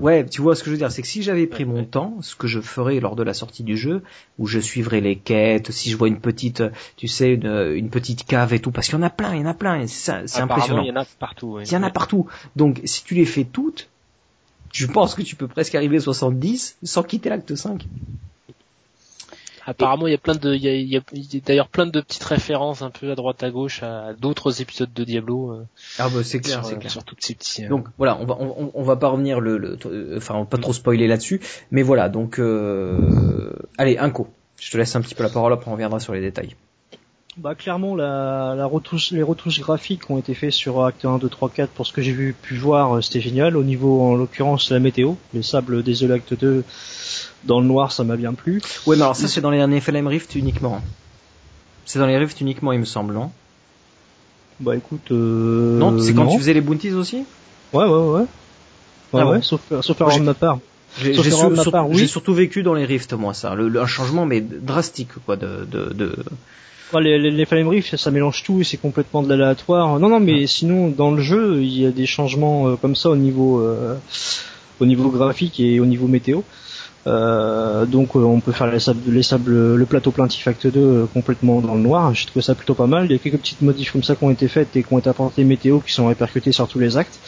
ouais, 0.00 0.24
tu 0.24 0.42
vois 0.42 0.54
ce 0.54 0.62
que 0.62 0.66
je 0.66 0.72
veux 0.72 0.78
dire, 0.78 0.92
c'est 0.92 1.02
que 1.02 1.08
si 1.08 1.22
j'avais 1.22 1.46
pris 1.46 1.64
mon 1.64 1.84
temps, 1.84 2.18
ce 2.22 2.36
que 2.36 2.46
je 2.46 2.60
ferais 2.60 3.00
lors 3.00 3.16
de 3.16 3.22
la 3.24 3.34
sortie 3.34 3.64
du 3.64 3.76
jeu, 3.76 4.02
où 4.38 4.46
je 4.46 4.60
suivrais 4.60 5.00
les 5.00 5.16
quêtes, 5.16 5.72
si 5.72 5.90
je 5.90 5.96
vois 5.96 6.06
une 6.08 6.20
petite, 6.20 6.62
tu 6.96 7.08
sais, 7.08 7.34
une, 7.34 7.72
une 7.74 7.90
petite 7.90 8.24
cave 8.24 8.54
et 8.54 8.60
tout, 8.60 8.70
parce 8.70 8.86
qu'il 8.86 8.96
y 8.96 8.98
en 8.98 9.02
a 9.02 9.10
plein, 9.10 9.34
il 9.34 9.40
y 9.40 9.42
en 9.42 9.50
a 9.50 9.54
plein, 9.54 9.86
c'est 9.88 10.12
impressionnant. 10.40 10.82
Il 10.82 10.88
y 10.88 10.92
en 10.92 10.96
a 10.96 11.04
partout. 11.18 11.58
Il 11.60 11.72
y 11.72 11.76
en 11.76 11.82
a 11.82 11.90
partout. 11.90 12.26
Donc 12.54 12.80
si 12.84 13.02
tu 13.02 13.14
les 13.14 13.26
fais 13.26 13.44
toutes, 13.44 13.88
je 14.72 14.86
pense 14.86 15.16
que 15.16 15.22
tu 15.22 15.34
peux 15.34 15.48
presque 15.48 15.74
arriver 15.74 15.96
à 15.96 16.00
70 16.00 16.78
sans 16.84 17.02
quitter 17.02 17.28
l'acte 17.28 17.54
5. 17.54 17.86
Apparemment, 19.66 20.06
il 20.06 20.12
y 20.12 20.14
a 20.14 20.18
plein 20.18 20.34
de, 20.34 20.54
il 20.54 20.62
y 20.64 20.96
a, 20.96 21.00
d'ailleurs 21.44 21.68
plein 21.68 21.86
de 21.86 22.00
petites 22.00 22.24
références 22.24 22.82
un 22.82 22.90
peu 22.90 23.10
à 23.10 23.14
droite 23.14 23.42
à 23.42 23.50
gauche 23.50 23.82
à 23.82 24.14
d'autres 24.14 24.60
épisodes 24.62 24.92
de 24.92 25.04
Diablo. 25.04 25.52
Euh, 25.52 25.66
ah 25.98 26.08
bah 26.08 26.22
c'est 26.24 26.40
clair, 26.40 26.64
c'est 26.64 26.78
clair. 26.78 26.90
Sur 26.90 27.04
toutes 27.04 27.22
ces 27.22 27.34
petits. 27.34 27.64
Euh, 27.64 27.68
donc 27.68 27.86
voilà, 27.98 28.18
on 28.20 28.24
va, 28.24 28.36
on, 28.40 28.70
on 28.72 28.82
va 28.82 28.96
pas 28.96 29.08
revenir 29.08 29.40
le, 29.40 29.58
le 29.58 29.78
enfin 30.16 30.34
on 30.34 30.40
va 30.40 30.46
pas 30.46 30.58
trop 30.58 30.72
spoiler 30.72 31.06
là-dessus, 31.06 31.40
mais 31.70 31.82
voilà, 31.82 32.08
donc 32.08 32.38
euh, 32.38 33.52
allez, 33.78 33.98
Inco, 33.98 34.28
je 34.58 34.70
te 34.70 34.76
laisse 34.76 34.96
un 34.96 35.00
petit 35.02 35.14
peu 35.14 35.22
la 35.22 35.30
parole, 35.30 35.52
après 35.52 35.68
on 35.68 35.74
reviendra 35.74 36.00
sur 36.00 36.14
les 36.14 36.20
détails. 36.20 36.56
Bah 37.36 37.54
clairement 37.54 37.94
la, 37.94 38.54
la 38.56 38.66
retouche, 38.66 39.12
les 39.12 39.22
retouches 39.22 39.60
graphiques 39.60 40.10
ont 40.10 40.18
été 40.18 40.34
faits 40.34 40.50
sur 40.50 40.84
Acte 40.84 41.04
1, 41.04 41.18
2, 41.18 41.28
3, 41.28 41.48
4 41.50 41.70
pour 41.70 41.86
ce 41.86 41.92
que 41.92 42.02
j'ai 42.02 42.10
vu 42.10 42.34
pu 42.34 42.56
voir 42.56 42.96
euh, 42.96 43.00
c'était 43.02 43.20
génial. 43.20 43.56
Au 43.56 43.62
niveau 43.62 44.02
en 44.02 44.16
l'occurrence 44.16 44.70
la 44.70 44.80
météo, 44.80 45.14
les 45.32 45.42
sables 45.42 45.84
désolés 45.84 46.14
Acte 46.14 46.34
2 46.34 46.64
dans 47.44 47.60
le 47.60 47.66
noir 47.66 47.92
ça 47.92 48.02
m'a 48.02 48.16
bien 48.16 48.34
plu. 48.34 48.60
Ouais 48.84 48.96
mais 48.96 49.02
alors 49.02 49.14
ça 49.14 49.28
c'est 49.28 49.40
dans 49.40 49.50
les 49.50 49.58
derniers 49.58 49.80
FLM 49.80 50.08
Rift 50.08 50.34
uniquement. 50.34 50.82
C'est 51.84 52.00
dans 52.00 52.06
les 52.06 52.18
Rift 52.18 52.40
uniquement 52.40 52.72
il 52.72 52.80
me 52.80 52.84
semble 52.84 53.14
non? 53.14 53.30
Bah 54.58 54.74
écoute 54.76 55.12
euh... 55.12 55.78
Non 55.78 56.00
c'est 56.00 56.14
quand 56.14 56.26
tu 56.26 56.38
faisais 56.38 56.52
les 56.52 56.60
bounties 56.60 56.92
aussi? 56.92 57.24
Ouais 57.72 57.84
ouais 57.84 57.88
ouais. 57.88 58.24
Ouais, 59.12 59.20
ah 59.22 59.26
ouais, 59.26 59.42
sauf, 59.42 59.60
sauf 59.82 60.00
erreur 60.00 60.18
de 60.18 60.24
ma 60.24 60.34
part. 60.34 60.58
J'ai 61.00 62.06
surtout 62.08 62.34
vécu 62.34 62.64
dans 62.64 62.74
les 62.74 62.84
Rift 62.84 63.12
moi 63.12 63.34
ça, 63.34 63.54
le, 63.54 63.80
un 63.80 63.86
changement 63.86 64.26
mais 64.26 64.40
drastique 64.40 65.10
quoi 65.24 65.36
de, 65.36 65.64
de, 65.70 65.92
de 65.92 66.16
les, 66.98 67.18
les, 67.18 67.30
les 67.30 67.44
Flame 67.44 67.68
Rift, 67.68 67.96
ça 67.96 68.10
mélange 68.10 68.42
tout 68.42 68.60
et 68.60 68.64
c'est 68.64 68.76
complètement 68.76 69.22
de 69.22 69.28
l'aléatoire. 69.28 69.98
Non, 70.00 70.08
non, 70.08 70.18
mais 70.18 70.46
sinon 70.46 70.88
dans 70.88 71.10
le 71.12 71.22
jeu, 71.22 71.62
il 71.62 71.80
y 71.80 71.86
a 71.86 71.90
des 71.90 72.06
changements 72.06 72.68
euh, 72.68 72.76
comme 72.76 72.96
ça 72.96 73.10
au 73.10 73.16
niveau 73.16 73.60
euh, 73.60 73.96
au 74.80 74.86
niveau 74.86 75.10
graphique 75.10 75.60
et 75.60 75.78
au 75.78 75.86
niveau 75.86 76.08
météo. 76.08 76.40
Euh, 77.06 77.86
donc 77.86 78.14
euh, 78.14 78.20
on 78.20 78.40
peut 78.40 78.52
faire 78.52 78.70
les 78.70 78.80
sables, 78.80 79.00
les 79.10 79.22
sables, 79.22 79.74
le 79.74 79.86
plateau 79.86 80.10
plaintif 80.10 80.46
acte 80.48 80.66
2 80.66 81.06
complètement 81.14 81.60
dans 81.60 81.74
le 81.74 81.80
noir. 81.80 82.14
J'ai 82.14 82.26
trouvé 82.26 82.42
ça 82.42 82.54
plutôt 82.54 82.74
pas 82.74 82.86
mal. 82.86 83.06
Il 83.06 83.12
y 83.12 83.14
a 83.14 83.18
quelques 83.18 83.38
petites 83.38 83.62
modifs 83.62 83.92
comme 83.92 84.02
ça 84.02 84.16
qui 84.16 84.24
ont 84.24 84.30
été 84.30 84.48
faites 84.48 84.74
et 84.76 84.82
qui 84.82 84.92
ont 84.92 84.98
été 84.98 85.08
apportées 85.08 85.44
météo 85.44 85.80
qui 85.80 85.92
sont 85.92 86.06
répercutées 86.08 86.52
sur 86.52 86.66
tous 86.68 86.78
les 86.78 86.96
actes. 86.96 87.18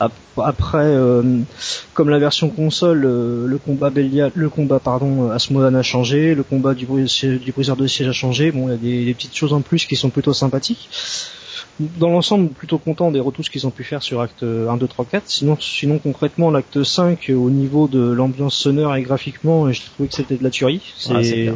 Après, 0.00 0.78
euh, 0.78 1.40
comme 1.92 2.10
la 2.10 2.18
version 2.18 2.48
console, 2.48 3.04
euh, 3.04 3.46
le 3.46 3.58
combat 3.58 3.90
Belia, 3.90 4.30
le 4.34 4.48
combat 4.48 4.80
pardon 4.80 5.30
Asmodan 5.30 5.74
a 5.74 5.82
changé, 5.82 6.34
le 6.34 6.42
combat 6.42 6.74
du, 6.74 6.86
du 6.86 7.52
briseur 7.52 7.76
de 7.76 7.86
siège 7.86 8.08
a 8.08 8.12
changé. 8.12 8.50
Bon, 8.50 8.68
il 8.68 8.70
y 8.70 8.74
a 8.74 8.76
des, 8.76 9.04
des, 9.04 9.14
petites 9.14 9.36
choses 9.36 9.52
en 9.52 9.60
plus 9.60 9.86
qui 9.86 9.96
sont 9.96 10.10
plutôt 10.10 10.32
sympathiques. 10.32 10.88
Dans 11.80 12.10
l'ensemble, 12.10 12.50
plutôt 12.50 12.78
content 12.78 13.10
des 13.10 13.20
retouches 13.20 13.50
qu'ils 13.50 13.66
ont 13.66 13.70
pu 13.70 13.82
faire 13.82 14.02
sur 14.02 14.20
acte 14.20 14.44
1, 14.44 14.76
2, 14.76 14.86
3, 14.86 15.04
4. 15.04 15.24
Sinon, 15.26 15.56
sinon 15.60 15.98
concrètement, 15.98 16.50
l'acte 16.50 16.82
5, 16.82 17.30
au 17.30 17.50
niveau 17.50 17.88
de 17.88 18.00
l'ambiance 18.00 18.54
sonore 18.54 18.94
et 18.96 19.02
graphiquement, 19.02 19.72
je 19.72 19.80
trouvais 19.82 20.08
que 20.08 20.14
c'était 20.14 20.36
de 20.36 20.44
la 20.44 20.50
tuerie. 20.50 20.82
C'est 20.96 21.52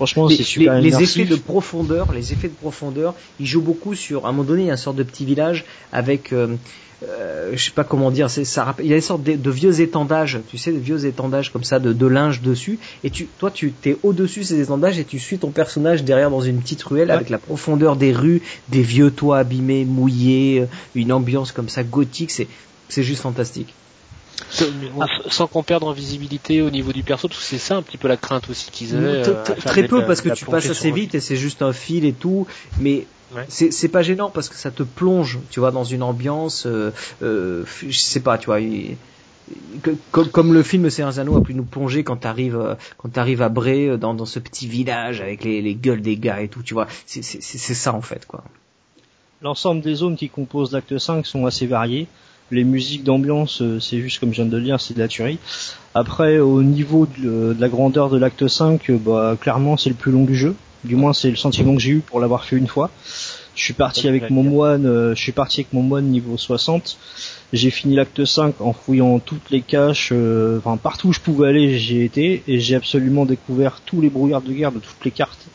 Franchement, 0.00 0.30
c'est 0.30 0.42
super. 0.42 0.80
Les, 0.80 0.88
les 0.88 1.02
effets 1.02 1.26
de 1.26 1.36
profondeur, 1.36 2.10
les 2.14 2.32
effets 2.32 2.48
de 2.48 2.54
profondeur, 2.54 3.14
ils 3.38 3.44
jouent 3.44 3.60
beaucoup 3.60 3.94
sur. 3.94 4.24
À 4.24 4.30
un 4.30 4.32
moment 4.32 4.44
donné, 4.44 4.62
il 4.62 4.66
y 4.66 4.70
a 4.70 4.72
une 4.72 4.78
sorte 4.78 4.96
de 4.96 5.02
petit 5.02 5.26
village 5.26 5.66
avec. 5.92 6.32
Euh, 6.32 6.56
euh, 7.02 7.50
je 7.52 7.62
sais 7.62 7.70
pas 7.70 7.84
comment 7.84 8.10
dire, 8.10 8.30
c'est 8.30 8.46
ça. 8.46 8.74
Il 8.78 8.86
y 8.86 8.94
a 8.94 8.96
une 8.96 9.02
sorte 9.02 9.22
de, 9.22 9.50
vieux 9.50 9.82
étendages, 9.82 10.38
tu 10.48 10.56
sais, 10.56 10.72
de 10.72 10.78
vieux 10.78 11.04
étendages 11.04 11.52
comme 11.52 11.64
ça 11.64 11.78
de, 11.78 11.92
de 11.92 12.06
linge 12.06 12.40
dessus. 12.40 12.78
Et 13.04 13.10
tu, 13.10 13.26
toi, 13.38 13.50
tu 13.50 13.72
t'es 13.72 13.98
au-dessus 14.02 14.40
de 14.40 14.44
ces 14.46 14.60
étendages 14.60 14.98
et 14.98 15.04
tu 15.04 15.18
suis 15.18 15.36
ton 15.36 15.50
personnage 15.50 16.02
derrière 16.02 16.30
dans 16.30 16.40
une 16.40 16.60
petite 16.60 16.82
ruelle 16.82 17.10
avec 17.10 17.28
la 17.28 17.38
profondeur 17.38 17.96
des 17.96 18.12
rues, 18.12 18.40
des 18.70 18.82
vieux 18.82 19.10
toits 19.10 19.38
abîmés, 19.38 19.84
mouillés, 19.84 20.60
euh, 20.60 20.66
une 20.94 21.12
ambiance 21.12 21.52
comme 21.52 21.68
ça 21.68 21.82
gothique. 21.82 22.30
C'est, 22.30 22.48
c'est 22.88 23.02
juste 23.02 23.20
fantastique. 23.20 23.74
Sans 25.28 25.46
qu'on 25.46 25.62
perde 25.62 25.84
en 25.84 25.92
visibilité 25.92 26.62
au 26.62 26.70
niveau 26.70 26.92
du 26.92 27.02
perso, 27.02 27.28
parce 27.28 27.40
que 27.40 27.46
c'est 27.46 27.58
ça 27.58 27.76
un 27.76 27.82
petit 27.82 27.98
peu 27.98 28.08
la 28.08 28.16
crainte 28.16 28.48
aussi 28.50 28.70
qu'ils 28.70 28.96
avaient. 28.96 29.28
Euh, 29.28 29.44
très 29.64 29.86
peu 29.86 30.04
parce 30.04 30.20
que 30.20 30.30
tu 30.30 30.44
passes 30.44 30.68
assez 30.68 30.90
vite 30.90 31.14
et 31.14 31.20
c'est 31.20 31.36
juste 31.36 31.62
un 31.62 31.72
fil 31.72 32.04
et 32.04 32.12
tout, 32.12 32.46
mais 32.78 33.06
c'est 33.48 33.88
pas 33.88 34.02
gênant 34.02 34.30
parce 34.30 34.48
que 34.48 34.56
ça 34.56 34.70
te 34.70 34.82
plonge, 34.82 35.38
tu 35.50 35.60
vois, 35.60 35.70
dans 35.70 35.84
une 35.84 36.02
ambiance. 36.02 36.66
Euh, 36.66 36.92
euh, 37.22 37.64
je 37.86 37.96
sais 37.96 38.20
pas, 38.20 38.38
tu 38.38 38.46
vois. 38.46 38.58
comme, 40.10 40.52
le 40.52 40.62
film 40.62 40.90
Seigneur 40.90 41.18
Anneaux 41.18 41.36
a 41.36 41.42
pu 41.42 41.54
nous 41.54 41.64
plonger 41.64 42.04
quand 42.04 42.16
t'arrives 42.16 42.58
euh, 42.58 42.74
quand 42.98 43.10
t'arrives 43.10 43.42
à 43.42 43.48
Bray 43.48 43.98
dans, 43.98 44.14
dans 44.14 44.26
ce 44.26 44.38
petit 44.38 44.66
village 44.66 45.20
avec 45.20 45.44
les, 45.44 45.62
les 45.62 45.74
gueules 45.74 46.02
des 46.02 46.16
gars 46.16 46.40
et 46.40 46.48
tout, 46.48 46.62
tu 46.62 46.74
vois. 46.74 46.86
C'est 47.06 47.22
ça 47.22 47.94
en 47.94 48.02
fait, 48.02 48.26
quoi. 48.26 48.44
L'ensemble 49.42 49.80
des 49.80 49.94
zones 49.94 50.16
qui 50.16 50.28
composent 50.28 50.72
l'acte 50.72 50.98
5 50.98 51.24
sont 51.24 51.46
assez 51.46 51.66
variées. 51.66 52.08
Les 52.50 52.64
musiques 52.64 53.04
d'ambiance, 53.04 53.62
c'est 53.80 54.00
juste 54.00 54.18
comme 54.18 54.30
je 54.30 54.42
viens 54.42 54.50
de 54.50 54.56
le 54.56 54.62
dire, 54.62 54.80
c'est 54.80 54.94
de 54.94 54.98
la 54.98 55.08
tuerie. 55.08 55.38
Après, 55.94 56.38
au 56.38 56.62
niveau 56.62 57.06
de, 57.18 57.52
de 57.52 57.60
la 57.60 57.68
grandeur 57.68 58.10
de 58.10 58.18
l'acte 58.18 58.48
5, 58.48 58.90
bah, 58.90 59.36
clairement 59.40 59.76
c'est 59.76 59.90
le 59.90 59.94
plus 59.94 60.12
long 60.12 60.24
du 60.24 60.34
jeu. 60.34 60.54
Du 60.84 60.96
moins, 60.96 61.12
c'est 61.12 61.30
le 61.30 61.36
sentiment 61.36 61.74
que 61.74 61.80
j'ai 61.80 61.90
eu 61.90 62.00
pour 62.00 62.20
l'avoir 62.20 62.44
fait 62.44 62.56
une 62.56 62.66
fois. 62.66 62.90
Je 63.54 63.64
suis 63.64 63.74
parti 63.74 64.08
avec 64.08 64.30
mon 64.30 64.42
moine, 64.42 64.86
euh, 64.86 65.14
je 65.14 65.20
suis 65.20 65.32
parti 65.32 65.60
avec 65.60 65.72
mon 65.72 65.82
moine 65.82 66.06
niveau 66.06 66.36
60. 66.36 66.96
J'ai 67.52 67.70
fini 67.70 67.94
l'acte 67.94 68.24
5 68.24 68.60
en 68.60 68.72
fouillant 68.72 69.18
toutes 69.18 69.50
les 69.50 69.60
caches, 69.60 70.10
euh, 70.12 70.58
enfin 70.58 70.76
partout 70.76 71.08
où 71.08 71.12
je 71.12 71.20
pouvais 71.20 71.48
aller, 71.48 71.78
j'ai 71.78 72.04
été 72.04 72.42
et 72.46 72.60
j'ai 72.60 72.76
absolument 72.76 73.26
découvert 73.26 73.80
tous 73.84 74.00
les 74.00 74.08
brouillards 74.08 74.40
de 74.40 74.52
guerre 74.52 74.72
de 74.72 74.78
toutes 74.78 75.04
les 75.04 75.10
cartes. 75.10 75.46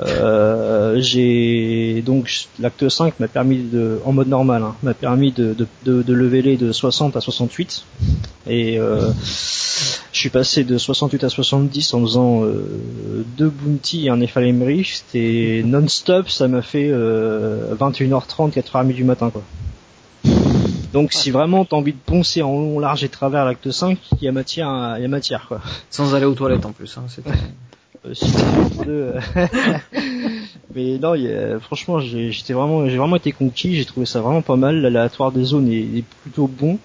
Euh, 0.00 0.96
j'ai 0.98 2.02
donc 2.04 2.48
l'acte 2.58 2.88
5 2.88 3.20
m'a 3.20 3.28
permis 3.28 3.58
de 3.58 4.00
en 4.04 4.12
mode 4.12 4.26
normal 4.26 4.64
hein, 4.64 4.74
m'a 4.82 4.92
permis 4.92 5.30
de, 5.30 5.54
de, 5.54 5.68
de, 5.84 6.02
de 6.02 6.12
leveler 6.12 6.56
de 6.56 6.72
60 6.72 7.16
à 7.16 7.20
68 7.20 7.84
et 8.48 8.76
euh, 8.80 9.12
je 10.10 10.18
suis 10.18 10.30
passé 10.30 10.64
de 10.64 10.78
68 10.78 11.22
à 11.22 11.28
70 11.28 11.94
en 11.94 12.00
faisant 12.00 12.42
euh, 12.42 13.24
deux 13.36 13.48
bounty 13.48 14.06
et 14.06 14.10
un 14.10 14.16
Nephalem 14.16 14.64
Rift 14.64 15.14
et 15.14 15.62
non-stop 15.62 16.28
ça 16.28 16.48
m'a 16.48 16.62
fait 16.62 16.88
euh, 16.90 17.76
21h30 17.76 18.50
4h30 18.50 18.92
du 18.94 19.04
matin 19.04 19.30
quoi. 19.30 19.42
Donc 20.92 21.12
si 21.12 21.30
vraiment 21.32 21.64
t'as 21.64 21.76
envie 21.76 21.92
de 21.92 21.98
poncer 21.98 22.42
en 22.42 22.52
long, 22.52 22.78
large 22.78 23.02
et 23.02 23.08
travers 23.08 23.44
l'acte 23.44 23.70
5, 23.70 23.98
il 24.12 24.24
y 24.24 24.28
a 24.28 24.32
matière, 24.32 24.96
y 25.00 25.04
a 25.04 25.08
matière 25.08 25.46
quoi. 25.48 25.60
Sans 25.90 26.14
aller 26.14 26.24
aux 26.24 26.34
toilettes 26.34 26.66
en 26.66 26.72
plus. 26.72 26.96
Hein, 26.96 27.06
euh, 28.06 29.20
mais 30.74 30.98
non, 30.98 31.14
franchement, 31.60 32.00
j'ai 32.00 32.54
vraiment 32.54 33.16
été 33.16 33.32
conquis. 33.32 33.74
J'ai 33.76 33.84
trouvé 33.84 34.06
ça 34.06 34.20
vraiment 34.20 34.42
pas 34.42 34.56
mal. 34.56 34.80
L'aléatoire 34.80 35.32
des 35.32 35.44
zones 35.44 35.70
est, 35.70 36.04
plutôt 36.22 36.46
bon. 36.46 36.78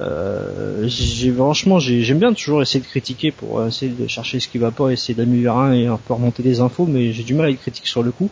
Euh, 0.00 0.88
franchement, 1.36 1.78
j'aime 1.78 2.18
bien 2.18 2.32
toujours 2.32 2.62
essayer 2.62 2.80
de 2.80 2.86
critiquer 2.86 3.30
pour 3.30 3.64
essayer 3.64 3.92
de 3.92 4.06
chercher 4.08 4.40
ce 4.40 4.48
qui 4.48 4.58
va 4.58 4.70
pas, 4.70 4.90
essayer 4.90 5.14
d'améliorer 5.14 5.82
et 5.82 5.86
un 5.86 5.98
peu 5.98 6.14
remonter 6.14 6.42
des 6.42 6.60
infos, 6.60 6.86
mais 6.86 7.12
j'ai 7.12 7.22
du 7.22 7.34
mal 7.34 7.46
à 7.46 7.50
être 7.50 7.60
critique 7.60 7.86
sur 7.86 8.02
le 8.02 8.10
coup. 8.10 8.30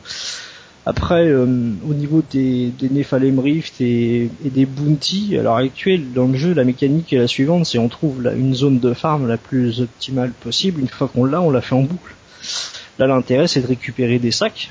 Après, 0.86 1.26
euh, 1.26 1.44
au 1.88 1.92
niveau 1.92 2.22
des, 2.30 2.68
des 2.68 2.88
Nephalem 2.88 3.38
Rift 3.38 3.80
et, 3.80 4.30
des 4.42 4.64
Bounty, 4.64 5.36
à 5.38 5.42
l'heure 5.42 5.56
actuelle, 5.56 6.12
dans 6.14 6.26
le 6.26 6.36
jeu, 6.36 6.54
la 6.54 6.64
mécanique 6.64 7.12
est 7.12 7.18
la 7.18 7.26
suivante, 7.26 7.66
c'est 7.66 7.78
on 7.78 7.88
trouve 7.88 8.26
une 8.34 8.54
zone 8.54 8.78
de 8.78 8.94
farm 8.94 9.28
la 9.28 9.36
plus 9.36 9.82
optimale 9.82 10.32
possible, 10.32 10.80
une 10.80 10.88
fois 10.88 11.08
qu'on 11.08 11.26
l'a, 11.26 11.42
on 11.42 11.50
la 11.50 11.60
fait 11.60 11.74
en 11.74 11.82
boucle. 11.82 12.14
Là, 12.98 13.06
l'intérêt, 13.06 13.46
c'est 13.46 13.60
de 13.60 13.66
récupérer 13.66 14.18
des 14.18 14.30
sacs. 14.30 14.70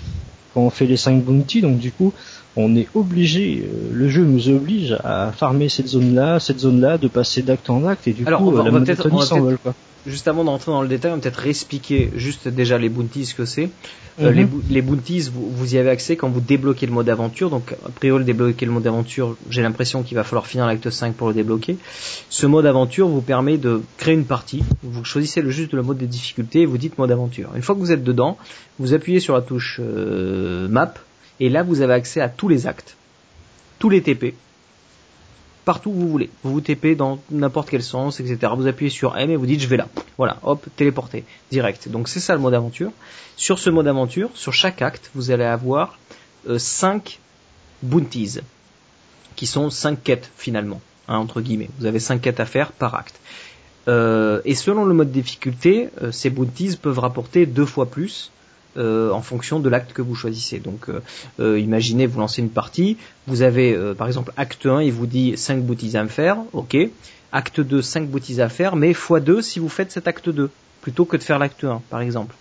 Quand 0.54 0.62
on 0.62 0.72
fait 0.72 0.88
les 0.88 0.98
5 0.98 1.24
Bounty, 1.24 1.62
donc 1.62 1.78
du 1.78 1.92
coup, 1.92 2.12
on 2.56 2.76
est 2.76 2.88
obligé, 2.96 3.64
euh, 3.64 3.92
le 3.94 4.10
jeu 4.10 4.24
nous 4.24 4.50
oblige 4.50 4.98
à 5.04 5.32
farmer 5.32 5.70
cette 5.70 5.88
zone-là, 5.88 6.40
cette 6.40 6.60
zone-là, 6.60 6.98
de 6.98 7.08
passer 7.08 7.44
d'acte 7.44 7.70
en 7.70 7.86
acte, 7.86 8.08
et 8.08 8.14
du 8.14 8.26
coup, 8.26 8.32
on 8.34 8.52
va, 8.52 8.64
la 8.64 8.72
monotonie 8.72 9.22
s'envole, 9.22 9.60
quoi 9.60 9.76
juste 10.06 10.28
avant 10.28 10.44
d'entrer 10.44 10.72
dans 10.72 10.82
le 10.82 10.88
détail, 10.88 11.12
on 11.12 11.16
va 11.16 11.22
peut-être 11.22 11.38
réexpliquer 11.38 12.12
juste 12.16 12.48
déjà 12.48 12.78
les 12.78 12.90
bounties 12.90 13.26
ce 13.26 13.36
que 13.36 13.46
c'est. 13.46 13.70
Euh, 14.22 14.34
mhm. 14.34 14.62
les, 14.70 14.82
bounties, 14.82 15.30
vous, 15.34 15.74
y 15.74 15.78
avez 15.78 15.90
accès 15.90 16.18
quand 16.18 16.30
vous 16.30 16.42
débloquez 16.42 16.86
le 16.86 16.92
mode 16.92 17.10
aventure. 17.10 17.50
Donc, 17.50 17.74
a 17.86 17.90
priori, 17.90 18.26
débloquer 18.26 18.66
le 18.66 18.72
mode 18.72 18.86
aventure, 18.86 19.38
j'ai 19.50 19.62
l'impression 19.62 20.04
qu'il 20.04 20.16
va 20.16 20.24
falloir 20.24 20.48
finir 20.48 20.66
l'acte 20.68 20.90
5 20.90 21.14
pour 21.14 21.30
le 21.30 21.34
débloquer. 21.34 21.78
Ce 22.30 22.46
mode 22.46 22.66
aventure 22.66 23.08
vous 23.08 23.22
permet 23.22 23.58
de 23.58 23.82
créer 23.98 24.16
une 24.16 24.26
partie. 24.26 24.64
Vous 24.84 25.06
choisissez 25.06 25.42
le 25.42 25.52
juste 25.52 25.74
le 25.74 25.84
mode 25.84 25.98
de 25.98 26.06
difficulté 26.06 26.62
et 26.62 26.66
vous 26.66 26.78
dites 26.78 26.98
mode 26.98 27.12
aventure. 27.12 27.52
Une 27.56 27.62
fois 27.62 27.76
que 27.76 27.80
vous 27.80 27.92
êtes 27.92 28.04
dedans, 28.04 28.38
vous 28.78 28.94
appuyez 28.94 29.22
sur 29.22 29.36
la 29.36 29.42
touche 29.42 29.80
euh, 29.80 30.68
map 30.68 30.94
et 31.40 31.50
là, 31.50 31.64
vous 31.64 31.82
avez 31.82 31.94
accès 31.94 32.22
à 32.22 32.30
tous 32.30 32.50
les 32.50 32.68
actes, 32.68 32.98
tous 33.80 33.90
les 33.90 34.02
TP, 34.02 34.34
partout 35.70 35.92
où 35.92 35.94
vous 35.94 36.10
voulez. 36.10 36.32
Vous 36.42 36.54
vous 36.54 36.62
TP 36.62 36.96
dans 36.98 37.20
n'importe 37.30 37.70
quel 37.70 37.84
sens, 37.84 38.20
etc. 38.20 38.52
Vous 38.58 38.66
appuyez 38.66 38.90
sur 38.90 39.16
M 39.16 39.30
et 39.30 39.36
vous 39.36 39.46
dites 39.46 39.62
je 39.62 39.68
vais 39.68 39.78
là. 39.78 39.88
Voilà, 40.18 40.40
hop, 40.42 40.66
téléporté, 40.76 41.26
direct. 41.52 41.90
Donc 41.90 42.08
c'est 42.10 42.20
ça 42.20 42.34
le 42.34 42.40
mode 42.40 42.56
aventure. 42.56 42.92
Sur 43.38 43.60
ce 43.60 43.70
mode 43.70 43.88
aventure, 43.88 44.32
sur 44.34 44.52
chaque 44.52 44.82
acte, 44.82 45.12
vous 45.14 45.30
allez 45.30 45.44
avoir 45.44 46.00
5 46.58 47.20
euh, 47.20 47.88
bounties, 47.88 48.40
qui 49.36 49.46
sont 49.46 49.70
5 49.70 50.02
quêtes 50.04 50.32
finalement, 50.38 50.82
hein, 51.08 51.18
entre 51.18 51.40
guillemets. 51.40 51.70
Vous 51.78 51.86
avez 51.86 52.00
5 52.00 52.20
quêtes 52.20 52.40
à 52.40 52.48
faire 52.48 52.72
par 52.72 52.96
acte. 52.96 53.20
Euh, 53.88 54.42
et 54.46 54.56
selon 54.56 54.86
le 54.86 54.96
mode 54.96 55.12
difficulté, 55.12 55.90
euh, 56.02 56.12
ces 56.12 56.32
bounties 56.32 56.78
peuvent 56.78 56.98
rapporter 56.98 57.46
deux 57.46 57.68
fois 57.68 57.86
plus 57.86 58.32
euh, 58.78 59.12
en 59.12 59.22
fonction 59.22 59.60
de 59.60 59.68
l'acte 59.68 59.94
que 59.94 60.02
vous 60.02 60.14
choisissez. 60.14 60.60
Donc 60.60 60.90
euh, 60.90 61.02
euh, 61.40 61.60
imaginez 61.60 62.06
vous 62.06 62.20
lancez 62.20 62.42
une 62.42 62.52
partie, 62.52 62.98
vous 63.26 63.42
avez 63.42 63.76
par 63.98 64.08
exemple 64.08 64.32
acte 64.38 64.66
1, 64.66 64.84
il 64.84 64.92
vous 64.92 65.08
dit 65.08 65.36
5 65.38 65.64
boutisses 65.64 65.96
à 65.96 66.06
faire, 66.08 66.38
ok. 66.54 66.78
Acte 67.32 67.62
2, 67.62 67.82
5 67.82 68.08
boutisses 68.08 68.40
à 68.40 68.50
faire, 68.50 68.76
mais 68.76 68.92
x2 68.92 69.42
si 69.42 69.60
vous 69.60 69.70
faites 69.70 69.92
cet 69.92 70.08
acte 70.08 70.30
2, 70.30 70.50
plutôt 70.82 71.06
que 71.06 71.18
de 71.18 71.24
faire 71.24 71.40
l'acte 71.40 71.64
1 71.64 71.82
par 71.90 72.02
exemple. 72.02 72.36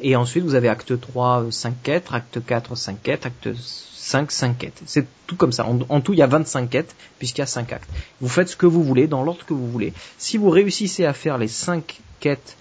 Et 0.00 0.16
ensuite 0.16 0.44
vous 0.44 0.54
avez 0.54 0.68
acte 0.68 1.00
3, 1.00 1.46
5 1.50 1.74
quêtes, 1.82 2.08
acte 2.12 2.44
4, 2.44 2.74
5 2.74 3.02
quêtes, 3.02 3.26
acte 3.26 3.48
5, 3.54 4.30
5 4.30 4.58
quêtes. 4.58 4.82
C'est 4.86 5.06
tout 5.26 5.36
comme 5.36 5.52
ça. 5.52 5.66
En, 5.66 5.78
en, 5.88 6.00
tout, 6.00 6.12
il 6.12 6.18
y 6.18 6.22
a 6.22 6.26
25 6.26 6.68
quêtes, 6.68 6.94
puisqu'il 7.18 7.40
y 7.40 7.44
a 7.44 7.46
5 7.46 7.72
actes. 7.72 7.90
Vous 8.20 8.28
faites 8.28 8.48
ce 8.48 8.56
que 8.56 8.66
vous 8.66 8.82
voulez, 8.82 9.06
dans 9.06 9.22
l'ordre 9.22 9.44
que 9.46 9.54
vous 9.54 9.70
voulez. 9.70 9.92
Si 10.18 10.36
vous 10.36 10.50
réussissez 10.50 11.04
à 11.04 11.12
faire 11.12 11.38
les 11.38 11.48
5 11.48 12.00
quêtes 12.18 12.56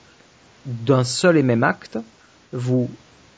d'un 0.66 1.04
seul 1.04 1.38
et 1.38 1.44
même 1.44 1.64
acte, 1.64 1.98
vous 2.52 2.90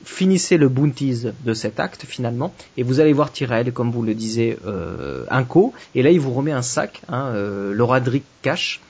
finissez 0.04 0.58
le 0.58 0.70
bounties 0.70 1.26
de 1.44 1.54
cet 1.54 1.80
acte 1.80 2.06
finalement 2.06 2.54
et 2.78 2.84
vous 2.84 3.00
allez 3.00 3.14
voir 3.14 3.32
Tyrell 3.32 3.72
comme 3.72 3.92
vous 3.92 4.04
le 4.04 4.14
disiez 4.14 4.58
euh, 4.66 5.26
un 5.30 5.44
co 5.44 5.74
et 5.96 6.04
là 6.04 6.12
il 6.12 6.20
vous 6.20 6.34
remet 6.34 6.52
un 6.52 6.62
sac 6.62 7.02
hein, 7.10 7.28
euh, 7.34 7.74
le 7.74 7.84
Radric 7.84 8.24
cache 8.42 8.82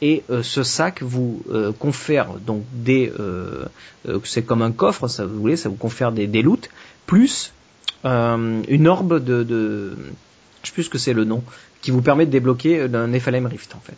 et 0.00 0.22
euh, 0.30 0.42
ce 0.42 0.62
sac 0.62 1.02
vous 1.02 1.42
euh, 1.50 1.72
confère 1.72 2.34
donc 2.34 2.62
des 2.72 3.12
c'est 4.24 4.42
comme 4.42 4.62
un 4.62 4.72
coffre 4.72 5.08
ça 5.08 5.26
vous 5.26 5.38
voulez 5.38 5.56
ça 5.56 5.68
vous 5.68 5.76
confère 5.76 6.12
des, 6.12 6.26
des 6.26 6.42
loots 6.42 6.68
plus 7.06 7.52
une 8.04 8.86
orbe 8.86 9.22
de, 9.22 9.42
de 9.42 9.96
je 10.62 10.68
sais 10.68 10.72
plus 10.72 10.84
ce 10.84 10.90
que 10.90 10.98
c'est 10.98 11.12
le 11.12 11.24
nom 11.24 11.42
qui 11.82 11.90
vous 11.90 12.02
permet 12.02 12.26
de 12.26 12.30
débloquer 12.30 12.82
un 12.82 13.08
Nephalem 13.08 13.46
Rift 13.46 13.74
en 13.74 13.80
fait 13.80 13.96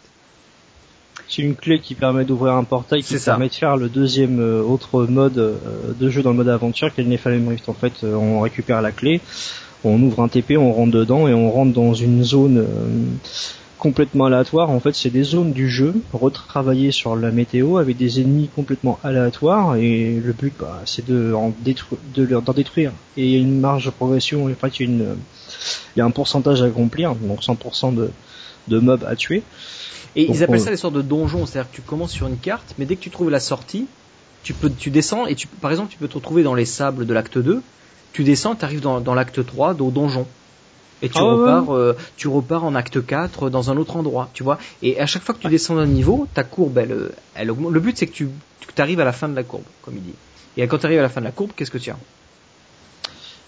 c'est 1.31 1.43
une 1.43 1.55
clé 1.55 1.79
qui 1.79 1.95
permet 1.95 2.25
d'ouvrir 2.25 2.55
un 2.55 2.65
portail 2.65 3.05
qui 3.05 3.17
permet 3.19 3.49
de 3.49 3.55
faire 3.55 3.77
le 3.77 3.89
deuxième 3.89 4.41
euh, 4.41 4.63
autre 4.63 5.05
mode 5.05 5.39
euh, 5.39 5.57
de 5.99 6.11
jeu 6.11 6.23
dans 6.23 6.31
le 6.31 6.37
mode 6.37 6.49
aventure 6.49 6.93
qui 6.93 7.01
est 7.01 7.05
le 7.05 7.11
Nephalem 7.11 7.49
Rift. 7.49 7.69
En 7.69 7.73
fait, 7.73 8.03
euh, 8.03 8.15
on 8.15 8.41
récupère 8.41 8.83
la 8.83 8.91
clé, 8.91 9.21
on 9.85 10.03
ouvre 10.03 10.23
un 10.25 10.29
TP, 10.29 10.57
on 10.59 10.73
rentre 10.73 10.91
dedans 10.91 11.29
et 11.29 11.33
on 11.33 11.49
rentre 11.53 11.73
dans 11.73 11.95
une 11.95 12.25
zone 12.25 12.67
complètement 13.79 14.25
aléatoire. 14.27 14.71
En 14.71 14.81
fait, 14.81 14.95
c'est 14.97 15.11
des 15.11 15.23
zones 15.23 15.53
du 15.53 15.71
jeu 15.71 15.95
retravaillées 16.13 16.91
sur 16.91 17.15
la 17.15 17.31
météo 17.31 17.79
avec 17.79 17.97
des 17.97 18.21
ennemis 18.21 18.51
complètement 18.55 18.99
aléatoires 19.05 19.77
et 19.77 20.21
le 20.23 20.33
but, 20.33 20.53
bah, 20.59 20.83
c'est 20.85 21.07
de, 21.07 21.33
en 21.33 21.55
de 21.65 22.27
d'en 22.27 22.53
détruire. 22.53 22.91
Et 23.17 23.25
il 23.25 23.31
y 23.31 23.37
a 23.37 23.39
une 23.39 23.61
marge 23.61 23.87
de 23.87 23.91
progression. 23.91 24.47
En 24.47 24.49
fait, 24.49 24.81
il 24.81 24.87
y 24.87 24.89
a, 24.89 24.93
une, 24.93 25.17
il 25.95 25.99
y 26.01 26.03
a 26.03 26.05
un 26.05 26.11
pourcentage 26.11 26.61
à 26.61 26.67
accomplir, 26.67 27.15
donc 27.15 27.41
100% 27.41 27.95
de, 27.95 28.11
de 28.67 28.79
mobs 28.81 29.05
à 29.09 29.15
tuer. 29.15 29.45
Et 30.17 30.29
ils 30.29 30.43
appellent 30.43 30.61
ça 30.61 30.71
des 30.71 30.77
sortes 30.77 30.95
de 30.95 31.03
donjons, 31.03 31.47
c'est-à-dire 31.47 31.71
que 31.71 31.77
tu 31.77 31.83
commences 31.83 32.13
sur 32.13 32.27
une 32.27 32.39
carte, 32.39 32.75
mais 32.79 32.85
dès 32.85 32.97
que 32.97 33.01
tu 33.01 33.11
trouves 33.11 33.31
la 33.31 33.41
sortie, 33.41 33.87
tu 34.43 34.55
peux, 34.55 34.71
tu 34.71 34.91
descends 34.91 35.27
et 35.27 35.35
tu, 35.35 35.47
par 35.47 35.71
exemple, 35.71 35.91
tu 35.91 35.99
peux 35.99 36.09
te 36.09 36.15
retrouver 36.15 36.43
dans 36.43 36.55
les 36.55 36.65
sables 36.65 37.07
de 37.07 37.15
l'acte 37.15 37.39
2, 37.39 37.63
tu 38.13 38.25
descends, 38.25 38.55
tu 38.55 38.65
arrives 38.65 38.81
dans, 38.81 39.01
dans 39.01 39.15
l'acte 39.15 39.45
3, 39.45 39.81
au 39.81 39.91
donjon. 39.91 40.27
Et 41.03 41.09
tu 41.09 41.19
ah 41.19 41.23
repars, 41.23 41.75
euh, 41.75 41.97
tu 42.17 42.29
repars 42.29 42.65
en 42.65 42.75
acte 42.75 43.05
4 43.05 43.49
dans 43.49 43.71
un 43.71 43.77
autre 43.77 43.97
endroit, 43.97 44.29
tu 44.35 44.43
vois. 44.43 44.59
Et 44.83 45.01
à 45.01 45.07
chaque 45.07 45.23
fois 45.23 45.35
que 45.35 45.41
tu 45.41 45.49
descends 45.49 45.77
d'un 45.77 45.87
niveau, 45.87 46.27
ta 46.35 46.45
courbe, 46.45 46.77
elle, 46.77 47.11
elle 47.35 47.51
augmente. 47.51 47.73
Le 47.73 47.81
but, 47.81 47.97
c'est 47.97 48.07
que 48.07 48.13
tu, 48.13 48.29
tu 48.75 48.83
arrives 48.83 49.01
à 49.01 49.05
la 49.05 49.13
fin 49.13 49.29
de 49.29 49.35
la 49.35 49.43
courbe, 49.43 49.65
comme 49.83 49.95
il 49.97 50.03
dit. 50.03 50.15
Et 50.57 50.67
quand 50.67 50.79
tu 50.79 50.87
arrives 50.87 50.99
à 50.99 51.03
la 51.03 51.09
fin 51.09 51.21
de 51.21 51.27
la 51.27 51.33
courbe, 51.33 51.53
qu'est-ce 51.57 51.71
que 51.71 51.79
tu 51.79 51.91
as? 51.91 51.97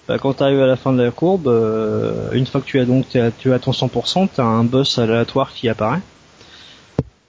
Bah, 0.09 0.19
quand 0.19 0.35
tu 0.35 0.43
arrives 0.43 0.63
à 0.63 0.67
la 0.67 0.77
fin 0.77 0.93
de 0.93 1.03
la 1.03 1.11
courbe, 1.11 1.47
euh, 1.47 2.31
une 2.33 2.47
fois 2.47 2.61
que 2.61 2.67
tu 2.67 2.81
as 2.81 2.85
donc 2.85 3.07
tu 3.09 3.53
as 3.53 3.59
ton 3.59 3.71
100%, 3.71 4.29
tu 4.35 4.41
as 4.41 4.45
un 4.45 4.65
boss 4.65 4.99
aléatoire 4.99 5.53
qui 5.53 5.69
apparaît. 5.69 6.01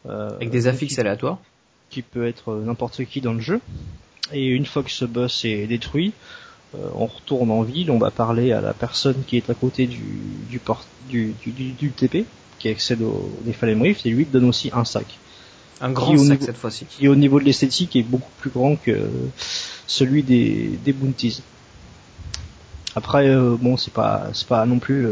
Euh, 0.07 0.29
Avec 0.35 0.49
des 0.49 0.67
affixes 0.67 0.99
aléatoires 0.99 1.37
Qui 1.89 2.01
peut 2.01 2.27
être 2.27 2.51
euh, 2.51 2.63
n'importe 2.63 3.05
qui 3.05 3.21
dans 3.21 3.33
le 3.33 3.39
jeu. 3.39 3.61
Et 4.31 4.47
une 4.47 4.65
fois 4.65 4.83
que 4.83 4.91
ce 4.91 5.05
boss 5.05 5.45
est 5.45 5.67
détruit, 5.67 6.13
euh, 6.75 6.87
on 6.95 7.05
retourne 7.05 7.51
en 7.51 7.61
ville, 7.61 7.91
on 7.91 7.99
va 7.99 8.11
parler 8.11 8.51
à 8.51 8.61
la 8.61 8.73
personne 8.73 9.23
qui 9.27 9.37
est 9.37 9.49
à 9.49 9.53
côté 9.53 9.85
du, 9.85 10.03
du, 10.49 10.59
port, 10.59 10.85
du, 11.09 11.33
du, 11.45 11.51
du, 11.51 11.91
TP, 11.91 12.25
qui 12.59 12.69
accède 12.69 13.01
au 13.01 13.31
Nephalem 13.45 13.81
Rift, 13.81 14.05
et 14.05 14.09
lui 14.09 14.25
donne 14.25 14.45
aussi 14.45 14.71
un 14.73 14.85
sac. 14.85 15.05
Un 15.81 15.91
grand 15.91 16.17
sac 16.17 16.41
cette 16.41 16.57
fois-ci. 16.57 16.85
Qui 16.85 17.07
au 17.07 17.15
niveau 17.15 17.39
de 17.39 17.45
l'esthétique 17.45 17.95
est 17.95 18.03
beaucoup 18.03 18.31
plus 18.39 18.49
grand 18.49 18.75
que 18.75 19.09
celui 19.87 20.23
des, 20.23 20.79
des 20.83 20.93
bounties. 20.93 21.43
Après, 22.95 23.35
bon, 23.59 23.75
c'est 23.75 23.93
pas, 23.93 24.29
c'est 24.33 24.47
pas 24.47 24.65
non 24.65 24.79
plus 24.79 25.07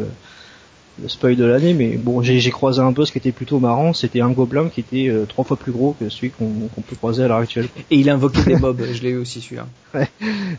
le 1.02 1.10
spoil 1.10 1.36
de 1.36 1.46
l'année, 1.46 1.74
mais 1.74 1.98
bon, 1.98 2.22
j'ai 2.22 2.52
croisé 2.52 2.80
un 2.82 2.92
boss 2.92 3.12
qui 3.12 3.18
était 3.18 3.32
plutôt 3.32 3.60
marrant. 3.60 3.94
C'était 3.94 4.22
un 4.22 4.30
gobelin 4.30 4.70
qui 4.70 4.82
était 4.82 5.08
euh, 5.10 5.26
trois 5.26 5.44
fois 5.44 5.58
plus 5.58 5.72
gros 5.72 5.96
que 6.00 6.10
celui 6.10 6.30
qu'on 6.30 6.70
peut 6.88 6.96
croiser 6.96 7.24
à 7.24 7.28
l'heure 7.28 7.38
actuelle. 7.38 7.68
Et 7.90 7.98
il 7.98 8.10
invoquait 8.10 8.44
des 8.44 8.56
mobs. 8.56 8.82
je 8.92 9.02
l'ai 9.02 9.10
eu 9.10 9.18
aussi 9.18 9.42
celui-là. 9.42 9.68
Ouais, 9.94 10.08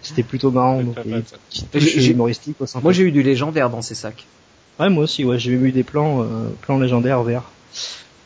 c'était 0.03 0.23
plutôt 0.23 0.51
marrant. 0.51 0.83
Donc, 0.83 0.97
humoristique. 1.75 2.57
Moi, 2.83 2.93
j'ai 2.93 3.05
eu 3.05 3.13
du 3.13 3.23
légendaire 3.23 3.71
dans 3.71 3.81
ces 3.81 3.95
sacs. 3.95 4.27
Ouais, 4.79 4.91
moi 4.91 5.05
aussi. 5.05 5.25
Ouais, 5.25 5.39
j'ai 5.39 5.53
eu 5.53 5.73
des 5.73 5.85
plans, 5.85 6.23
euh, 6.23 6.27
plans 6.61 6.79
légendaires 6.79 7.23
verts, 7.23 7.45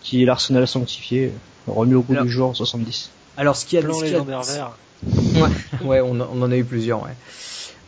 qui 0.03 0.23
est 0.23 0.27
l'arsenal 0.27 0.67
sanctifié, 0.67 1.31
remis 1.69 1.95
au 1.95 2.03
bout 2.03 2.17
du 2.17 2.29
jour 2.29 2.49
en 2.49 2.55
70. 2.55 3.11
Alors, 3.37 3.55
ce 3.57 3.67
qui 3.67 3.77
a 3.79 3.83
plan 3.83 4.01
légendaire 4.01 4.43
vert. 4.43 4.73
ouais, 5.05 5.85
ouais, 5.85 6.01
on, 6.01 6.21
on 6.21 6.43
en 6.43 6.51
a 6.51 6.57
eu 6.57 6.65
plusieurs. 6.65 7.03
Ouais. 7.03 7.11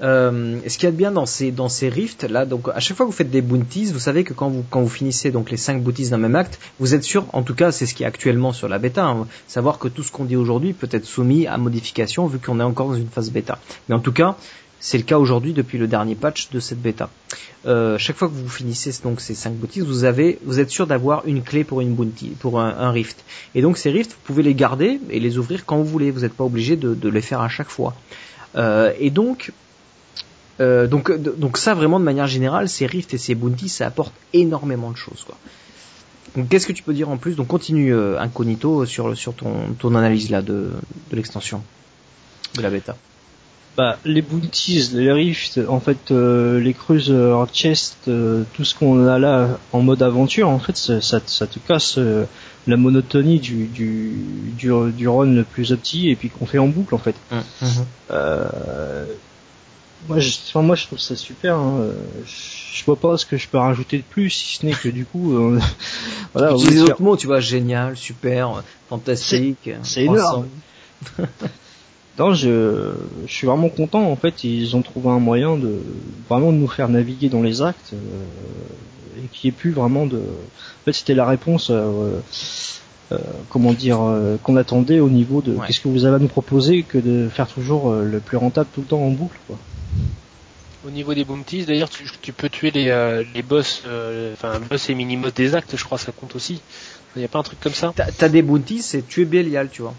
Euh, 0.00 0.60
ce 0.66 0.78
qu'il 0.78 0.84
y 0.84 0.88
a 0.88 0.92
de 0.92 0.96
bien 0.96 1.10
dans 1.10 1.26
ces 1.26 1.50
dans 1.50 1.68
ces 1.68 1.88
rifts 1.88 2.22
là, 2.22 2.46
donc 2.46 2.68
à 2.72 2.78
chaque 2.78 2.96
fois 2.96 3.04
que 3.04 3.10
vous 3.10 3.16
faites 3.16 3.30
des 3.30 3.42
bounties, 3.42 3.86
vous 3.86 3.98
savez 3.98 4.22
que 4.22 4.32
quand 4.32 4.48
vous 4.48 4.64
quand 4.70 4.80
vous 4.80 4.88
finissez 4.88 5.32
donc 5.32 5.50
les 5.50 5.56
cinq 5.56 5.82
bounties 5.82 6.10
d'un 6.10 6.18
même 6.18 6.36
acte, 6.36 6.60
vous 6.78 6.94
êtes 6.94 7.02
sûr, 7.02 7.26
en 7.32 7.42
tout 7.42 7.54
cas 7.54 7.72
c'est 7.72 7.84
ce 7.84 7.94
qui 7.94 8.04
est 8.04 8.06
actuellement 8.06 8.52
sur 8.52 8.68
la 8.68 8.78
bêta, 8.78 9.04
hein, 9.04 9.26
savoir 9.48 9.78
que 9.78 9.88
tout 9.88 10.04
ce 10.04 10.12
qu'on 10.12 10.24
dit 10.24 10.36
aujourd'hui 10.36 10.72
peut 10.72 10.88
être 10.92 11.04
soumis 11.04 11.46
à 11.48 11.58
modification 11.58 12.26
vu 12.28 12.38
qu'on 12.38 12.60
est 12.60 12.64
encore 12.64 12.88
dans 12.88 12.94
une 12.94 13.08
phase 13.08 13.30
bêta. 13.30 13.58
Mais 13.88 13.94
en 13.96 14.00
tout 14.00 14.12
cas, 14.12 14.36
c'est 14.80 14.98
le 14.98 15.04
cas 15.04 15.18
aujourd'hui 15.18 15.52
depuis 15.52 15.78
le 15.78 15.88
dernier 15.88 16.14
patch 16.14 16.50
de 16.50 16.60
cette 16.60 16.80
bêta. 16.80 17.10
Euh, 17.66 17.98
chaque 17.98 18.16
fois 18.16 18.28
que 18.28 18.34
vous 18.34 18.48
finissez 18.48 18.92
donc 19.02 19.20
ces 19.20 19.34
cinq 19.34 19.54
bounties, 19.54 19.80
vous 19.80 20.04
avez, 20.04 20.38
vous 20.44 20.60
êtes 20.60 20.70
sûr 20.70 20.86
d'avoir 20.86 21.26
une 21.26 21.42
clé 21.42 21.64
pour 21.64 21.80
une 21.80 21.94
bounty, 21.94 22.28
pour 22.38 22.60
un, 22.60 22.90
rift. 22.92 23.24
Et 23.54 23.62
donc 23.62 23.78
ces 23.78 23.90
rifts, 23.90 24.12
vous 24.12 24.24
pouvez 24.24 24.42
les 24.42 24.54
garder 24.54 25.00
et 25.10 25.18
les 25.18 25.38
ouvrir 25.38 25.66
quand 25.66 25.78
vous 25.78 25.84
voulez. 25.84 26.10
Vous 26.10 26.20
n'êtes 26.20 26.34
pas 26.34 26.44
obligé 26.44 26.76
de, 26.76 26.94
de, 26.94 27.08
les 27.08 27.20
faire 27.20 27.40
à 27.40 27.48
chaque 27.48 27.68
fois. 27.68 27.94
Euh, 28.54 28.92
et 28.98 29.10
donc 29.10 29.52
euh, 30.60 30.86
donc, 30.86 31.12
donc 31.12 31.56
ça 31.56 31.74
vraiment 31.74 32.00
de 32.00 32.04
manière 32.04 32.26
générale, 32.26 32.68
ces 32.68 32.86
rifts 32.86 33.14
et 33.14 33.18
ces 33.18 33.34
bounties, 33.34 33.68
ça 33.68 33.86
apporte 33.86 34.12
énormément 34.32 34.90
de 34.90 34.96
choses. 34.96 35.24
Quoi. 35.24 35.36
Donc 36.36 36.48
qu'est-ce 36.48 36.66
que 36.66 36.72
tu 36.72 36.82
peux 36.82 36.94
dire 36.94 37.08
en 37.08 37.16
plus? 37.16 37.36
Donc 37.36 37.46
continue 37.46 37.94
euh, 37.94 38.18
incognito 38.20 38.84
sur 38.84 39.16
sur 39.16 39.34
ton 39.34 39.52
ton 39.78 39.94
analyse 39.94 40.30
là 40.30 40.42
de 40.42 40.70
de 41.10 41.16
l'extension 41.16 41.62
de 42.56 42.62
la 42.62 42.70
bêta. 42.70 42.96
Bah, 43.76 43.96
les 44.04 44.22
bounties, 44.22 44.90
les 44.94 45.12
rifts, 45.12 45.60
en 45.68 45.78
fait, 45.78 46.10
euh, 46.10 46.58
les 46.58 46.74
cruises 46.74 47.14
chest, 47.52 48.10
tout 48.54 48.64
ce 48.64 48.74
qu'on 48.74 49.06
a 49.06 49.20
là 49.20 49.50
en 49.72 49.82
mode 49.82 50.02
aventure, 50.02 50.48
en 50.48 50.58
fait, 50.58 50.76
ça, 50.76 51.00
ça, 51.00 51.46
te 51.46 51.60
casse 51.60 51.96
la 52.66 52.76
monotonie 52.76 53.38
du, 53.38 53.66
du, 53.66 54.14
du, 54.56 54.72
du, 54.90 55.08
run 55.08 55.26
le 55.26 55.44
plus 55.44 55.70
opti 55.70 56.10
et 56.10 56.16
puis 56.16 56.28
qu'on 56.28 56.44
fait 56.44 56.58
en 56.58 56.66
boucle, 56.66 56.92
en 56.92 56.98
fait. 56.98 57.14
Mmh, 57.30 57.36
mmh. 57.62 58.14
Moi, 60.06 60.20
je, 60.20 60.58
moi, 60.58 60.76
je 60.76 60.86
trouve 60.86 60.98
ça 60.98 61.16
super. 61.16 61.56
Hein. 61.56 61.88
Je 62.24 62.84
vois 62.84 62.96
pas 62.96 63.16
ce 63.16 63.26
que 63.26 63.36
je 63.36 63.48
peux 63.48 63.58
rajouter 63.58 63.98
de 63.98 64.02
plus, 64.02 64.30
si 64.30 64.58
ce 64.58 64.66
n'est 64.66 64.72
que 64.72 64.88
du 64.88 65.04
coup, 65.04 65.36
euh, 65.36 65.60
voilà. 66.34 66.52
les 66.52 66.82
autres 66.82 67.02
mots, 67.02 67.16
tu 67.16 67.26
vois, 67.26 67.40
génial, 67.40 67.96
super, 67.96 68.62
fantastique. 68.88 69.70
C'est 69.82 70.04
énorme. 70.04 70.46
non, 72.18 72.32
je, 72.34 72.92
je 73.26 73.32
suis 73.32 73.46
vraiment 73.46 73.68
content. 73.68 74.10
En 74.10 74.16
fait, 74.16 74.44
ils 74.44 74.76
ont 74.76 74.82
trouvé 74.82 75.08
un 75.08 75.18
moyen 75.18 75.56
de 75.56 75.82
vraiment 76.28 76.52
de 76.52 76.58
nous 76.58 76.68
faire 76.68 76.88
naviguer 76.88 77.28
dans 77.28 77.42
les 77.42 77.62
actes 77.62 77.92
euh, 77.92 79.24
et 79.24 79.26
qui 79.32 79.48
est 79.48 79.52
plus 79.52 79.72
vraiment 79.72 80.06
de. 80.06 80.18
En 80.18 80.84
fait, 80.84 80.92
c'était 80.92 81.14
la 81.14 81.26
réponse. 81.26 81.70
Euh, 81.70 82.20
comment 83.48 83.72
dire 83.72 84.00
euh, 84.02 84.36
qu'on 84.42 84.56
attendait 84.56 85.00
au 85.00 85.08
niveau 85.08 85.40
de 85.40 85.56
qu'est-ce 85.66 85.80
que 85.80 85.88
vous 85.88 86.04
avez 86.04 86.16
à 86.16 86.18
nous 86.18 86.28
proposer 86.28 86.82
que 86.82 86.98
de 86.98 87.28
faire 87.28 87.46
toujours 87.46 87.92
le 87.92 88.20
plus 88.20 88.36
rentable 88.36 88.68
tout 88.74 88.80
le 88.80 88.86
temps 88.86 89.02
en 89.02 89.10
boucle 89.10 89.38
quoi. 89.46 89.58
Au 90.86 90.90
niveau 90.90 91.12
des 91.12 91.24
bounties, 91.24 91.64
d'ailleurs, 91.64 91.90
tu, 91.90 92.08
tu, 92.22 92.32
peux 92.32 92.48
tuer 92.48 92.70
les, 92.70 92.88
euh, 92.88 93.24
les 93.34 93.42
boss, 93.42 93.82
euh, 93.86 94.32
enfin 94.32 94.60
boss 94.60 94.88
et 94.88 94.94
mini-boss 94.94 95.34
des 95.34 95.56
actes, 95.56 95.76
je 95.76 95.84
crois, 95.84 95.98
ça 95.98 96.12
compte 96.12 96.36
aussi. 96.36 96.62
Il 97.16 97.18
n'y 97.18 97.24
a 97.24 97.28
pas 97.28 97.40
un 97.40 97.42
truc 97.42 97.58
comme 97.60 97.74
ça? 97.74 97.92
T'as 97.96 98.06
as 98.20 98.28
des 98.28 98.42
bounties, 98.42 98.80
c'est 98.82 99.06
tuer 99.06 99.24
Belial, 99.24 99.70
tu 99.70 99.82
vois. 99.82 99.94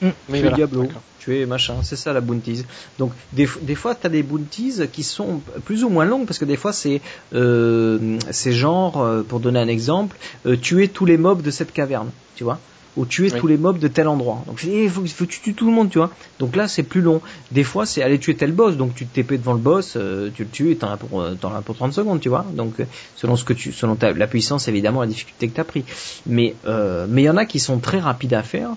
Mmh. 0.00 0.08
tuer 0.32 0.50
Diablo, 0.50 0.86
tuer 1.18 1.46
machin, 1.46 1.76
c'est 1.82 1.96
ça 1.96 2.12
la 2.12 2.20
bounties. 2.20 2.64
Donc 2.98 3.12
des, 3.32 3.48
des 3.62 3.74
fois 3.74 3.94
t'as 3.94 4.08
des 4.08 4.22
bounties 4.22 4.80
qui 4.92 5.02
sont 5.02 5.40
plus 5.64 5.84
ou 5.84 5.88
moins 5.88 6.04
longues 6.04 6.26
parce 6.26 6.38
que 6.38 6.44
des 6.44 6.56
fois 6.56 6.72
c'est 6.72 7.00
euh, 7.34 8.18
c'est 8.30 8.52
genre, 8.52 9.00
euh, 9.00 9.22
pour 9.22 9.40
donner 9.40 9.60
un 9.60 9.68
exemple, 9.68 10.16
tuer 10.62 10.88
tous 10.88 11.04
les 11.04 11.16
mobs 11.16 11.42
de 11.42 11.50
cette 11.50 11.72
caverne, 11.72 12.10
tu 12.36 12.44
vois 12.44 12.60
ou 12.98 13.06
tuer 13.06 13.30
tous 13.30 13.46
les 13.46 13.56
mobs 13.56 13.78
de 13.78 13.86
tel 13.86 14.08
endroit. 14.08 14.42
Donc 14.48 14.62
il 14.64 14.90
faut, 14.90 15.06
faut 15.06 15.24
que 15.24 15.30
tu 15.30 15.40
tues 15.40 15.54
tout 15.54 15.66
le 15.66 15.72
monde, 15.72 15.88
tu 15.88 15.98
vois. 15.98 16.10
Donc 16.40 16.56
là 16.56 16.66
c'est 16.66 16.82
plus 16.82 17.00
long. 17.00 17.22
Des 17.52 17.62
fois 17.62 17.86
c'est 17.86 18.02
aller 18.02 18.18
tuer 18.18 18.34
tel 18.34 18.50
boss, 18.50 18.76
donc 18.76 18.94
tu 18.94 19.06
te 19.06 19.14
TP 19.14 19.34
devant 19.34 19.52
le 19.52 19.60
boss, 19.60 19.94
euh, 19.96 20.30
tu 20.34 20.42
le 20.42 20.50
tues 20.50 20.72
et 20.72 20.76
t'en 20.76 20.90
as 20.90 20.96
pour 20.96 21.22
euh, 21.22 21.36
as 21.44 21.62
pour 21.62 21.76
30 21.76 21.92
secondes, 21.92 22.20
tu 22.20 22.28
vois. 22.28 22.44
Donc 22.52 22.80
euh, 22.80 22.84
selon 23.14 23.36
ce 23.36 23.44
que 23.44 23.52
tu 23.52 23.72
selon 23.72 23.94
ta, 23.94 24.10
la 24.10 24.26
puissance 24.26 24.66
évidemment 24.66 25.00
la 25.00 25.06
difficulté 25.06 25.48
que 25.48 25.54
tu 25.54 25.60
as 25.60 25.64
pris. 25.64 25.84
Mais 26.26 26.56
mais 26.66 27.22
il 27.22 27.26
y 27.26 27.30
en 27.30 27.36
a 27.36 27.46
qui 27.46 27.60
sont 27.60 27.78
très 27.78 28.00
rapides 28.00 28.34
à 28.34 28.42
faire 28.42 28.70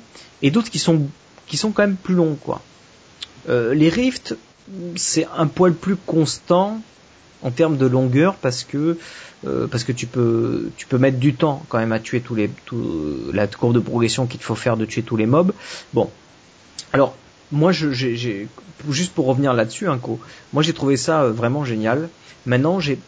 et 0.44 0.52
d'autres 0.52 0.70
qui 0.70 0.80
sont 0.80 1.08
qui 1.48 1.58
sont 1.58 1.72
quand 1.72 1.84
même 1.84 1.98
plus 1.98 2.16
longs 2.16 2.38
quoi. 2.40 2.62
les 3.50 3.90
rifts 3.90 4.36
c'est 4.96 5.28
un 5.36 5.48
poil 5.48 5.74
plus 5.74 5.96
constant 5.96 6.80
en 7.42 7.52
termes 7.52 7.78
de 7.78 7.86
longueur 7.86 8.36
parce 8.36 8.64
que 8.64 8.98
euh, 9.48 9.68
parce 9.68 9.84
que 9.84 9.92
tu 9.92 10.06
peux 10.06 10.70
tu 10.78 10.86
peux 10.86 10.98
mettre 10.98 11.18
du 11.18 11.34
temps 11.34 11.64
quand 11.70 11.80
même 11.80 11.92
à 11.92 12.00
tuer 12.00 12.22
tous 12.22 12.36
les 12.36 12.50
la 13.34 13.48
courbe 13.48 13.74
de 13.74 13.80
progression 13.80 14.28
qu'il 14.28 14.42
faut 14.42 14.56
faire 14.56 14.78
de 14.78 14.86
tuer 14.86 15.04
tous 15.04 15.18
les 15.18 15.26
mobs. 15.26 15.54
Bon, 15.94 16.10
alors 16.94 17.16
moi 17.52 17.72
juste 17.72 19.14
pour 19.14 19.26
revenir 19.26 19.54
là-dessus, 19.54 19.88
hein, 19.88 20.00
moi 20.54 20.64
j'ai 20.64 20.74
trouvé 20.74 20.98
ça 20.98 21.24
euh, 21.24 21.32
vraiment 21.32 21.66
génial. 21.66 22.10
Maintenant 22.46 22.80
j'ai 22.80 23.00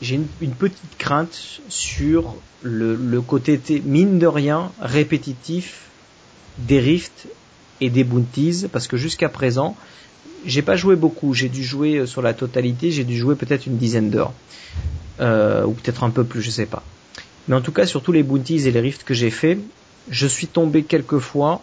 j'ai 0.00 0.16
une, 0.16 0.50
petite 0.50 0.98
crainte 0.98 1.60
sur 1.68 2.34
le, 2.62 2.96
le 2.96 3.20
côté 3.20 3.60
mine 3.84 4.18
de 4.18 4.26
rien 4.26 4.72
répétitif 4.80 5.82
des 6.58 6.80
rifts 6.80 7.28
et 7.80 7.88
des 7.88 8.02
bounties 8.02 8.66
parce 8.72 8.88
que 8.88 8.96
jusqu'à 8.96 9.28
présent 9.28 9.76
j'ai 10.44 10.62
pas 10.62 10.76
joué 10.76 10.96
beaucoup, 10.96 11.34
j'ai 11.34 11.48
dû 11.48 11.62
jouer 11.62 11.96
euh, 11.96 12.06
sur 12.06 12.22
la 12.22 12.34
totalité, 12.34 12.90
j'ai 12.90 13.04
dû 13.04 13.16
jouer 13.16 13.34
peut-être 13.34 13.66
une 13.66 13.76
dizaine 13.76 14.10
d'heures 14.10 14.32
euh, 15.20 15.64
ou 15.64 15.72
peut-être 15.72 16.04
un 16.04 16.10
peu 16.10 16.24
plus, 16.24 16.42
je 16.42 16.50
sais 16.50 16.66
pas. 16.66 16.82
Mais 17.48 17.56
en 17.56 17.60
tout 17.60 17.72
cas, 17.72 17.86
sur 17.86 18.02
tous 18.02 18.12
les 18.12 18.22
bounties 18.22 18.66
et 18.66 18.70
les 18.70 18.80
rifts 18.80 19.04
que 19.04 19.14
j'ai 19.14 19.30
fait, 19.30 19.58
je 20.08 20.26
suis 20.26 20.46
tombé 20.46 20.84
quelques 20.84 21.18
fois, 21.18 21.62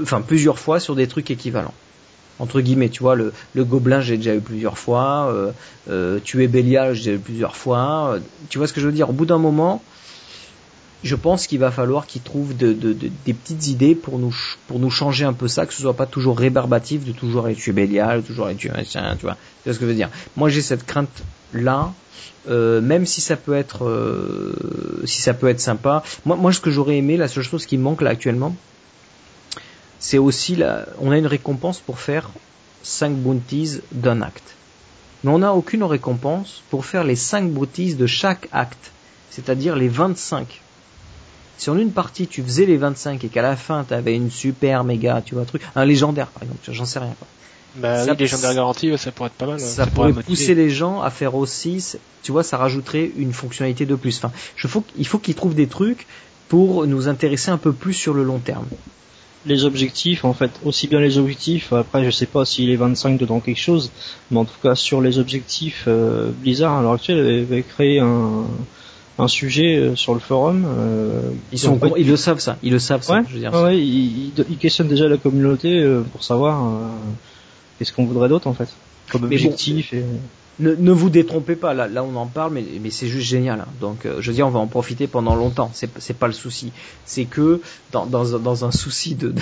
enfin 0.00 0.20
plusieurs 0.20 0.58
fois 0.58 0.80
sur 0.80 0.94
des 0.94 1.06
trucs 1.06 1.30
équivalents. 1.30 1.74
Entre 2.38 2.60
guillemets, 2.60 2.88
tu 2.88 3.02
vois, 3.02 3.14
le, 3.14 3.32
le 3.54 3.64
gobelin 3.64 4.00
j'ai 4.00 4.16
déjà 4.16 4.34
eu 4.34 4.40
plusieurs 4.40 4.78
fois, 4.78 5.32
euh, 5.32 5.52
euh, 5.90 6.18
tuer 6.18 6.48
Bélial 6.48 6.94
j'ai 6.94 7.14
eu 7.14 7.18
plusieurs 7.18 7.56
fois. 7.56 8.18
tu 8.48 8.58
vois 8.58 8.66
ce 8.66 8.72
que 8.72 8.80
je 8.80 8.86
veux 8.86 8.92
dire? 8.92 9.10
Au 9.10 9.12
bout 9.12 9.26
d'un 9.26 9.38
moment, 9.38 9.82
je 11.02 11.16
pense 11.16 11.46
qu'il 11.46 11.58
va 11.58 11.70
falloir 11.70 12.06
qu'ils 12.06 12.22
trouvent 12.22 12.56
de, 12.56 12.72
de, 12.72 12.92
des 12.92 13.34
petites 13.34 13.66
idées 13.66 13.94
pour 13.94 14.18
nous 14.18 14.34
pour 14.68 14.78
nous 14.78 14.90
changer 14.90 15.24
un 15.24 15.32
peu 15.32 15.48
ça, 15.48 15.66
que 15.66 15.74
ce 15.74 15.82
soit 15.82 15.96
pas 15.96 16.06
toujours 16.06 16.38
rébarbatif 16.38 17.04
de 17.04 17.12
toujours 17.12 17.48
tuer 17.54 17.72
Bélial, 17.72 18.22
toujours 18.22 18.48
tuer 18.56 18.70
machin, 18.70 19.16
tu 19.16 19.22
vois. 19.22 19.36
Tu 19.62 19.68
vois 19.68 19.74
ce 19.74 19.78
que 19.78 19.84
je 19.84 19.90
veux 19.90 19.96
dire? 19.96 20.10
Moi 20.36 20.48
j'ai 20.48 20.62
cette 20.62 20.86
crainte 20.86 21.22
là 21.52 21.92
euh, 22.48 22.80
même 22.80 23.06
si 23.06 23.20
ça 23.20 23.36
peut 23.36 23.54
être 23.54 23.86
euh, 23.86 24.54
si 25.04 25.22
ça 25.22 25.34
peut 25.34 25.48
être 25.48 25.60
sympa. 25.60 26.02
Moi, 26.24 26.36
moi 26.36 26.52
ce 26.52 26.60
que 26.60 26.70
j'aurais 26.70 26.96
aimé, 26.96 27.16
la 27.16 27.28
seule 27.28 27.44
chose 27.44 27.66
qui 27.66 27.78
me 27.78 27.82
manque 27.82 28.02
là 28.02 28.10
actuellement, 28.10 28.54
c'est 29.98 30.18
aussi 30.18 30.56
la, 30.56 30.86
on 31.00 31.12
a 31.12 31.18
une 31.18 31.26
récompense 31.26 31.78
pour 31.78 32.00
faire 32.00 32.30
5 32.82 33.14
bounties 33.14 33.80
d'un 33.92 34.22
acte. 34.22 34.56
Mais 35.22 35.30
on 35.30 35.38
n'a 35.38 35.54
aucune 35.54 35.84
récompense 35.84 36.62
pour 36.70 36.84
faire 36.84 37.04
les 37.04 37.14
5 37.14 37.50
bounties 37.50 37.94
de 37.94 38.06
chaque 38.06 38.48
acte, 38.50 38.90
c'est-à-dire 39.30 39.76
les 39.76 39.88
25. 39.88 40.60
Si 41.62 41.70
en 41.70 41.78
une 41.78 41.92
partie 41.92 42.26
tu 42.26 42.42
faisais 42.42 42.66
les 42.66 42.76
25 42.76 43.22
et 43.22 43.28
qu'à 43.28 43.40
la 43.40 43.54
fin 43.54 43.84
tu 43.86 43.94
avais 43.94 44.16
une 44.16 44.32
super 44.32 44.82
méga, 44.82 45.22
tu 45.24 45.36
vois, 45.36 45.44
truc, 45.44 45.62
un 45.76 45.84
légendaire 45.84 46.26
par 46.26 46.42
exemple, 46.42 46.58
j'en 46.68 46.84
sais 46.84 46.98
rien. 46.98 47.14
Quoi. 47.16 47.28
Bah 47.76 48.04
ça, 48.04 48.10
oui, 48.10 48.18
légendaire 48.18 48.52
garantie, 48.56 48.92
ça 48.98 49.12
pourrait 49.12 49.28
être 49.28 49.34
pas 49.34 49.46
mal. 49.46 49.60
Ça, 49.60 49.86
pourrait, 49.86 50.12
pousser 50.12 50.56
les 50.56 50.70
gens 50.70 51.02
à 51.02 51.10
faire 51.10 51.36
aussi, 51.36 51.94
tu 52.24 52.32
vois, 52.32 52.42
ça 52.42 52.56
rajouterait 52.56 53.12
une 53.16 53.32
fonctionnalité 53.32 53.86
de 53.86 53.94
plus. 53.94 54.16
Enfin, 54.16 54.32
je 54.56 54.66
faut, 54.66 54.82
il 54.98 55.06
faut 55.06 55.20
qu'ils 55.20 55.36
trouvent 55.36 55.54
des 55.54 55.68
trucs 55.68 56.08
pour 56.48 56.84
nous 56.88 57.06
intéresser 57.06 57.52
un 57.52 57.58
peu 57.58 57.72
plus 57.72 57.94
sur 57.94 58.12
le 58.12 58.24
long 58.24 58.40
terme. 58.40 58.66
Les 59.46 59.64
objectifs, 59.64 60.24
en 60.24 60.32
fait, 60.32 60.50
aussi 60.64 60.88
bien 60.88 60.98
les 60.98 61.16
objectifs, 61.16 61.72
après 61.72 62.04
je 62.04 62.10
sais 62.10 62.26
pas 62.26 62.44
s'il 62.44 62.70
est 62.70 62.76
25 62.76 63.18
dedans 63.18 63.38
quelque 63.38 63.60
chose, 63.60 63.92
mais 64.32 64.38
en 64.38 64.46
tout 64.46 64.58
cas 64.60 64.74
sur 64.74 65.00
les 65.00 65.20
objectifs, 65.20 65.84
euh, 65.86 66.32
Blizzard 66.40 66.78
à 66.78 66.82
l'heure 66.82 66.94
actuelle 66.94 67.44
avait 67.44 67.62
créé 67.62 68.00
un, 68.00 68.46
un 69.22 69.28
sujet 69.28 69.76
euh, 69.76 69.96
sur 69.96 70.14
le 70.14 70.20
forum. 70.20 70.64
Euh, 70.66 71.30
ils 71.52 71.58
sont, 71.58 71.78
ils 71.96 72.08
le 72.08 72.16
savent 72.16 72.40
ça, 72.40 72.56
ils 72.62 72.72
le 72.72 72.78
savent 72.78 73.02
ça. 73.02 73.22
je 73.28 73.34
veux 73.34 73.40
dire. 73.40 73.52
Ouais, 73.54 73.78
ils, 73.78 74.32
ils, 74.50 74.58
questionnent 74.58 74.88
déjà 74.88 75.08
la 75.08 75.16
communauté 75.16 75.80
euh, 75.80 76.02
pour 76.12 76.24
savoir 76.24 76.72
qu'est-ce 77.78 77.92
qu'on 77.92 78.04
voudrait 78.04 78.28
d'autre 78.28 78.46
en 78.46 78.54
fait 78.54 78.68
comme 79.10 79.24
objectif 79.24 79.92
et 79.92 80.04
ne, 80.58 80.74
ne, 80.74 80.92
vous 80.92 81.10
détrompez 81.10 81.56
pas, 81.56 81.74
là, 81.74 81.88
là 81.88 82.04
on 82.04 82.14
en 82.16 82.26
parle, 82.26 82.52
mais, 82.52 82.64
mais 82.80 82.90
c'est 82.90 83.06
juste 83.06 83.26
génial. 83.26 83.60
Hein. 83.60 83.68
Donc, 83.80 84.04
euh, 84.04 84.20
je 84.20 84.30
veux 84.30 84.34
dire, 84.34 84.46
on 84.46 84.50
va 84.50 84.60
en 84.60 84.66
profiter 84.66 85.06
pendant 85.06 85.34
longtemps. 85.34 85.70
C'est, 85.72 85.90
c'est 85.98 86.16
pas 86.16 86.26
le 86.26 86.32
souci. 86.32 86.72
C'est 87.06 87.24
que 87.24 87.60
dans, 87.90 88.06
dans, 88.06 88.38
dans 88.38 88.64
un 88.64 88.70
souci 88.70 89.14
de, 89.14 89.34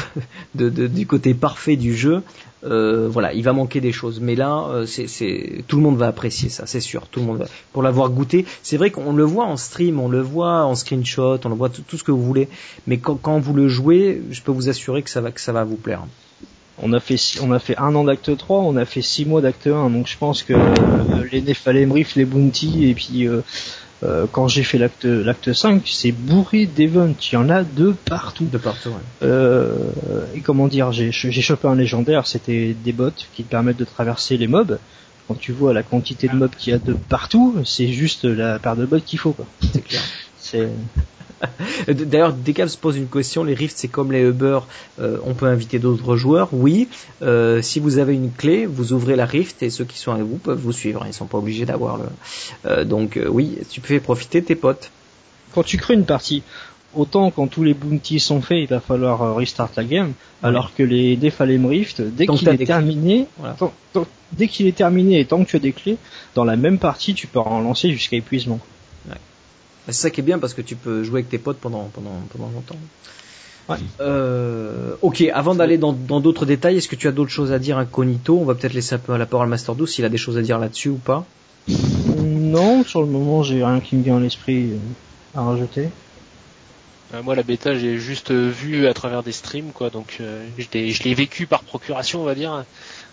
de, 0.55 0.69
de, 0.69 0.87
du 0.87 1.07
côté 1.07 1.35
parfait 1.35 1.77
du 1.77 1.97
jeu, 1.97 2.23
euh, 2.65 3.09
voilà, 3.11 3.33
il 3.33 3.43
va 3.43 3.53
manquer 3.53 3.81
des 3.81 3.93
choses. 3.93 4.21
Mais 4.21 4.35
là, 4.35 4.67
euh, 4.69 4.87
c'est, 4.87 5.65
tout 5.67 5.77
le 5.77 5.83
monde 5.83 5.97
va 5.97 6.09
apprécier 6.09 6.49
ça, 6.49 6.67
c'est 6.67 6.81
sûr. 6.81 7.07
Tout 7.09 7.21
le 7.21 7.27
monde 7.27 7.39
va, 7.39 7.47
pour 7.73 7.83
l'avoir 7.83 8.11
goûté. 8.11 8.45
C'est 8.63 8.77
vrai 8.77 8.91
qu'on 8.91 9.13
le 9.13 9.25
voit 9.25 9.47
en 9.47 9.57
stream, 9.57 10.01
on 10.01 10.09
le 10.09 10.21
voit 10.21 10.65
en 10.65 10.75
screenshot, 10.75 11.39
on 11.45 11.49
le 11.49 11.55
voit 11.55 11.71
tout, 11.71 11.97
ce 11.97 12.05
que 12.05 12.13
vous 12.13 12.23
voulez. 12.23 12.49
Mais 12.87 12.99
quand, 12.99 13.17
quand 13.17 13.39
vous 13.39 13.55
le 13.55 13.69
jouez, 13.69 14.23
je 14.31 14.43
peux 14.43 14.53
vous 14.53 14.69
assurer 14.69 15.03
que 15.03 15.11
ça 15.11 15.21
va, 15.21 15.31
que 15.31 15.41
ça 15.41 15.53
va 15.53 15.65
vous 15.65 15.77
plaire 15.77 16.03
on 16.83 16.93
a 16.95 17.01
fait 17.01 17.17
on 17.43 17.53
a 17.53 17.59
fait 17.59 17.77
un 17.77 17.95
an 17.95 18.05
d'acte 18.05 18.35
3, 18.35 18.61
on 18.61 18.77
a 18.77 18.85
fait 18.85 19.03
six 19.03 19.27
mois 19.27 19.41
d'acte 19.43 19.67
1, 19.67 19.91
donc 19.91 20.07
je 20.07 20.17
pense 20.17 20.43
que 20.43 20.55
euh, 20.55 21.25
les 21.31 21.43
Nephalem 21.43 21.93
les 22.17 22.25
Bounty 22.25 22.89
et 22.89 22.95
puis 22.95 23.29
euh, 24.03 24.27
quand 24.31 24.49
j'ai 24.49 24.63
fait 24.63 24.79
l'acte 24.79 25.05
l'acte 25.05 25.53
5, 25.53 25.83
c'est 25.85 26.13
bourré 26.13 26.67
d'events. 26.67 27.15
Il 27.31 27.35
y 27.35 27.37
en 27.37 27.51
a 27.51 27.65
de 27.65 27.93
partout. 27.93 28.47
De 28.47 28.59
partout. 28.59 28.89
Ouais. 28.91 28.95
Euh, 29.23 29.91
et 30.35 30.41
comment 30.41 30.69
dire, 30.69 30.91
j'ai 30.93 31.11
j'ai 31.13 31.43
chopé 31.43 31.69
un 31.69 31.75
légendaire. 31.75 32.27
C'était 32.27 32.75
des 32.75 32.93
bots 32.93 33.11
qui 33.35 33.45
te 33.45 33.51
permettent 33.51 33.77
de 33.79 33.85
traverser 33.85 34.37
les 34.37 34.47
mobs. 34.47 34.79
Quand 35.29 35.35
tu 35.35 35.53
vois 35.53 35.73
la 35.73 35.83
quantité 35.83 36.29
de 36.29 36.35
mobs 36.35 36.51
qu'il 36.57 36.73
y 36.73 36.77
a 36.77 36.79
de 36.79 36.95
partout, 36.95 37.57
c'est 37.65 37.89
juste 37.89 38.25
la 38.25 38.59
paire 38.59 38.77
de 38.77 38.87
bots 38.87 39.01
qu'il 39.01 39.19
faut. 39.19 39.33
quoi. 39.33 39.47
C'est 39.73 39.85
clair. 39.85 40.03
D'ailleurs, 41.89 42.35
Decal 42.35 42.69
se 42.69 42.77
pose 42.77 42.97
une 42.99 43.09
question. 43.09 43.45
Les 43.45 43.55
rifts, 43.55 43.79
c'est 43.79 43.89
comme 43.89 44.13
les 44.13 44.21
Uber. 44.23 44.61
euh, 45.01 45.17
on 45.25 45.33
peut 45.35 45.47
inviter 45.47 45.79
d'autres 45.79 46.17
joueurs. 46.17 46.49
Oui. 46.53 46.89
Euh, 47.23 47.63
si 47.63 47.81
vous 47.81 47.99
avez 47.99 48.15
une 48.15 48.31
clé, 48.31 48.67
vous 48.67 48.93
ouvrez 48.93 49.17
la 49.17 49.25
rift 49.25 49.63
et 49.63 49.71
ceux 49.71 49.85
qui 49.85 49.99
sont 49.99 50.13
avec 50.13 50.25
vous 50.27 50.37
peuvent 50.37 50.59
vous 50.61 50.73
suivre. 50.73 51.03
Ils 51.07 51.15
sont 51.15 51.27
pas 51.27 51.39
obligés 51.39 51.65
d'avoir 51.65 51.97
le. 51.97 52.05
Euh, 52.67 52.85
donc 52.85 53.17
euh, 53.17 53.27
oui, 53.29 53.57
tu 53.71 53.81
peux 53.81 53.99
profiter 54.01 54.43
de 54.43 54.47
tes 54.47 54.55
potes. 54.55 54.91
quand 55.55 55.63
tu 55.63 55.79
crées 55.79 55.95
une 55.95 56.05
partie, 56.05 56.43
autant 56.95 57.31
quand 57.31 57.47
tous 57.47 57.63
les 57.65 57.73
bounties 57.75 58.21
sont 58.21 58.43
faits, 58.43 58.59
il 58.61 58.69
va 58.69 58.81
falloir 58.81 59.35
restart 59.37 59.71
la 59.79 59.85
game, 59.85 60.13
alors 60.43 60.75
que 60.75 60.83
les 60.83 61.17
Defalem 61.17 61.65
Rift, 61.65 62.03
dès 62.03 62.27
qu'il 62.27 62.49
est 62.51 62.67
terminé, 62.67 63.27
Voilà. 63.39 63.55
tant- 63.55 63.73
tant- 63.95 64.07
dès 64.33 64.47
qu'il 64.49 64.67
est 64.67 64.77
terminé 64.77 65.21
et 65.21 65.25
tant 65.25 65.43
que 65.43 65.49
tu 65.49 65.57
as 65.57 65.61
des 65.61 65.73
clés, 65.73 65.97
dans 66.35 66.45
la 66.45 66.57
même 66.57 66.79
partie, 66.79 67.15
tu 67.15 67.27
peux 67.27 67.39
en 67.41 67.61
lancer 67.61 67.91
jusqu'à 67.91 68.17
épuisement. 68.19 68.61
C'est 69.87 69.93
ça 69.95 70.11
qui 70.11 70.21
est 70.21 70.25
bien 70.25 70.39
parce 70.39 70.55
que 70.55 70.63
tu 70.63 70.77
peux 70.77 71.03
jouer 71.03 71.21
avec 71.21 71.31
tes 71.31 71.39
potes 71.39 71.59
pendant 71.59 71.85
pendant 71.93 72.13
pendant 72.33 72.51
longtemps. 72.51 72.77
Ouais. 73.69 73.77
Euh, 74.01 74.95
ok, 75.03 75.23
avant 75.33 75.55
d'aller 75.55 75.79
dans 75.79 75.93
dans 75.93 76.21
d'autres 76.21 76.45
détails, 76.47 76.77
est-ce 76.77 76.89
que 76.89 76.97
tu 76.97 77.09
as 77.09 77.13
d'autres 77.13 77.31
choses 77.31 77.53
à 77.53 77.59
dire 77.59 77.79
incognito? 77.79 78.39
On 78.39 78.45
va 78.45 78.55
peut-être 78.55 78.75
laisser 78.75 78.95
un 78.97 78.99
peu 78.99 79.17
la 79.17 79.27
parole 79.27 79.47
à 79.47 79.51
Master 79.51 79.75
12 79.75 79.91
s'il 79.91 80.05
a 80.05 80.09
des 80.09 80.17
choses 80.17 80.39
à 80.39 80.43
dire 80.43 80.59
là-dessus 80.59 80.89
ou 80.91 80.97
pas. 80.97 81.25
Non, 82.19 82.83
sur 82.85 83.01
le 83.01 83.07
moment, 83.07 83.43
j'ai 83.43 83.65
rien 83.65 83.81
qui 83.81 83.97
me 83.97 84.03
vient 84.03 84.17
à 84.17 84.21
l'esprit 84.21 84.73
euh, 84.73 85.39
à 85.39 85.43
rajouter. 85.43 85.89
Euh, 87.15 87.23
moi, 87.23 87.35
la 87.35 87.43
bêta, 87.43 87.75
j'ai 87.77 87.99
juste 87.99 88.31
euh, 88.31 88.49
vu 88.51 88.87
à 88.87 88.95
travers 88.95 89.23
des 89.23 89.33
streams, 89.33 89.73
quoi. 89.73 89.91
Donc, 89.91 90.19
euh, 90.21 90.47
je 90.59 90.67
l'ai- 90.73 91.15
vécu 91.15 91.47
par 91.47 91.63
procuration, 91.63 92.23
on 92.23 92.25
va 92.25 92.35
dire. 92.35 92.65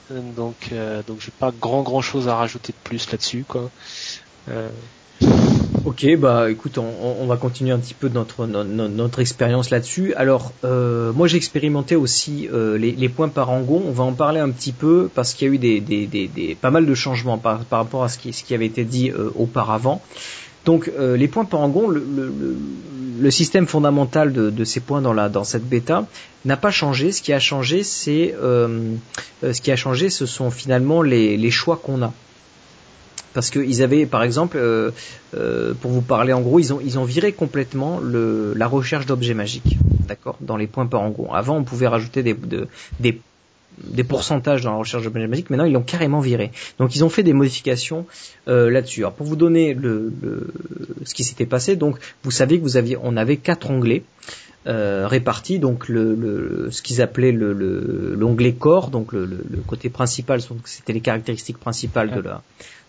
Donc, 0.10 0.70
euh, 0.72 1.02
donc, 1.06 1.18
j'ai 1.20 1.32
pas 1.38 1.52
grand 1.52 1.82
grand 1.84 2.02
chose 2.02 2.28
à 2.28 2.36
rajouter 2.36 2.74
de 2.74 2.78
plus 2.90 3.12
là-dessus, 3.12 3.44
quoi. 3.48 3.70
Ok, 5.90 6.06
bah 6.18 6.52
écoute, 6.52 6.78
on, 6.80 6.92
on- 7.22 7.28
va 7.28 7.38
continuer 7.38 7.72
un 7.72 7.80
petit 7.80 7.94
peu 7.94 8.10
notre 8.10 8.46
no- 8.46 8.66
no- 8.66 8.90
notre 8.90 9.20
expérience 9.22 9.70
là-dessus. 9.70 10.14
Alors, 10.16 10.52
euh, 10.66 11.14
moi 11.14 11.28
j'ai 11.28 11.38
expérimenté 11.38 11.96
aussi 11.96 12.50
euh, 12.52 12.78
les, 12.78 12.92
les 12.92 13.08
points 13.08 13.30
par 13.30 13.50
angon. 13.52 13.82
On 13.88 13.92
va 13.94 14.04
en 14.04 14.12
parler 14.12 14.42
un 14.42 14.50
petit 14.50 14.74
peu 14.74 15.10
parce 15.16 15.34
qu'il 15.34 15.48
y 15.48 15.50
a 15.50 15.54
eu 15.54 15.58
des, 15.58 15.80
des, 15.80 16.06
des, 16.06 16.28
des- 16.28 16.56
pas 16.56 16.72
mal 16.72 16.86
de 16.86 16.94
changements 16.94 17.38
par, 17.38 17.60
par 17.64 17.80
rapport 17.80 18.04
à 18.04 18.10
ce 18.10 18.18
qui, 18.18 18.34
ce 18.34 18.44
qui 18.44 18.54
avait 18.54 18.66
été 18.66 18.84
dit 18.84 19.12
euh, 19.12 19.30
auparavant. 19.36 20.02
Donc 20.66 20.92
euh, 21.00 21.16
les 21.16 21.30
points 21.30 21.46
par 21.46 21.62
angon, 21.62 21.88
le, 21.88 22.04
le, 22.18 22.26
le- 22.28 22.58
le 23.20 23.32
système 23.32 23.66
fondamental 23.66 24.34
de, 24.34 24.50
de 24.50 24.64
ces 24.66 24.82
points 24.82 25.02
dans 25.02 25.14
la 25.14 25.30
dans 25.30 25.46
cette 25.46 25.68
bêta 25.68 26.06
n'a 26.44 26.58
pas 26.58 26.70
changé. 26.72 27.14
Ce 27.14 27.22
qui 27.22 27.32
a 27.32 27.40
changé, 27.40 27.84
c'est 27.84 28.36
euh, 28.44 28.68
euh, 29.46 29.54
ce 29.54 29.62
qui 29.62 29.72
a 29.72 29.78
changé, 29.78 30.10
ce 30.10 30.26
sont 30.26 30.52
finalement 30.52 31.02
les, 31.02 31.38
les 31.38 31.52
choix 31.52 31.78
qu'on 31.78 32.02
a. 32.04 32.12
Parce 33.38 33.52
qu'ils 33.52 33.82
avaient, 33.88 34.06
par 34.16 34.24
exemple, 34.28 34.58
euh, 34.58 34.90
euh, 35.36 35.74
pour 35.82 35.92
vous 35.92 36.02
parler 36.14 36.34
en 36.34 36.42
gros, 36.48 36.58
ils 36.66 36.72
ont 36.74 36.80
ils 36.90 36.98
ont 37.02 37.08
viré 37.16 37.30
complètement 37.44 38.00
le, 38.14 38.54
la 38.62 38.68
recherche 38.78 39.06
d'objets 39.06 39.36
magiques, 39.44 39.78
d'accord, 40.12 40.38
dans 40.42 40.58
les 40.62 40.66
points 40.74 40.88
par 40.94 41.02
angon. 41.08 41.28
Avant, 41.42 41.56
on 41.62 41.66
pouvait 41.72 41.88
rajouter 41.96 42.24
des 42.24 42.34
de- 42.54 42.68
des 43.00 43.14
des 44.00 44.04
pourcentages 44.14 44.64
dans 44.66 44.72
la 44.72 44.80
recherche 44.84 45.04
d'objets 45.04 45.28
magiques. 45.34 45.52
Maintenant, 45.52 45.66
ils 45.70 45.74
l'ont 45.78 45.84
carrément 45.96 46.20
viré. 46.32 46.48
Donc, 46.80 46.96
ils 46.96 47.04
ont 47.06 47.10
fait 47.18 47.22
des 47.30 47.34
modifications 47.42 48.02
euh, 48.48 48.72
là-dessus. 48.72 49.02
Alors, 49.02 49.14
pour 49.14 49.28
vous 49.28 49.36
donner 49.46 49.76
le, 49.76 49.94
le 50.24 50.34
ce 51.10 51.14
qui 51.14 51.24
s'était 51.24 51.46
passé, 51.56 51.76
donc 51.76 51.94
vous 52.24 52.32
savez 52.32 52.58
que 52.58 52.64
vous 52.64 52.76
aviez, 52.82 52.98
on 53.10 53.16
avait 53.24 53.38
quatre 53.50 53.70
onglets. 53.78 54.04
euh, 54.68 55.08
répartis 55.08 55.60
donc 55.60 55.88
le, 55.96 56.04
le 56.24 56.68
ce 56.76 56.82
qu'ils 56.86 57.02
appelaient 57.02 57.32
le 57.44 57.50
le- 57.54 58.16
l'onglet 58.22 58.54
corps 58.66 58.88
donc 58.96 59.14
le, 59.16 59.22
le, 59.34 59.38
le 59.56 59.60
côté 59.72 59.88
principal 60.00 60.40
c'était 60.76 60.92
les 60.98 61.04
caractéristiques 61.10 61.60
principales 61.68 62.12
de 62.18 62.22
la 62.28 62.42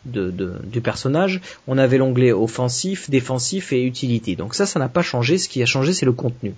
de, 0.05 0.31
de- 0.31 0.55
du 0.65 0.81
personnage. 0.81 1.41
On 1.67 1.79
avait 1.79 1.99
l'onglet 1.99 2.33
offensif, 2.33 3.11
défensif 3.11 3.73
et 3.73 3.83
utilité. 3.83 4.37
Donc 4.37 4.55
ça, 4.55 4.67
ça 4.67 4.79
n'a 4.79 4.89
pas 4.89 5.03
changé. 5.03 5.39
Ce 5.39 5.49
qui 5.49 5.63
a 5.63 5.67
changé, 5.67 5.93
c'est 5.93 6.07
le 6.07 6.13
contenu. 6.13 6.55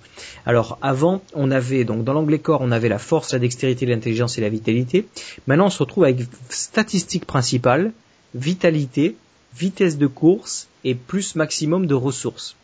Alors 0.46 0.78
avant, 0.82 1.22
on 1.34 1.50
avait 1.50 1.84
donc 1.84 2.04
dans 2.04 2.12
l'onglet 2.12 2.38
corps, 2.38 2.60
on 2.62 2.70
avait 2.70 2.88
la 2.88 2.98
force, 2.98 3.32
la 3.32 3.38
dextérité, 3.38 3.86
l'intelligence 3.86 4.38
et 4.38 4.40
la 4.40 4.48
vitalité. 4.48 5.06
Maintenant, 5.46 5.66
on 5.66 5.70
se 5.70 5.78
retrouve 5.78 6.04
avec 6.04 6.18
statistiques 6.48 7.24
principales, 7.26 7.92
vitalité, 8.34 9.16
vitesse 9.56 9.98
de 9.98 10.06
course 10.06 10.68
et 10.84 10.94
plus 10.94 11.34
maximum 11.34 11.86
de 11.86 11.94
ressources. 11.94 12.56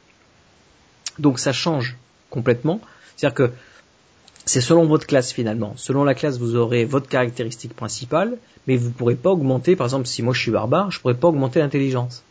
Donc 1.18 1.38
ça 1.38 1.52
change 1.52 1.96
complètement. 2.30 2.80
C'est-à-dire 3.16 3.34
que 3.34 3.52
c'est 4.46 4.60
selon 4.60 4.86
votre 4.86 5.06
classe 5.06 5.32
finalement. 5.32 5.74
Selon 5.76 6.04
la 6.04 6.14
classe, 6.14 6.38
vous 6.38 6.54
aurez 6.54 6.84
votre 6.84 7.08
caractéristique 7.08 7.74
principale, 7.74 8.38
mais 8.66 8.76
vous 8.76 8.90
pourrez 8.92 9.16
pas 9.16 9.30
augmenter, 9.30 9.74
par 9.74 9.86
exemple, 9.86 10.06
si 10.06 10.22
moi 10.22 10.32
je 10.32 10.40
suis 10.40 10.52
barbare, 10.52 10.90
je 10.92 11.00
pourrais 11.00 11.14
pas 11.14 11.28
augmenter 11.28 11.58
l'intelligence. 11.58 12.22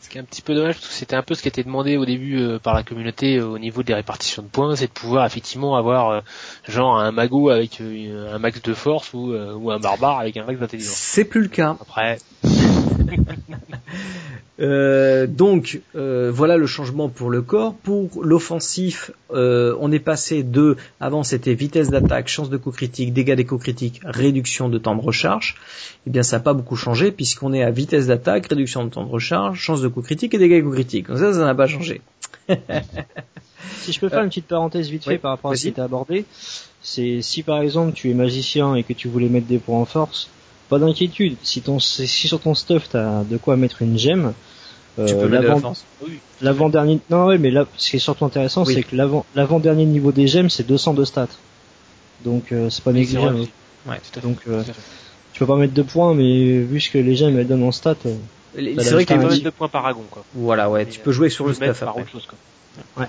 Ce 0.00 0.08
qui 0.08 0.18
est 0.18 0.20
un 0.20 0.24
petit 0.24 0.42
peu 0.42 0.54
dommage 0.54 0.74
parce 0.74 0.88
que 0.88 0.94
c'était 0.94 1.16
un 1.16 1.22
peu 1.22 1.34
ce 1.34 1.42
qui 1.42 1.48
était 1.48 1.62
demandé 1.62 1.96
au 1.96 2.04
début 2.04 2.40
euh, 2.40 2.58
par 2.58 2.74
la 2.74 2.82
communauté 2.82 3.38
euh, 3.38 3.46
au 3.46 3.58
niveau 3.58 3.82
des 3.82 3.94
répartitions 3.94 4.42
de 4.42 4.48
points, 4.48 4.76
c'est 4.76 4.86
de 4.86 4.92
pouvoir 4.92 5.26
effectivement 5.26 5.76
avoir 5.76 6.10
euh, 6.10 6.20
genre 6.68 6.98
un 6.98 7.10
mago 7.12 7.50
avec 7.50 7.80
un 7.80 8.38
max 8.38 8.62
de 8.62 8.74
force 8.74 9.12
ou, 9.14 9.32
ou 9.32 9.70
un 9.70 9.78
barbare 9.78 10.18
avec 10.20 10.36
un 10.36 10.44
max 10.44 10.58
d'intelligence. 10.58 10.94
C'est 10.94 11.24
plus 11.24 11.42
le 11.42 11.48
cas. 11.48 11.76
Après, 11.80 12.18
Euh, 14.58 15.26
donc 15.26 15.82
euh, 15.94 16.30
voilà 16.32 16.56
le 16.56 16.66
changement 16.66 17.08
pour 17.08 17.30
le 17.30 17.42
corps. 17.42 17.74
Pour 17.74 18.08
l'offensif, 18.22 19.10
euh, 19.30 19.76
on 19.80 19.92
est 19.92 19.98
passé 19.98 20.42
de 20.42 20.76
avant 20.98 21.22
c'était 21.22 21.54
vitesse 21.54 21.90
d'attaque, 21.90 22.28
chance 22.28 22.48
de 22.48 22.56
coup 22.56 22.70
critique, 22.70 23.12
dégâts 23.12 23.34
des 23.34 23.44
coups 23.44 23.62
critiques, 23.62 24.00
réduction 24.04 24.68
de 24.68 24.78
temps 24.78 24.94
de 24.94 25.02
recharge. 25.02 25.56
Eh 26.06 26.10
bien 26.10 26.22
ça 26.22 26.36
n'a 26.36 26.42
pas 26.42 26.54
beaucoup 26.54 26.76
changé 26.76 27.12
puisqu'on 27.12 27.52
est 27.52 27.62
à 27.62 27.70
vitesse 27.70 28.06
d'attaque, 28.06 28.46
réduction 28.46 28.84
de 28.84 28.90
temps 28.90 29.04
de 29.04 29.10
recharge, 29.10 29.58
chance 29.58 29.82
de 29.82 29.88
coup 29.88 30.02
critique 30.02 30.32
et 30.34 30.38
dégâts 30.38 30.52
des 30.52 30.62
coups 30.62 30.76
critiques. 30.76 31.08
Donc 31.08 31.18
ça 31.18 31.32
ça 31.32 31.44
n'a 31.44 31.54
pas 31.54 31.66
changé. 31.66 32.00
Si 33.80 33.92
je 33.92 34.00
peux 34.00 34.08
faire 34.08 34.22
une 34.22 34.28
petite 34.28 34.46
parenthèse 34.46 34.88
vite 34.88 35.04
fait 35.04 35.10
oui, 35.12 35.18
par 35.18 35.32
rapport 35.32 35.52
à 35.52 35.56
ce 35.56 35.62
qui 35.62 35.68
était 35.68 35.80
abordé, 35.80 36.24
c'est 36.82 37.22
si 37.22 37.42
par 37.42 37.60
exemple 37.60 37.92
tu 37.92 38.10
es 38.10 38.14
magicien 38.14 38.74
et 38.74 38.82
que 38.82 38.92
tu 38.92 39.06
voulais 39.08 39.28
mettre 39.28 39.46
des 39.46 39.58
points 39.58 39.78
en 39.78 39.84
force, 39.84 40.28
pas 40.68 40.78
d'inquiétude. 40.78 41.36
Si 41.42 41.60
ton 41.62 41.78
si 41.78 42.06
sur 42.28 42.40
ton 42.40 42.54
stuff 42.54 42.88
t'as 42.90 43.22
de 43.24 43.36
quoi 43.36 43.56
mettre 43.56 43.82
une 43.82 43.98
gemme, 43.98 44.32
tu 44.96 45.02
euh, 45.02 45.22
de 45.22 45.26
l'avant- 45.26 45.74
l'avant 46.40 46.68
dernier 46.68 47.00
non 47.10 47.26
ouais 47.26 47.38
mais 47.38 47.50
là 47.50 47.66
ce 47.76 47.90
qui 47.90 47.96
est 47.96 48.00
surtout 48.00 48.24
intéressant 48.24 48.64
Oui. 48.64 48.74
c'est 48.74 48.82
que 48.82 48.96
l'avant 48.96 49.24
l'avant 49.34 49.58
dernier 49.60 49.84
niveau 49.84 50.10
des 50.12 50.26
gemmes 50.26 50.50
c'est 50.50 50.66
200 50.66 50.94
de 50.94 51.04
stats. 51.04 51.28
Donc 52.24 52.52
euh, 52.52 52.70
c'est 52.70 52.82
pas 52.82 52.90
Oui, 52.92 53.00
négligeable. 53.00 53.40
Ouais. 53.86 54.00
tout 54.12 54.18
à 54.18 54.20
fait. 54.22 54.26
Donc 54.26 54.38
euh, 54.48 54.62
Tout 54.64 54.70
à 54.70 54.72
fait. 54.72 54.80
tu 55.34 55.38
peux 55.40 55.46
pas 55.46 55.56
mettre 55.56 55.74
de 55.74 55.82
points 55.82 56.14
mais 56.14 56.58
vu 56.60 56.80
ce 56.80 56.90
que 56.90 56.98
les 56.98 57.14
gemmes 57.14 57.38
elles 57.38 57.46
donnent 57.46 57.62
en 57.64 57.72
stats, 57.72 57.94
euh, 58.06 58.14
C'est 58.54 58.90
vrai 58.92 59.04
qu'il 59.04 59.16
y 59.16 59.18
a 59.18 59.22
une- 59.22 59.28
mettre 59.28 59.42
deux 59.42 59.50
points 59.50 59.68
par 59.68 59.82
dragon, 59.82 60.04
quoi. 60.10 60.24
voilà 60.34 60.70
ouais, 60.70 60.84
Mais, 60.86 60.90
tu 60.90 61.00
peux 61.00 61.12
jouer 61.12 61.28
sur 61.30 61.44
tu 61.44 61.48
le 61.50 61.54
stuff 61.54 61.80
par 61.80 61.90
après. 61.90 62.02
autre 62.02 62.10
chose, 62.12 62.26
quoi. 62.26 63.06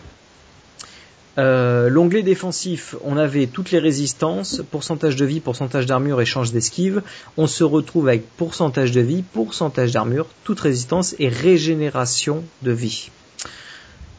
Euh, 1.38 1.90
L'onglet 1.90 2.24
défensif, 2.24 2.96
on 3.04 3.16
avait 3.18 3.46
toutes 3.48 3.72
les 3.72 3.78
résistances, 3.80 4.62
pourcentage 4.72 5.16
de 5.16 5.26
vie, 5.26 5.40
pourcentage 5.40 5.86
d'armure, 5.86 6.20
échange 6.20 6.52
d'esquive. 6.52 7.04
On 7.38 7.46
se 7.48 7.64
retrouve 7.64 8.08
avec 8.08 8.28
pourcentage 8.38 8.92
de 8.92 9.02
vie, 9.02 9.22
pourcentage 9.22 9.92
d'armure, 9.92 10.26
toute 10.44 10.60
résistance 10.60 11.16
et 11.20 11.30
régénération 11.30 12.44
de 12.64 12.72
vie. 12.72 13.10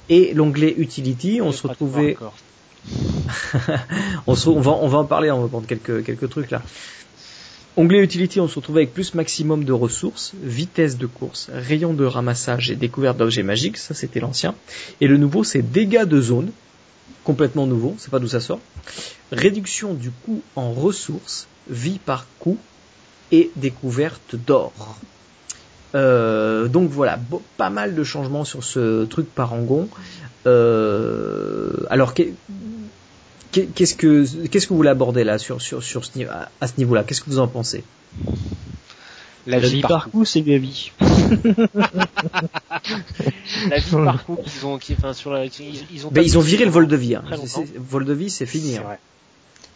Et 0.09 0.33
l'onglet 0.33 0.75
utility, 0.79 1.41
on 1.43 1.51
se 1.53 1.67
retrouvait, 1.67 2.17
on, 4.27 4.35
se- 4.35 4.49
on 4.49 4.61
va, 4.61 4.71
on 4.73 4.89
va 4.89 4.99
en 4.99 5.05
parler, 5.05 5.31
on 5.31 5.43
va 5.43 5.49
prendre 5.49 5.67
quelques, 5.67 6.05
quelques 6.05 6.31
trucs 6.31 6.51
là. 6.51 6.63
Onglet 7.77 8.01
utility, 8.01 8.41
on 8.41 8.49
se 8.49 8.57
retrouve 8.57 8.77
avec 8.79 8.93
plus 8.93 9.15
maximum 9.15 9.65
de 9.65 9.73
ressources, 9.73 10.33
vitesse 10.43 10.99
de 10.99 11.07
course, 11.07 11.49
rayon 11.53 11.95
de 11.95 12.05
ramassage 12.05 12.71
et 12.71 12.77
découverte 12.77 13.17
d'objets 13.19 13.45
magiques, 13.45 13.77
ça 13.77 13.95
c'était 13.95 14.19
l'ancien. 14.21 14.55
Et 15.01 15.07
le 15.07 15.17
nouveau 15.17 15.45
c'est 15.45 15.63
dégâts 15.63 16.05
de 16.05 16.21
zone, 16.21 16.51
complètement 17.25 17.67
nouveau, 17.67 17.95
c'est 17.99 18.11
pas 18.11 18.19
d'où 18.19 18.29
ça 18.29 18.41
sort. 18.41 18.61
Réduction 19.33 19.95
du 19.95 20.11
coût 20.11 20.43
en 20.57 20.73
ressources, 20.73 21.47
vie 21.69 21.99
par 22.05 22.27
coût 22.39 22.57
et 23.33 23.51
découverte 23.57 24.37
d'or. 24.37 24.73
Euh, 25.95 26.69
donc 26.69 26.91
voilà, 26.91 27.19
pas 27.57 27.71
mal 27.71 27.95
de 27.95 28.05
changements 28.05 28.45
sur 28.45 28.63
ce 28.65 29.05
truc 29.05 29.27
parangon. 29.35 29.89
Euh, 30.47 31.73
alors 31.91 32.15
qu'est- 32.15 32.35
qu'est- 33.53 33.67
qu'est-ce 33.75 33.95
que 33.95 34.25
qu'est-ce 34.47 34.67
que 34.67 34.71
vous 34.71 34.77
voulez 34.77 34.89
aborder 34.91 35.25
là 35.25 35.39
sur 35.39 35.61
sur 35.61 35.83
sur 35.83 36.03
à 36.61 36.67
ce 36.69 36.73
niveau-là? 36.79 37.05
Qu'est-ce 37.05 37.21
que 37.23 37.31
vous 37.31 37.39
en 37.39 37.49
pensez? 37.49 37.85
La, 39.49 39.59
vie 39.61 39.81
par 39.81 40.11
coup. 40.11 40.27
c'est 40.27 40.41
la 40.47 40.59
vie. 40.59 40.93
La 43.71 43.79
vie 43.79 43.91
par 43.91 44.25
coup 44.25 44.37
qu'ils 44.45 44.67
ont, 44.67 44.77
qui, 44.77 44.93
enfin, 44.93 45.15
sur 45.15 45.33
la, 45.33 45.47
ils, 45.47 45.53
ils 45.91 46.07
ont. 46.07 46.11
Ils 46.15 46.37
ont 46.37 46.43
tapé 46.43 46.49
viré 46.49 46.65
le 46.67 46.71
vol 46.71 46.87
de 46.87 46.97
vie. 46.97 47.15
Hein. 47.15 47.25
Vol 47.77 48.05
de 48.05 48.13
vie, 48.13 48.29
c'est 48.29 48.45
fini. 48.45 48.77
Hein. 48.77 48.83
vrai. 48.83 48.99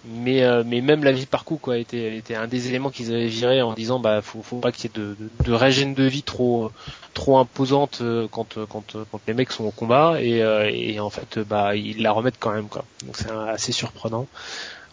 mais 0.05 0.43
euh, 0.43 0.63
mais 0.67 0.83
même 0.83 1.05
la 1.05 1.13
vie 1.13 1.25
par 1.25 1.45
coup 1.45 1.57
quoi 1.57 1.79
était 1.79 2.19
était 2.19 2.35
un 2.35 2.49
des 2.49 2.69
éléments 2.69 2.91
qu'ils 2.91 3.15
avaient 3.15 3.29
viré 3.29 3.63
en 3.63 3.73
disant 3.73 3.99
bah 3.99 4.21
faut 4.21 4.43
faut 4.43 4.59
pas 4.59 4.73
qu'il 4.73 4.91
y 4.91 4.93
ait 4.93 5.01
de, 5.01 5.17
de, 5.19 5.31
de 5.45 5.53
régène 5.53 5.95
de 5.95 6.05
vie 6.05 6.23
trop 6.23 6.71
trop 7.15 7.39
imposante 7.39 8.01
euh, 8.03 8.29
quand 8.31 8.59
quand 8.69 8.97
quand 9.11 9.21
les 9.27 9.33
mecs 9.33 9.53
sont 9.53 9.65
au 9.65 9.71
combat 9.71 10.21
et 10.21 10.43
et 10.73 11.01
en 11.01 11.09
fait 11.09 11.39
bah 11.39 11.77
ils 11.77 12.03
la 12.03 12.13
remettent 12.13 12.39
quand 12.41 12.53
même 12.53 12.69
quoi 12.69 12.85
donc 13.07 13.17
c'est 13.17 13.31
assez 13.31 13.73
surprenant 13.73 14.27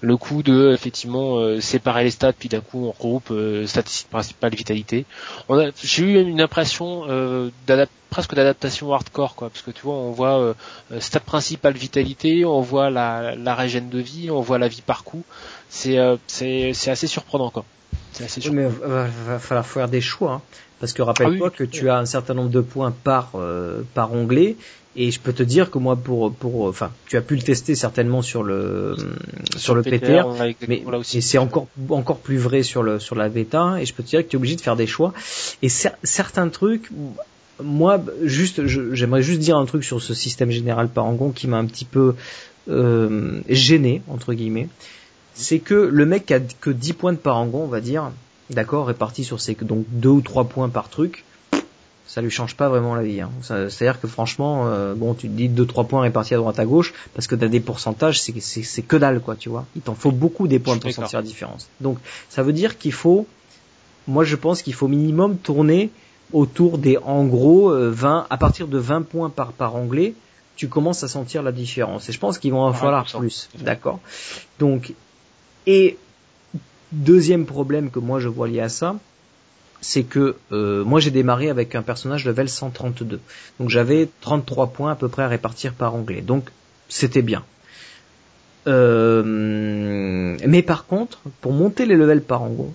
le 0.01 0.17
coup 0.17 0.43
de 0.43 0.71
effectivement 0.73 1.37
euh, 1.37 1.59
séparer 1.59 2.03
les 2.03 2.11
stats 2.11 2.33
puis 2.33 2.49
d'un 2.49 2.61
coup 2.61 2.85
on 2.85 2.91
regroupe 2.91 3.31
euh, 3.31 3.67
statistique 3.67 4.09
principale 4.09 4.55
vitalité 4.55 5.05
on 5.49 5.59
a 5.59 5.71
j'ai 5.83 6.03
eu 6.03 6.21
une 6.21 6.41
impression 6.41 7.03
euh, 7.09 7.49
presque 8.09 8.33
d'adaptation 8.33 8.93
hardcore 8.93 9.35
quoi 9.35 9.49
parce 9.49 9.61
que 9.61 9.71
tu 9.71 9.81
vois 9.81 9.95
on 9.95 10.11
voit 10.11 10.39
euh, 10.39 10.53
stat 10.99 11.19
principale 11.19 11.73
vitalité 11.73 12.45
on 12.45 12.61
voit 12.61 12.89
la, 12.89 13.35
la 13.35 13.55
régène 13.55 13.89
de 13.89 13.99
vie 13.99 14.31
on 14.31 14.41
voit 14.41 14.57
la 14.57 14.67
vie 14.67 14.81
par 14.81 15.03
coup 15.03 15.23
c'est 15.69 15.97
c'est 16.27 16.71
c'est 16.73 16.91
assez 16.91 17.07
surprenant 17.07 17.49
quoi 17.49 17.65
c'est 18.13 18.23
assez 18.23 18.41
surprenant. 18.41 18.69
mais 18.69 18.87
va, 18.87 19.07
va, 19.25 19.39
falloir 19.39 19.65
faire 19.65 19.89
des 19.89 20.01
choix 20.01 20.33
hein. 20.33 20.41
parce 20.79 20.93
que 20.93 21.01
rappelle-toi 21.01 21.49
ah 21.53 21.57
que 21.57 21.63
tu 21.65 21.89
as 21.89 21.97
un 21.97 22.05
certain 22.05 22.33
nombre 22.33 22.51
de 22.51 22.61
points 22.61 22.93
par 23.03 23.33
par 23.93 24.13
onglet 24.13 24.55
et 24.95 25.11
je 25.11 25.19
peux 25.19 25.33
te 25.33 25.43
dire 25.43 25.69
que 25.69 25.77
moi, 25.77 25.95
pour, 25.95 26.33
pour, 26.33 26.65
enfin, 26.65 26.91
tu 27.07 27.15
as 27.15 27.21
pu 27.21 27.35
le 27.35 27.43
tester 27.43 27.75
certainement 27.75 28.21
sur 28.21 28.41
le, 28.41 28.95
sur, 29.55 29.75
le 29.75 29.83
PTR, 29.83 30.27
mais, 30.67 30.83
c'est 31.03 31.37
encore, 31.37 31.67
encore 31.89 32.17
plus 32.17 32.37
vrai 32.37 32.63
sur 32.63 32.81
le, 32.81 32.99
sur 32.99 33.15
la 33.15 33.29
bêta. 33.29 33.79
Et 33.79 33.85
je 33.85 33.93
peux 33.93 34.01
te 34.01 34.09
dire 34.09 34.23
que 34.23 34.29
tu 34.29 34.35
es 34.35 34.37
obligé 34.37 34.55
de 34.55 34.61
faire 34.61 34.75
des 34.75 34.87
choix. 34.87 35.13
Et 35.61 35.69
certains 35.69 36.49
trucs, 36.49 36.89
moi, 37.63 38.03
juste, 38.23 38.65
j'aimerais 38.65 39.21
juste 39.21 39.39
dire 39.39 39.57
un 39.57 39.65
truc 39.65 39.83
sur 39.83 40.01
ce 40.01 40.15
système 40.15 40.49
général 40.49 40.89
Parangon 40.89 41.29
qui 41.29 41.47
m'a 41.47 41.57
un 41.57 41.65
petit 41.65 41.85
peu 41.85 42.15
euh, 42.67 43.41
gêné 43.47 44.01
entre 44.07 44.33
guillemets. 44.33 44.69
C'est 45.35 45.59
que 45.59 45.75
le 45.75 46.05
mec 46.05 46.31
a 46.31 46.39
que 46.39 46.71
10 46.71 46.93
points 46.93 47.13
de 47.13 47.17
Parangon, 47.17 47.63
on 47.63 47.67
va 47.67 47.79
dire, 47.79 48.11
d'accord, 48.49 48.87
répartis 48.87 49.23
sur 49.23 49.39
ses 49.39 49.53
donc 49.53 49.85
deux 49.89 50.09
ou 50.09 50.21
trois 50.21 50.45
points 50.45 50.67
par 50.67 50.89
truc 50.89 51.23
ça 52.09 52.21
lui 52.21 52.31
change 52.31 52.55
pas 52.55 52.69
vraiment 52.69 52.95
la 52.95 53.03
vie. 53.03 53.21
Hein. 53.21 53.29
C'est-à-dire 53.41 54.01
que 54.01 54.07
franchement, 54.07 54.63
euh, 54.65 54.95
bon, 54.95 55.13
tu 55.13 55.29
te 55.29 55.33
dis 55.33 55.47
deux 55.47 55.67
trois 55.67 55.83
points 55.83 56.01
répartis 56.01 56.33
à 56.33 56.37
droite 56.37 56.57
à 56.57 56.65
gauche 56.65 56.91
parce 57.13 57.27
que 57.27 57.35
t'as 57.35 57.47
des 57.47 57.59
pourcentages, 57.59 58.19
c'est 58.19 58.33
c'est 58.41 58.81
que 58.81 58.95
dalle 58.95 59.21
quoi, 59.21 59.35
tu 59.35 59.49
vois. 59.49 59.65
Il 59.75 59.83
t'en 59.83 59.93
faut 59.93 60.11
beaucoup 60.11 60.47
des 60.47 60.57
points 60.57 60.79
pour 60.79 60.91
sentir 60.91 61.19
la 61.19 61.25
différence. 61.25 61.69
Donc 61.81 61.99
ça 62.27 62.41
veut 62.41 62.51
dire 62.51 62.79
qu'il 62.79 62.93
faut, 62.93 63.27
moi 64.07 64.23
je 64.23 64.35
pense 64.35 64.63
qu'il 64.63 64.73
faut 64.73 64.87
minimum 64.87 65.37
tourner 65.37 65.91
autour 66.33 66.79
des 66.79 66.97
en 66.97 67.25
gros 67.25 67.69
20 67.71 68.17
euh, 68.17 68.23
à 68.27 68.37
partir 68.37 68.67
de 68.67 68.79
20 68.79 69.03
points 69.03 69.29
par 69.29 69.51
par 69.51 69.75
anglais, 69.75 70.15
tu 70.55 70.67
commences 70.67 71.03
à 71.03 71.07
sentir 71.07 71.43
la 71.43 71.51
différence. 71.51 72.09
Et 72.09 72.11
je 72.11 72.19
pense 72.19 72.39
qu'il 72.39 72.53
va 72.53 72.57
en 72.57 72.73
falloir 72.73 73.05
plus, 73.05 73.49
d'accord. 73.59 73.99
Donc 74.57 74.95
et 75.67 75.95
deuxième 76.91 77.45
problème 77.45 77.91
que 77.91 77.99
moi 77.99 78.19
je 78.19 78.29
vois 78.29 78.47
lié 78.47 78.61
à 78.61 78.69
ça, 78.69 78.95
c'est 79.81 80.03
que 80.03 80.35
euh, 80.51 80.83
moi 80.83 80.99
j'ai 80.99 81.11
démarré 81.11 81.49
avec 81.49 81.75
un 81.75 81.81
personnage 81.81 82.25
level 82.25 82.49
132. 82.49 83.19
Donc 83.59 83.69
j'avais 83.69 84.09
33 84.21 84.67
points 84.67 84.91
à 84.91 84.95
peu 84.95 85.07
près 85.07 85.23
à 85.23 85.27
répartir 85.27 85.73
par 85.73 85.95
onglet. 85.95 86.21
Donc 86.21 86.49
c'était 86.89 87.21
bien. 87.21 87.43
Euh, 88.67 90.37
mais 90.45 90.61
par 90.61 90.85
contre, 90.85 91.19
pour 91.41 91.53
monter 91.53 91.85
les 91.85 91.95
levels 91.95 92.21
par 92.21 92.43
onglet, 92.43 92.71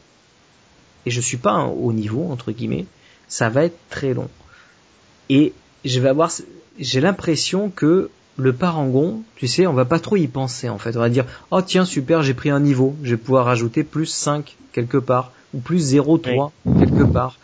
et 1.06 1.10
je 1.10 1.20
suis 1.20 1.36
pas 1.36 1.64
au 1.64 1.92
niveau 1.92 2.28
entre 2.30 2.52
guillemets, 2.52 2.86
ça 3.28 3.48
va 3.48 3.64
être 3.64 3.78
très 3.90 4.14
long. 4.14 4.28
Et 5.28 5.52
je 5.84 6.00
vais 6.00 6.08
avoir, 6.08 6.30
j'ai 6.78 7.00
l'impression 7.00 7.70
que 7.70 8.10
le 8.36 8.52
parangon, 8.52 9.22
tu 9.36 9.46
sais, 9.46 9.66
on 9.66 9.74
va 9.74 9.84
pas 9.84 9.98
trop 9.98 10.16
y 10.16 10.26
penser 10.26 10.68
en 10.68 10.78
fait. 10.78 10.96
On 10.96 11.00
va 11.00 11.08
dire, 11.08 11.26
oh 11.50 11.62
tiens 11.62 11.84
super, 11.84 12.22
j'ai 12.22 12.34
pris 12.34 12.50
un 12.50 12.60
niveau, 12.60 12.96
je 13.02 13.10
vais 13.10 13.16
pouvoir 13.16 13.46
rajouter 13.46 13.84
plus 13.84 14.06
5 14.06 14.56
quelque 14.72 14.98
part 14.98 15.32
ou 15.54 15.58
plus 15.58 15.94
0,3 15.94 16.50
quelque 16.78 17.04
part. 17.04 17.38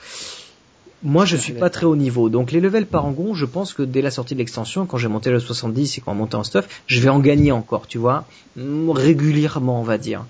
Moi, 1.02 1.24
je 1.24 1.36
suis 1.36 1.54
pas 1.54 1.70
très 1.70 1.86
haut 1.86 1.96
niveau. 1.96 2.28
Donc, 2.28 2.52
les 2.52 2.60
levels 2.60 2.84
parangon, 2.84 3.34
je 3.34 3.46
pense 3.46 3.72
que 3.72 3.82
dès 3.82 4.02
la 4.02 4.10
sortie 4.10 4.34
de 4.34 4.38
l'extension, 4.38 4.84
quand 4.84 4.98
j'ai 4.98 5.08
monté 5.08 5.30
le 5.30 5.40
70 5.40 5.96
et 5.96 6.00
quand 6.02 6.12
on 6.12 6.14
monté 6.14 6.36
en 6.36 6.44
stuff, 6.44 6.82
je 6.86 7.00
vais 7.00 7.08
en 7.08 7.20
gagner 7.20 7.52
encore, 7.52 7.86
tu 7.86 7.96
vois, 7.96 8.26
mm, 8.56 8.90
régulièrement, 8.90 9.80
on 9.80 9.84
va 9.84 9.96
dire. 9.96 10.26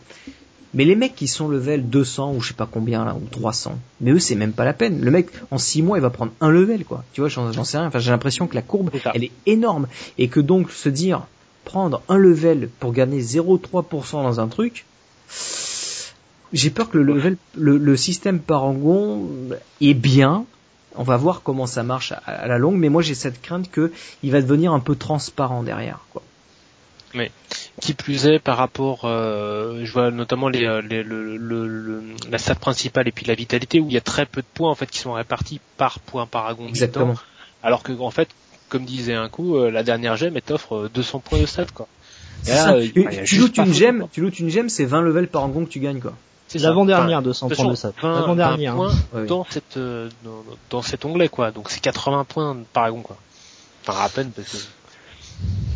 Mais 0.72 0.84
les 0.84 0.94
mecs 0.94 1.16
qui 1.16 1.26
sont 1.26 1.48
level 1.48 1.88
200 1.88 2.34
ou 2.34 2.40
je 2.40 2.48
sais 2.48 2.54
pas 2.54 2.68
combien 2.70 3.04
là, 3.04 3.16
ou 3.16 3.26
300, 3.28 3.76
mais 4.00 4.12
eux 4.12 4.20
c'est 4.20 4.36
même 4.36 4.52
pas 4.52 4.64
la 4.64 4.72
peine. 4.72 5.00
Le 5.00 5.10
mec 5.10 5.26
en 5.50 5.58
6 5.58 5.82
mois 5.82 5.98
il 5.98 6.00
va 6.00 6.10
prendre 6.10 6.30
un 6.40 6.48
level 6.48 6.84
quoi. 6.84 7.02
Tu 7.12 7.20
vois, 7.20 7.28
j'en 7.28 7.64
sais 7.64 7.78
rien. 7.78 7.88
Enfin 7.88 7.98
j'ai 7.98 8.12
l'impression 8.12 8.46
que 8.46 8.54
la 8.54 8.62
courbe 8.62 8.90
elle 9.12 9.24
est 9.24 9.32
énorme 9.46 9.88
et 10.16 10.28
que 10.28 10.38
donc 10.38 10.70
se 10.70 10.88
dire 10.88 11.26
prendre 11.64 12.02
un 12.08 12.16
level 12.16 12.68
pour 12.78 12.92
gagner 12.92 13.20
0,3% 13.20 14.22
dans 14.22 14.38
un 14.38 14.46
truc, 14.46 14.84
j'ai 16.52 16.70
peur 16.70 16.90
que 16.90 16.98
le 16.98 17.04
level, 17.04 17.36
le, 17.56 17.96
système 17.96 18.40
Parangon 18.40 19.28
est 19.80 19.94
bien. 19.94 20.44
On 20.96 21.04
va 21.04 21.16
voir 21.16 21.42
comment 21.42 21.66
ça 21.66 21.82
marche 21.82 22.12
à, 22.26 22.48
la 22.48 22.58
longue, 22.58 22.76
mais 22.76 22.88
moi 22.88 23.02
j'ai 23.02 23.14
cette 23.14 23.40
crainte 23.40 23.70
que 23.70 23.92
il 24.22 24.32
va 24.32 24.40
devenir 24.40 24.72
un 24.72 24.80
peu 24.80 24.96
transparent 24.96 25.62
derrière. 25.62 26.00
Quoi. 26.12 26.22
Mais 27.14 27.30
qui 27.80 27.94
plus 27.94 28.26
est 28.26 28.38
par 28.38 28.56
rapport, 28.56 29.02
euh, 29.04 29.84
je 29.84 29.92
vois 29.92 30.10
notamment 30.10 30.48
les, 30.48 30.64
euh, 30.64 30.80
les, 30.80 31.02
le, 31.02 31.36
le, 31.36 32.02
la 32.30 32.38
stat 32.38 32.56
principale 32.56 33.08
et 33.08 33.12
puis 33.12 33.26
la 33.26 33.34
vitalité 33.34 33.80
où 33.80 33.86
il 33.86 33.92
y 33.92 33.96
a 33.96 34.02
très 34.02 34.26
peu 34.26 34.42
de 34.42 34.46
points 34.52 34.70
en 34.70 34.74
fait 34.74 34.86
qui 34.86 34.98
sont 34.98 35.12
répartis 35.12 35.60
par 35.76 35.98
point 36.00 36.26
Paragon. 36.26 36.68
Exactement. 36.68 37.14
alors 37.62 37.82
que 37.82 37.92
en 37.92 38.10
fait, 38.10 38.28
comme 38.68 38.84
disait 38.84 39.14
un 39.14 39.28
coup, 39.28 39.56
euh, 39.56 39.70
la 39.70 39.82
dernière 39.82 40.16
gemme 40.16 40.36
elle 40.36 40.42
t'offre 40.42 40.88
200 40.92 41.20
points 41.20 41.40
de 41.40 41.46
stat 41.46 41.66
quoi. 41.74 41.88
tu, 43.24 43.38
loot 43.38 43.56
une 43.58 43.74
gemme, 43.74 44.06
tu 44.12 44.20
loot 44.20 44.38
une 44.38 44.50
gemme, 44.50 44.68
c'est 44.68 44.84
20 44.84 45.02
levels 45.02 45.28
par 45.28 45.42
angon 45.42 45.64
que 45.64 45.70
tu 45.70 45.80
gagnes 45.80 46.00
quoi. 46.00 46.14
C'est 46.50 46.58
l'avant-dernière 46.58 47.22
de 47.22 47.32
100 47.32 47.48
points 47.50 47.68
de 47.68 47.74
ça. 47.76 47.92
L'avant-dernière. 48.02 48.74
Hein. 48.80 48.90
dans 49.28 49.46
cette 49.48 49.76
euh, 49.76 50.08
dans, 50.68 50.82
cet 50.82 51.04
onglet 51.04 51.28
quoi. 51.28 51.52
Donc 51.52 51.70
c'est 51.70 51.78
80 51.80 52.24
points 52.24 52.54
par 52.54 52.84
Paragon 52.84 53.02
quoi. 53.02 53.16
Enfin 53.86 54.00
à 54.02 54.08
peine 54.08 54.32
parce 54.34 54.50
que. 54.50 54.56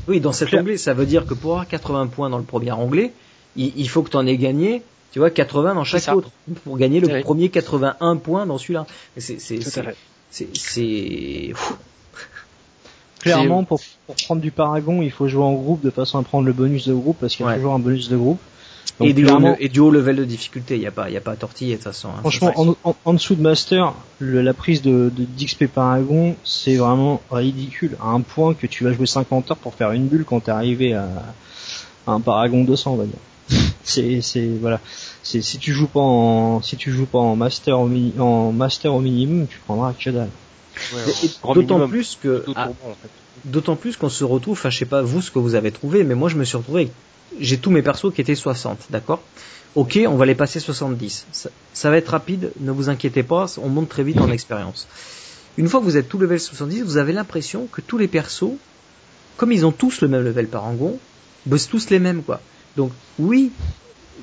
Oui, 0.08 0.20
dans 0.20 0.32
cet 0.32 0.52
onglet, 0.52 0.76
ça 0.76 0.92
veut 0.92 1.06
dire 1.06 1.26
que 1.26 1.34
pour 1.34 1.52
avoir 1.52 1.68
80 1.68 2.08
points 2.08 2.28
dans 2.28 2.38
le 2.38 2.44
premier 2.44 2.72
onglet, 2.72 3.12
il, 3.56 3.88
faut 3.88 4.02
que 4.02 4.10
tu 4.10 4.16
en 4.16 4.26
aies 4.26 4.36
gagné, 4.36 4.82
tu 5.12 5.20
vois, 5.20 5.30
80 5.30 5.76
dans 5.76 5.84
chaque 5.84 6.12
autre 6.14 6.30
pour 6.64 6.76
gagner 6.76 6.98
le 6.98 7.22
premier 7.22 7.50
81 7.50 8.16
points 8.16 8.44
dans 8.44 8.58
celui-là. 8.58 8.84
C'est 9.16 9.40
c'est 9.40 9.60
c'est 10.32 11.52
Clairement, 13.20 13.62
pour, 13.64 13.80
pour 14.06 14.16
prendre 14.16 14.42
du 14.42 14.50
Paragon, 14.50 15.00
il 15.00 15.12
faut 15.12 15.28
jouer 15.28 15.44
en 15.44 15.54
groupe 15.54 15.82
de 15.82 15.90
façon 15.90 16.18
à 16.18 16.22
prendre 16.24 16.44
le 16.44 16.52
bonus 16.52 16.88
de 16.88 16.92
groupe 16.92 17.16
parce 17.20 17.36
qu'il 17.36 17.46
y 17.46 17.48
a 17.48 17.54
toujours 17.54 17.74
un 17.74 17.78
bonus 17.78 18.08
de 18.10 18.16
groupe 18.16 18.40
et, 19.00 19.12
du 19.12 19.26
haut, 19.26 19.56
et, 19.58 19.68
du 19.68 19.80
haut, 19.80 19.90
level 19.90 20.16
de 20.16 20.24
difficulté, 20.24 20.76
il 20.76 20.80
n'y 20.80 20.86
a 20.86 20.92
pas, 20.92 21.10
il 21.10 21.14
y 21.14 21.16
a 21.16 21.20
pas 21.20 21.32
à 21.32 21.36
tortiller 21.36 21.72
de 21.72 21.76
toute 21.76 21.84
façon. 21.84 22.08
Hein, 22.08 22.20
Franchement, 22.20 22.76
en, 22.84 22.96
en, 23.04 23.14
dessous 23.14 23.34
de 23.34 23.42
Master, 23.42 23.92
le, 24.18 24.40
la 24.40 24.54
prise 24.54 24.82
de, 24.82 25.10
de 25.14 25.24
d'XP 25.24 25.66
Paragon, 25.66 26.36
c'est 26.44 26.76
vraiment 26.76 27.20
ridicule. 27.30 27.96
À 28.00 28.08
un 28.08 28.20
point 28.20 28.54
que 28.54 28.66
tu 28.66 28.84
vas 28.84 28.92
jouer 28.92 29.06
50 29.06 29.50
heures 29.50 29.56
pour 29.56 29.74
faire 29.74 29.92
une 29.92 30.06
bulle 30.06 30.24
quand 30.24 30.40
t'es 30.40 30.52
arrivé 30.52 30.94
à, 30.94 31.08
à 32.06 32.12
un 32.12 32.20
Paragon 32.20 32.62
200, 32.64 32.92
on 32.92 32.96
va 32.96 33.04
dire. 33.04 33.60
c'est, 33.82 34.20
c'est, 34.20 34.48
voilà. 34.60 34.80
C'est, 35.22 35.42
si 35.42 35.58
tu 35.58 35.72
joues 35.72 35.88
pas 35.88 36.00
en, 36.00 36.62
si 36.62 36.76
tu 36.76 36.92
joues 36.92 37.06
pas 37.06 37.18
en 37.18 37.36
Master 37.36 37.80
au, 37.80 37.90
en 38.18 38.52
master 38.52 38.94
au 38.94 39.00
minimum, 39.00 39.46
tu 39.48 39.58
prendras 39.58 39.92
que 39.92 40.10
dalle. 40.10 40.30
d'autant 41.54 41.88
plus 41.88 42.18
que, 42.22 42.44
d'autant 43.44 43.76
plus 43.76 43.96
qu'on 43.96 44.08
se 44.08 44.24
retrouve, 44.24 44.52
enfin 44.52 44.70
je 44.70 44.78
sais 44.78 44.84
pas 44.84 45.02
vous 45.02 45.20
ce 45.20 45.30
que 45.30 45.38
vous 45.38 45.54
avez 45.54 45.72
trouvé, 45.72 46.04
mais 46.04 46.14
moi 46.14 46.28
je 46.28 46.36
me 46.36 46.44
suis 46.44 46.56
retrouvé 46.56 46.82
avec 46.82 46.92
j'ai 47.40 47.58
tous 47.58 47.70
mes 47.70 47.82
persos 47.82 48.12
qui 48.14 48.20
étaient 48.20 48.34
60, 48.34 48.86
d'accord? 48.90 49.22
Ok, 49.74 49.98
on 50.06 50.16
va 50.16 50.26
les 50.26 50.34
passer 50.36 50.60
70. 50.60 51.26
Ça, 51.72 51.90
va 51.90 51.96
être 51.96 52.08
rapide, 52.08 52.52
ne 52.60 52.70
vous 52.70 52.88
inquiétez 52.88 53.22
pas, 53.24 53.46
on 53.58 53.68
monte 53.68 53.88
très 53.88 54.04
vite 54.04 54.18
en 54.18 54.30
expérience. 54.32 54.86
Une 55.56 55.68
fois 55.68 55.80
que 55.80 55.84
vous 55.84 55.96
êtes 55.96 56.08
tout 56.08 56.18
level 56.18 56.38
70, 56.38 56.82
vous 56.82 56.96
avez 56.96 57.12
l'impression 57.12 57.66
que 57.70 57.80
tous 57.80 57.98
les 57.98 58.08
persos, 58.08 58.54
comme 59.36 59.52
ils 59.52 59.66
ont 59.66 59.72
tous 59.72 60.00
le 60.00 60.08
même 60.08 60.22
level 60.22 60.46
parangon, 60.46 60.98
bossent 61.46 61.68
tous 61.68 61.90
les 61.90 61.98
mêmes 61.98 62.22
quoi. 62.22 62.40
Donc 62.76 62.92
oui, 63.18 63.50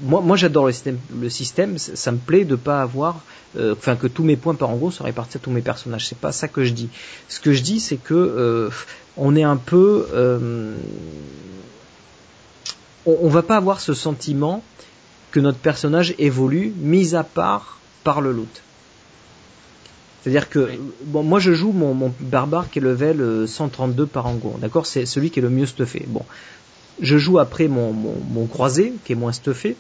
moi, 0.02 0.22
moi 0.22 0.38
j'adore 0.38 0.68
le 0.68 0.72
système, 0.72 1.00
le 1.20 1.30
système, 1.30 1.78
ça 1.78 2.12
me 2.12 2.18
plaît 2.18 2.46
de 2.46 2.56
pas 2.56 2.82
avoir, 2.82 3.22
euh, 3.58 3.76
enfin 3.78 3.96
que 3.96 4.08
tous 4.08 4.24
mes 4.24 4.36
points 4.38 4.56
parangon 4.56 4.92
soient 4.92 5.06
répartis 5.06 5.38
à 5.38 5.40
tous 5.40 5.52
mes 5.52 5.62
personnages. 5.62 6.08
C'est 6.08 6.18
pas 6.18 6.32
ça 6.32 6.48
que 6.48 6.64
je 6.64 6.72
dis. 6.72 6.90
Ce 7.28 7.40
que 7.40 7.52
je 7.52 7.62
dis, 7.62 7.80
c'est 7.80 7.98
que 7.98 8.14
euh, 8.14 8.70
on 9.18 9.36
est 9.36 9.44
un 9.44 9.58
peu 9.58 10.08
euh, 10.14 10.76
on, 13.06 13.18
on 13.22 13.30
va 13.30 13.42
pas 13.42 13.58
avoir 13.58 13.80
ce 13.80 13.94
sentiment 13.94 14.64
que 15.32 15.40
notre 15.40 15.58
personnage 15.58 16.14
évolue, 16.20 16.74
mis 16.78 17.16
à 17.16 17.24
part 17.24 17.80
par 18.04 18.22
le 18.22 18.32
loot. 18.32 18.62
C'est-à-dire 20.22 20.50
que 20.50 20.70
bon, 21.06 21.24
moi 21.24 21.40
je 21.40 21.54
joue 21.54 21.72
mon, 21.72 21.94
mon, 21.94 22.14
barbare 22.20 22.70
qui 22.70 22.80
est 22.80 22.82
level 22.82 23.48
132 23.48 24.04
euh, 24.04 24.06
par 24.06 24.28
angon, 24.28 24.56
d'accord? 24.60 24.86
C'est 24.86 25.06
celui 25.06 25.32
qui 25.32 25.40
est 25.40 25.42
le 25.42 25.50
mieux 25.50 25.66
stuffé. 25.66 26.06
Bon, 26.08 26.24
je 27.02 27.18
joue 27.18 27.40
après 27.40 27.68
mon, 27.68 27.92
mon, 27.92 28.16
mon 28.30 28.46
croisé 28.46 28.94
qui 29.04 29.14
est 29.14 29.16
moins 29.16 29.32
stuffé. 29.32 29.76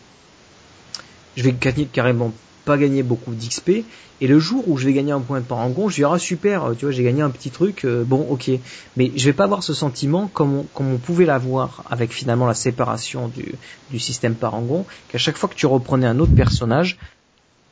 Je 1.35 1.43
vais 1.43 1.53
gagner 1.53 1.85
carrément 1.85 2.34
pas 2.65 2.77
gagner 2.77 3.03
beaucoup 3.03 3.33
d'XP. 3.33 3.85
Et 4.21 4.27
le 4.27 4.39
jour 4.39 4.67
où 4.69 4.77
je 4.77 4.85
vais 4.85 4.93
gagner 4.93 5.11
un 5.11 5.21
point 5.21 5.39
de 5.39 5.45
parangon, 5.45 5.89
je 5.89 5.95
dirai 5.95 6.11
ah, 6.15 6.19
super, 6.19 6.71
tu 6.77 6.85
vois, 6.85 6.91
j'ai 6.91 7.03
gagné 7.03 7.21
un 7.21 7.29
petit 7.29 7.49
truc, 7.49 7.85
euh, 7.85 8.03
bon 8.03 8.27
ok. 8.29 8.51
Mais 8.97 9.11
je 9.15 9.25
vais 9.25 9.33
pas 9.33 9.45
avoir 9.45 9.63
ce 9.63 9.73
sentiment 9.73 10.27
comme 10.27 10.55
on, 10.55 10.63
comme 10.63 10.93
on 10.93 10.97
pouvait 10.97 11.25
l'avoir 11.25 11.83
avec 11.89 12.11
finalement 12.11 12.45
la 12.45 12.53
séparation 12.53 13.27
du, 13.27 13.55
du 13.89 13.99
système 13.99 14.35
parangon, 14.35 14.85
qu'à 15.09 15.17
chaque 15.17 15.38
fois 15.38 15.49
que 15.49 15.55
tu 15.55 15.65
reprenais 15.65 16.07
un 16.07 16.19
autre 16.19 16.35
personnage, 16.35 16.97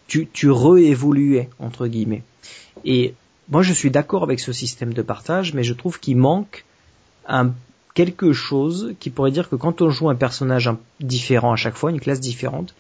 tu, 0.08 0.28
tu 0.32 0.50
réévoluais 0.50 1.50
entre 1.60 1.88
guillemets. 1.88 2.24
Et 2.84 3.14
moi 3.50 3.62
je 3.62 3.74
suis 3.74 3.92
d'accord 3.92 4.24
avec 4.24 4.40
ce 4.40 4.52
système 4.52 4.94
de 4.94 5.02
partage, 5.02 5.54
mais 5.54 5.64
je 5.64 5.74
trouve 5.74 6.00
qu'il 6.00 6.18
manque 6.18 6.66
un 7.28 7.52
quelque 7.94 8.32
chose 8.34 8.96
qui 9.00 9.10
pourrait 9.10 9.32
dire 9.32 9.50
que 9.50 9.56
quand 9.56 9.82
on 9.82 9.90
joue 9.90 10.10
un 10.10 10.16
personnage 10.16 10.70
différent 11.00 11.52
à 11.52 11.56
chaque 11.56 11.76
fois, 11.76 11.92
une 11.92 12.00
classe 12.00 12.20
différente, 12.22 12.74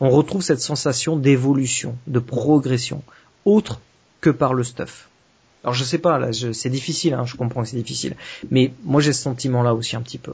on 0.00 0.10
retrouve 0.10 0.42
cette 0.42 0.60
sensation 0.60 1.16
d'évolution, 1.16 1.96
de 2.06 2.18
progression, 2.18 3.02
autre 3.44 3.80
que 4.20 4.30
par 4.30 4.54
le 4.54 4.64
stuff. 4.64 5.08
Alors 5.64 5.74
je 5.74 5.84
sais 5.84 5.98
pas, 5.98 6.18
là, 6.18 6.30
c'est 6.32 6.70
difficile, 6.70 7.14
hein, 7.14 7.24
je 7.24 7.36
comprends 7.36 7.62
que 7.62 7.68
c'est 7.68 7.76
difficile, 7.76 8.14
mais 8.50 8.72
moi 8.84 9.00
j'ai 9.00 9.12
ce 9.12 9.22
sentiment-là 9.22 9.74
aussi 9.74 9.96
un 9.96 10.02
petit 10.02 10.18
peu. 10.18 10.32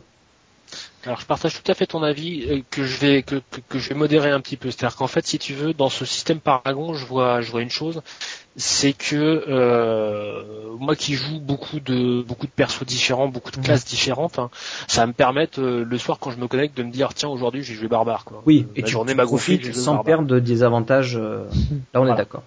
Alors 1.04 1.20
je 1.20 1.26
partage 1.26 1.60
tout 1.60 1.70
à 1.70 1.74
fait 1.74 1.86
ton 1.86 2.02
avis 2.02 2.46
euh, 2.48 2.60
que 2.70 2.84
je 2.84 2.96
vais 2.98 3.22
que, 3.22 3.42
que, 3.68 3.78
je 3.78 3.88
vais 3.88 3.94
modérer 3.94 4.30
un 4.30 4.40
petit 4.40 4.56
peu. 4.56 4.70
C'est-à-dire 4.70 4.96
qu'en 4.96 5.08
fait, 5.08 5.26
si 5.26 5.38
tu 5.38 5.52
veux, 5.52 5.72
dans 5.72 5.88
ce 5.88 6.04
système 6.04 6.38
Paragon, 6.38 6.94
je 6.94 7.04
vois 7.04 7.40
je 7.40 7.50
vois 7.50 7.62
une 7.62 7.70
chose, 7.70 8.02
c'est 8.56 8.92
que 8.92 9.44
euh, 9.48 10.76
moi 10.78 10.94
qui 10.94 11.14
joue 11.14 11.40
beaucoup 11.40 11.80
de 11.80 12.22
beaucoup 12.22 12.46
de 12.46 12.52
persos 12.52 12.84
différents, 12.84 13.26
beaucoup 13.26 13.50
de 13.50 13.58
mhm. 13.58 13.64
classes 13.64 13.84
différentes, 13.84 14.38
hein, 14.38 14.50
ça 14.86 15.00
va 15.00 15.08
me 15.08 15.12
permettre 15.12 15.60
euh, 15.60 15.84
le 15.84 15.98
soir 15.98 16.18
quand 16.20 16.30
je 16.30 16.38
me 16.38 16.46
connecte 16.46 16.76
de 16.76 16.84
me 16.84 16.92
dire 16.92 17.14
tiens 17.14 17.28
aujourd'hui 17.28 17.64
j'ai 17.64 17.74
joué 17.74 17.88
barbare 17.88 18.24
quoi. 18.24 18.42
Oui, 18.46 18.66
et 18.76 18.82
tu 18.82 18.92
journée 18.92 19.14
sans 19.72 20.04
perdre 20.04 20.38
des 20.38 20.62
avantages. 20.62 21.16
là 21.16 21.46
on 21.94 22.06
est 22.06 22.16
d'accord. 22.16 22.44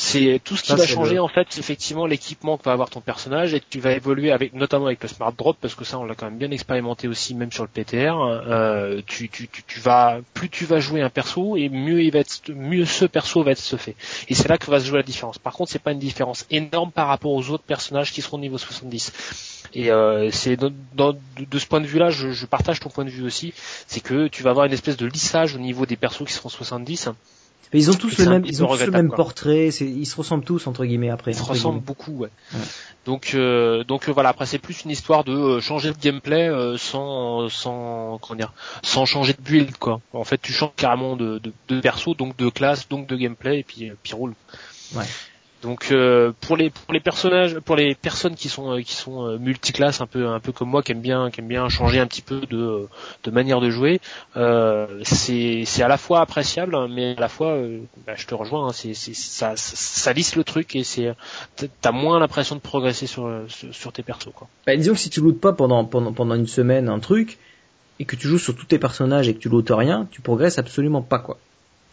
C'est 0.00 0.40
tout 0.44 0.56
ce 0.56 0.62
qui 0.62 0.74
va 0.76 0.86
changer 0.86 1.18
en 1.18 1.26
fait, 1.26 1.48
c'est 1.50 1.58
effectivement 1.58 2.06
l'équipement 2.06 2.56
que 2.56 2.62
va 2.62 2.70
avoir 2.70 2.88
ton 2.88 3.00
personnage 3.00 3.52
et 3.52 3.60
tu 3.60 3.80
vas 3.80 3.90
évoluer 3.90 4.30
avec 4.30 4.54
notamment 4.54 4.86
avec 4.86 5.02
le 5.02 5.08
smart 5.08 5.32
drop 5.32 5.56
parce 5.60 5.74
que 5.74 5.84
ça 5.84 5.98
on 5.98 6.04
l'a 6.04 6.14
quand 6.14 6.26
même 6.26 6.38
bien 6.38 6.52
expérimenté 6.52 7.08
aussi 7.08 7.34
même 7.34 7.50
sur 7.50 7.64
le 7.64 7.68
PTR. 7.68 8.14
Euh, 8.16 9.02
tu, 9.04 9.28
tu, 9.28 9.48
tu, 9.48 9.80
vas 9.80 10.20
plus 10.34 10.50
tu 10.50 10.66
vas 10.66 10.78
jouer 10.78 11.02
un 11.02 11.10
perso 11.10 11.56
et 11.56 11.68
mieux 11.68 12.00
il 12.00 12.12
va 12.12 12.20
être 12.20 12.48
mieux 12.54 12.84
ce 12.84 13.06
perso 13.06 13.42
va 13.42 13.50
être 13.50 13.58
se 13.58 13.74
fait. 13.74 13.96
Et 14.28 14.36
c'est 14.36 14.48
là 14.48 14.56
que 14.56 14.70
va 14.70 14.78
se 14.78 14.86
jouer 14.86 14.98
la 14.98 15.02
différence. 15.02 15.38
Par 15.38 15.52
contre 15.52 15.72
c'est 15.72 15.82
pas 15.82 15.90
une 15.90 15.98
différence 15.98 16.46
énorme 16.48 16.92
par 16.92 17.08
rapport 17.08 17.32
aux 17.32 17.50
autres 17.50 17.64
personnages 17.64 18.12
qui 18.12 18.22
seront 18.22 18.38
niveau 18.38 18.56
70. 18.56 19.64
Et 19.74 19.90
euh, 19.90 20.30
c'est 20.30 20.56
de, 20.56 20.72
de, 20.94 21.58
ce 21.58 21.66
point 21.66 21.80
de 21.80 21.86
vue-là, 21.88 22.10
je, 22.10 22.30
je 22.30 22.46
partage 22.46 22.78
ton 22.78 22.88
point 22.88 23.04
de 23.04 23.10
vue 23.10 23.24
aussi, 23.24 23.52
c'est 23.88 24.00
que 24.00 24.28
tu 24.28 24.44
vas 24.44 24.50
avoir 24.50 24.64
une 24.64 24.72
espèce 24.72 24.96
de 24.96 25.06
lissage 25.06 25.56
au 25.56 25.58
niveau 25.58 25.86
des 25.86 25.96
persos 25.96 26.24
qui 26.24 26.32
seront 26.32 26.48
70 26.48 27.08
ils 27.72 27.90
ont 27.90 27.94
tous 27.94 28.18
le 28.18 28.30
même, 28.30 28.44
ils 28.46 28.64
ont 28.64 28.68
tous 28.68 28.84
le 28.84 28.90
même 28.90 29.10
portrait. 29.10 29.68
Ils 29.68 30.06
se 30.06 30.16
ressemblent 30.16 30.44
tous 30.44 30.66
entre 30.66 30.84
guillemets 30.84 31.10
après. 31.10 31.32
Ils 31.32 31.36
se 31.36 31.42
ressemblent 31.42 31.82
beaucoup, 31.82 32.12
ouais. 32.12 32.30
Donc, 33.04 33.32
euh, 33.34 33.84
donc 33.84 34.08
euh, 34.08 34.12
voilà. 34.12 34.30
Après, 34.30 34.46
c'est 34.46 34.58
plus 34.58 34.84
une 34.84 34.90
histoire 34.90 35.24
de 35.24 35.32
euh, 35.32 35.60
changer 35.60 35.92
de 35.92 35.98
gameplay 35.98 36.50
sans, 36.76 37.48
sans, 37.48 38.18
comment 38.18 38.36
dire, 38.36 38.52
sans 38.82 39.06
changer 39.06 39.32
de 39.32 39.40
build, 39.40 39.76
quoi. 39.78 40.00
En 40.12 40.24
fait, 40.24 40.40
tu 40.40 40.52
changes 40.52 40.72
carrément 40.76 41.16
de, 41.16 41.38
de, 41.38 41.52
de 41.68 41.80
perso, 41.80 42.14
donc 42.14 42.36
de 42.36 42.48
classe, 42.50 42.88
donc 42.88 43.06
de 43.06 43.16
gameplay, 43.16 43.60
et 43.60 43.62
puis, 43.62 43.90
puis 44.02 44.12
roule. 44.14 44.34
Ouais. 44.94 45.04
Donc 45.62 45.90
euh, 45.90 46.32
pour 46.40 46.56
les 46.56 46.70
pour 46.70 46.94
les 46.94 47.00
personnages, 47.00 47.58
pour 47.58 47.74
les 47.74 47.96
personnes 47.96 48.36
qui 48.36 48.48
sont 48.48 48.70
euh, 48.70 48.80
qui 48.80 48.94
sont 48.94 49.26
euh, 49.26 49.38
multiclasses 49.38 50.00
un 50.00 50.06
peu 50.06 50.28
un 50.28 50.38
peu 50.38 50.52
comme 50.52 50.68
moi 50.68 50.84
qui 50.84 50.92
aiment 50.92 51.00
bien 51.00 51.30
qui 51.30 51.40
aiment 51.40 51.48
bien 51.48 51.68
changer 51.68 51.98
un 51.98 52.06
petit 52.06 52.22
peu 52.22 52.42
de 52.42 52.86
de 53.24 53.30
manière 53.32 53.60
de 53.60 53.68
jouer, 53.68 54.00
c'est 55.02 55.64
c'est 55.64 55.82
à 55.82 55.88
la 55.88 55.96
fois 55.96 56.20
appréciable 56.20 56.76
mais 56.88 57.16
à 57.16 57.20
la 57.20 57.28
fois 57.28 57.58
bah, 58.06 58.14
je 58.16 58.26
te 58.26 58.34
rejoins, 58.36 58.68
hein, 58.68 58.72
c'est 58.72 58.94
ça 58.94 59.54
ça 59.56 60.12
lisse 60.12 60.36
le 60.36 60.44
truc 60.44 60.76
et 60.76 60.84
c'est 60.84 61.12
t'as 61.80 61.92
moins 61.92 62.20
l'impression 62.20 62.54
de 62.54 62.60
progresser 62.60 63.08
sur, 63.08 63.28
sur, 63.48 63.92
tes 63.92 64.04
persos 64.04 64.30
quoi. 64.34 64.46
Bah, 64.64 64.76
disons 64.76 64.92
que 64.92 65.00
si 65.00 65.10
tu 65.10 65.20
lootes 65.20 65.40
pas 65.40 65.52
pendant 65.52 65.84
pendant 65.84 66.12
pendant 66.12 66.36
une 66.36 66.46
semaine 66.46 66.88
un 66.88 67.00
truc 67.00 67.38
et 67.98 68.04
que 68.04 68.14
tu 68.14 68.28
joues 68.28 68.38
sur 68.38 68.54
tous 68.54 68.66
tes 68.66 68.78
personnages 68.78 69.28
et 69.28 69.34
que 69.34 69.40
tu 69.40 69.48
lootes 69.48 69.72
rien, 69.72 70.06
tu 70.12 70.20
progresses 70.20 70.58
absolument 70.58 71.02
pas 71.02 71.18
quoi. 71.18 71.36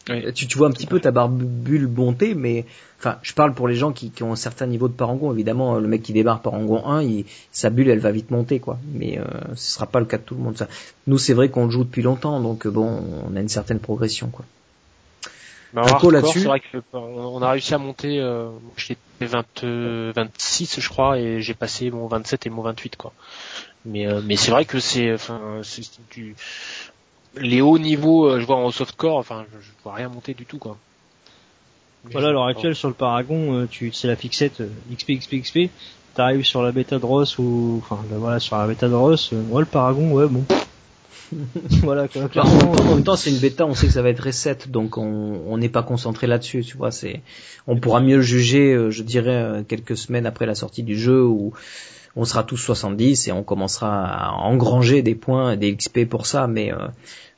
Tu, 0.06 0.46
tu 0.46 0.56
vois 0.58 0.68
un 0.68 0.70
petit 0.70 0.86
peu 0.86 1.00
ta 1.00 1.10
barbule 1.10 1.86
bonté, 1.86 2.34
mais 2.34 2.64
enfin, 3.00 3.18
je 3.22 3.32
parle 3.32 3.54
pour 3.54 3.66
les 3.66 3.74
gens 3.74 3.90
qui, 3.92 4.10
qui, 4.10 4.22
ont 4.22 4.32
un 4.32 4.36
certain 4.36 4.66
niveau 4.66 4.86
de 4.86 4.92
parangon. 4.92 5.32
Évidemment, 5.32 5.78
le 5.78 5.88
mec 5.88 6.02
qui 6.02 6.12
débarque 6.12 6.44
parangon 6.44 6.86
1, 6.86 7.02
il, 7.02 7.24
sa 7.50 7.70
bulle, 7.70 7.88
elle 7.88 7.98
va 7.98 8.12
vite 8.12 8.30
monter, 8.30 8.60
quoi. 8.60 8.78
Mais 8.92 9.18
euh, 9.18 9.24
ce 9.56 9.72
sera 9.72 9.86
pas 9.86 9.98
le 9.98 10.06
cas 10.06 10.18
de 10.18 10.22
tout 10.22 10.36
le 10.36 10.42
monde. 10.42 10.56
Ça. 10.56 10.68
Nous, 11.08 11.18
c'est 11.18 11.34
vrai 11.34 11.48
qu'on 11.48 11.64
le 11.64 11.70
joue 11.70 11.82
depuis 11.82 12.02
longtemps, 12.02 12.40
donc 12.40 12.68
bon, 12.68 13.02
on 13.28 13.34
a 13.34 13.40
une 13.40 13.48
certaine 13.48 13.80
progression, 13.80 14.28
quoi. 14.28 14.44
Bah, 15.72 15.82
là-dessus. 16.10 16.40
C'est 16.40 16.46
vrai 16.46 16.62
qu'on 16.92 17.42
a 17.42 17.50
réussi 17.50 17.74
à 17.74 17.78
monter. 17.78 18.20
Euh, 18.20 18.48
J'étais 18.76 19.26
20, 19.26 20.12
26, 20.14 20.80
je 20.80 20.88
crois, 20.88 21.18
et 21.18 21.40
j'ai 21.40 21.54
passé 21.54 21.90
mon 21.90 22.06
27 22.06 22.46
et 22.46 22.50
mon 22.50 22.62
28, 22.62 22.96
quoi. 22.96 23.12
Mais 23.84 24.06
euh, 24.06 24.20
mais 24.24 24.36
c'est 24.36 24.50
vrai 24.50 24.64
que 24.64 24.80
c'est, 24.80 25.12
enfin, 25.12 25.60
c'est 25.62 25.82
du 26.10 26.34
les 27.38 27.60
hauts 27.60 27.78
niveaux, 27.78 28.26
euh, 28.26 28.40
je 28.40 28.46
vois 28.46 28.56
en 28.56 28.70
softcore, 28.70 29.16
enfin, 29.16 29.44
je, 29.52 29.60
je 29.60 29.70
vois 29.82 29.94
rien 29.94 30.08
monter 30.08 30.34
du 30.34 30.46
tout, 30.46 30.58
quoi. 30.58 30.76
voilà, 32.10 32.28
à 32.28 32.32
l'heure 32.32 32.46
actuelle, 32.46 32.74
sur 32.74 32.88
le 32.88 32.94
Paragon, 32.94 33.54
euh, 33.54 33.66
tu, 33.70 33.92
c'est 33.92 34.08
la 34.08 34.16
fixette 34.16 34.62
XP, 34.92 35.18
XP, 35.18 35.42
XP. 35.42 35.58
T'arrives 36.14 36.44
sur 36.44 36.62
la 36.62 36.72
bêta 36.72 36.98
de 36.98 37.04
Ross 37.04 37.38
ou, 37.38 37.82
enfin, 37.82 37.98
voilà, 38.10 38.38
sur 38.40 38.56
la 38.56 38.66
bêta 38.66 38.88
de 38.88 38.94
Ross, 38.94 39.30
euh, 39.32 39.58
le 39.58 39.64
Paragon, 39.66 40.12
ouais, 40.12 40.26
bon. 40.26 40.44
voilà, 41.82 42.08
quoi, 42.08 42.22
En 42.42 42.94
même 42.94 43.04
temps, 43.04 43.16
c'est 43.16 43.30
une 43.30 43.38
bêta, 43.38 43.66
on 43.66 43.74
sait 43.74 43.88
que 43.88 43.92
ça 43.92 44.00
va 44.00 44.10
être 44.10 44.24
reset, 44.24 44.58
donc 44.68 44.96
on 44.96 45.58
n'est 45.58 45.68
pas 45.68 45.82
concentré 45.82 46.28
là-dessus, 46.28 46.62
tu 46.64 46.76
vois, 46.76 46.92
c'est, 46.92 47.20
on 47.66 47.76
pourra 47.76 48.00
mieux 48.00 48.20
juger, 48.20 48.90
je 48.90 49.02
dirais, 49.02 49.64
quelques 49.66 49.96
semaines 49.96 50.24
après 50.24 50.46
la 50.46 50.54
sortie 50.54 50.84
du 50.84 50.96
jeu 50.96 51.24
ou, 51.24 51.52
on 52.16 52.24
sera 52.24 52.42
tous 52.42 52.56
70 52.56 53.28
et 53.28 53.32
on 53.32 53.44
commencera 53.44 54.04
à 54.06 54.32
engranger 54.32 55.02
des 55.02 55.14
points, 55.14 55.56
des 55.56 55.76
XP 55.76 56.06
pour 56.08 56.26
ça, 56.26 56.46
mais 56.46 56.72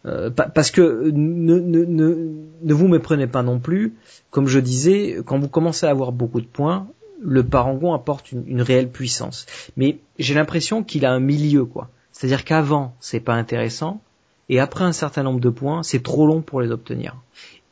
euh, 0.06 0.30
parce 0.30 0.70
que 0.70 1.10
ne, 1.10 1.58
ne, 1.58 1.84
ne, 1.84 2.28
ne 2.62 2.74
vous 2.74 2.88
méprenez 2.88 3.26
pas 3.26 3.42
non 3.42 3.58
plus, 3.58 3.94
comme 4.30 4.46
je 4.46 4.60
disais, 4.60 5.18
quand 5.26 5.38
vous 5.38 5.48
commencez 5.48 5.86
à 5.86 5.90
avoir 5.90 6.12
beaucoup 6.12 6.40
de 6.40 6.46
points, 6.46 6.86
le 7.20 7.42
parangon 7.42 7.92
apporte 7.92 8.30
une, 8.30 8.44
une 8.46 8.62
réelle 8.62 8.90
puissance. 8.90 9.46
Mais 9.76 9.98
j'ai 10.18 10.34
l'impression 10.34 10.84
qu'il 10.84 11.04
a 11.04 11.12
un 11.12 11.20
milieu, 11.20 11.64
quoi. 11.64 11.90
C'est-à-dire 12.12 12.44
qu'avant, 12.44 12.94
c'est 13.00 13.20
pas 13.20 13.34
intéressant, 13.34 14.00
et 14.48 14.60
après 14.60 14.84
un 14.84 14.92
certain 14.92 15.24
nombre 15.24 15.40
de 15.40 15.50
points, 15.50 15.82
c'est 15.82 16.02
trop 16.02 16.26
long 16.26 16.40
pour 16.40 16.60
les 16.60 16.70
obtenir. 16.70 17.16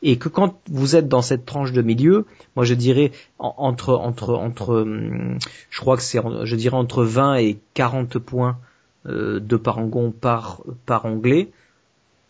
Et 0.03 0.19
que 0.19 0.29
quand 0.29 0.61
vous 0.71 0.95
êtes 0.95 1.09
dans 1.09 1.23
cette 1.23 1.47
tranche 1.47 1.73
de 1.73 1.83
milieu, 1.83 2.27
moi 2.55 2.65
je 2.65 2.75
dirais 2.75 3.13
entre 3.39 3.95
entre 3.95 4.35
entre, 4.35 4.83
hum, 4.83 5.39
je 5.71 5.81
crois 5.81 5.97
que 5.97 6.03
c'est, 6.03 6.21
je 6.45 6.57
dirais 6.57 6.77
entre 6.77 7.03
20 7.03 7.37
et 7.37 7.59
40 7.75 8.19
points 8.19 8.59
euh, 9.07 9.41
de 9.41 9.57
parangon 9.57 10.11
par 10.11 10.61
par 10.85 11.05
onglet, 11.07 11.49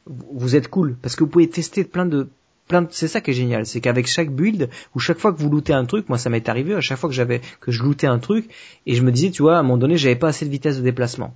vous 0.07 0.55
êtes 0.57 0.69
cool. 0.69 0.97
Parce 1.03 1.17
que 1.17 1.25
vous 1.25 1.31
pouvez 1.31 1.49
tester 1.49 1.85
plein 1.85 2.07
de 2.07 2.29
plein 2.69 2.83
de, 2.83 2.89
c'est 2.91 3.09
ça 3.09 3.21
qui 3.21 3.31
est 3.31 3.35
génial, 3.35 3.67
c'est 3.67 3.81
qu'avec 3.81 4.07
chaque 4.07 4.31
build 4.31 4.69
ou 4.95 4.99
chaque 4.99 5.19
fois 5.19 5.33
que 5.33 5.39
vous 5.39 5.51
lootez 5.51 5.73
un 5.73 5.85
truc, 5.85 6.09
moi 6.09 6.19
ça 6.19 6.31
m'est 6.31 6.49
arrivé 6.49 6.75
à 6.75 6.81
chaque 6.81 6.99
fois 6.99 7.09
que 7.09 7.15
j'avais 7.15 7.41
que 7.61 7.73
je 7.73 7.83
lootais 7.83 8.07
un 8.07 8.19
truc 8.19 8.49
et 8.87 8.95
je 8.95 9.03
me 9.03 9.13
disais 9.13 9.31
tu 9.31 9.43
vois 9.43 9.57
à 9.57 9.61
un 9.61 9.63
moment 9.63 9.79
donné 9.79 9.97
j'avais 9.97 10.17
pas 10.17 10.29
assez 10.29 10.45
de 10.45 10.51
vitesse 10.51 10.79
de 10.79 10.83
déplacement. 10.83 11.35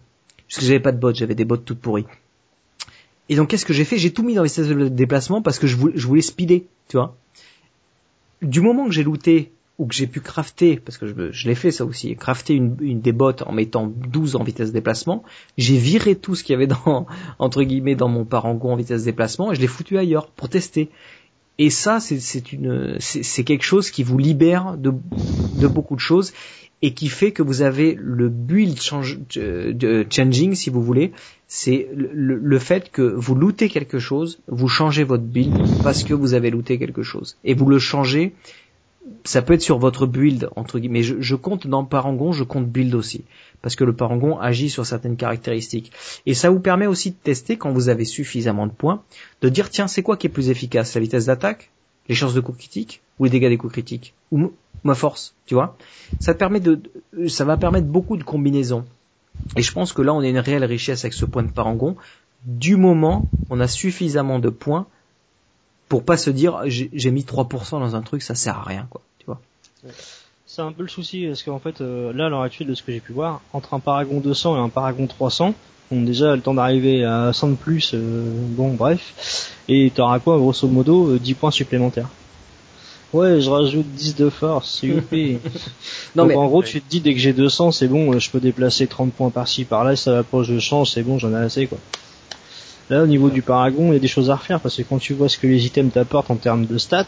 Parce 0.48 0.60
que 0.60 0.66
j'avais 0.66 0.80
pas 0.80 0.92
de 0.92 0.98
bots, 0.98 1.14
j'avais 1.14 1.36
des 1.36 1.44
bots 1.44 1.56
toutes 1.56 1.80
pourries. 1.80 2.06
Et 3.30 3.36
donc 3.36 3.48
qu'est-ce 3.48 3.64
que 3.64 3.72
j'ai 3.72 3.84
fait? 3.84 3.96
J'ai 3.96 4.12
tout 4.12 4.24
mis 4.24 4.34
dans 4.34 4.42
les 4.42 4.48
vitesse 4.48 4.66
de 4.68 4.88
déplacement 4.88 5.40
parce 5.40 5.60
que 5.60 5.68
je 5.68 5.76
voulais, 5.76 6.20
speeder, 6.20 6.62
tu 6.88 6.96
vois. 6.96 7.16
Du 8.42 8.60
moment 8.60 8.86
que 8.86 8.90
j'ai 8.90 9.04
looté 9.04 9.52
ou 9.78 9.86
que 9.86 9.94
j'ai 9.94 10.08
pu 10.08 10.20
crafter, 10.20 10.80
parce 10.84 10.98
que 10.98 11.06
je, 11.32 11.48
l'ai 11.48 11.54
fait 11.54 11.70
ça 11.70 11.84
aussi, 11.84 12.14
crafter 12.16 12.54
une, 12.54 12.76
une 12.80 13.00
des 13.00 13.12
bottes 13.12 13.42
en 13.42 13.52
mettant 13.52 13.86
12 13.86 14.34
en 14.34 14.42
vitesse 14.42 14.68
de 14.70 14.74
déplacement, 14.74 15.22
j'ai 15.56 15.78
viré 15.78 16.16
tout 16.16 16.34
ce 16.34 16.42
qu'il 16.42 16.54
y 16.54 16.56
avait 16.56 16.66
dans, 16.66 17.06
entre 17.38 17.62
guillemets, 17.62 17.94
dans 17.94 18.08
mon 18.08 18.24
parangon 18.24 18.72
en 18.72 18.76
vitesse 18.76 19.02
de 19.02 19.06
déplacement 19.06 19.52
et 19.52 19.54
je 19.54 19.60
l'ai 19.60 19.68
foutu 19.68 19.96
ailleurs 19.96 20.26
pour 20.26 20.48
tester. 20.48 20.90
Et 21.58 21.70
ça, 21.70 22.00
c'est 22.00 23.44
quelque 23.44 23.64
chose 23.64 23.90
qui 23.90 24.02
vous 24.02 24.18
libère 24.18 24.76
de 24.76 24.90
beaucoup 25.68 25.94
de 25.94 26.00
choses 26.00 26.32
et 26.82 26.94
qui 26.94 27.08
fait 27.08 27.32
que 27.32 27.42
vous 27.42 27.62
avez 27.62 27.96
le 27.98 28.28
build 28.28 28.80
change, 28.80 29.18
de 29.36 30.06
changing, 30.08 30.54
si 30.54 30.70
vous 30.70 30.82
voulez. 30.82 31.12
C'est 31.46 31.88
le, 31.94 32.36
le, 32.36 32.58
fait 32.58 32.90
que 32.90 33.02
vous 33.02 33.34
lootez 33.34 33.68
quelque 33.68 33.98
chose, 33.98 34.38
vous 34.46 34.68
changez 34.68 35.04
votre 35.04 35.24
build 35.24 35.54
parce 35.82 36.04
que 36.04 36.14
vous 36.14 36.34
avez 36.34 36.50
looté 36.50 36.78
quelque 36.78 37.02
chose. 37.02 37.36
Et 37.44 37.54
vous 37.54 37.66
le 37.66 37.78
changez 37.78 38.32
ça 39.24 39.42
peut 39.42 39.54
être 39.54 39.62
sur 39.62 39.78
votre 39.78 40.06
build 40.06 40.50
entre 40.56 40.78
guillemets. 40.78 41.02
Je, 41.02 41.16
je, 41.20 41.34
compte 41.34 41.66
dans 41.66 41.84
Parangon, 41.84 42.32
je 42.32 42.44
compte 42.44 42.68
build 42.68 42.94
aussi 42.94 43.24
parce 43.62 43.76
que 43.76 43.84
le 43.84 43.92
Parangon 43.92 44.38
agit 44.38 44.70
sur 44.70 44.86
certaines 44.86 45.16
caractéristiques 45.16 45.92
et 46.26 46.34
ça 46.34 46.50
vous 46.50 46.60
permet 46.60 46.86
aussi 46.86 47.10
de 47.10 47.16
tester 47.22 47.56
quand 47.56 47.72
vous 47.72 47.88
avez 47.88 48.04
suffisamment 48.04 48.66
de 48.66 48.72
points, 48.72 49.02
de 49.42 49.48
dire 49.48 49.70
tiens 49.70 49.88
c'est 49.88 50.02
quoi 50.02 50.16
qui 50.16 50.26
est 50.26 50.30
plus 50.30 50.50
efficace, 50.50 50.94
la 50.94 51.00
vitesse 51.00 51.26
d'attaque, 51.26 51.70
les 52.08 52.14
chances 52.14 52.34
de 52.34 52.40
coup 52.40 52.52
critique? 52.52 53.00
Ou 53.18 53.24
les 53.24 53.30
dégâts 53.30 53.48
des 53.48 53.58
coups 53.58 53.72
critiques? 53.72 54.14
Ou 54.32 54.52
ma 54.84 54.94
force, 54.94 55.34
tu 55.46 55.54
vois. 55.54 55.76
Ça 56.18 56.34
permet 56.34 56.60
de, 56.60 56.80
ça 57.28 57.44
va 57.44 57.56
permettre 57.56 57.86
beaucoup 57.86 58.16
de 58.16 58.24
combinaisons 58.24 58.84
et 59.56 59.62
je 59.62 59.72
pense 59.72 59.92
que 59.92 60.02
là 60.02 60.12
on 60.14 60.20
a 60.20 60.28
une 60.28 60.38
réelle 60.38 60.64
richesse 60.64 61.04
avec 61.04 61.14
ce 61.14 61.24
point 61.24 61.42
de 61.42 61.50
Parangon 61.50 61.96
du 62.44 62.76
moment 62.76 63.26
on 63.50 63.60
a 63.60 63.68
suffisamment 63.68 64.38
de 64.38 64.48
points 64.48 64.86
pour 65.90 66.04
pas 66.04 66.16
se 66.16 66.30
dire 66.30 66.60
j'ai 66.66 67.10
mis 67.10 67.22
3% 67.22 67.80
dans 67.80 67.96
un 67.96 68.00
truc, 68.00 68.22
ça 68.22 68.36
sert 68.36 68.56
à 68.56 68.62
rien, 68.62 68.86
quoi. 68.88 69.02
Tu 69.18 69.26
vois. 69.26 69.40
C'est 70.46 70.62
un 70.62 70.72
peu 70.72 70.82
le 70.82 70.88
souci, 70.88 71.26
parce 71.26 71.42
qu'en 71.42 71.58
fait, 71.58 71.80
euh, 71.80 72.12
là, 72.12 72.26
à 72.26 72.28
l'heure 72.28 72.42
actuelle, 72.42 72.68
de 72.68 72.74
ce 72.74 72.82
que 72.84 72.92
j'ai 72.92 73.00
pu 73.00 73.12
voir, 73.12 73.40
entre 73.52 73.74
un 73.74 73.80
Paragon 73.80 74.20
200 74.20 74.56
et 74.56 74.60
un 74.60 74.68
Paragon 74.68 75.08
300, 75.08 75.52
on 75.90 76.02
déjà 76.02 76.36
le 76.36 76.42
temps 76.42 76.54
d'arriver 76.54 77.04
à 77.04 77.32
100 77.32 77.48
de 77.48 77.54
plus, 77.56 77.90
euh, 77.94 78.32
bon, 78.50 78.74
bref, 78.74 79.52
et 79.68 79.90
t'auras 79.92 80.20
quoi, 80.20 80.38
grosso 80.38 80.68
modo, 80.68 81.18
10 81.18 81.34
points 81.34 81.50
supplémentaires. 81.50 82.08
Ouais, 83.12 83.40
je 83.40 83.50
rajoute 83.50 83.86
10 83.92 84.14
de 84.14 84.30
force, 84.30 84.78
c'est 84.80 84.86
non, 84.86 85.00
Donc 86.14 86.28
mais, 86.28 86.36
en 86.36 86.46
gros, 86.46 86.62
tu 86.62 86.80
te 86.80 86.88
dis 86.88 87.00
dès 87.00 87.12
que 87.12 87.18
j'ai 87.18 87.32
200, 87.32 87.72
c'est 87.72 87.88
bon, 87.88 88.16
je 88.16 88.30
peux 88.30 88.38
déplacer 88.38 88.86
30 88.86 89.12
points 89.12 89.30
par-ci, 89.30 89.64
par-là, 89.64 89.96
ça 89.96 90.12
va 90.12 90.22
pas, 90.22 90.44
je 90.44 90.58
change, 90.60 90.90
c'est 90.90 91.02
bon, 91.02 91.18
j'en 91.18 91.32
ai 91.32 91.44
assez, 91.44 91.66
quoi. 91.66 91.78
Là, 92.88 93.02
au 93.02 93.06
niveau 93.06 93.28
du 93.30 93.42
Paragon, 93.42 93.88
il 93.88 93.94
y 93.94 93.96
a 93.96 94.00
des 94.00 94.08
choses 94.08 94.30
à 94.30 94.36
refaire, 94.36 94.60
parce 94.60 94.76
que 94.76 94.82
quand 94.82 94.98
tu 94.98 95.14
vois 95.14 95.28
ce 95.28 95.38
que 95.38 95.48
les 95.48 95.66
items 95.66 95.92
t'apportent 95.92 96.30
en 96.30 96.36
termes 96.36 96.66
de 96.66 96.78
stats, 96.78 97.06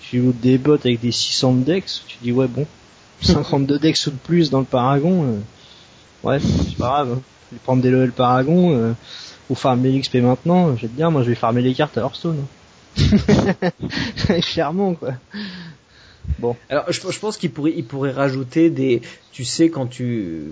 tu 0.00 0.18
joues 0.18 0.32
des 0.32 0.58
bots 0.58 0.74
avec 0.74 1.00
des 1.00 1.12
600 1.12 1.54
de 1.54 1.64
dex, 1.64 2.02
tu 2.08 2.16
dis 2.20 2.32
ouais, 2.32 2.48
bon, 2.48 2.66
52 3.22 3.78
dex 3.78 4.06
ou 4.08 4.10
de 4.10 4.16
plus 4.16 4.50
dans 4.50 4.60
le 4.60 4.64
Paragon, 4.64 5.24
euh, 5.24 6.28
ouais, 6.28 6.40
c'est 6.40 6.76
pas 6.78 6.86
grave, 6.86 7.12
hein. 7.12 7.22
je 7.50 7.56
vais 7.56 7.60
prendre 7.62 7.82
des 7.82 7.90
levels 7.90 8.10
Paragon, 8.10 8.76
euh, 8.76 8.92
ou 9.50 9.54
farmer 9.54 9.92
l'XP 9.92 10.16
maintenant, 10.16 10.74
je 10.76 10.82
vais 10.82 10.88
te 10.88 10.96
dire, 10.96 11.12
moi 11.12 11.22
je 11.22 11.28
vais 11.28 11.36
farmer 11.36 11.62
les 11.62 11.74
cartes 11.74 11.96
à 11.96 12.00
Hearthstone. 12.00 12.38
Hein. 12.40 12.57
Charmant, 14.40 14.94
quoi. 14.94 15.14
Bon. 16.38 16.56
Alors, 16.68 16.84
je, 16.92 17.00
je 17.10 17.18
pense 17.18 17.36
qu'il 17.36 17.50
pourrait, 17.50 17.72
il 17.74 17.84
pourrait 17.84 18.12
rajouter 18.12 18.70
des, 18.70 19.00
tu 19.32 19.44
sais, 19.44 19.70
quand 19.70 19.86
tu, 19.86 20.42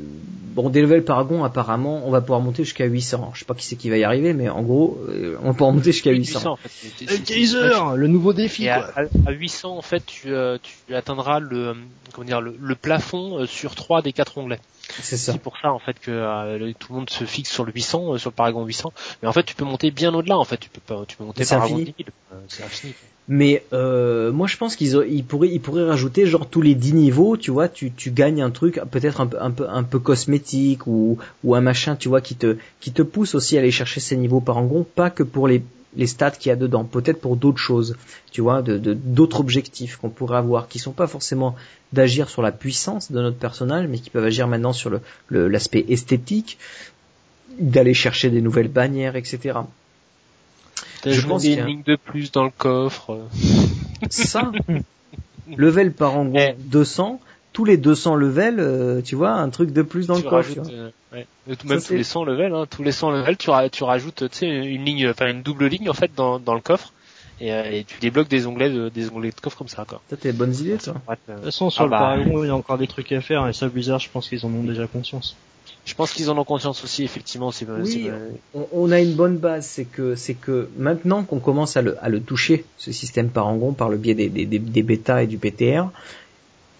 bon, 0.55 0.70
des 0.70 0.81
levels 0.81 1.05
Paragon, 1.05 1.44
apparemment, 1.44 2.02
on 2.05 2.10
va 2.10 2.20
pouvoir 2.20 2.40
monter 2.40 2.64
jusqu'à 2.64 2.86
800. 2.86 3.32
Je 3.35 3.40
sais 3.40 3.44
pas 3.44 3.55
qui 3.55 3.64
c'est 3.64 3.77
qui 3.77 3.90
va 3.90 3.98
y 3.98 4.05
arriver, 4.05 4.32
mais 4.32 4.48
en 4.48 4.62
gros, 4.62 4.98
euh, 5.09 5.36
on 5.43 5.47
va 5.47 5.52
pouvoir 5.52 5.73
monter 5.73 5.93
jusqu'à 5.93 6.10
800. 6.10 6.39
800 6.40 6.51
en 6.52 6.56
fait. 6.56 7.05
Le 7.05 7.18
Kaiser, 7.18 7.97
le 7.97 8.06
nouveau 8.06 8.32
défi, 8.32 8.64
quoi. 8.64 8.90
À, 9.27 9.32
800, 9.32 9.77
en 9.77 9.82
fait, 9.82 10.05
tu, 10.06 10.32
euh, 10.32 10.59
tu 10.62 10.94
atteindras 10.94 11.40
le, 11.40 11.74
comment 12.12 12.27
dire, 12.27 12.40
le, 12.40 12.56
le 12.59 12.74
plafond 12.74 13.39
euh, 13.39 13.47
sur 13.47 13.74
3 13.74 14.02
des 14.02 14.12
4 14.12 14.39
onglets. 14.39 14.60
C'est 15.00 15.16
ça. 15.16 15.32
C'est 15.32 15.40
pour 15.40 15.56
ça 15.58 15.72
en 15.72 15.78
fait 15.78 15.98
que 15.98 16.10
euh, 16.10 16.72
tout 16.78 16.92
le 16.92 16.98
monde 16.98 17.10
se 17.10 17.24
fixe 17.24 17.50
sur 17.50 17.64
le 17.64 17.72
800, 17.72 18.14
euh, 18.14 18.18
sur 18.18 18.30
le 18.30 18.34
Paragon 18.34 18.64
800. 18.64 18.92
Mais 19.22 19.28
en 19.28 19.32
fait, 19.32 19.42
tu 19.42 19.54
peux 19.54 19.64
monter 19.64 19.90
bien 19.90 20.14
au-delà. 20.14 20.38
En 20.38 20.44
fait, 20.44 20.58
tu 20.58 20.70
peux 20.70 20.80
pas, 20.80 21.04
tu 21.06 21.16
peux 21.16 21.24
monter 21.24 21.42
10 21.42 21.52
euh, 21.52 21.84
C'est 22.48 22.62
infini. 22.62 22.94
Mais 23.28 23.64
euh, 23.72 24.30
moi, 24.30 24.46
je 24.46 24.56
pense 24.56 24.76
qu'ils 24.76 25.02
ils 25.08 25.24
pourraient, 25.24 25.48
ils 25.48 25.60
pourraient 25.60 25.84
rajouter 25.84 26.26
genre 26.26 26.48
tous 26.48 26.62
les 26.62 26.76
10 26.76 26.94
niveaux, 26.94 27.36
tu 27.36 27.50
vois, 27.50 27.68
tu, 27.68 27.90
tu 27.90 28.12
gagnes 28.12 28.40
un 28.40 28.50
truc 28.50 28.80
peut-être 28.90 29.20
un 29.20 29.26
peu, 29.26 29.42
un 29.42 29.50
peu, 29.50 29.68
un 29.68 29.82
peu 29.82 29.98
cosmétique 29.98 30.86
ou, 30.86 31.18
ou 31.42 31.54
un 31.56 31.60
machin, 31.60 31.96
tu 31.96 32.08
vois, 32.08 32.20
qui 32.20 32.36
te, 32.36 32.56
qui 32.78 32.92
te 32.92 33.02
pousse 33.02 33.34
aussi 33.34 33.56
à 33.56 33.60
aller 33.60 33.72
chercher 33.72 33.98
ces 33.98 34.16
niveaux 34.16 34.40
Paragon, 34.40 34.86
pas 34.94 35.10
que 35.10 35.24
pour 35.24 35.48
les 35.48 35.62
les 35.97 36.06
stats 36.06 36.32
qu'il 36.32 36.51
y 36.51 36.52
a 36.52 36.56
dedans, 36.56 36.85
peut-être 36.85 37.20
pour 37.20 37.36
d'autres 37.36 37.59
choses, 37.59 37.97
tu 38.31 38.40
vois, 38.40 38.62
de 38.62 38.78
d'autres 38.94 39.40
objectifs 39.40 39.97
qu'on 39.97 40.10
pourrait 40.10 40.39
avoir, 40.39 40.68
qui 40.68 40.78
sont 40.78 40.93
pas 40.93 41.06
forcément 41.06 41.56
d'agir 41.93 42.28
sur 42.28 42.43
la 42.43 42.52
puissance 42.52 43.10
de 43.10 43.20
notre 43.20 43.39
personnage, 43.39 43.86
mais 43.89 43.98
qui 43.98 44.10
peuvent 44.10 44.24
agir 44.24 44.47
maintenant 44.48 44.73
sur 44.73 44.90
l'aspect 44.90 45.06
le, 45.28 45.48
l'aspect 45.48 45.85
esthétique, 45.89 46.59
d'aller 47.59 47.94
chercher 47.94 48.31
des 48.31 48.40
nouvelles 48.40 48.68
bannières, 48.68 49.16
etc. 49.16 49.60
Je 51.05 51.27
pense 51.27 51.43
qu'il 51.43 51.52
y 51.52 51.56
a 51.56 51.60
une 51.60 51.66
ligne 51.66 51.82
de 51.85 51.97
plus 51.97 52.32
dans 52.32 52.44
le 52.44 52.51
coffre. 52.51 53.27
Ça, 54.10 54.51
level 55.56 55.93
par 55.93 56.16
an 56.16 56.32
200, 56.59 57.20
tous 57.56 57.64
les 57.64 57.78
200 57.78 58.16
levels, 58.16 58.60
euh, 58.60 59.00
tu 59.00 59.14
vois, 59.14 59.30
un 59.30 59.48
truc 59.48 59.72
de 59.72 59.80
plus 59.80 60.06
dans 60.06 60.16
le 60.16 60.20
coffre. 60.20 60.52
Euh, 60.70 60.90
ouais. 61.14 61.26
Même 61.64 61.80
tous 61.80 61.94
les 61.94 62.04
100 62.04 62.24
levels, 62.24 62.52
hein, 62.52 62.66
tous 62.68 62.82
les 62.82 62.92
100 62.92 63.12
levels, 63.12 63.38
tu, 63.38 63.50
tu 63.72 63.82
rajoutes, 63.82 64.28
tu 64.28 64.36
sais, 64.36 64.46
une 64.46 64.84
ligne, 64.84 65.08
enfin 65.08 65.28
une 65.28 65.40
double 65.40 65.64
ligne 65.68 65.88
en 65.88 65.94
fait 65.94 66.10
dans, 66.14 66.38
dans 66.38 66.52
le 66.52 66.60
coffre. 66.60 66.92
Et, 67.40 67.54
euh, 67.54 67.64
et, 67.72 67.84
tu 67.84 67.98
débloques 67.98 68.28
des 68.28 68.46
onglets 68.46 68.68
de, 68.68 68.90
des 68.90 69.08
onglets 69.08 69.30
de 69.30 69.40
coffre 69.40 69.56
comme 69.56 69.68
ça 69.68 69.86
quoi. 69.88 70.02
T'as 70.10 70.16
des 70.16 70.32
bonnes 70.32 70.54
idées 70.54 70.76
toi. 70.76 70.96
De 71.08 71.32
toute 71.32 71.44
façon 71.44 71.70
sur 71.70 71.84
ah 71.94 72.16
le 72.18 72.24
bah... 72.24 72.40
il 72.42 72.46
y 72.46 72.50
a 72.50 72.54
encore 72.54 72.76
des 72.76 72.86
trucs 72.86 73.10
à 73.12 73.22
faire 73.22 73.48
et 73.48 73.54
ça 73.54 73.68
bizarre, 73.68 74.00
je 74.00 74.10
pense 74.10 74.28
qu'ils 74.28 74.44
en 74.44 74.50
ont 74.50 74.62
déjà 74.62 74.86
conscience. 74.86 75.34
Je 75.86 75.94
pense 75.94 76.12
qu'ils 76.12 76.28
en 76.30 76.36
ont 76.36 76.44
conscience 76.44 76.84
aussi 76.84 77.04
effectivement. 77.04 77.52
C'est, 77.52 77.66
oui, 77.70 78.10
on, 78.54 78.66
on, 78.72 78.90
a 78.90 79.00
une 79.00 79.14
bonne 79.14 79.38
base, 79.38 79.66
c'est 79.66 79.84
que 79.84 80.14
c'est 80.14 80.34
que 80.34 80.68
maintenant 80.76 81.22
qu'on 81.22 81.38
commence 81.38 81.76
à 81.78 81.82
le, 81.82 81.96
à 82.04 82.10
le 82.10 82.20
toucher 82.20 82.66
ce 82.76 82.92
système 82.92 83.30
parangon 83.30 83.72
par 83.72 83.88
le 83.88 83.96
biais 83.96 84.14
des, 84.14 84.28
des, 84.28 84.44
des, 84.44 84.58
des 84.58 84.82
bêtas 84.82 85.22
et 85.22 85.26
du 85.26 85.38
PTR, 85.38 85.90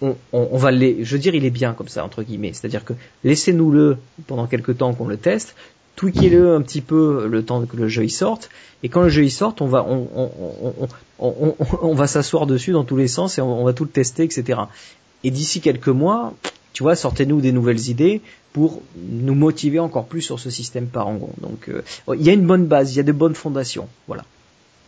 on, 0.01 0.15
on, 0.31 0.57
va 0.57 0.71
les, 0.71 1.03
je 1.03 1.15
veux 1.15 1.21
dire, 1.21 1.35
il 1.35 1.45
est 1.45 1.51
bien 1.51 1.73
comme 1.73 1.87
ça 1.87 2.03
entre 2.03 2.23
guillemets. 2.23 2.51
C'est-à-dire 2.53 2.85
que 2.85 2.93
laissez-nous-le 3.23 3.97
pendant 4.27 4.47
quelques 4.47 4.77
temps 4.77 4.93
qu'on 4.93 5.07
le 5.07 5.17
teste, 5.17 5.55
tweakez-le 5.95 6.55
un 6.55 6.61
petit 6.61 6.81
peu 6.81 7.27
le 7.27 7.43
temps 7.43 7.65
que 7.65 7.75
le 7.75 7.87
jeu 7.87 8.05
y 8.05 8.09
sorte, 8.09 8.49
et 8.83 8.89
quand 8.89 9.01
le 9.01 9.09
jeu 9.09 9.23
y 9.23 9.31
sorte, 9.31 9.61
on 9.61 9.67
va, 9.67 9.85
on, 9.87 10.07
on, 11.19 11.55
on 11.81 11.93
va 11.93 12.07
s'asseoir 12.07 12.45
dessus 12.45 12.71
dans 12.71 12.83
tous 12.83 12.97
les 12.97 13.07
sens 13.07 13.37
et 13.37 13.41
on, 13.41 13.63
va 13.63 13.73
tout 13.73 13.83
le 13.83 13.89
tester, 13.89 14.23
etc. 14.23 14.61
Et 15.23 15.31
d'ici 15.31 15.61
quelques 15.61 15.87
mois, 15.87 16.35
tu 16.73 16.83
vois, 16.83 16.95
sortez-nous 16.95 17.41
des 17.41 17.51
nouvelles 17.51 17.89
idées 17.89 18.21
pour 18.53 18.83
nous 18.95 19.33
motiver 19.33 19.79
encore 19.79 20.05
plus 20.05 20.21
sur 20.21 20.39
ce 20.39 20.51
système 20.51 20.85
parangon. 20.85 21.31
Donc, 21.41 21.69
euh, 21.69 21.81
il 22.13 22.21
y 22.21 22.29
a 22.29 22.33
une 22.33 22.45
bonne 22.45 22.65
base, 22.67 22.93
il 22.93 22.97
y 22.97 22.99
a 22.99 23.03
de 23.03 23.11
bonnes 23.11 23.35
fondations, 23.35 23.87
voilà 24.07 24.23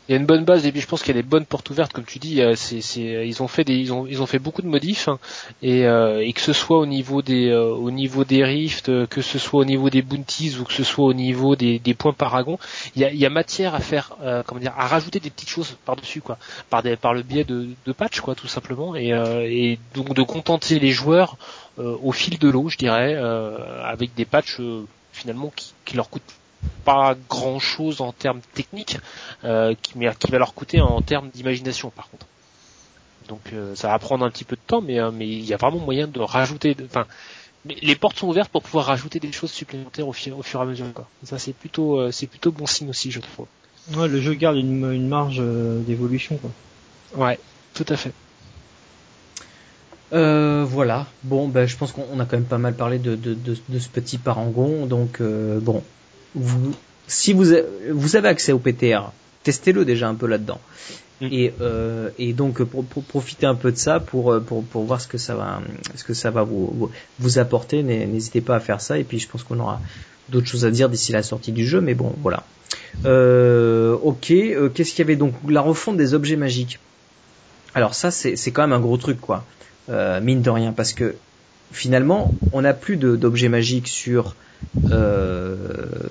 il 0.10 0.14
y 0.14 0.16
a 0.16 0.18
une 0.20 0.26
bonne 0.26 0.44
base 0.44 0.66
et 0.66 0.72
puis 0.72 0.82
je 0.82 0.88
pense 0.88 1.04
qu'il 1.04 1.16
y 1.16 1.20
a 1.20 1.22
des 1.22 1.28
bonnes 1.28 1.46
portes 1.46 1.70
ouvertes 1.70 1.94
comme 1.94 2.04
tu 2.04 2.18
dis 2.18 2.42
c'est 2.56 2.82
c'est 2.82 3.28
ils 3.28 3.44
ont 3.44 3.48
fait 3.48 3.64
des 3.64 3.76
ils 3.76 3.94
ont 3.94 4.08
ils 4.08 4.24
ont 4.24 4.26
fait 4.26 4.40
beaucoup 4.40 4.64
de 4.64 4.68
modifs 4.68 5.08
hein, 5.08 5.20
et 5.62 5.86
euh, 5.86 6.26
et 6.26 6.34
que 6.34 6.42
ce 6.42 6.52
soit 6.52 6.80
au 6.80 6.88
niveau 6.88 7.22
des 7.22 7.50
euh, 7.50 7.70
au 7.70 7.92
niveau 7.92 8.24
des 8.24 8.44
rifts 8.44 9.06
que 9.08 9.22
ce 9.22 9.38
soit 9.38 9.62
au 9.62 9.66
niveau 9.66 9.92
des 9.92 10.02
bounties 10.02 10.58
ou 10.60 10.64
que 10.64 10.74
ce 10.74 10.84
soit 10.84 11.06
au 11.06 11.14
niveau 11.14 11.56
des, 11.56 11.78
des 11.78 11.94
points 11.94 12.14
paragon 12.14 12.58
il 12.96 13.04
y 13.04 13.06
a, 13.06 13.12
il 13.12 13.20
y 13.20 13.26
a 13.28 13.30
matière 13.30 13.76
à 13.76 13.80
faire 13.80 14.16
euh, 14.24 14.42
comment 14.46 14.60
dire 14.60 14.74
à 14.76 14.88
rajouter 14.88 15.20
des 15.20 15.30
petites 15.30 15.50
choses 15.50 15.78
par 15.86 15.96
dessus 15.96 16.22
quoi 16.22 16.40
par 16.72 16.82
des 16.82 16.96
par 16.96 17.14
le 17.14 17.22
biais 17.22 17.44
de, 17.44 17.68
de 17.86 17.92
patch 17.92 18.20
quoi 18.22 18.34
tout 18.34 18.48
simplement 18.48 18.96
et 18.96 19.10
et 19.10 19.78
donc 19.94 20.16
de 20.16 20.24
contenter 20.24 20.80
les 20.80 20.92
joueurs 20.92 21.38
au 21.78 22.12
fil 22.12 22.40
de 22.40 22.50
l'eau 22.50 22.68
je 22.70 22.78
dirais 22.78 23.16
avec 23.84 24.16
des 24.16 24.26
patchs 24.26 24.60
finalement 25.14 25.54
qui, 25.56 25.74
qui 25.86 25.96
leur 25.96 26.10
coûtent 26.10 26.39
pas 26.86 27.16
grand 27.30 27.60
chose 27.60 28.02
en 28.02 28.12
termes 28.12 28.42
techniques, 28.54 28.98
euh, 29.44 29.76
qui, 29.82 29.98
mais 29.98 30.10
qui 30.18 30.32
va 30.32 30.38
leur 30.38 30.54
coûter 30.54 30.82
en 30.82 31.02
termes 31.02 31.30
d'imagination 31.30 31.90
par 31.90 32.10
contre. 32.10 32.26
Donc 33.28 33.42
euh, 33.54 33.76
ça 33.76 33.90
va 33.90 34.00
prendre 34.00 34.26
un 34.26 34.30
petit 34.30 34.44
peu 34.44 34.56
de 34.56 34.62
temps, 34.66 34.82
mais 34.82 35.00
euh, 35.00 35.12
mais 35.12 35.28
il 35.28 35.46
y 35.46 35.54
a 35.54 35.58
vraiment 35.58 35.80
moyen 35.80 36.08
de 36.08 36.20
rajouter, 36.20 36.76
enfin 36.86 37.06
les 37.66 37.96
portes 37.96 38.18
sont 38.18 38.28
ouvertes 38.28 38.50
pour 38.50 38.64
pouvoir 38.64 38.86
rajouter 38.86 39.20
des 39.20 39.32
choses 39.34 39.52
supplémentaires 39.52 40.08
au, 40.08 40.14
fur, 40.14 40.38
au 40.38 40.42
fur 40.42 40.62
et 40.62 40.64
à 40.64 40.66
mesure. 40.66 40.94
Quoi. 40.94 41.08
ça 41.24 41.38
c'est 41.38 41.54
plutôt 41.54 42.10
c'est 42.12 42.28
plutôt 42.28 42.52
bon 42.52 42.66
signe 42.66 42.90
aussi 42.90 43.12
je 43.12 43.20
trouve. 43.20 43.48
Ouais, 43.96 44.08
le 44.08 44.22
jeu 44.22 44.34
garde 44.34 44.56
une, 44.56 44.92
une 44.92 45.08
marge 45.08 45.42
d'évolution 45.42 46.38
quoi. 46.38 46.52
Ouais, 47.16 47.40
tout 47.74 47.86
à 47.90 47.98
fait. 47.98 48.14
Euh, 50.14 50.66
voilà. 50.68 51.06
Bon, 51.24 51.48
ben, 51.48 51.68
je 51.68 51.78
pense 51.78 51.92
qu'on 51.92 52.20
a 52.20 52.26
quand 52.26 52.38
même 52.38 52.46
pas 52.46 52.58
mal 52.58 52.76
parlé 52.76 53.00
de, 53.00 53.16
de, 53.16 53.34
de, 53.34 53.58
de 53.68 53.80
ce 53.80 53.90
petit 53.90 54.18
parangon. 54.18 54.86
Donc, 54.86 55.22
euh, 55.22 55.60
bon, 55.60 55.84
vous, 56.36 56.74
si 57.08 57.34
vous, 57.34 57.46
vous 57.92 58.16
avez 58.16 58.28
accès 58.28 58.52
au 58.52 58.60
PTR, 58.60 59.12
testez-le 59.44 59.86
déjà 59.86 60.08
un 60.08 60.16
peu 60.16 60.28
là-dedans. 60.28 60.60
Mm. 61.22 61.28
Et, 61.32 61.54
euh, 61.62 62.10
et 62.18 62.34
donc 62.34 62.64
pour, 62.64 62.86
pour, 62.86 63.04
profiter 63.04 63.46
un 63.46 63.56
peu 63.56 63.72
de 63.72 63.78
ça 63.78 64.00
pour, 64.00 64.32
euh, 64.32 64.40
pour, 64.40 64.64
pour 64.64 64.84
voir 64.84 65.02
ce 65.02 65.08
que 65.08 65.18
ça 65.18 65.36
va 65.36 65.62
ce 65.96 66.04
que 66.04 66.14
ça 66.14 66.32
va 66.32 66.44
vous, 66.44 66.90
vous 67.20 67.40
apporter 67.40 67.84
n'hésitez 67.84 68.42
pas 68.42 68.56
à 68.56 68.60
faire 68.60 68.82
ça. 68.82 68.98
Et 68.98 69.04
puis 69.04 69.20
je 69.20 69.28
pense 69.28 69.44
qu'on 69.44 69.60
aura 69.60 69.82
d'autres 70.30 70.48
choses 70.48 70.66
à 70.66 70.72
dire 70.72 70.90
d'ici 70.90 71.12
la 71.12 71.24
sortie 71.24 71.52
du 71.52 71.66
jeu 71.66 71.82
mais 71.82 71.94
bon 71.94 72.14
voilà. 72.22 72.44
Euh, 73.06 73.98
ok 74.02 74.32
euh, 74.32 74.70
qu'est-ce 74.70 74.92
qu'il 74.92 75.00
y 75.00 75.02
avait 75.08 75.16
donc? 75.16 75.34
La 75.48 75.62
refonte 75.62 75.98
des 75.98 76.14
objets 76.14 76.38
magiques. 76.38 76.80
Alors 77.74 77.94
ça 77.94 78.12
c'est 78.12 78.52
quand 78.52 78.62
même 78.62 78.74
un 78.74 78.80
gros 78.80 78.98
truc 78.98 79.20
quoi. 79.20 79.44
Euh, 79.90 80.22
mine 80.22 80.42
de 80.42 80.50
rien 80.50 80.72
parce 80.72 80.94
que 80.94 81.16
finalement 81.72 82.34
on 82.54 82.62
n'a 82.62 82.74
plus 82.74 82.96
d'objets 82.96 83.50
magiques 83.50 83.88
sur 83.88 84.36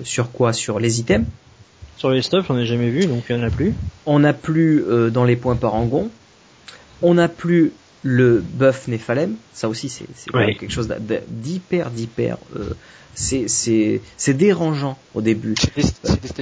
sur 0.03 0.31
quoi 0.31 0.53
Sur 0.53 0.79
les 0.79 0.99
items. 0.99 1.25
Sur 1.99 2.11
les 2.11 2.21
stuff, 2.21 2.49
on 2.49 2.53
n'a 2.53 2.63
jamais 2.63 2.89
vu, 2.89 3.07
donc 3.07 3.25
il 3.29 3.35
n'y 3.35 3.43
en 3.43 3.45
a 3.45 3.49
plus. 3.49 3.73
On 4.05 4.19
n'a 4.19 4.31
plus 4.31 4.85
euh, 4.87 5.09
dans 5.09 5.25
les 5.25 5.35
points 5.35 5.57
parangon. 5.57 6.09
On 7.01 7.15
n'a 7.15 7.27
plus 7.27 7.73
le 8.03 8.41
buff 8.41 8.87
Nephalem. 8.87 9.35
Ça 9.53 9.67
aussi, 9.67 9.89
c'est 9.89 10.05
quelque 10.31 10.71
chose 10.71 10.87
d'hyper, 11.27 11.91
d'hyper. 11.91 12.37
Euh, 12.55 12.69
c'est 13.15 13.99
dérangeant 14.29 14.97
au 15.13 15.19
début. 15.21 15.55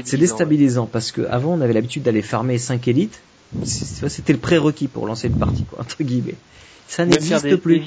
C'est 0.06 0.18
déstabilisant, 0.18 0.86
parce 0.86 1.12
que 1.12 1.22
avant 1.22 1.56
on 1.56 1.62
avait 1.62 1.74
l'habitude 1.74 2.04
d'aller 2.04 2.22
farmer 2.22 2.60
5 2.60 2.88
élites. 2.88 3.20
C'était 3.64 4.34
le 4.34 4.40
prérequis 4.40 4.88
pour 4.88 5.08
lancer 5.08 5.28
une 5.28 5.40
partie, 5.40 5.64
quoi, 5.64 5.80
entre 5.82 6.04
guillemets. 6.04 6.36
Ça 6.88 7.04
n'existe 7.08 7.56
plus. 7.56 7.82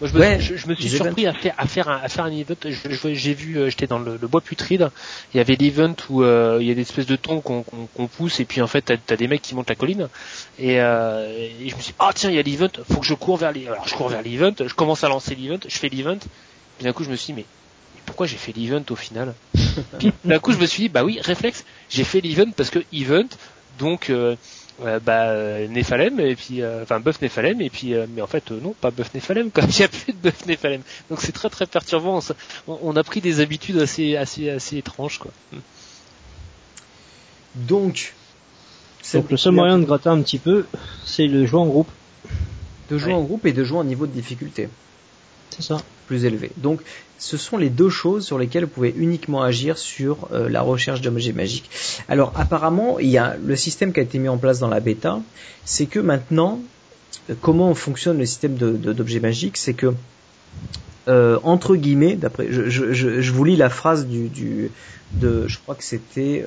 Moi, 0.00 0.08
je, 0.10 0.16
me, 0.16 0.38
je, 0.38 0.66
me 0.68 0.74
suis 0.74 0.90
surpris 0.90 1.26
à 1.26 1.32
faire, 1.32 1.54
à 1.58 1.66
faire 1.66 1.88
un, 1.88 1.96
à 1.96 2.08
faire 2.08 2.24
un 2.24 2.30
event. 2.30 2.54
J'ai 3.12 3.34
vu, 3.34 3.56
euh, 3.56 3.68
j'étais 3.68 3.88
dans 3.88 3.98
le, 3.98 4.16
bois 4.18 4.40
putride. 4.40 4.90
Il 5.34 5.38
y 5.38 5.40
avait 5.40 5.56
l'event 5.56 5.94
où 6.08 6.22
euh, 6.22 6.58
il 6.60 6.68
y 6.68 6.70
a 6.70 6.74
des 6.74 6.82
espèces 6.82 7.06
de 7.06 7.16
tons 7.16 7.40
qu'on 7.40 8.06
pousse 8.06 8.38
et 8.38 8.44
puis 8.44 8.60
en 8.62 8.68
fait 8.68 8.82
t'as 8.82 8.96
as 9.08 9.16
des 9.16 9.26
mecs 9.26 9.42
qui 9.42 9.56
montent 9.56 9.68
la 9.68 9.74
colline. 9.74 10.08
Et, 10.58 10.80
euh, 10.80 11.48
et 11.60 11.68
je 11.68 11.74
me 11.76 11.80
suis, 11.80 11.92
dit, 11.92 11.96
ah 11.98 12.10
tiens, 12.14 12.30
il 12.30 12.36
y 12.36 12.38
a 12.38 12.42
l'event. 12.42 12.68
Faut 12.90 13.00
que 13.00 13.06
je 13.06 13.14
cours 13.14 13.38
vers 13.38 13.52
l'event. 13.52 13.72
Alors 13.72 13.88
je 13.88 13.94
cours 13.94 14.08
vers 14.08 14.22
l'event. 14.22 14.54
Je 14.58 14.74
commence 14.74 15.02
à 15.02 15.08
lancer 15.08 15.34
l'event. 15.34 15.58
Je 15.66 15.78
fais 15.78 15.88
l'event. 15.88 16.18
Puis 16.76 16.84
d'un 16.84 16.92
coup 16.92 17.02
je 17.02 17.10
me 17.10 17.16
suis 17.16 17.32
dit, 17.32 17.40
mais 17.40 17.46
pourquoi 18.06 18.26
j'ai 18.26 18.36
fait 18.36 18.52
l'event 18.52 18.84
au 18.90 18.96
final 18.96 19.34
Puis 19.98 20.12
d'un 20.24 20.38
coup 20.38 20.52
je 20.52 20.58
me 20.58 20.66
suis 20.66 20.84
dit, 20.84 20.88
bah 20.88 21.02
oui, 21.04 21.18
réflexe. 21.20 21.64
J'ai 21.90 22.04
fait 22.04 22.20
l'event 22.20 22.50
parce 22.56 22.70
que 22.70 22.78
event 22.92 23.28
Donc 23.80 24.10
euh, 24.10 24.36
bah 24.78 25.66
Néphalem 25.68 26.20
et 26.20 26.36
puis 26.36 26.62
euh, 26.62 26.82
enfin 26.82 27.00
bœuf 27.00 27.20
Néphalem 27.20 27.60
et 27.60 27.70
puis 27.70 27.94
euh, 27.94 28.06
mais 28.08 28.22
en 28.22 28.26
fait 28.26 28.50
non 28.52 28.74
pas 28.80 28.90
bœuf 28.90 29.12
Néphalem 29.12 29.50
comme 29.50 29.64
il 29.68 29.76
n'y 29.76 29.84
a 29.84 29.88
plus 29.88 30.12
de 30.12 30.18
bœuf 30.18 30.46
Néphalem 30.46 30.82
donc 31.10 31.20
c'est 31.20 31.32
très 31.32 31.50
très 31.50 31.66
perturbant. 31.66 32.20
On, 32.68 32.78
on, 32.82 32.96
a 32.96 33.02
pris 33.02 33.20
des 33.20 33.40
habitudes 33.40 33.78
assez 33.78 34.16
assez 34.16 34.50
assez 34.50 34.78
étranges 34.78 35.18
quoi. 35.18 35.32
Donc 37.54 38.14
donc 39.14 39.30
le 39.30 39.36
seul 39.36 39.54
moyen 39.54 39.78
de 39.78 39.84
gratter 39.84 40.10
un 40.10 40.22
petit 40.22 40.38
peu 40.38 40.66
c'est 41.04 41.26
le 41.26 41.44
jouer 41.46 41.60
en 41.60 41.66
groupe. 41.66 41.90
De 42.90 42.98
jouer 42.98 43.12
en 43.12 43.22
groupe 43.22 43.44
et 43.46 43.52
de 43.52 43.64
jouer 43.64 43.78
en 43.78 43.84
niveau 43.84 44.06
de 44.06 44.12
difficulté 44.12 44.68
c'est 45.50 45.62
ça 45.62 45.78
plus 46.06 46.24
élevé 46.24 46.50
donc 46.56 46.80
ce 47.18 47.36
sont 47.36 47.56
les 47.56 47.68
deux 47.68 47.90
choses 47.90 48.24
sur 48.24 48.38
lesquelles 48.38 48.64
vous 48.64 48.70
pouvez 48.70 48.94
uniquement 48.96 49.42
agir 49.42 49.76
sur 49.76 50.28
euh, 50.32 50.48
la 50.48 50.62
recherche 50.62 51.00
d'objets 51.00 51.32
magiques. 51.32 51.68
Alors 52.08 52.32
apparemment, 52.36 52.98
il 53.00 53.08
y 53.08 53.18
a 53.18 53.36
le 53.44 53.56
système 53.56 53.92
qui 53.92 54.00
a 54.00 54.04
été 54.04 54.18
mis 54.18 54.28
en 54.28 54.38
place 54.38 54.60
dans 54.60 54.68
la 54.68 54.80
bêta, 54.80 55.20
c'est 55.64 55.86
que 55.86 55.98
maintenant, 55.98 56.60
euh, 57.28 57.34
comment 57.40 57.74
fonctionne 57.74 58.18
le 58.18 58.26
système 58.26 58.54
d'objets 58.54 59.20
magiques, 59.20 59.56
c'est 59.56 59.74
que 59.74 59.92
euh, 61.08 61.38
entre 61.42 61.76
guillemets, 61.76 62.16
d'après, 62.16 62.48
je, 62.50 63.32
vous 63.32 63.44
lis 63.44 63.56
la 63.56 63.70
phrase 63.70 64.06
du, 64.06 64.70
de, 65.12 65.48
je 65.48 65.58
crois 65.58 65.74
que 65.74 65.84
c'était 65.84 66.44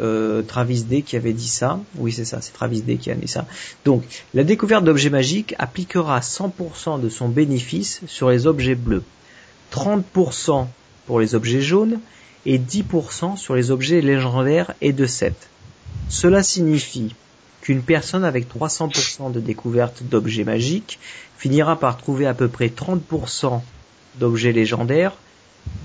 Travis 0.48 0.84
Day 0.84 1.02
qui 1.02 1.16
avait 1.16 1.34
dit 1.34 1.48
ça. 1.48 1.80
Oui, 1.98 2.12
c'est 2.12 2.26
ça, 2.26 2.42
c'est 2.42 2.54
Travis 2.54 2.82
Day 2.82 2.98
qui 2.98 3.10
a 3.10 3.16
mis 3.16 3.28
ça. 3.28 3.48
Donc, 3.86 4.04
la 4.36 4.44
découverte 4.44 4.84
d'objets 4.84 5.10
magiques 5.10 5.56
appliquera 5.58 6.20
100% 6.20 7.02
de 7.02 7.10
son 7.10 7.28
bénéfice 7.28 8.02
sur 8.06 8.30
les 8.30 8.46
objets 8.46 8.76
bleus. 8.76 9.04
30% 9.72 10.68
pour 11.08 11.20
les 11.20 11.34
objets 11.36 11.62
jaunes 11.62 12.00
et 12.46 12.60
10% 12.60 13.38
sur 13.38 13.56
les 13.56 13.72
objets 13.72 14.02
légendaires 14.02 14.74
et 14.82 14.94
de 14.94 15.06
7. 15.06 15.34
Cela 16.10 16.44
signifie 16.44 17.16
qu'une 17.62 17.82
personne 17.82 18.24
avec 18.24 18.48
300% 18.54 19.32
de 19.32 19.40
découverte 19.40 20.04
d'objets 20.04 20.44
magiques 20.44 21.00
finira 21.38 21.80
par 21.80 21.98
trouver 21.98 22.26
à 22.28 22.34
peu 22.34 22.48
près 22.48 22.68
30% 22.68 23.62
d'objets 24.16 24.52
légendaires 24.52 25.14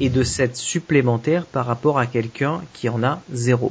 et 0.00 0.08
de 0.08 0.22
7 0.22 0.56
supplémentaires 0.56 1.46
par 1.46 1.66
rapport 1.66 1.98
à 1.98 2.06
quelqu'un 2.06 2.62
qui 2.72 2.88
en 2.88 3.02
a 3.02 3.20
0%. 3.34 3.70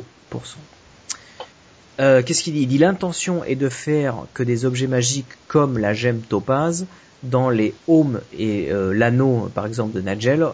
Euh, 2.00 2.22
Qu'est-ce 2.22 2.44
qu'il 2.44 2.54
dit? 2.54 2.62
Il 2.62 2.68
dit 2.68 2.78
l'intention 2.78 3.44
est 3.44 3.56
de 3.56 3.70
faire 3.70 4.16
que 4.34 4.44
des 4.44 4.66
objets 4.66 4.88
magiques 4.88 5.26
comme 5.48 5.78
la 5.78 5.94
gemme 5.94 6.20
topaz 6.20 6.86
dans 7.24 7.50
les 7.50 7.74
homes 7.88 8.22
et 8.38 8.72
euh, 8.72 8.94
l'anneau, 8.94 9.50
par 9.54 9.66
exemple, 9.66 9.94
de 9.94 10.02
Nagel, 10.02 10.46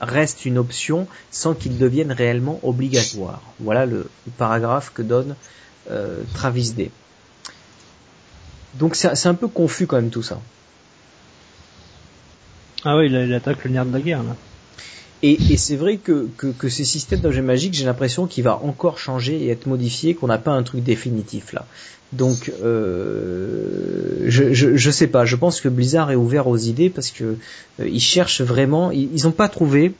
reste 0.00 0.44
une 0.44 0.58
option 0.58 1.06
sans 1.30 1.54
qu'il 1.54 1.78
devienne 1.78 2.12
réellement 2.12 2.60
obligatoire. 2.62 3.42
Voilà 3.60 3.86
le, 3.86 4.08
paragraphe 4.36 4.92
que 4.94 5.02
donne 5.02 5.34
euh, 5.90 6.22
Travis 6.34 6.72
Day. 6.72 6.90
Donc 8.74 8.94
c'est 8.94 9.26
un 9.26 9.34
peu 9.34 9.48
confus 9.48 9.86
quand 9.86 9.96
même 9.96 10.10
tout 10.10 10.22
ça. 10.22 10.40
Ah 12.84 12.96
oui, 12.96 13.06
il, 13.06 13.34
attaque 13.34 13.64
le 13.64 13.70
nerf 13.70 13.86
de 13.86 13.92
la 13.92 14.00
guerre 14.00 14.22
là. 14.22 14.36
Et, 15.22 15.56
c'est 15.56 15.74
vrai 15.74 15.96
que, 15.96 16.28
que, 16.36 16.68
ces 16.68 16.84
systèmes 16.84 17.18
d'objets 17.18 17.42
magiques, 17.42 17.74
j'ai 17.74 17.84
l'impression 17.84 18.28
qu'il 18.28 18.44
va 18.44 18.60
encore 18.62 18.98
changer 18.98 19.36
et 19.42 19.48
être 19.48 19.66
modifié, 19.66 20.14
qu'on 20.14 20.28
n'a 20.28 20.38
pas 20.38 20.52
un 20.52 20.62
truc 20.62 20.84
définitif 20.84 21.52
là. 21.52 21.66
Donc, 22.12 22.52
euh, 22.62 24.24
je, 24.26 24.54
je, 24.54 24.90
sais 24.90 25.08
pas. 25.08 25.24
Je 25.24 25.34
pense 25.34 25.60
que 25.60 25.68
Blizzard 25.68 26.10
est 26.10 26.16
ouvert 26.16 26.46
aux 26.46 26.56
idées 26.56 26.88
parce 26.88 27.10
que 27.10 27.36
euh, 27.80 27.88
ils 27.88 28.00
cherchent 28.00 28.40
vraiment. 28.40 28.92
Ils 28.92 29.24
n'ont 29.24 29.32
pas 29.32 29.48
trouvé. 29.48 29.92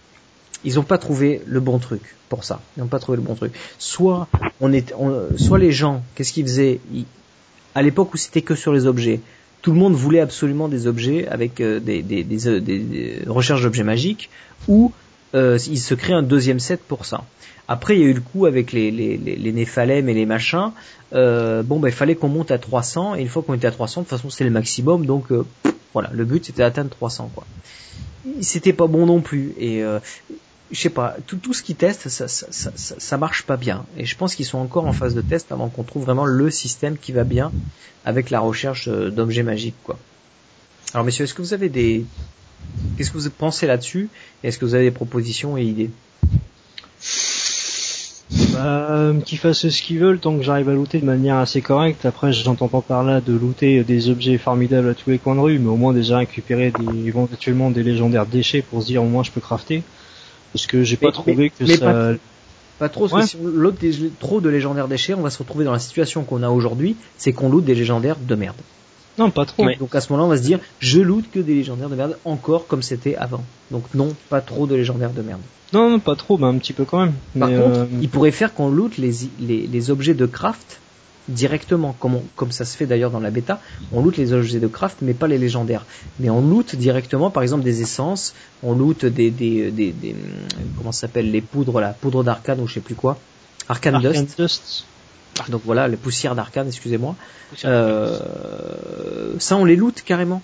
Ils 0.64 0.76
n'ont 0.76 0.84
pas 0.84 0.98
trouvé 0.98 1.42
le 1.46 1.60
bon 1.60 1.78
truc 1.78 2.00
pour 2.28 2.44
ça. 2.44 2.60
Ils 2.76 2.80
n'ont 2.80 2.86
pas 2.86 2.98
trouvé 2.98 3.16
le 3.16 3.22
bon 3.22 3.34
truc. 3.34 3.52
Soit 3.78 4.28
on 4.60 4.72
est, 4.72 4.94
soit 5.36 5.59
les 5.59 5.72
gens, 5.72 6.02
qu'est-ce 6.14 6.32
qu'ils 6.32 6.46
faisaient? 6.46 6.80
À 7.74 7.82
l'époque 7.82 8.14
où 8.14 8.16
c'était 8.16 8.42
que 8.42 8.55
sur 8.55 8.72
les 8.72 8.86
objets, 8.86 9.20
tout 9.62 9.72
le 9.72 9.78
monde 9.78 9.94
voulait 9.94 10.20
absolument 10.20 10.68
des 10.68 10.86
objets 10.86 11.26
avec 11.28 11.60
euh, 11.60 11.80
des, 11.80 12.02
des, 12.02 12.22
des, 12.22 12.60
des, 12.60 13.22
recherches 13.26 13.62
d'objets 13.62 13.85
magiques, 13.85 14.30
ou 14.66 14.93
euh, 15.35 15.59
ils 15.68 15.80
se 15.80 15.94
créent 15.94 16.14
un 16.14 16.22
deuxième 16.22 16.60
set 16.60 16.80
pour 16.80 17.05
ça. 17.05 17.24
Après, 17.68 17.97
il 17.97 18.01
y 18.01 18.05
a 18.05 18.06
eu 18.06 18.14
le 18.14 18.20
coup 18.20 18.47
avec 18.47 18.72
les, 18.72 18.90
les, 18.90 19.18
les, 19.18 19.36
les 19.36 19.78
et 19.78 20.14
les 20.14 20.26
machins. 20.26 20.70
Euh, 21.12 21.62
bon, 21.62 21.78
ben, 21.78 21.89
il 21.89 21.94
fallait 21.94 22.14
qu'on 22.14 22.28
monte 22.28 22.51
à 22.51 22.59
300, 22.59 23.16
et 23.16 23.20
une 23.20 23.28
fois 23.28 23.43
qu'on 23.43 23.55
était 23.55 23.66
à 23.66 23.70
300, 23.70 24.01
de 24.01 24.06
toute 24.06 24.16
façon, 24.16 24.30
c'est 24.30 24.44
le 24.44 24.51
maximum, 24.51 25.05
donc 25.05 25.30
euh, 25.30 25.44
voilà, 25.93 26.10
le 26.14 26.24
but 26.24 26.47
c'était 26.47 26.62
d'atteindre 26.62 26.90
300, 26.90 27.30
quoi. 27.35 27.47
C'était 28.40 28.72
pas 28.72 28.86
bon 28.86 29.06
non 29.06 29.20
plus, 29.20 29.52
et 29.59 29.82
euh, 29.82 29.98
je 30.70 30.80
sais 30.80 30.90
pas, 30.90 31.16
tout, 31.26 31.54
ce 31.54 31.62
qu'ils 31.62 31.76
testent, 31.76 32.08
ça, 32.08 33.16
marche 33.16 33.44
pas 33.44 33.56
bien. 33.56 33.86
Et 33.96 34.04
je 34.04 34.16
pense 34.16 34.34
qu'ils 34.34 34.46
sont 34.46 34.58
encore 34.58 34.86
en 34.86 34.92
phase 34.92 35.14
de 35.14 35.22
test 35.22 35.50
avant 35.50 35.68
qu'on 35.68 35.82
trouve 35.82 36.04
vraiment 36.04 36.26
le 36.26 36.50
système 36.50 36.98
qui 36.98 37.12
va 37.12 37.24
bien 37.24 37.52
avec 38.04 38.30
la 38.30 38.40
recherche 38.40 38.88
d'objets 38.88 39.42
magiques, 39.42 39.76
quoi. 39.84 39.98
Alors, 40.94 41.04
messieurs, 41.04 41.24
est-ce 41.24 41.34
que 41.34 41.42
vous 41.42 41.54
avez 41.54 41.68
des, 41.68 42.04
qu'est-ce 42.96 43.10
que 43.10 43.18
vous 43.18 43.30
pensez 43.30 43.66
là-dessus? 43.66 44.08
Est-ce 44.42 44.58
que 44.58 44.64
vous 44.64 44.74
avez 44.74 44.84
des 44.84 44.90
propositions 44.90 45.56
et 45.56 45.64
idées? 45.64 45.90
Bah, 48.52 49.12
qu'ils 49.24 49.38
fassent 49.38 49.68
ce 49.68 49.82
qu'ils 49.82 49.98
veulent 49.98 50.18
tant 50.18 50.36
que 50.36 50.42
j'arrive 50.42 50.68
à 50.68 50.74
looter 50.74 50.98
de 50.98 51.06
manière 51.06 51.36
assez 51.36 51.62
correcte. 51.62 52.04
Après, 52.04 52.32
j'entends 52.32 52.68
pas 52.68 52.82
par 52.82 53.02
là 53.02 53.20
de 53.20 53.32
looter 53.32 53.84
des 53.84 54.10
objets 54.10 54.36
formidables 54.36 54.88
à 54.90 54.94
tous 54.94 55.10
les 55.10 55.18
coins 55.18 55.34
de 55.34 55.40
rue, 55.40 55.58
mais 55.58 55.68
au 55.68 55.76
moins 55.76 55.92
déjà 55.92 56.18
récupérer 56.18 56.72
des, 56.78 57.06
éventuellement 57.06 57.70
des 57.70 57.82
légendaires 57.82 58.26
déchets 58.26 58.62
pour 58.62 58.82
se 58.82 58.88
dire 58.88 59.02
au 59.02 59.06
moins 59.06 59.22
je 59.22 59.30
peux 59.30 59.40
crafter. 59.40 59.82
Parce 60.52 60.66
que 60.66 60.82
j'ai 60.82 60.96
pas 60.96 61.12
trouvé 61.12 61.50
que 61.50 61.66
ça... 61.66 62.12
Pas, 62.78 62.88
trop, 62.88 63.08
parce 63.08 63.24
que 63.24 63.28
si 63.30 63.36
on 63.42 63.48
loot 63.48 63.76
trop 64.20 64.40
de 64.40 64.48
légendaires 64.48 64.86
déchets, 64.86 65.14
on 65.14 65.22
va 65.22 65.30
se 65.30 65.38
retrouver 65.38 65.64
dans 65.64 65.72
la 65.72 65.80
situation 65.80 66.22
qu'on 66.22 66.44
a 66.44 66.48
aujourd'hui, 66.48 66.94
c'est 67.16 67.32
qu'on 67.32 67.48
loot 67.48 67.64
des 67.64 67.74
légendaires 67.74 68.16
de 68.20 68.34
merde. 68.36 68.56
Non, 69.18 69.30
pas 69.30 69.46
trop. 69.46 69.66
Donc 69.80 69.94
à 69.96 70.00
ce 70.00 70.12
moment-là, 70.12 70.26
on 70.26 70.30
va 70.30 70.36
se 70.36 70.42
dire, 70.42 70.60
je 70.78 71.00
loot 71.00 71.24
que 71.32 71.40
des 71.40 71.54
légendaires 71.54 71.88
de 71.88 71.96
merde, 71.96 72.16
encore 72.24 72.68
comme 72.68 72.82
c'était 72.82 73.16
avant. 73.16 73.44
Donc 73.72 73.82
non, 73.94 74.14
pas 74.28 74.40
trop 74.40 74.68
de 74.68 74.76
légendaires 74.76 75.10
de 75.10 75.22
merde. 75.22 75.40
Non, 75.72 75.90
non, 75.90 75.98
pas 75.98 76.14
trop, 76.14 76.38
mais 76.38 76.46
un 76.46 76.56
petit 76.56 76.72
peu 76.72 76.84
quand 76.84 77.00
même. 77.00 77.14
Par 77.38 77.48
contre, 77.48 77.80
euh, 77.80 77.86
il 78.00 78.08
pourrait 78.08 78.30
faire 78.30 78.54
qu'on 78.54 78.68
loot 78.70 78.96
les, 78.96 79.12
les, 79.40 79.66
les, 79.66 79.90
objets 79.90 80.14
de 80.14 80.24
craft 80.24 80.80
directement, 81.28 81.94
comme, 81.98 82.20
comme 82.36 82.52
ça 82.52 82.64
se 82.64 82.76
fait 82.76 82.86
d'ailleurs 82.86 83.10
dans 83.10 83.20
la 83.20 83.30
bêta. 83.30 83.60
On 83.92 84.02
loot 84.02 84.16
les 84.16 84.32
objets 84.32 84.60
de 84.60 84.66
craft, 84.66 84.98
mais 85.02 85.14
pas 85.14 85.28
les 85.28 85.38
légendaires. 85.38 85.84
Mais 86.18 86.30
on 86.30 86.40
loot 86.40 86.74
directement, 86.74 87.30
par 87.30 87.42
exemple, 87.42 87.64
des 87.64 87.82
essences, 87.82 88.34
on 88.62 88.74
loot 88.74 89.05
des, 89.05 89.30
des, 89.30 89.70
des, 89.70 89.92
des 89.92 90.16
comment 90.76 90.92
ça 90.92 91.02
s'appelle, 91.02 91.30
les 91.30 91.40
poudres, 91.40 91.80
la 91.80 91.90
poudre 91.90 92.24
d'arcane 92.24 92.60
ou 92.60 92.66
je 92.66 92.74
sais 92.74 92.80
plus 92.80 92.94
quoi. 92.94 93.18
Arcane, 93.68 94.00
Dust. 94.00 94.86
Donc 95.48 95.62
voilà, 95.64 95.88
les 95.88 95.96
poussières 95.96 96.34
d'arcane, 96.34 96.68
excusez-moi. 96.68 97.14
Euh, 97.64 98.18
ça, 99.38 99.56
on 99.56 99.64
les 99.64 99.76
loot 99.76 100.02
carrément. 100.05 100.42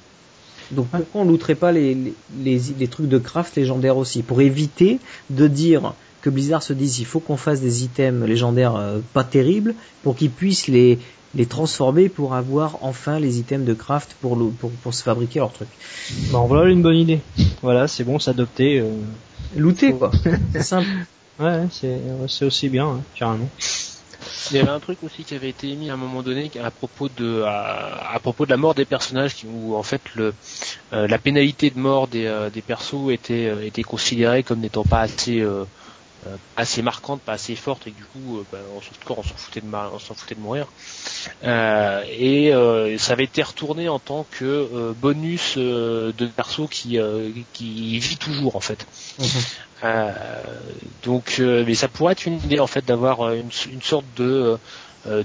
Donc 0.71 0.87
pourquoi 0.89 1.23
on 1.23 1.25
looterait 1.25 1.55
pas 1.55 1.73
les, 1.73 2.15
les, 2.39 2.63
les, 2.79 2.89
trucs 2.89 3.09
de 3.09 3.19
craft 3.19 3.57
légendaires 3.57 3.97
aussi? 3.97 4.23
Pour 4.23 4.41
éviter 4.41 4.99
de 5.31 5.47
dire 5.47 5.95
que 6.25 6.31
Blizzard 6.31 6.63
se 6.63 6.73
dise 6.73 7.01
il 7.01 7.05
faut 7.05 7.21
qu'on 7.21 7.37
fasse 7.37 7.61
des 7.61 7.85
items 7.85 8.27
légendaires 8.27 8.77
euh, 8.77 9.01
pas 9.13 9.25
terribles 9.25 9.75
pour 10.03 10.17
qu'ils 10.17 10.31
puissent 10.31 10.69
les, 10.69 10.99
les 11.35 11.45
transformer 11.45 12.09
pour 12.09 12.35
avoir 12.35 12.79
enfin 12.81 13.21
les 13.21 13.39
items 13.39 13.67
de 13.67 13.75
craft 13.75 14.17
pour, 14.23 14.39
pour, 14.59 14.71
pour 14.71 14.95
se 14.95 15.03
fabriquer 15.03 15.41
leur 15.41 15.53
truc. 15.53 15.69
Bon 16.31 16.47
voilà 16.47 16.71
une 16.71 16.81
bonne 16.81 16.97
idée. 16.97 17.21
Voilà, 17.61 17.89
c'est 17.89 18.05
bon, 18.05 18.19
s'adopter. 18.19 18.79
Euh... 18.79 18.89
Looter 19.55 19.93
quoi. 19.93 20.13
c'est 20.55 20.63
simple. 20.63 20.89
Ouais, 21.39 21.67
c'est 21.71 22.45
aussi 22.45 22.71
bien, 22.71 22.87
hein, 22.87 23.01
carrément. 23.17 23.51
Il 24.51 24.57
y 24.57 24.61
avait 24.61 24.71
un 24.71 24.81
truc 24.81 24.99
aussi 25.03 25.25
qui 25.25 25.35
avait 25.35 25.49
été 25.49 25.69
émis 25.69 25.91
à 25.91 25.95
un 25.95 25.97
moment 25.97 26.23
donné 26.23 26.51
à 26.63 26.71
propos 26.71 27.09
de 27.09 27.43
à, 27.43 28.19
propos 28.23 28.47
de 28.47 28.51
la 28.51 28.57
mort 28.57 28.75
des 28.75 28.85
personnages 28.85 29.37
où 29.47 29.75
en 29.75 29.83
fait 29.83 30.01
le 30.15 30.35
euh, 30.93 31.07
la 31.07 31.19
pénalité 31.19 31.71
de 31.71 31.79
mort 31.79 32.09
des, 32.09 32.27
euh, 32.27 32.51
des 32.51 32.63
persos 32.63 33.11
était 33.11 33.47
euh, 33.47 33.67
était 33.67 33.83
considérée 33.83 34.43
comme 34.43 34.61
n'étant 34.61 34.85
pas 34.85 35.01
assez 35.01 35.45
assez 36.57 36.83
marquante, 36.83 37.21
pas 37.21 37.33
assez 37.33 37.57
forte 37.57 37.87
et 37.87 37.91
du 37.91 38.05
coup 38.05 38.45
bah, 38.53 38.59
on 38.77 38.81
s'en 38.81 39.23
foutait 39.37 39.61
de 39.61 39.67
on 39.67 39.99
s'en 39.99 40.15
foutait 40.15 40.35
de 40.35 40.41
mourir. 40.41 40.67
et 41.43 42.53
ça 42.99 43.13
avait 43.13 43.25
été 43.25 43.43
retourné 43.43 43.89
en 43.89 43.99
tant 43.99 44.27
que 44.31 44.93
bonus 45.01 45.57
de 45.57 46.27
perso 46.27 46.67
qui 46.67 46.99
qui 47.53 47.99
vit 47.99 48.17
toujours 48.17 48.57
en 48.57 48.61
fait. 48.61 48.87
Mhm. 49.19 49.27
Euh, 49.85 50.13
donc, 51.03 51.37
euh, 51.41 51.65
mais 51.67 51.75
ça 51.75 51.89
pourrait 51.89 52.13
être 52.13 52.27
une 52.27 52.37
idée 52.37 52.59
en 52.59 52.67
fait 52.67 52.85
d'avoir 52.85 53.23
euh, 53.23 53.37
une, 53.71 53.83
sorte 53.83 54.07
de 54.17 54.59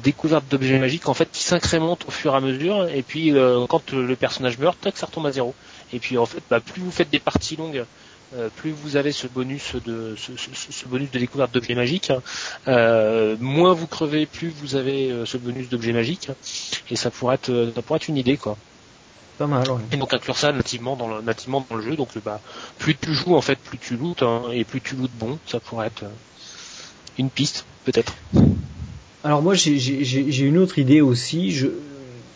découverte 0.04 0.44
d'objets 0.52 0.78
magiques 0.78 1.08
en 1.08 1.14
fait 1.14 1.32
qui 1.32 1.42
s'incrémente 1.42 2.04
au 2.06 2.12
fur 2.12 2.34
et 2.34 2.36
à 2.36 2.42
mesure 2.42 2.90
et 2.90 3.02
puis 3.02 3.34
quand 3.70 3.94
le 3.94 4.14
personnage 4.18 4.58
meurt 4.58 4.78
tac 4.82 4.98
ça 4.98 5.06
retombe 5.06 5.26
à 5.28 5.32
zéro 5.32 5.56
et 5.94 6.00
puis 6.00 6.18
en 6.18 6.26
fait 6.26 6.44
bah, 6.50 6.60
plus 6.60 6.82
vous 6.82 6.92
faites 6.92 7.10
des 7.10 7.20
parties 7.20 7.56
longues 7.56 7.86
plus 8.56 8.72
vous 8.72 8.96
avez 8.96 9.12
ce 9.12 9.28
bonus 9.28 9.76
de 9.86 10.16
ce, 10.18 10.88
bonus 10.88 11.10
de 11.12 11.20
découverte 11.20 11.54
d'objets 11.54 11.76
magiques 11.76 12.12
moins 12.68 13.74
vous 13.74 13.88
crevez 13.88 14.26
plus 14.26 14.50
vous 14.50 14.76
avez 14.76 15.24
ce 15.26 15.38
bonus 15.38 15.70
d'objets 15.70 15.94
magiques 15.94 16.30
et 16.90 16.96
ça 16.96 17.10
pourrait 17.10 17.36
être 17.36 17.72
ça 17.74 17.82
pourrait 17.82 17.98
être 17.98 18.08
une 18.08 18.18
idée 18.18 18.38
quoi 18.38 18.58
pas 19.40 19.48
mal, 19.48 19.66
Et 19.94 19.96
donc 19.96 20.14
inclure 20.14 20.38
ça 20.38 20.52
nativement 20.52 20.98
dans 20.98 21.08
le, 21.08 21.22
nativement 21.22 21.66
dans 21.70 21.78
le 21.78 21.82
jeu. 21.82 21.96
Donc 21.96 22.10
bah, 22.26 22.42
plus 22.78 22.96
tu 22.96 23.14
joues 23.14 23.36
en 23.36 23.42
fait, 23.42 23.58
plus 23.58 23.78
tu 23.78 23.96
lootes 23.96 24.22
hein, 24.22 24.44
et 24.52 24.66
plus 24.66 24.82
tu 24.82 24.98
lootes 24.98 25.18
bon. 25.18 25.40
Ça 25.48 25.62
pourrait 25.62 25.88
être 25.88 26.04
euh, 26.04 26.10
une 27.18 27.30
piste 27.30 27.66
peut-être. 27.86 28.14
Alors 29.24 29.42
moi 29.42 29.54
j'ai 29.56 30.42
une 30.42 30.58
autre 30.58 30.78
idée 30.78 31.00
aussi. 31.00 31.52
Je, 31.52 31.68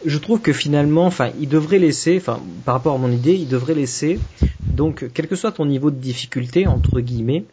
je 0.05 0.17
trouve 0.17 0.41
que 0.41 0.53
finalement, 0.53 1.05
enfin, 1.05 1.31
il 1.39 1.49
devrait 1.49 1.79
laisser, 1.79 2.17
enfin, 2.17 2.41
par 2.65 2.75
rapport 2.75 2.95
à 2.95 2.97
mon 2.97 3.11
idée, 3.11 3.33
il 3.33 3.47
devrait 3.47 3.75
laisser, 3.75 4.19
donc, 4.61 5.05
quel 5.13 5.27
que 5.27 5.35
soit 5.35 5.51
ton 5.51 5.65
niveau 5.65 5.91
de 5.91 5.97
difficulté, 5.97 6.67
entre 6.67 6.99
guillemets, 6.99 7.45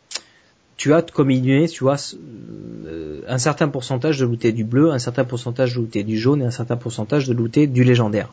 tu 0.76 0.94
as 0.94 1.02
comme 1.02 1.30
idée, 1.30 1.68
tu 1.68 1.84
vois, 1.84 1.96
euh, 2.86 3.20
un 3.28 3.38
certain 3.38 3.68
pourcentage 3.68 4.18
de 4.18 4.24
looter 4.24 4.52
du 4.52 4.64
bleu, 4.64 4.90
un 4.90 4.98
certain 4.98 5.24
pourcentage 5.24 5.74
de 5.74 5.80
looter 5.80 6.04
du 6.04 6.18
jaune 6.18 6.40
et 6.40 6.46
un 6.46 6.50
certain 6.50 6.76
pourcentage 6.76 7.28
de 7.28 7.34
looter 7.34 7.66
du 7.66 7.84
légendaire. 7.84 8.32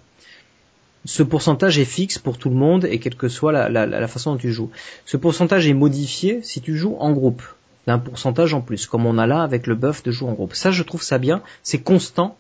Ce 1.04 1.24
pourcentage 1.24 1.78
est 1.78 1.86
fixe 1.86 2.18
pour 2.18 2.38
tout 2.38 2.50
le 2.50 2.56
monde 2.56 2.86
et 2.86 3.00
quelle 3.00 3.16
que 3.16 3.28
soit 3.28 3.52
la, 3.52 3.70
la, 3.70 3.86
la 3.86 4.08
façon 4.08 4.32
dont 4.32 4.38
tu 4.38 4.52
joues. 4.52 4.72
Ce 5.06 5.18
pourcentage 5.18 5.68
est 5.68 5.74
modifié 5.74 6.40
si 6.42 6.62
tu 6.62 6.78
joues 6.78 6.96
en 7.00 7.12
groupe 7.12 7.44
d'un 7.86 8.00
pourcentage 8.00 8.54
en 8.54 8.62
plus, 8.62 8.88
comme 8.88 9.06
on 9.06 9.18
a 9.18 9.28
là 9.28 9.42
avec 9.42 9.68
le 9.68 9.76
buff 9.76 10.04
de 10.04 10.12
jouer 10.12 10.30
en 10.30 10.34
groupe. 10.34 10.54
Ça, 10.54 10.72
je 10.72 10.84
trouve 10.84 11.02
ça 11.02 11.18
bien, 11.18 11.42
c'est 11.64 11.80
constant 11.80 12.38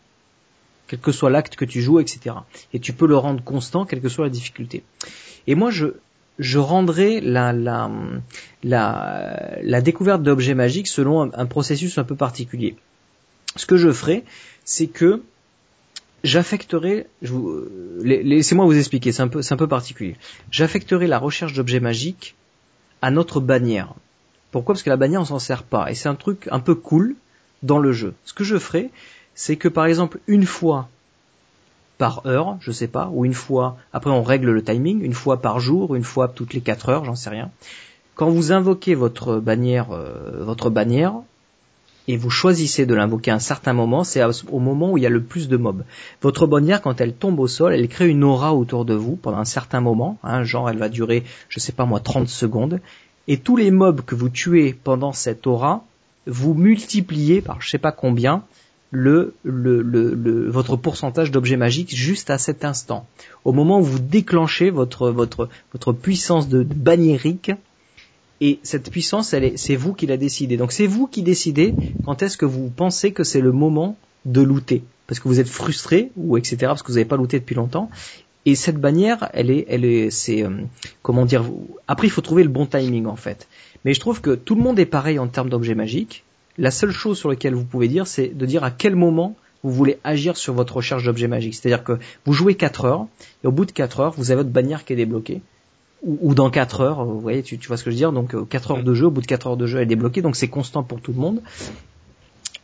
quel 0.88 1.00
que 1.00 1.12
soit 1.12 1.30
l'acte 1.30 1.56
que 1.56 1.66
tu 1.66 1.82
joues, 1.82 2.00
etc. 2.00 2.36
Et 2.74 2.80
tu 2.80 2.94
peux 2.94 3.08
le 3.08 3.18
rendre 3.18 3.44
constant, 3.44 3.86
quelle 3.86 4.02
que 4.02 4.10
soit 4.10 4.26
la 4.26 4.32
difficulté. 4.32 4.84
Et 5.46 5.56
moi, 5.56 5.72
je, 5.72 6.58
rendrai 6.58 7.22
la, 7.22 7.90
découverte 9.82 10.24
d'objets 10.24 10.56
magiques 10.56 10.88
selon 10.88 11.32
un, 11.34 11.46
processus 11.46 11.98
un 11.98 12.04
peu 12.04 12.16
particulier. 12.16 12.76
Ce 13.56 13.66
que 13.66 13.78
je 13.78 13.92
ferai, 13.92 14.24
c'est 14.66 14.88
que 14.88 15.24
j'affecterai, 16.24 17.08
laissez-moi 18.02 18.66
vous 18.66 18.78
expliquer, 18.78 19.12
c'est 19.12 19.22
un 19.22 19.28
peu, 19.28 19.42
un 19.50 19.58
peu 19.58 19.68
particulier. 19.68 20.16
J'affecterai 20.52 21.08
la 21.08 21.20
recherche 21.20 21.54
d'objets 21.54 21.80
magiques 21.80 22.36
à 23.02 23.12
notre 23.12 23.40
bannière. 23.40 23.94
Pourquoi? 24.52 24.74
Parce 24.74 24.84
que 24.84 24.90
la 24.90 24.98
bannière 24.98 25.22
on 25.22 25.26
s'en 25.26 25.40
sert 25.40 25.64
pas 25.64 25.92
et 25.92 25.96
c'est 25.96 26.10
un 26.10 26.16
truc 26.16 26.48
un 26.52 26.60
peu 26.60 26.76
cool 26.76 27.16
dans 27.64 27.80
le 27.80 27.92
jeu. 27.92 28.14
Ce 28.26 28.34
que 28.34 28.44
je 28.44 28.58
ferai, 28.58 28.90
c'est 29.38 29.56
que 29.56 29.70
par 29.70 29.86
exemple 29.86 30.20
une 30.28 30.48
fois 30.48 30.90
par 32.00 32.26
heure, 32.26 32.58
je 32.60 32.72
sais 32.72 32.88
pas, 32.88 33.10
ou 33.14 33.24
une 33.24 33.34
fois, 33.34 33.78
après 33.94 34.10
on 34.10 34.24
règle 34.24 34.52
le 34.52 34.64
timing, 34.64 35.02
une 35.02 35.14
fois 35.14 35.42
par 35.42 35.60
jour, 35.60 35.96
une 35.96 36.04
fois 36.04 36.28
toutes 36.28 36.54
les 36.54 36.62
quatre 36.62 36.90
heures, 36.90 37.06
j'en 37.06 37.16
sais 37.16 37.30
rien. 37.30 37.52
Quand 38.16 38.30
vous 38.30 38.52
invoquez 38.52 38.96
votre 38.96 39.40
bannière, 39.40 39.92
euh, 39.92 40.44
votre 40.44 40.70
bannière, 40.70 41.14
et 42.08 42.18
vous 42.18 42.30
choisissez 42.30 42.86
de 42.86 42.96
l'invoquer 42.96 43.32
à 43.32 43.36
un 43.36 43.40
certain 43.40 43.74
moment, 43.74 44.04
c'est 44.04 44.24
au 44.50 44.60
moment 44.60 44.92
où 44.92 44.98
il 44.98 45.04
y 45.04 45.08
a 45.08 45.10
le 45.10 45.22
plus 45.22 45.48
de 45.50 45.58
mobs. 45.58 45.84
Votre 46.22 46.48
bannière, 46.48 46.82
quand 46.82 47.00
elle 47.00 47.14
tombe 47.14 47.40
au 47.40 47.48
sol, 47.48 47.74
elle 47.74 47.88
crée 47.90 48.08
une 48.08 48.24
aura 48.24 48.56
autour 48.56 48.86
de 48.86 48.94
vous 48.96 49.18
pendant 49.18 49.38
un 49.38 49.46
certain 49.46 49.82
moment, 49.82 50.18
hein, 50.24 50.44
genre 50.44 50.70
elle 50.70 50.78
va 50.78 50.90
durer, 50.90 51.24
je 51.50 51.60
sais 51.60 51.74
pas 51.74 51.86
moi, 51.86 52.00
30 52.00 52.28
secondes, 52.28 52.80
et 53.28 53.38
tous 53.38 53.58
les 53.58 53.72
mobs 53.72 54.02
que 54.02 54.16
vous 54.16 54.30
tuez 54.30 54.74
pendant 54.74 55.14
cette 55.14 55.46
aura, 55.46 55.84
vous 56.26 56.54
multipliez 56.54 57.42
par 57.42 57.62
je 57.62 57.70
sais 57.70 57.78
pas 57.78 57.92
combien, 57.92 58.44
le, 58.92 59.34
le, 59.44 59.82
le, 59.82 60.50
votre 60.50 60.76
pourcentage 60.78 61.32
d'objets 61.32 61.58
magiques 61.58 61.96
juste 61.96 62.30
à 62.30 62.38
cet 62.38 62.64
instant. 62.64 63.06
Au 63.44 63.52
moment 63.52 63.80
où 63.80 63.84
vous 63.84 64.00
déclenchez 64.00 64.70
votre, 64.70 65.10
votre, 65.10 65.50
votre 65.74 65.94
puissance 65.94 66.48
de, 66.48 66.64
banniérique, 66.64 67.52
et 68.40 68.60
cette 68.64 68.92
puissance, 68.92 69.34
c'est 69.56 69.76
vous 69.76 69.94
qui 69.94 70.06
la 70.06 70.18
décidez. 70.18 70.58
Donc 70.58 70.72
c'est 70.72 70.86
vous 70.86 71.08
qui 71.08 71.24
décidez 71.24 71.74
quand 72.06 72.22
est-ce 72.22 72.38
que 72.38 72.46
vous 72.46 72.70
pensez 72.70 73.12
que 73.12 73.24
c'est 73.24 73.42
le 73.42 73.52
moment 73.52 73.98
de 74.26 74.42
looter. 74.42 74.84
Parce 75.08 75.20
que 75.20 75.28
vous 75.28 75.40
êtes 75.40 75.50
frustré, 75.50 76.12
ou 76.18 76.38
etc., 76.38 76.58
parce 76.62 76.84
que 76.84 76.90
vous 76.90 76.96
n'avez 76.98 77.06
pas 77.06 77.18
looté 77.18 77.40
depuis 77.40 77.56
longtemps. 77.56 77.90
Et 78.46 78.56
cette 78.56 78.78
bannière, 78.78 79.30
elle 79.34 79.50
est, 79.50 79.66
elle 79.68 79.84
est, 79.84 80.12
c'est, 80.12 80.44
euh, 80.44 80.52
comment 81.02 81.26
dire, 81.26 81.44
après 81.88 82.08
il 82.08 82.10
faut 82.10 82.22
trouver 82.22 82.44
le 82.44 82.50
bon 82.50 82.66
timing 82.66 83.06
en 83.06 83.16
fait. 83.16 83.48
Mais 83.84 83.94
je 83.94 84.00
trouve 84.00 84.22
que 84.22 84.36
tout 84.36 84.56
le 84.56 84.62
monde 84.62 84.80
est 84.80 84.86
pareil 84.86 85.20
en 85.20 85.28
termes 85.28 85.50
d'objets 85.50 85.76
magiques 85.76 86.24
la 86.58 86.72
seule 86.72 86.92
chose 86.92 87.18
sur 87.18 87.30
laquelle 87.30 87.54
vous 87.54 87.66
pouvez 87.66 87.88
dire, 87.88 88.08
c'est 88.08 88.28
de 88.28 88.46
dire 88.46 88.64
à 88.64 88.72
quel 88.72 88.96
moment 88.96 89.36
vous 89.64 89.72
voulez 89.72 90.00
agir 90.04 90.38
sur 90.38 90.54
votre 90.54 90.78
recherche 90.78 91.04
d'objets 91.04 91.28
magiques. 91.28 91.56
C'est-à-dire 91.56 91.84
que 91.84 92.00
vous 92.26 92.34
jouez 92.34 92.56
4 92.56 92.86
heures, 92.86 93.08
et 93.44 93.48
au 93.48 93.52
bout 93.52 93.66
de 93.66 93.72
4 93.72 94.00
heures, 94.00 94.14
vous 94.18 94.32
avez 94.32 94.38
votre 94.38 94.50
bannière 94.50 94.86
qui 94.86 94.94
est 94.94 94.96
débloquée. 94.96 95.42
Ou, 96.04 96.36
dans 96.36 96.52
4 96.52 96.82
heures, 96.82 97.06
vous 97.06 97.20
voyez, 97.20 97.42
tu, 97.42 97.58
tu, 97.58 97.68
vois 97.68 97.76
ce 97.76 97.84
que 97.84 97.90
je 97.90 97.96
veux 97.96 98.00
dire, 98.00 98.12
donc 98.12 98.36
4 98.50 98.72
euh, 98.72 98.76
heures 98.76 98.84
de 98.84 98.94
jeu, 98.94 99.08
au 99.08 99.12
bout 99.12 99.22
de 99.22 99.26
4 99.26 99.48
heures 99.48 99.58
de 99.58 99.66
jeu, 99.66 99.78
elle 99.78 99.84
est 99.84 99.88
débloquée, 99.88 100.22
donc 100.22 100.36
c'est 100.36 100.48
constant 100.48 100.84
pour 100.84 101.02
tout 101.02 101.12
le 101.12 101.20
monde. 101.20 101.42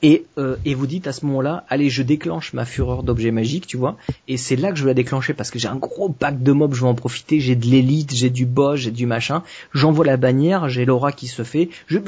Et, 0.06 0.26
euh, 0.38 0.58
et 0.66 0.76
vous 0.76 0.86
dites 0.86 1.08
à 1.08 1.14
ce 1.14 1.26
moment-là, 1.26 1.64
allez, 1.70 1.90
je 1.90 2.04
déclenche 2.04 2.52
ma 2.52 2.66
fureur 2.66 3.04
d'objets 3.04 3.32
magiques, 3.32 3.66
tu 3.66 3.78
vois. 3.78 3.96
Et 4.28 4.36
c'est 4.36 4.58
là 4.58 4.72
que 4.72 4.78
je 4.78 4.84
vais 4.84 4.90
la 4.90 4.96
déclencher 4.96 5.34
parce 5.34 5.50
que 5.50 5.60
j'ai 5.60 5.70
un 5.70 5.78
gros 5.78 6.10
pack 6.10 6.44
de 6.44 6.52
mobs, 6.52 6.74
je 6.74 6.82
vais 6.82 6.88
en 6.88 6.94
profiter. 6.94 7.40
J'ai 7.40 7.56
de 7.56 7.66
l'élite, 7.66 8.14
j'ai 8.14 8.30
du 8.30 8.46
boss, 8.46 8.82
j'ai 8.82 8.92
du 8.92 9.06
machin. 9.06 9.44
J'envoie 9.74 10.06
la 10.06 10.18
bannière, 10.18 10.68
j'ai 10.68 10.84
l'aura 10.84 11.14
qui 11.14 11.28
se 11.28 11.44
fait. 11.44 11.70
Je 11.88 12.00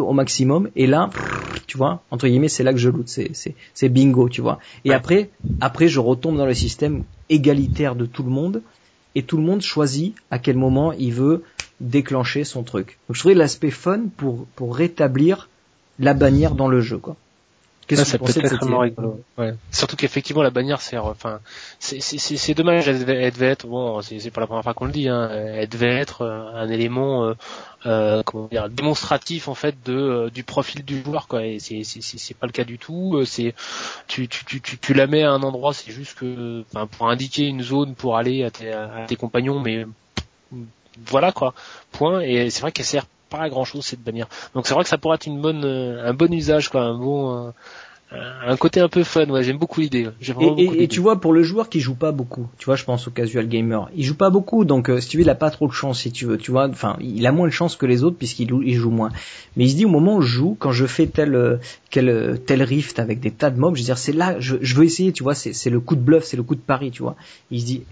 au 0.00 0.12
maximum. 0.12 0.70
Et 0.74 0.88
là, 0.88 1.10
tu 1.68 1.76
vois, 1.78 2.02
entre 2.10 2.26
guillemets, 2.26 2.48
c'est 2.48 2.64
là 2.64 2.72
que 2.72 2.80
je 2.80 2.88
loot. 2.88 3.08
C'est, 3.08 3.30
c'est, 3.32 3.54
c'est 3.74 3.88
bingo, 3.88 4.28
tu 4.28 4.40
vois. 4.40 4.58
Et 4.84 4.92
après, 4.92 5.30
après, 5.60 5.86
je 5.86 6.00
retombe 6.00 6.36
dans 6.36 6.46
le 6.46 6.54
système 6.54 7.04
égalitaire 7.28 7.94
de 7.94 8.06
tout 8.06 8.24
le 8.24 8.30
monde. 8.30 8.60
Et 9.14 9.22
tout 9.22 9.36
le 9.36 9.44
monde 9.44 9.60
choisit 9.60 10.14
à 10.32 10.40
quel 10.40 10.56
moment 10.56 10.92
il 10.92 11.12
veut 11.12 11.44
déclencher 11.80 12.42
son 12.44 12.64
truc. 12.64 12.98
Donc 13.08 13.14
je 13.14 13.20
trouvais 13.20 13.34
l'aspect 13.34 13.70
fun 13.70 14.02
pour, 14.16 14.46
pour 14.56 14.76
rétablir 14.76 15.48
la 16.00 16.14
bannière 16.14 16.54
dans 16.54 16.68
le 16.68 16.80
jeu, 16.80 16.98
quoi. 16.98 17.16
Qu'est-ce 17.90 18.02
que 18.02 18.08
ça 18.08 18.18
peut 18.18 18.30
être 18.30 18.38
extrêmement 18.38 18.78
rigolo. 18.78 19.20
Ouais. 19.36 19.54
Surtout 19.72 19.96
qu'effectivement 19.96 20.44
la 20.44 20.50
bannière 20.50 20.80
c'est 20.80 20.96
enfin 20.96 21.40
c'est 21.80 22.54
dommage 22.54 22.86
elle 22.86 23.00
devait, 23.00 23.46
être 23.46 23.66
bon 23.66 24.00
c'est 24.00 24.30
pas 24.30 24.40
la 24.40 24.46
première 24.46 24.62
fois 24.62 24.74
qu'on 24.74 24.84
le 24.84 24.92
dit 24.92 25.08
hein, 25.08 25.28
elle 25.28 25.68
devait 25.68 25.96
être 25.96 26.22
euh, 26.22 26.54
un 26.54 26.68
élément 26.68 27.24
euh, 27.24 27.34
euh, 27.86 28.22
comment 28.22 28.46
dire 28.46 28.68
démonstratif 28.68 29.48
en 29.48 29.56
fait 29.56 29.74
de 29.84 29.92
euh, 29.92 30.30
du 30.30 30.44
profil 30.44 30.84
du 30.84 31.02
joueur 31.02 31.26
quoi 31.26 31.44
et 31.44 31.58
c'est 31.58 31.82
c'est 31.82 32.36
pas 32.36 32.46
le 32.46 32.52
cas 32.52 32.62
du 32.62 32.78
tout 32.78 33.20
c'est 33.26 33.56
tu, 34.06 34.28
tu 34.28 34.44
tu 34.44 34.60
tu 34.60 34.78
tu 34.78 34.94
la 34.94 35.08
mets 35.08 35.24
à 35.24 35.32
un 35.32 35.42
endroit 35.42 35.74
c'est 35.74 35.90
juste 35.90 36.16
que 36.16 36.62
enfin 36.72 36.86
pour 36.86 37.10
indiquer 37.10 37.46
une 37.46 37.62
zone 37.62 37.96
pour 37.96 38.16
aller 38.16 38.44
à 38.44 38.52
tes, 38.52 38.72
à 38.72 39.04
tes 39.08 39.16
compagnons 39.16 39.58
mais 39.58 39.84
voilà 41.06 41.32
quoi 41.32 41.54
point 41.90 42.20
et 42.20 42.50
c'est 42.50 42.60
vrai 42.60 42.70
qu'elle 42.70 42.86
sert 42.86 43.06
pas 43.30 43.48
grand 43.48 43.64
chose 43.64 43.84
cette 43.84 44.02
bannière. 44.02 44.28
Donc 44.54 44.66
c'est 44.66 44.74
vrai 44.74 44.82
que 44.82 44.88
ça 44.88 44.98
pourrait 44.98 45.14
être 45.14 45.26
une 45.26 45.40
bonne, 45.40 45.64
euh, 45.64 46.08
un 46.08 46.12
bon 46.12 46.32
usage 46.32 46.68
quoi, 46.68 46.82
un 46.82 46.98
bon, 46.98 47.46
euh, 47.46 47.50
un 48.46 48.56
côté 48.56 48.80
un 48.80 48.88
peu 48.88 49.04
fun. 49.04 49.28
Ouais, 49.30 49.44
j'aime 49.44 49.58
beaucoup 49.58 49.80
l'idée. 49.80 50.08
Et, 50.58 50.82
et, 50.82 50.88
tu 50.88 51.00
vois 51.00 51.20
pour 51.20 51.32
le 51.32 51.42
joueur 51.42 51.68
qui 51.68 51.80
joue 51.80 51.94
pas 51.94 52.10
beaucoup, 52.10 52.48
tu 52.58 52.66
vois, 52.66 52.76
je 52.76 52.84
pense 52.84 53.06
au 53.06 53.10
casual 53.10 53.48
gamer, 53.48 53.88
il 53.94 54.04
joue 54.04 54.16
pas 54.16 54.30
beaucoup, 54.30 54.64
donc 54.64 54.90
euh, 54.90 55.00
si 55.00 55.08
tu 55.08 55.16
veux, 55.16 55.22
il 55.22 55.30
a 55.30 55.36
pas 55.36 55.50
trop 55.50 55.68
de 55.68 55.72
chance 55.72 56.00
si 56.00 56.10
tu 56.10 56.26
veux, 56.26 56.36
tu 56.36 56.50
vois. 56.50 56.68
Enfin, 56.68 56.96
il 57.00 57.24
a 57.26 57.32
moins 57.32 57.46
de 57.46 57.52
chance 57.52 57.76
que 57.76 57.86
les 57.86 58.02
autres 58.02 58.16
puisqu'il 58.16 58.50
il 58.64 58.74
joue 58.74 58.90
moins. 58.90 59.10
Mais 59.56 59.64
il 59.64 59.70
se 59.70 59.76
dit 59.76 59.84
au 59.84 59.90
moment 59.90 60.16
où 60.16 60.22
je 60.22 60.28
joue, 60.28 60.56
quand 60.58 60.72
je 60.72 60.86
fais 60.86 61.06
tel 61.06 61.60
quel 61.90 62.40
tel 62.44 62.62
rift 62.62 62.98
avec 62.98 63.20
des 63.20 63.30
tas 63.30 63.50
de 63.50 63.58
mobs, 63.58 63.76
je 63.76 63.80
veux 63.80 63.86
dire 63.86 63.98
c'est 63.98 64.12
là, 64.12 64.40
je, 64.40 64.56
je 64.60 64.74
veux 64.74 64.84
essayer, 64.84 65.12
tu 65.12 65.22
vois, 65.22 65.34
c'est 65.34 65.70
le 65.70 65.80
coup 65.80 65.94
de 65.94 66.02
bluff, 66.02 66.24
c'est 66.24 66.36
le 66.36 66.42
coup 66.42 66.56
de 66.56 66.60
pari, 66.60 66.90
tu 66.90 67.02
vois. 67.02 67.14
Il 67.52 67.60
se 67.60 67.66
dit 67.66 67.82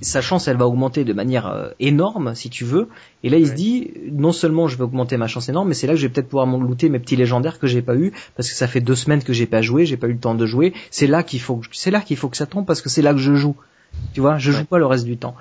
sa 0.00 0.20
chance 0.20 0.46
elle 0.46 0.56
va 0.56 0.66
augmenter 0.66 1.04
de 1.04 1.12
manière 1.12 1.46
euh, 1.46 1.70
énorme 1.80 2.34
si 2.34 2.50
tu 2.50 2.64
veux. 2.64 2.88
Et 3.22 3.30
là 3.30 3.38
il 3.38 3.46
se 3.46 3.52
dit 3.52 3.90
non 4.12 4.32
seulement 4.32 4.68
je 4.68 4.76
vais 4.76 4.84
augmenter 4.84 5.16
ma 5.16 5.26
chance 5.26 5.48
énorme 5.48 5.68
mais 5.68 5.74
c'est 5.74 5.86
là 5.86 5.94
que 5.94 5.98
je 5.98 6.06
vais 6.06 6.12
peut-être 6.12 6.28
pouvoir 6.28 6.46
looter 6.46 6.88
mes 6.88 6.98
petits 6.98 7.16
légendaires 7.16 7.58
que 7.58 7.66
j'ai 7.66 7.82
pas 7.82 7.96
eu 7.96 8.12
parce 8.36 8.48
que 8.50 8.54
ça 8.54 8.68
fait 8.68 8.80
deux 8.80 8.94
semaines 8.94 9.22
que 9.22 9.32
j'ai 9.32 9.46
pas 9.46 9.62
joué 9.62 9.86
j'ai 9.86 9.96
pas 9.96 10.08
eu 10.08 10.12
le 10.12 10.18
temps 10.18 10.34
de 10.34 10.46
jouer. 10.46 10.74
C'est 10.90 11.06
là 11.06 11.22
qu'il 11.22 11.40
faut 11.40 11.60
c'est 11.72 11.90
là 11.90 12.00
qu'il 12.00 12.16
faut 12.16 12.28
que 12.28 12.36
ça 12.36 12.46
tombe 12.46 12.66
parce 12.66 12.82
que 12.82 12.88
c'est 12.88 13.02
là 13.02 13.12
que 13.12 13.18
je 13.18 13.34
joue. 13.34 13.56
Tu 14.12 14.20
vois 14.20 14.38
je 14.38 14.52
joue 14.52 14.64
pas 14.64 14.78
le 14.78 14.86
reste 14.86 15.04
du 15.04 15.16
temps. 15.16 15.36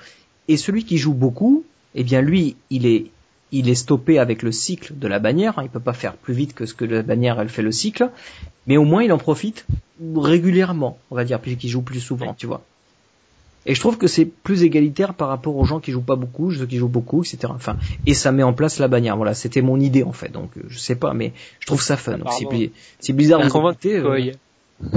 Et 0.48 0.58
celui 0.58 0.86
qui 0.86 0.98
joue 0.98 1.14
beaucoup 1.14 1.64
eh 1.96 2.04
bien 2.04 2.22
lui 2.22 2.56
il 2.70 2.86
est 2.86 3.08
il 3.52 3.70
est 3.70 3.76
stoppé 3.76 4.20
avec 4.20 4.42
le 4.44 4.52
cycle 4.52 4.98
de 4.98 5.08
la 5.08 5.20
bannière, 5.20 5.60
il 5.62 5.70
peut 5.70 5.80
pas 5.80 5.94
faire 5.94 6.16
plus 6.16 6.34
vite 6.34 6.54
que 6.54 6.66
ce 6.66 6.74
que 6.74 6.84
la 6.84 7.04
bannière 7.04 7.40
elle 7.40 7.50
fait 7.50 7.62
le 7.62 7.72
cycle, 7.72 8.10
mais 8.68 8.76
au 8.78 8.84
moins 8.84 9.04
il 9.04 9.14
en 9.14 9.18
profite 9.18 9.66
régulièrement, 10.16 10.98
on 11.12 11.16
va 11.16 11.24
dire, 11.24 11.40
puisqu'il 11.40 11.70
joue 11.70 11.82
plus 11.82 12.02
souvent, 12.02 12.34
tu 12.34 12.48
vois. 12.48 12.64
Et 13.66 13.74
je 13.74 13.80
trouve 13.80 13.98
que 13.98 14.08
c'est 14.08 14.26
plus 14.26 14.64
égalitaire 14.64 15.14
par 15.14 15.28
rapport 15.30 15.56
aux 15.56 15.66
gens 15.66 15.80
qui 15.80 15.92
jouent 15.92 16.02
pas 16.02 16.16
beaucoup, 16.16 16.52
ceux 16.52 16.66
qui 16.66 16.78
jouent 16.78 16.88
beaucoup, 16.88 17.24
etc. 17.24 17.48
Enfin, 17.50 17.78
et 18.06 18.14
ça 18.14 18.32
met 18.32 18.44
en 18.44 18.54
place 18.54 18.80
la 18.80 18.88
bannière. 18.88 19.18
Voilà, 19.18 19.34
c'était 19.34 19.62
mon 19.62 19.80
idée 19.80 20.04
en 20.04 20.14
fait. 20.14 20.32
Donc, 20.32 20.52
euh, 20.58 20.62
je 20.68 20.78
sais 20.78 20.96
pas, 20.96 21.14
mais 21.14 21.34
je 21.60 21.66
trouve 21.66 21.82
ça 21.82 21.98
fun. 21.98 22.18
Si, 22.32 22.72
si 23.00 23.14
Blizzard 23.14 23.42
vous 23.42 23.50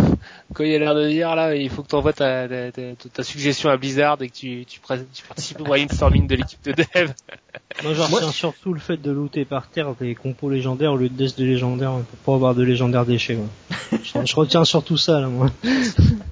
quand 0.55 0.65
il 0.65 0.75
a 0.75 0.79
l'air 0.79 0.95
de 0.95 1.09
dire 1.09 1.35
là, 1.35 1.55
il 1.55 1.71
faut 1.71 1.83
que 1.83 1.89
tu 1.89 1.95
envoies 1.95 2.13
ta, 2.13 2.49
ta, 2.49 2.73
ta, 3.13 3.23
suggestion 3.23 3.71
à 3.71 3.77
Blizzard 3.77 4.21
et 4.23 4.29
que 4.29 4.35
tu, 4.35 4.65
tu, 4.67 4.81
tu 4.81 5.23
participes 5.27 5.61
au 5.61 5.65
brainstorming 5.65 6.27
de 6.27 6.35
l'équipe 6.35 6.63
de 6.65 6.73
dev. 6.73 7.13
Moi, 7.85 7.95
je 7.95 8.01
retiens 8.01 8.33
surtout 8.33 8.73
le 8.73 8.81
fait 8.81 8.97
de 8.97 9.11
looter 9.11 9.45
par 9.45 9.69
terre 9.69 9.95
des 10.01 10.15
compos 10.17 10.51
légendaires 10.51 10.93
au 10.93 10.97
lieu 10.97 11.09
de 11.09 11.15
death 11.15 11.39
de 11.39 11.45
légendaires 11.45 11.93
pour 11.93 12.19
pas 12.19 12.35
avoir 12.35 12.55
de 12.55 12.63
légendaires 12.65 13.07
déchets. 13.07 13.39
je, 14.03 14.35
retiens 14.35 14.65
surtout 14.65 14.97
ça 14.97 15.21
là, 15.21 15.29
moi. 15.29 15.51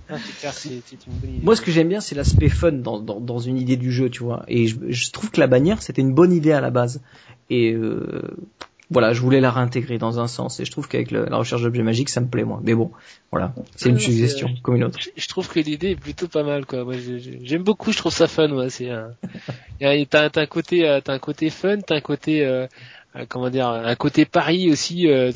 Ah, 0.08 0.16
moi, 1.42 1.54
ce 1.54 1.62
que 1.62 1.70
j'aime 1.70 1.88
bien, 1.88 2.00
c'est 2.00 2.14
l'aspect 2.14 2.48
fun 2.48 2.72
dans, 2.72 2.98
dans, 2.98 3.20
dans, 3.20 3.38
une 3.38 3.58
idée 3.58 3.76
du 3.76 3.92
jeu, 3.92 4.10
tu 4.10 4.24
vois. 4.24 4.44
Et 4.48 4.66
je, 4.66 4.76
je 4.88 5.10
trouve 5.10 5.30
que 5.30 5.40
la 5.40 5.46
bannière, 5.46 5.82
c'était 5.82 6.02
une 6.02 6.14
bonne 6.14 6.32
idée 6.32 6.52
à 6.52 6.60
la 6.60 6.70
base. 6.70 7.00
Et 7.48 7.72
euh, 7.72 8.22
voilà, 8.90 9.12
je 9.12 9.20
voulais 9.20 9.40
la 9.40 9.50
réintégrer 9.50 9.98
dans 9.98 10.20
un 10.20 10.28
sens 10.28 10.60
et 10.60 10.64
je 10.64 10.70
trouve 10.70 10.86
qu'avec 10.86 11.10
la 11.10 11.36
recherche 11.36 11.62
d'objets 11.62 11.82
magiques, 11.82 12.08
ça 12.08 12.20
me 12.20 12.28
plaît 12.28 12.44
moins. 12.44 12.60
Mais 12.62 12.74
bon, 12.74 12.92
voilà, 13.32 13.52
c'est 13.74 13.88
une 13.88 13.98
suggestion 13.98 14.50
comme 14.62 14.76
une 14.76 14.84
autre. 14.84 14.98
Je, 15.16 15.28
trouve 15.28 15.48
que 15.48 15.58
l'idée 15.58 15.90
est 15.90 15.96
plutôt 15.96 16.28
pas 16.28 16.44
mal, 16.44 16.66
quoi. 16.66 16.84
Moi, 16.84 16.94
j'aime 17.42 17.62
beaucoup, 17.62 17.90
je 17.90 17.98
trouve 17.98 18.12
ça 18.12 18.28
fun. 18.28 18.50
Ouais, 18.50 18.70
c'est 18.70 18.90
t'as 20.10 20.30
un 20.34 20.46
côté, 20.46 20.88
euh, 20.88 21.00
t'as 21.02 21.14
un 21.14 21.18
côté 21.18 21.50
fun, 21.50 21.80
t'as 21.80 21.96
un 21.96 22.00
côté 22.00 22.44
euh, 22.44 22.66
euh, 23.16 23.24
comment 23.28 23.50
dire 23.50 23.68
un 23.68 23.94
côté 23.94 24.24
pari 24.24 24.70
aussi 24.70 25.08
euh, 25.08 25.30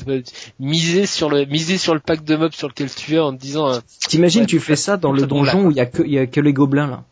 miser 0.59 1.05
sur 1.05 1.29
le 1.29 1.45
miser 1.45 1.77
sur 1.77 1.93
le 1.93 1.99
pack 1.99 2.23
de 2.23 2.35
mobs 2.35 2.53
sur 2.53 2.67
lequel 2.67 2.93
tu 2.93 3.15
es 3.15 3.19
en 3.19 3.33
te 3.33 3.39
disant 3.41 3.79
t'imagines 4.07 4.45
tu 4.45 4.59
fais 4.59 4.75
ça 4.75 4.97
dans 4.97 5.11
le 5.11 5.25
donjon 5.25 5.65
où 5.65 5.71
il 5.71 5.77
y 5.77 5.79
a 5.79 5.85
que 5.85 6.03
il 6.03 6.11
y 6.11 6.19
a 6.19 6.27
que 6.27 6.39
les 6.39 6.53
gobelins 6.53 6.87
là 6.87 7.03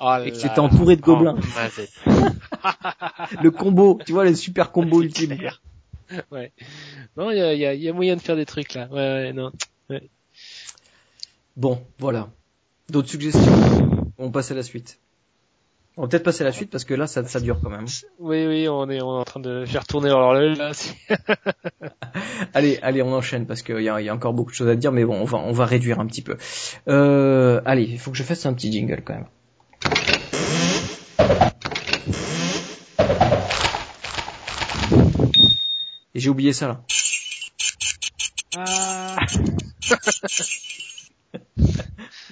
oh 0.00 0.16
et 0.24 0.30
que 0.30 0.36
c'était 0.36 0.60
entouré 0.60 0.96
de 0.96 1.02
gobelins 1.02 1.36
oh, 1.36 2.10
le 3.42 3.50
combo 3.50 3.98
tu 4.04 4.12
vois 4.12 4.24
le 4.24 4.34
super 4.34 4.72
combo 4.72 5.02
ultime 5.02 5.36
ouais. 6.30 6.52
Non, 7.16 7.30
il 7.30 7.38
y 7.38 7.42
a, 7.42 7.54
y, 7.54 7.66
a, 7.66 7.74
y 7.74 7.88
a, 7.88 7.92
moyen 7.92 8.16
de 8.16 8.20
faire 8.20 8.36
des 8.36 8.46
trucs 8.46 8.74
là. 8.74 8.88
Ouais, 8.90 8.96
ouais 8.96 9.32
non. 9.32 9.52
Ouais. 9.90 10.08
Bon, 11.56 11.82
voilà. 11.98 12.28
D'autres 12.88 13.08
suggestions? 13.08 14.12
On 14.18 14.30
passe 14.30 14.50
à 14.50 14.54
la 14.54 14.62
suite. 14.62 14.98
On 15.96 16.02
va 16.02 16.08
peut-être 16.08 16.22
passer 16.22 16.42
à 16.42 16.44
la 16.44 16.52
suite 16.52 16.70
parce 16.70 16.84
que 16.84 16.94
là, 16.94 17.08
ça, 17.08 17.24
ça 17.24 17.40
dure 17.40 17.58
quand 17.60 17.70
même. 17.70 17.86
Oui, 18.20 18.46
oui, 18.46 18.68
on 18.68 18.88
est, 18.88 19.02
on 19.02 19.16
est 19.16 19.20
en 19.20 19.24
train 19.24 19.40
de 19.40 19.64
faire 19.64 19.84
tourner 19.84 20.10
l'horloge 20.10 20.56
là. 20.56 20.70
allez, 22.54 22.78
allez, 22.82 23.02
on 23.02 23.12
enchaîne 23.12 23.46
parce 23.46 23.62
qu'il 23.62 23.80
y 23.80 23.88
a, 23.88 24.00
y 24.00 24.08
a 24.08 24.14
encore 24.14 24.32
beaucoup 24.32 24.52
de 24.52 24.54
choses 24.54 24.68
à 24.68 24.76
dire, 24.76 24.92
mais 24.92 25.04
bon, 25.04 25.20
on 25.20 25.24
va, 25.24 25.38
on 25.38 25.50
va 25.50 25.66
réduire 25.66 25.98
un 25.98 26.06
petit 26.06 26.22
peu. 26.22 26.36
Euh, 26.86 27.60
allez, 27.64 27.82
il 27.82 27.98
faut 27.98 28.12
que 28.12 28.16
je 28.16 28.22
fasse 28.22 28.46
un 28.46 28.54
petit 28.54 28.70
jingle 28.70 29.02
quand 29.04 29.14
même. 29.14 29.26
Et 36.18 36.20
j'ai 36.20 36.30
oublié 36.30 36.52
ça 36.52 36.66
là. 36.66 36.82
Ah. 38.56 39.14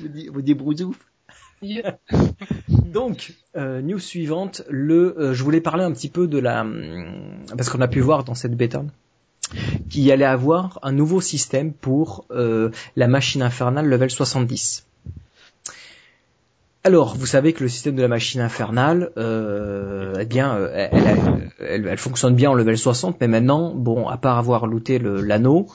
vous 0.32 0.42
dites 0.42 0.58
brousouf. 0.58 0.96
Donc, 2.68 3.34
euh, 3.56 3.80
news 3.82 4.00
suivante, 4.00 4.62
le, 4.68 5.16
euh, 5.20 5.34
je 5.34 5.44
voulais 5.44 5.60
parler 5.60 5.84
un 5.84 5.92
petit 5.92 6.08
peu 6.08 6.26
de 6.26 6.38
la, 6.38 6.62
hum, 6.62 7.44
parce 7.56 7.70
qu'on 7.70 7.80
a 7.80 7.86
pu 7.86 8.00
voir 8.00 8.24
dans 8.24 8.34
cette 8.34 8.56
bêta 8.56 8.82
qu'il 9.88 10.02
y 10.02 10.10
allait 10.10 10.24
avoir 10.24 10.80
un 10.82 10.90
nouveau 10.90 11.20
système 11.20 11.72
pour 11.72 12.24
euh, 12.32 12.70
la 12.96 13.06
machine 13.06 13.40
infernale 13.40 13.86
level 13.86 14.10
70. 14.10 14.84
Alors, 16.86 17.16
vous 17.16 17.26
savez 17.26 17.52
que 17.52 17.64
le 17.64 17.68
système 17.68 17.96
de 17.96 18.02
la 18.02 18.06
machine 18.06 18.40
infernale, 18.40 19.10
euh, 19.16 20.14
eh 20.20 20.24
bien, 20.24 20.54
euh, 20.54 20.86
elle, 21.58 21.98
fonctionne 21.98 22.36
bien 22.36 22.50
en 22.50 22.54
level 22.54 22.78
60, 22.78 23.16
mais 23.20 23.26
maintenant, 23.26 23.74
bon, 23.74 24.06
à 24.06 24.16
part 24.18 24.38
avoir 24.38 24.68
looté 24.68 25.00
l'anneau, 25.00 25.66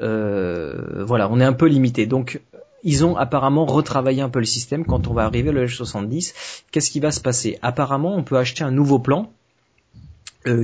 euh, 0.00 1.04
voilà, 1.04 1.28
on 1.28 1.40
est 1.40 1.44
un 1.44 1.54
peu 1.54 1.66
limité. 1.66 2.06
Donc, 2.06 2.40
ils 2.84 3.04
ont 3.04 3.16
apparemment 3.16 3.66
retravaillé 3.66 4.22
un 4.22 4.28
peu 4.28 4.38
le 4.38 4.44
système 4.44 4.84
quand 4.84 5.08
on 5.08 5.12
va 5.12 5.24
arriver 5.24 5.48
au 5.48 5.54
level 5.54 5.68
70. 5.68 6.64
Qu'est-ce 6.70 6.92
qui 6.92 7.00
va 7.00 7.10
se 7.10 7.20
passer? 7.20 7.58
Apparemment, 7.62 8.14
on 8.14 8.22
peut 8.22 8.36
acheter 8.38 8.62
un 8.62 8.70
nouveau 8.70 9.00
plan 9.00 9.32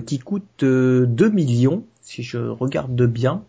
qui 0.07 0.21
coûte 0.21 0.45
2 0.61 1.31
millions, 1.31 1.83
si 2.01 2.23
je 2.23 2.39
regarde 2.39 2.95
de 2.95 3.07
bien. 3.07 3.43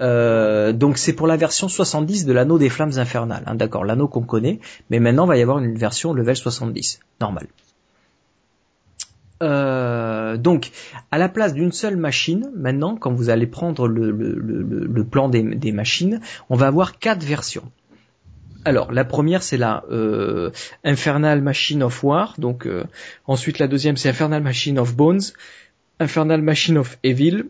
Euh, 0.00 0.72
donc 0.72 0.96
c'est 0.96 1.12
pour 1.12 1.26
la 1.26 1.36
version 1.36 1.68
70 1.68 2.24
de 2.24 2.32
l'anneau 2.32 2.58
des 2.58 2.68
flammes 2.68 2.92
infernales. 2.96 3.42
Hein, 3.46 3.54
D'accord, 3.54 3.84
l'anneau 3.84 4.08
qu'on 4.08 4.22
connaît, 4.22 4.60
mais 4.88 4.98
maintenant 4.98 5.24
il 5.24 5.28
va 5.28 5.36
y 5.36 5.42
avoir 5.42 5.58
une 5.58 5.76
version 5.76 6.12
level 6.12 6.36
70, 6.36 7.00
normal. 7.20 7.46
Euh, 9.42 10.36
donc, 10.36 10.70
à 11.10 11.18
la 11.18 11.28
place 11.28 11.54
d'une 11.54 11.72
seule 11.72 11.96
machine, 11.96 12.50
maintenant, 12.54 12.96
quand 12.96 13.12
vous 13.12 13.30
allez 13.30 13.46
prendre 13.46 13.88
le, 13.88 15.04
plan 15.04 15.30
des, 15.30 15.72
machines, 15.72 16.20
on 16.50 16.56
va 16.56 16.66
avoir 16.66 16.98
quatre 16.98 17.24
versions. 17.24 17.70
Alors, 18.66 18.92
la 18.92 19.06
première, 19.06 19.42
c'est 19.42 19.56
la 19.56 19.84
euh, 19.90 20.50
Infernal 20.84 21.40
Machine 21.40 21.82
of 21.82 22.04
War. 22.04 22.34
Donc, 22.36 22.68
ensuite, 23.26 23.58
la 23.58 23.66
deuxième, 23.66 23.96
c'est 23.96 24.10
Infernal 24.10 24.42
Machine 24.42 24.78
of 24.78 24.94
Bones, 24.94 25.22
Infernal 26.00 26.42
Machine 26.42 26.76
of 26.76 26.98
Evil, 27.02 27.46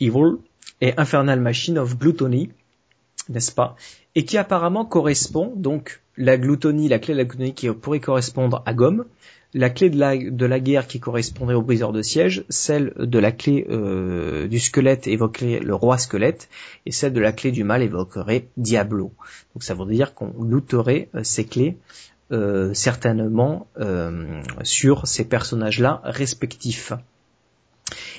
Evil, 0.00 0.38
et 0.80 0.94
Infernal 0.96 1.40
Machine 1.40 1.78
of 1.78 1.98
Gluttony, 1.98 2.50
n'est-ce 3.28 3.52
pas 3.52 3.76
Et 4.14 4.24
qui 4.24 4.38
apparemment 4.38 4.84
correspond, 4.84 5.52
donc 5.56 6.00
la 6.16 6.36
gloutonie, 6.36 6.88
la 6.88 6.98
clé 6.98 7.14
de 7.14 7.18
la 7.18 7.24
gloutonie 7.24 7.54
qui 7.54 7.68
pourrait 7.70 8.00
correspondre 8.00 8.62
à 8.66 8.74
Gomme, 8.74 9.04
la 9.54 9.70
clé 9.70 9.88
de 9.90 9.98
la, 9.98 10.16
de 10.16 10.46
la 10.46 10.60
guerre 10.60 10.86
qui 10.86 11.00
correspondrait 11.00 11.54
au 11.54 11.62
briseur 11.62 11.92
de 11.92 12.02
siège, 12.02 12.44
celle 12.48 12.92
de 12.98 13.18
la 13.18 13.32
clé 13.32 13.66
euh, 13.70 14.48
du 14.48 14.58
squelette 14.58 15.06
évoquerait 15.06 15.60
le 15.60 15.74
roi 15.74 15.98
squelette, 15.98 16.48
et 16.84 16.92
celle 16.92 17.12
de 17.12 17.20
la 17.20 17.32
clé 17.32 17.52
du 17.52 17.64
mal 17.64 17.82
évoquerait 17.82 18.48
Diablo. 18.56 19.12
Donc 19.54 19.62
ça 19.62 19.74
veut 19.74 19.86
dire 19.86 20.14
qu'on 20.14 20.34
looterait 20.42 21.08
euh, 21.14 21.22
ces 21.22 21.44
clés 21.44 21.78
euh, 22.32 22.74
certainement 22.74 23.68
sur 24.62 25.06
ces 25.06 25.24
personnages-là 25.24 26.00
respectifs 26.04 26.92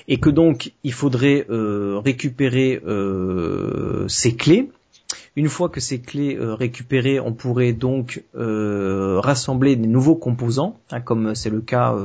et 0.08 0.18
que 0.18 0.30
donc 0.30 0.72
il 0.84 0.94
faudrait 0.94 1.46
euh, 1.50 2.00
récupérer 2.04 2.82
euh, 2.86 4.08
ces 4.08 4.36
clés. 4.36 4.70
Une 5.36 5.50
fois 5.50 5.70
que 5.70 5.80
ces 5.80 6.02
clés 6.02 6.36
euh, 6.36 6.56
récupérées, 6.56 7.20
on 7.20 7.32
pourrait 7.32 7.74
donc 7.74 8.24
rassembler 8.34 9.76
des 9.76 9.88
nouveaux 9.88 10.16
composants, 10.16 10.80
hein, 10.92 11.02
comme 11.02 11.36
c'est 11.36 11.50
le 11.50 11.62
cas. 11.62 11.96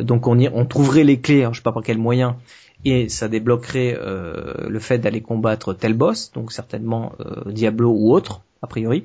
donc 0.00 0.26
on, 0.26 0.38
y, 0.38 0.48
on 0.48 0.64
trouverait 0.64 1.04
les 1.04 1.20
clés, 1.20 1.44
hein, 1.44 1.48
je 1.48 1.50
ne 1.50 1.54
sais 1.56 1.62
pas 1.62 1.72
par 1.72 1.82
quel 1.82 1.98
moyen, 1.98 2.36
et 2.84 3.08
ça 3.08 3.28
débloquerait 3.28 3.98
le 4.68 4.78
fait 4.80 4.98
d'aller 4.98 5.20
combattre 5.20 5.74
tel 5.74 5.94
boss, 5.94 6.32
donc 6.32 6.50
certainement 6.52 7.12
Diablo 7.46 7.90
ou 7.90 8.12
autre, 8.12 8.42
a 8.62 8.66
priori. 8.66 9.04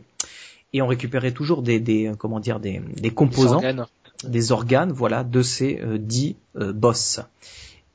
Et 0.74 0.82
on 0.82 0.88
récupérait 0.88 1.32
toujours 1.32 1.62
des, 1.62 1.80
des 1.80 2.12
comment 2.18 2.40
dire 2.40 2.60
des, 2.60 2.82
des 3.02 3.10
composants 3.10 3.62
des 3.62 3.76
organes, 4.52 4.92
voilà, 4.92 5.24
de 5.24 5.42
ces 5.42 5.80
euh, 5.82 5.98
dix 5.98 6.36
euh, 6.56 6.74
boss. 6.74 7.22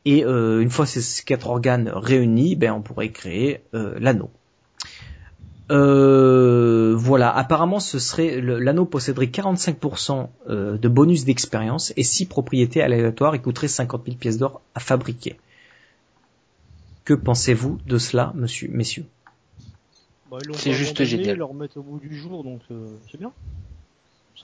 Et 0.05 0.24
euh, 0.24 0.61
une 0.61 0.70
fois 0.70 0.86
ces 0.86 1.23
quatre 1.23 1.49
organes 1.49 1.90
réunis, 1.94 2.57
ben 2.57 2.73
on 2.73 2.82
pourrait 2.82 3.11
créer 3.11 3.62
l'anneau. 3.73 4.31
voilà, 5.69 7.31
apparemment 7.31 7.78
ce 7.78 7.99
serait 8.01 8.40
l'anneau 8.40 8.85
posséderait 8.85 9.27
45% 9.27 10.28
de 10.49 10.89
bonus 10.89 11.24
d'expérience 11.24 11.93
et 11.97 12.03
6 12.03 12.27
propriétés 12.27 12.82
aléatoires 12.82 13.36
et 13.36 13.40
coûterait 13.40 13.69
50 13.69 14.05
000 14.07 14.16
pièces 14.16 14.39
d'or 14.39 14.61
à 14.74 14.81
fabriquer. 14.81 15.36
Que 17.05 17.15
pensez-vous 17.15 17.78
de 17.86 17.99
cela, 17.99 18.32
monsieur, 18.35 18.69
messieurs? 18.73 19.07
Bah, 20.31 20.39
C'est 20.55 20.73
juste 20.73 21.03
génial. 21.05 21.36
Ils 21.36 21.39
le 21.39 21.44
remettent 21.44 21.77
au 21.77 21.82
bout 21.82 22.01
du 22.01 22.16
jour, 22.16 22.43
donc 22.43 22.61
c'est 23.11 23.19
bien. 23.19 23.32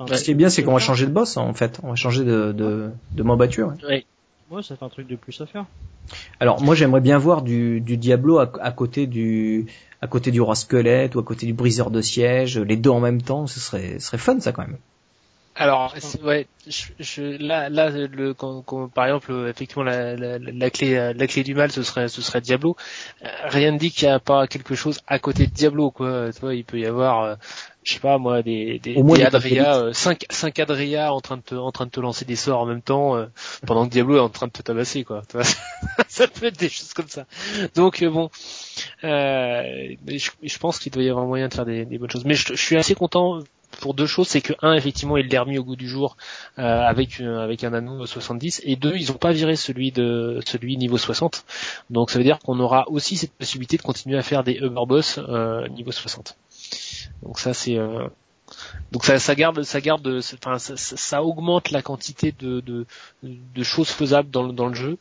Ce 0.07 0.25
qui 0.25 0.31
est 0.31 0.35
bien, 0.35 0.49
c'est 0.49 0.63
qu'on 0.63 0.73
va 0.73 0.79
changer 0.79 1.07
de 1.07 1.13
boss, 1.13 1.37
en 1.37 1.55
fait. 1.55 1.81
On 1.83 1.91
va 1.91 1.95
changer 1.95 2.25
de, 2.25 2.53
de, 2.53 2.91
de 3.13 3.23
mob 3.23 3.41
Ouais. 3.41 3.65
Oui. 3.89 4.05
Ouais, 4.51 4.63
ça 4.63 4.77
fait 4.77 4.85
un 4.85 4.89
truc 4.89 5.07
de 5.07 5.17
plus 5.17 5.39
à 5.41 5.47
faire. 5.47 5.67
Alors, 6.41 6.63
moi, 6.63 6.75
j'aimerais 6.75 7.03
bien 7.03 7.19
voir 7.19 7.43
du, 7.43 7.81
du 7.81 7.97
Diablo 7.99 8.39
à, 8.39 8.71
côté 8.71 9.07
du, 9.07 9.67
à 10.01 10.07
côté 10.07 10.31
du 10.31 10.41
roi 10.41 10.55
squelette 10.55 11.15
ou 11.15 11.19
à 11.19 11.23
côté 11.23 11.45
du 11.45 11.53
briseur 11.53 11.91
de 11.91 12.01
siège, 12.01 12.59
les 12.59 12.77
deux 12.77 12.91
en 12.91 13.01
même 13.01 13.21
temps, 13.21 13.47
ce 13.47 13.61
serait, 13.61 13.99
ce 13.99 14.07
serait 14.07 14.19
fun, 14.19 14.41
ça, 14.41 14.53
quand 14.53 14.63
même. 14.63 14.79
Alors, 15.55 15.93
ouais, 16.23 16.47
je, 16.69 17.23
là, 17.45 17.69
là, 17.69 17.91
le, 17.91 18.33
quand, 18.33 18.63
par 18.95 19.07
exemple, 19.07 19.49
effectivement, 19.51 19.83
la, 19.83 20.15
la, 20.15 20.39
la, 20.39 20.71
clé, 20.71 21.13
la 21.15 21.27
clé 21.27 21.43
du 21.43 21.55
mal, 21.55 21.73
ce 21.73 21.83
serait, 21.83 22.07
ce 22.07 22.23
serait 22.23 22.41
Diablo. 22.41 22.77
Euh, 23.25 23.29
rien 23.45 23.73
ne 23.73 23.79
dit 23.79 23.91
qu'il 23.91 24.07
n'y 24.07 24.15
a 24.15 24.21
pas 24.21 24.47
quelque 24.47 24.77
chose 24.77 25.01
à 25.09 25.19
côté 25.19 25.49
de 25.49 25.53
Diablo, 25.53 25.91
quoi. 25.91 26.33
Tu 26.33 26.41
vois, 26.41 26.55
il 26.55 26.65
peut 26.65 26.79
y 26.79 26.87
avoir, 26.87 27.23
euh, 27.25 27.35
je 27.89 27.95
sais 27.95 28.01
pas 28.01 28.19
moi, 28.19 28.43
des, 28.43 28.79
des, 28.79 29.03
des 29.03 29.23
Adria, 29.23 29.93
5 29.93 30.23
euh, 30.23 30.27
cinq, 30.31 30.59
Adria 30.59 31.13
en 31.13 31.21
train 31.21 31.39
de 31.39 31.43
te, 31.43 31.55
en 31.55 31.73
train 31.73 31.87
de 31.87 31.91
te 31.91 32.01
lancer 32.01 32.27
des 32.27 32.37
sorts 32.37 32.61
en 32.61 32.67
même 32.67 32.83
temps, 32.83 33.27
pendant 33.67 33.87
que 33.87 33.91
Diablo 33.91 34.17
est 34.17 34.21
en 34.21 34.29
train 34.29 34.47
de 34.47 34.53
te 34.53 34.63
tabasser, 34.63 35.05
quoi. 35.05 35.23
ça 36.09 36.29
peut 36.29 36.47
être 36.47 36.59
des 36.59 36.69
choses 36.69 36.93
comme 36.93 37.09
ça. 37.09 37.25
Donc 37.75 38.05
bon, 38.05 38.31
je, 39.03 39.97
je, 40.43 40.59
pense 40.59 40.79
qu'il 40.79 40.93
doit 40.93 41.03
y 41.03 41.09
avoir 41.09 41.27
moyen 41.27 41.49
de 41.49 41.55
faire 41.55 41.65
des, 41.65 41.87
des 41.87 41.99
bonnes 41.99 42.11
choses. 42.11 42.27
Mais 42.27 42.35
je, 42.35 42.49
je 42.49 42.63
suis 42.63 42.77
assez 42.77 42.95
content 42.95 43.41
pour 43.81 43.95
deux 43.95 44.07
choses, 44.07 44.29
c'est 44.29 44.41
que 44.41 44.53
un 44.63 44.75
effectivement 44.75 45.17
il 45.17 45.29
l'a 45.29 45.43
remis 45.43 45.59
au 45.59 45.65
goût 45.65 45.77
du 45.77 45.89
jour 45.89 46.17
euh, 46.59 46.63
avec 46.63 47.21
euh, 47.21 47.41
avec 47.41 47.65
un 47.65 47.73
anneau 47.73 48.07
70 48.07 48.63
et 48.65 48.77
deux 48.77 48.95
ils 48.97 49.13
ont 49.13 49.17
pas 49.17 49.33
viré 49.33 49.57
celui 49.57 49.93
de 49.93 50.41
celui 50.47 50.77
niveau 50.77 50.99
60 50.99 51.45
donc 51.91 52.11
ça 52.11 52.19
veut 52.19 52.25
dire 52.25 52.39
qu'on 52.39 52.59
aura 52.61 52.89
aussi 52.89 53.17
cette 53.17 53.33
possibilité 53.33 53.77
de 53.77 53.83
continuer 53.83 54.19
à 54.19 54.23
faire 54.23 54.43
des 54.43 54.55
Uber 54.55 54.83
Boss 54.87 55.19
euh, 55.19 55.69
niveau 55.69 55.93
60 55.93 56.37
donc 57.23 57.39
ça 57.39 57.55
c'est 57.55 57.79
donc 58.93 59.05
ça, 59.05 59.19
ça 59.19 59.35
garde 59.35 59.63
ça 59.63 59.81
garde 59.81 60.21
enfin 60.35 60.59
ça, 60.59 60.77
ça, 60.77 61.23
augmente 61.23 61.71
la 61.71 61.83
quantité 61.83 62.33
de, 62.39 62.61
de, 62.61 62.87
de 63.23 63.63
choses 63.63 63.89
faisables 63.89 64.31
dans, 64.31 64.53
dans 64.53 64.69
le 64.69 64.75
jeu 64.75 64.99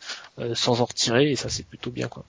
sans 0.54 0.82
en 0.82 0.86
retirer 0.86 1.32
et 1.32 1.36
ça 1.36 1.50
c'est 1.50 1.66
plutôt 1.66 1.92
bien 1.92 2.08
quoi 2.08 2.26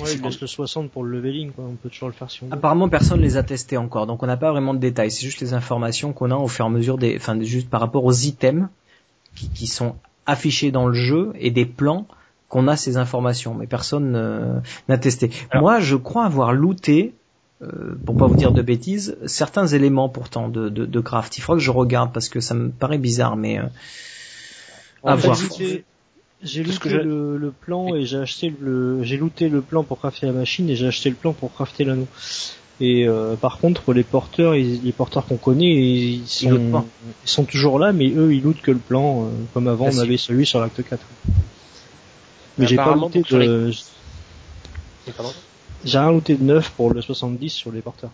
Ouais, 0.00 0.14
il 0.14 0.22
laisse 0.22 0.40
le 0.40 0.46
60 0.48 0.90
pour 0.90 1.04
le 1.04 1.10
leveling, 1.10 1.52
quoi. 1.52 1.64
On 1.68 1.76
peut 1.76 1.88
toujours 1.88 2.08
le 2.08 2.14
faire 2.14 2.28
si 2.28 2.42
on 2.42 2.46
veut. 2.46 2.52
Apparemment, 2.52 2.88
personne 2.88 3.20
les 3.20 3.36
a 3.36 3.44
testés 3.44 3.76
encore, 3.76 4.06
donc 4.08 4.22
on 4.24 4.26
n'a 4.26 4.36
pas 4.36 4.50
vraiment 4.50 4.74
de 4.74 4.80
détails. 4.80 5.10
C'est 5.10 5.24
juste 5.24 5.40
les 5.40 5.54
informations 5.54 6.12
qu'on 6.12 6.32
a 6.32 6.36
au 6.36 6.48
fur 6.48 6.64
et 6.64 6.68
à 6.68 6.70
mesure 6.70 6.98
des, 6.98 7.16
enfin, 7.16 7.40
juste 7.42 7.70
par 7.70 7.80
rapport 7.80 8.04
aux 8.04 8.12
items 8.12 8.68
qui, 9.36 9.48
qui 9.50 9.66
sont 9.68 9.94
affichés 10.26 10.72
dans 10.72 10.88
le 10.88 10.94
jeu 10.94 11.32
et 11.38 11.52
des 11.52 11.64
plans 11.66 12.06
qu'on 12.48 12.66
a 12.66 12.76
ces 12.76 12.96
informations, 12.96 13.54
mais 13.54 13.66
personne 13.66 14.62
n'a 14.88 14.98
testé. 14.98 15.30
Moi, 15.54 15.80
je 15.80 15.96
crois 15.96 16.24
avoir 16.24 16.52
looté, 16.52 17.14
euh, 17.64 17.94
pour 18.04 18.16
pas 18.16 18.26
vous 18.26 18.36
dire 18.36 18.52
de 18.52 18.62
bêtises, 18.62 19.16
certains 19.26 19.66
éléments 19.66 20.08
pourtant 20.08 20.48
de, 20.48 20.68
de, 20.68 20.84
de 20.86 21.00
craft. 21.00 21.38
Il 21.38 21.40
faudra 21.40 21.58
que 21.58 21.64
je 21.64 21.70
regarde 21.70 22.12
parce 22.12 22.28
que 22.28 22.40
ça 22.40 22.54
me 22.54 22.70
paraît 22.70 22.98
bizarre, 22.98 23.36
mais 23.36 23.58
euh, 23.58 23.64
à 25.04 25.16
voir. 25.16 25.38
J'ai 26.42 26.62
looté 26.62 26.90
le, 26.90 27.38
le, 27.38 27.50
plan 27.50 27.94
et 27.94 28.04
j'ai 28.04 28.18
acheté 28.18 28.52
le, 28.60 29.02
j'ai 29.02 29.16
looté 29.16 29.48
le 29.48 29.62
plan 29.62 29.82
pour 29.82 29.98
crafter 29.98 30.26
la 30.26 30.32
machine 30.32 30.68
et 30.68 30.76
j'ai 30.76 30.86
acheté 30.86 31.08
le 31.08 31.14
plan 31.14 31.32
pour 31.32 31.54
crafter 31.54 31.84
l'anneau. 31.84 32.06
Et 32.80 33.06
euh, 33.06 33.36
par 33.36 33.58
contre, 33.58 33.92
les 33.92 34.02
porteurs, 34.02 34.52
les 34.52 34.92
porteurs 34.92 35.24
qu'on 35.26 35.36
connaît, 35.36 35.72
ils 35.72 36.26
sont, 36.26 36.84
ils 37.24 37.28
sont, 37.28 37.44
toujours 37.44 37.78
là, 37.78 37.92
mais 37.92 38.10
eux, 38.10 38.34
ils 38.34 38.42
lootent 38.42 38.60
que 38.62 38.72
le 38.72 38.78
plan, 38.78 39.22
euh, 39.22 39.28
comme 39.54 39.68
avant, 39.68 39.86
on 39.86 39.98
avait 39.98 40.16
celui 40.16 40.44
sur 40.44 40.60
l'acte 40.60 40.82
4. 40.82 41.00
Mais 42.58 42.66
j'ai 42.66 42.76
pas 42.76 42.94
looté 42.94 43.22
de... 43.22 43.70
J'ai 45.84 45.98
rien 45.98 46.12
looté 46.12 46.34
de 46.36 46.44
neuf 46.44 46.70
pour 46.70 46.92
le 46.92 47.02
70 47.02 47.50
sur 47.50 47.72
les 47.72 47.80
porteurs. 47.80 48.10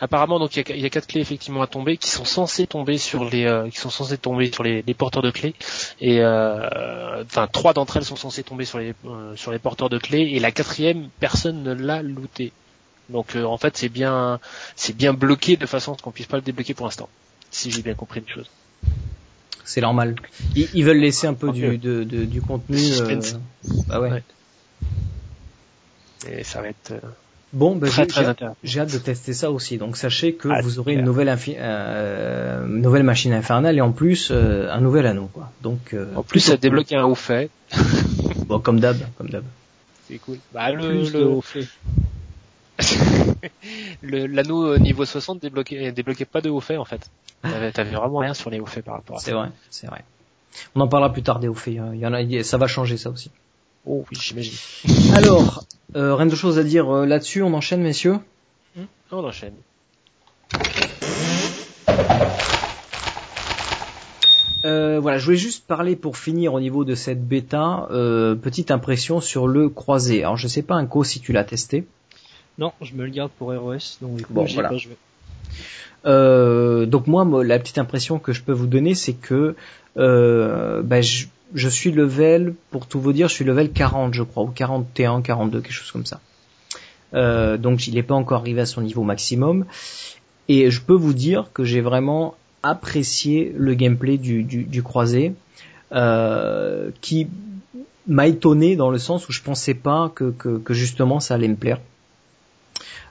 Apparemment, 0.00 0.40
donc 0.40 0.56
il 0.56 0.80
y, 0.80 0.84
a, 0.84 0.90
quatre 0.90 1.06
clés 1.06 1.20
effectivement 1.20 1.62
à 1.62 1.68
tomber 1.68 1.96
qui 1.96 2.10
sont 2.10 2.24
censées 2.24 2.66
tomber 2.66 2.98
sur 2.98 3.24
les, 3.24 3.44
euh, 3.44 3.68
qui 3.68 3.78
sont 3.78 3.88
censées 3.88 4.18
tomber 4.18 4.50
sur 4.50 4.64
les, 4.64 4.82
porteurs 4.94 5.22
de 5.22 5.30
clés. 5.30 5.54
Et 6.00 6.20
euh, 6.20 7.22
enfin, 7.22 7.46
trois 7.46 7.72
d'entre 7.72 7.98
elles 7.98 8.04
sont 8.04 8.16
censées 8.16 8.42
tomber 8.42 8.64
sur 8.64 8.78
les, 8.78 8.94
sur 9.36 9.52
les 9.52 9.60
porteurs 9.60 9.90
de 9.90 9.98
clés. 9.98 10.32
Et 10.32 10.40
la 10.40 10.50
quatrième, 10.50 11.08
personne 11.20 11.62
ne 11.62 11.72
l'a 11.72 12.02
looté. 12.02 12.52
Donc 13.10 13.36
euh, 13.36 13.44
en 13.44 13.58
fait 13.58 13.76
c'est 13.76 13.88
bien 13.88 14.40
c'est 14.74 14.96
bien 14.96 15.12
bloqué 15.12 15.56
de 15.56 15.66
façon 15.66 15.94
qu'on 15.94 16.10
puisse 16.10 16.26
pas 16.26 16.36
le 16.36 16.42
débloquer 16.42 16.74
pour 16.74 16.86
l'instant, 16.86 17.08
si 17.50 17.70
j'ai 17.70 17.82
bien 17.82 17.94
compris 17.94 18.22
les 18.26 18.32
choses. 18.32 18.50
C'est 19.64 19.80
normal. 19.80 20.16
Ils, 20.56 20.84
veulent 20.84 20.98
laisser 20.98 21.28
un 21.28 21.34
peu 21.34 21.52
du, 21.52 21.78
de, 21.78 22.02
du 22.02 22.42
contenu. 22.42 22.78
Euh... 22.92 23.20
Bah 23.86 24.00
ouais. 24.00 24.22
Et 26.28 26.44
ça 26.44 26.60
va 26.60 26.68
être. 26.68 26.92
Euh, 26.92 27.00
bon, 27.52 27.76
bah 27.76 27.88
j'ai 28.62 28.80
hâte 28.80 28.92
de 28.92 28.98
tester 28.98 29.32
ça 29.32 29.50
aussi. 29.50 29.78
Donc 29.78 29.96
sachez 29.96 30.34
que 30.34 30.48
ah, 30.48 30.60
vous 30.62 30.78
aurez 30.78 30.94
une 30.94 31.04
nouvelle, 31.04 31.34
euh, 31.48 32.66
nouvelle 32.66 33.02
machine 33.02 33.32
infernale 33.32 33.76
et 33.76 33.80
en 33.80 33.92
plus 33.92 34.30
euh, 34.30 34.70
un 34.70 34.80
nouvel 34.80 35.06
anneau. 35.06 35.28
Quoi. 35.32 35.50
Donc 35.62 35.94
en 36.14 36.22
plus 36.22 36.40
ça 36.40 36.56
débloque 36.56 36.92
un 36.92 37.04
haut 37.04 37.14
fait. 37.14 37.50
bon 38.46 38.58
comme 38.58 38.80
d'hab, 38.80 38.98
comme 39.18 39.30
d'hab. 39.30 39.44
C'est 40.08 40.18
cool. 40.18 40.38
Bah 40.52 40.72
le, 40.72 41.08
le... 41.10 41.26
haut 41.26 41.40
fait. 41.40 41.66
L'anneau 44.02 44.78
niveau 44.78 45.04
60 45.04 45.40
débloquait, 45.40 45.92
débloquait 45.92 46.24
pas 46.24 46.40
de 46.40 46.50
haut 46.50 46.60
fait 46.60 46.76
en 46.76 46.84
fait. 46.84 47.10
T'avais 47.42 47.90
vraiment 47.90 48.18
rien 48.18 48.34
sur 48.34 48.50
les 48.50 48.60
hauts 48.60 48.66
faits 48.66 48.84
par 48.84 48.94
rapport 48.94 49.16
à 49.16 49.18
ça. 49.18 49.26
C'est 49.26 49.32
vrai, 49.32 49.48
c'est 49.70 49.86
vrai. 49.88 50.04
On 50.74 50.80
en 50.80 50.88
parlera 50.88 51.12
plus 51.12 51.22
tard 51.22 51.40
des 51.40 51.48
hauts 51.48 51.54
faits. 51.54 51.74
Il 51.74 51.98
y 51.98 52.06
en 52.06 52.12
a, 52.12 52.42
ça 52.42 52.58
va 52.58 52.66
changer 52.66 52.96
ça 52.96 53.10
aussi. 53.10 53.30
Oh 53.86 54.04
oui, 54.10 54.18
j'imagine. 54.20 54.54
Alors, 55.16 55.64
euh, 55.96 56.14
rien 56.14 56.26
de 56.26 56.34
choses 56.34 56.58
à 56.58 56.64
dire 56.64 56.94
euh, 56.94 57.06
là-dessus. 57.06 57.42
On 57.42 57.52
enchaîne, 57.54 57.82
messieurs. 57.82 58.18
Hmm, 58.76 58.84
on 59.10 59.24
enchaîne. 59.24 59.54
Euh, 64.64 65.00
voilà, 65.00 65.18
je 65.18 65.24
voulais 65.24 65.36
juste 65.36 65.66
parler 65.66 65.96
pour 65.96 66.16
finir 66.16 66.54
au 66.54 66.60
niveau 66.60 66.84
de 66.84 66.94
cette 66.94 67.26
bêta, 67.26 67.88
petite 67.90 68.70
impression 68.70 69.20
sur 69.20 69.48
le 69.48 69.68
croisé. 69.68 70.22
Alors 70.22 70.36
je 70.36 70.46
sais 70.46 70.62
pas 70.62 70.76
un 70.76 70.86
co 70.86 71.02
si 71.02 71.18
tu 71.18 71.32
l'as 71.32 71.42
testé. 71.42 71.84
Non, 72.58 72.72
je 72.80 72.94
me 72.94 73.04
le 73.04 73.10
garde 73.10 73.30
pour 73.38 73.52
ROS, 73.52 73.98
donc 74.00 74.20
bon, 74.30 74.44
voilà. 74.44 74.68
pas 74.68 74.76
Euh, 76.04 76.86
donc 76.86 77.06
moi, 77.06 77.26
la 77.44 77.58
petite 77.58 77.78
impression 77.78 78.18
que 78.18 78.32
je 78.32 78.42
peux 78.42 78.52
vous 78.52 78.66
donner, 78.66 78.94
c'est 78.94 79.14
que 79.14 79.54
euh, 79.96 80.82
bah, 80.82 81.00
je, 81.00 81.26
je, 81.54 81.68
suis 81.68 81.92
level, 81.92 82.54
pour 82.70 82.86
tout 82.86 83.00
vous 83.00 83.12
dire, 83.12 83.28
je 83.28 83.34
suis 83.34 83.44
level 83.44 83.70
40, 83.70 84.14
je 84.14 84.22
crois, 84.22 84.44
ou 84.44 84.48
41, 84.48 85.22
42, 85.22 85.60
quelque 85.60 85.72
chose 85.72 85.90
comme 85.90 86.06
ça. 86.06 86.20
Euh, 87.14 87.56
donc 87.58 87.86
il 87.86 87.94
n'est 87.94 88.02
pas 88.02 88.14
encore 88.14 88.40
arrivé 88.40 88.62
à 88.62 88.66
son 88.66 88.82
niveau 88.82 89.02
maximum. 89.02 89.66
Et 90.48 90.70
je 90.70 90.80
peux 90.80 90.94
vous 90.94 91.14
dire 91.14 91.50
que 91.52 91.64
j'ai 91.64 91.80
vraiment 91.80 92.34
apprécié 92.62 93.54
le 93.56 93.74
gameplay 93.74 94.18
du, 94.18 94.42
du, 94.42 94.64
du 94.64 94.82
croisé, 94.82 95.34
euh, 95.92 96.90
qui 97.00 97.28
m'a 98.06 98.26
étonné 98.26 98.76
dans 98.76 98.90
le 98.90 98.98
sens 98.98 99.28
où 99.28 99.32
je 99.32 99.42
pensais 99.42 99.74
pas 99.74 100.10
que, 100.14 100.30
que, 100.30 100.58
que 100.58 100.74
justement 100.74 101.20
ça 101.20 101.34
allait 101.34 101.48
me 101.48 101.56
plaire. 101.56 101.80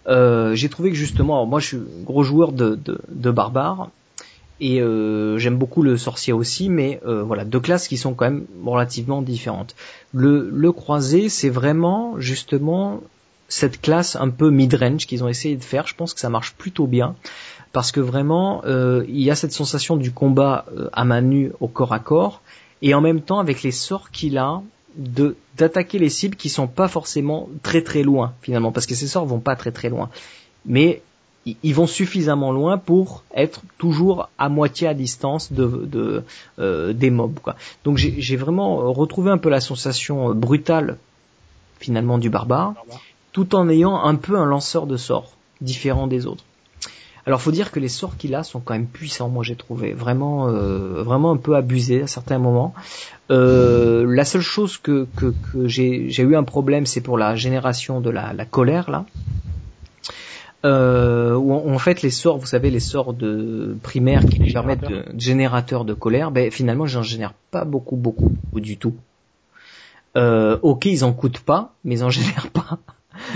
Euh, 0.07 0.55
j'ai 0.55 0.67
trouvé 0.67 0.89
que 0.89 0.95
justement, 0.95 1.45
moi 1.45 1.59
je 1.59 1.67
suis 1.67 1.79
gros 2.03 2.23
joueur 2.23 2.51
de, 2.51 2.75
de, 2.75 2.99
de 3.07 3.31
barbare 3.31 3.89
et 4.61 4.79
euh, 4.79 5.37
j'aime 5.39 5.57
beaucoup 5.57 5.81
le 5.81 5.97
sorcier 5.97 6.31
aussi, 6.31 6.69
mais 6.69 7.01
euh, 7.05 7.23
voilà 7.23 7.43
deux 7.43 7.59
classes 7.59 7.87
qui 7.87 7.97
sont 7.97 8.13
quand 8.13 8.25
même 8.25 8.45
relativement 8.63 9.21
différentes. 9.21 9.75
Le, 10.13 10.49
le 10.49 10.71
croisé, 10.71 11.27
c'est 11.27 11.49
vraiment 11.49 12.19
justement 12.19 13.01
cette 13.49 13.81
classe 13.81 14.15
un 14.15 14.29
peu 14.29 14.49
mid-range 14.49 15.07
qu'ils 15.07 15.23
ont 15.23 15.27
essayé 15.27 15.55
de 15.57 15.63
faire. 15.63 15.87
Je 15.87 15.95
pense 15.95 16.13
que 16.13 16.19
ça 16.19 16.29
marche 16.29 16.53
plutôt 16.53 16.87
bien 16.87 17.15
parce 17.73 17.91
que 17.91 17.99
vraiment 17.99 18.61
euh, 18.65 19.03
il 19.07 19.21
y 19.21 19.31
a 19.31 19.35
cette 19.35 19.51
sensation 19.51 19.97
du 19.97 20.11
combat 20.11 20.65
euh, 20.77 20.89
à 20.93 21.05
main 21.05 21.21
nue 21.21 21.51
au 21.59 21.67
corps 21.67 21.93
à 21.93 21.99
corps 21.99 22.41
et 22.81 22.93
en 22.93 23.01
même 23.01 23.21
temps 23.21 23.39
avec 23.39 23.63
les 23.63 23.71
sorts 23.71 24.11
qu'il 24.11 24.37
a 24.37 24.61
de 24.95 25.35
d'attaquer 25.57 25.99
les 25.99 26.09
cibles 26.09 26.35
qui 26.35 26.49
sont 26.49 26.67
pas 26.67 26.87
forcément 26.87 27.49
très 27.63 27.81
très 27.81 28.03
loin 28.03 28.33
finalement 28.41 28.71
parce 28.71 28.85
que 28.85 28.95
ces 28.95 29.07
sorts 29.07 29.25
vont 29.25 29.39
pas 29.39 29.55
très 29.55 29.71
très 29.71 29.89
loin 29.89 30.09
mais 30.65 31.01
ils 31.45 31.73
vont 31.73 31.87
suffisamment 31.87 32.51
loin 32.51 32.77
pour 32.77 33.23
être 33.33 33.61
toujours 33.77 34.29
à 34.37 34.49
moitié 34.49 34.87
à 34.87 34.93
distance 34.93 35.51
de, 35.51 35.65
de 35.65 36.23
euh, 36.59 36.93
des 36.93 37.09
mobs 37.09 37.39
quoi. 37.39 37.55
Donc 37.83 37.97
j'ai 37.97 38.35
vraiment 38.35 38.91
retrouvé 38.93 39.31
un 39.31 39.37
peu 39.37 39.49
la 39.49 39.59
sensation 39.59 40.35
brutale 40.35 40.97
finalement 41.79 42.19
du 42.19 42.29
barbare 42.29 42.75
tout 43.31 43.55
en 43.55 43.69
ayant 43.69 44.03
un 44.03 44.15
peu 44.15 44.37
un 44.37 44.45
lanceur 44.45 44.85
de 44.85 44.97
sorts 44.97 45.31
différent 45.61 46.07
des 46.07 46.27
autres. 46.27 46.43
Alors 47.25 47.41
faut 47.41 47.51
dire 47.51 47.71
que 47.71 47.79
les 47.79 47.87
sorts 47.87 48.17
qu'il 48.17 48.33
a 48.33 48.43
sont 48.43 48.59
quand 48.59 48.73
même 48.73 48.87
puissants, 48.87 49.29
moi 49.29 49.43
j'ai 49.43 49.55
trouvé 49.55 49.93
vraiment 49.93 50.47
euh, 50.47 51.03
vraiment 51.03 51.31
un 51.31 51.37
peu 51.37 51.55
abusé 51.55 52.01
à 52.01 52.07
certains 52.07 52.39
moments. 52.39 52.73
Euh, 53.29 54.05
la 54.07 54.25
seule 54.25 54.41
chose 54.41 54.77
que, 54.77 55.07
que, 55.15 55.33
que 55.51 55.67
j'ai 55.67 56.21
eu 56.21 56.35
un 56.35 56.43
problème, 56.43 56.85
c'est 56.85 57.01
pour 57.01 57.17
la 57.17 57.35
génération 57.35 58.01
de 58.01 58.09
la, 58.09 58.33
la 58.33 58.45
colère 58.45 58.89
là. 58.89 59.05
Euh, 60.63 61.35
où 61.35 61.53
en 61.53 61.79
fait 61.79 62.03
les 62.03 62.11
sorts, 62.11 62.37
vous 62.37 62.45
savez 62.45 62.69
les 62.69 62.79
sorts 62.79 63.13
de 63.13 63.75
primaires 63.81 64.25
qui 64.25 64.51
permettent 64.51 64.87
de, 64.87 65.05
générateur 65.17 65.85
de 65.85 65.95
colère, 65.95 66.29
ben 66.29 66.51
finalement 66.51 66.85
j'en 66.85 67.01
génère 67.01 67.33
pas 67.49 67.65
beaucoup 67.65 67.95
beaucoup 67.95 68.31
ou 68.53 68.59
du 68.59 68.77
tout. 68.77 68.93
Euh, 70.17 70.59
ok 70.61 70.85
ils 70.85 71.03
en 71.03 71.13
coûtent 71.13 71.39
pas, 71.39 71.73
mais 71.83 71.95
ils 71.95 72.03
en 72.03 72.09
génèrent 72.11 72.51
pas. 72.51 72.77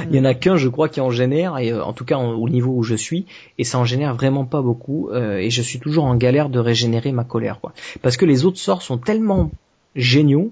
Il 0.09 0.15
y 0.15 0.19
en 0.19 0.25
a 0.25 0.33
qu'un, 0.33 0.55
je 0.55 0.69
crois, 0.69 0.89
qui 0.89 1.01
en 1.01 1.11
génère, 1.11 1.57
et 1.57 1.71
euh, 1.71 1.83
en 1.83 1.93
tout 1.93 2.05
cas 2.05 2.17
au 2.17 2.49
niveau 2.49 2.71
où 2.71 2.83
je 2.83 2.95
suis, 2.95 3.25
et 3.57 3.63
ça 3.63 3.77
en 3.77 3.85
génère 3.85 4.15
vraiment 4.15 4.45
pas 4.45 4.61
beaucoup, 4.61 5.09
euh, 5.09 5.37
et 5.37 5.49
je 5.49 5.61
suis 5.61 5.79
toujours 5.79 6.05
en 6.05 6.15
galère 6.15 6.49
de 6.49 6.59
régénérer 6.59 7.11
ma 7.11 7.23
colère, 7.23 7.59
quoi. 7.59 7.73
Parce 8.01 8.17
que 8.17 8.25
les 8.25 8.45
autres 8.45 8.57
sorts 8.57 8.81
sont 8.81 8.97
tellement 8.97 9.51
géniaux 9.95 10.51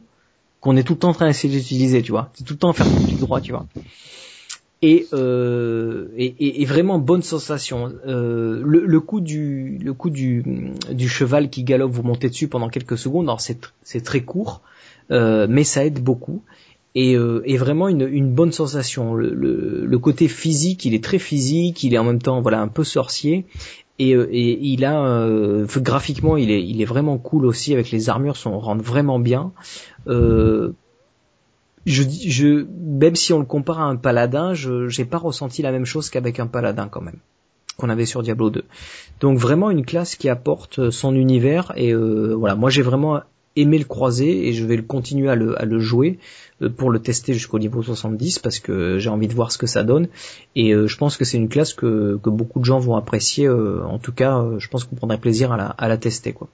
qu'on 0.59 0.75
est 0.77 0.83
tout 0.83 0.93
le 0.93 0.99
temps 0.99 1.09
en 1.09 1.13
train 1.13 1.27
d'essayer 1.27 1.57
d'utiliser, 1.57 2.01
tu 2.01 2.11
vois. 2.11 2.29
C'est 2.33 2.43
tout 2.43 2.53
le 2.53 2.59
temps 2.59 2.73
faire 2.73 2.87
tout 2.87 3.17
droit, 3.17 3.41
tu 3.41 3.51
vois. 3.51 3.65
Et, 4.85 5.07
euh, 5.13 6.09
et, 6.17 6.61
et, 6.61 6.65
vraiment 6.65 6.99
bonne 6.99 7.21
sensation. 7.21 7.93
Euh, 8.05 8.61
le, 8.65 8.85
le, 8.85 8.99
coup 8.99 9.21
du 9.21 9.79
le 9.81 9.93
coup 9.93 10.09
du, 10.09 10.43
du 10.91 11.07
cheval 11.07 11.49
qui 11.49 11.63
galope, 11.63 11.91
vous 11.91 12.03
montez 12.03 12.27
dessus 12.27 12.49
pendant 12.49 12.67
quelques 12.67 12.97
secondes. 12.97 13.27
Alors 13.27 13.39
c'est 13.39 13.71
c'est 13.83 14.01
très 14.01 14.21
court, 14.21 14.61
euh, 15.09 15.47
mais 15.49 15.63
ça 15.63 15.85
aide 15.85 16.03
beaucoup 16.03 16.43
et, 16.95 17.15
euh, 17.15 17.41
et 17.45 17.57
vraiment 17.57 17.87
une, 17.87 18.07
une, 18.07 18.31
bonne 18.31 18.51
sensation. 18.51 19.13
Le, 19.13 19.33
le, 19.33 19.85
le, 19.85 19.99
côté 19.99 20.27
physique, 20.27 20.85
il 20.85 20.93
est 20.93 21.03
très 21.03 21.19
physique, 21.19 21.83
il 21.83 21.93
est 21.93 21.97
en 21.97 22.03
même 22.03 22.21
temps 22.21 22.41
voilà 22.41 22.61
un 22.61 22.67
peu 22.67 22.83
sorcier 22.83 23.45
et, 23.99 24.15
euh, 24.15 24.27
et 24.31 24.59
il 24.61 24.85
a 24.85 25.03
euh, 25.05 25.65
graphiquement 25.77 26.37
il 26.37 26.51
est, 26.51 26.63
il 26.63 26.81
est 26.81 26.85
vraiment 26.85 27.17
cool 27.17 27.45
aussi 27.45 27.73
avec 27.73 27.91
les 27.91 28.09
armures 28.09 28.37
sont 28.37 28.59
rendent 28.59 28.81
vraiment 28.81 29.19
bien. 29.19 29.51
Euh, 31.87 31.91
je, 31.91 32.03
je, 32.03 32.65
même 32.79 33.15
si 33.15 33.33
on 33.33 33.39
le 33.39 33.45
compare 33.45 33.79
à 33.79 33.85
un 33.85 33.95
paladin, 33.95 34.53
je 34.53 34.87
j'ai 34.87 35.05
pas 35.05 35.17
ressenti 35.17 35.61
la 35.61 35.71
même 35.71 35.85
chose 35.85 36.09
qu'avec 36.09 36.39
un 36.39 36.47
paladin 36.47 36.87
quand 36.89 37.01
même 37.01 37.19
qu'on 37.77 37.89
avait 37.89 38.05
sur 38.05 38.21
Diablo 38.21 38.49
2. 38.49 38.63
Donc 39.19 39.37
vraiment 39.37 39.71
une 39.71 39.85
classe 39.85 40.15
qui 40.15 40.29
apporte 40.29 40.91
son 40.91 41.15
univers 41.15 41.73
et 41.75 41.91
euh, 41.91 42.35
voilà, 42.35 42.55
moi 42.55 42.69
j'ai 42.69 42.83
vraiment 42.83 43.21
aimé 43.55 43.77
le 43.77 43.85
croiser 43.85 44.47
et 44.47 44.53
je 44.53 44.65
vais 44.65 44.75
le 44.75 44.83
continuer 44.83 45.29
à 45.29 45.35
le, 45.35 45.59
à 45.61 45.65
le 45.65 45.79
jouer 45.79 46.19
euh, 46.61 46.69
pour 46.69 46.89
le 46.89 46.99
tester 46.99 47.33
jusqu'au 47.33 47.59
niveau 47.59 47.83
70 47.83 48.39
parce 48.39 48.59
que 48.59 48.97
j'ai 48.97 49.09
envie 49.09 49.27
de 49.27 49.33
voir 49.33 49.51
ce 49.51 49.57
que 49.57 49.67
ça 49.67 49.83
donne 49.83 50.07
et 50.55 50.73
euh, 50.73 50.87
je 50.87 50.97
pense 50.97 51.17
que 51.17 51.25
c'est 51.25 51.37
une 51.37 51.49
classe 51.49 51.73
que, 51.73 52.19
que 52.21 52.29
beaucoup 52.29 52.59
de 52.59 52.65
gens 52.65 52.79
vont 52.79 52.95
apprécier 52.95 53.47
euh, 53.47 53.83
en 53.85 53.99
tout 53.99 54.11
cas 54.11 54.43
je 54.57 54.67
pense 54.67 54.83
qu'on 54.85 54.95
prendrait 54.95 55.19
plaisir 55.19 55.51
à 55.51 55.57
la, 55.57 55.65
à 55.65 55.87
la 55.87 55.97
tester 55.97 56.33
quoi. 56.33 56.47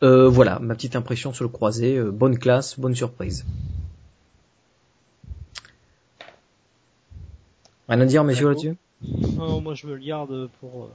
Voilà 0.00 0.58
ma 0.60 0.74
petite 0.74 0.96
impression 0.96 1.32
sur 1.32 1.44
le 1.44 1.50
croisé 1.50 2.00
bonne 2.02 2.38
classe 2.38 2.78
bonne 2.78 2.94
surprise. 2.94 3.44
Rien 7.88 8.00
à 8.00 8.06
dire 8.06 8.24
messieurs 8.24 8.48
là-dessus? 8.48 8.76
Non 9.36 9.60
moi 9.60 9.74
je 9.74 9.86
me 9.86 9.94
le 9.94 10.04
garde 10.04 10.48
pour, 10.60 10.90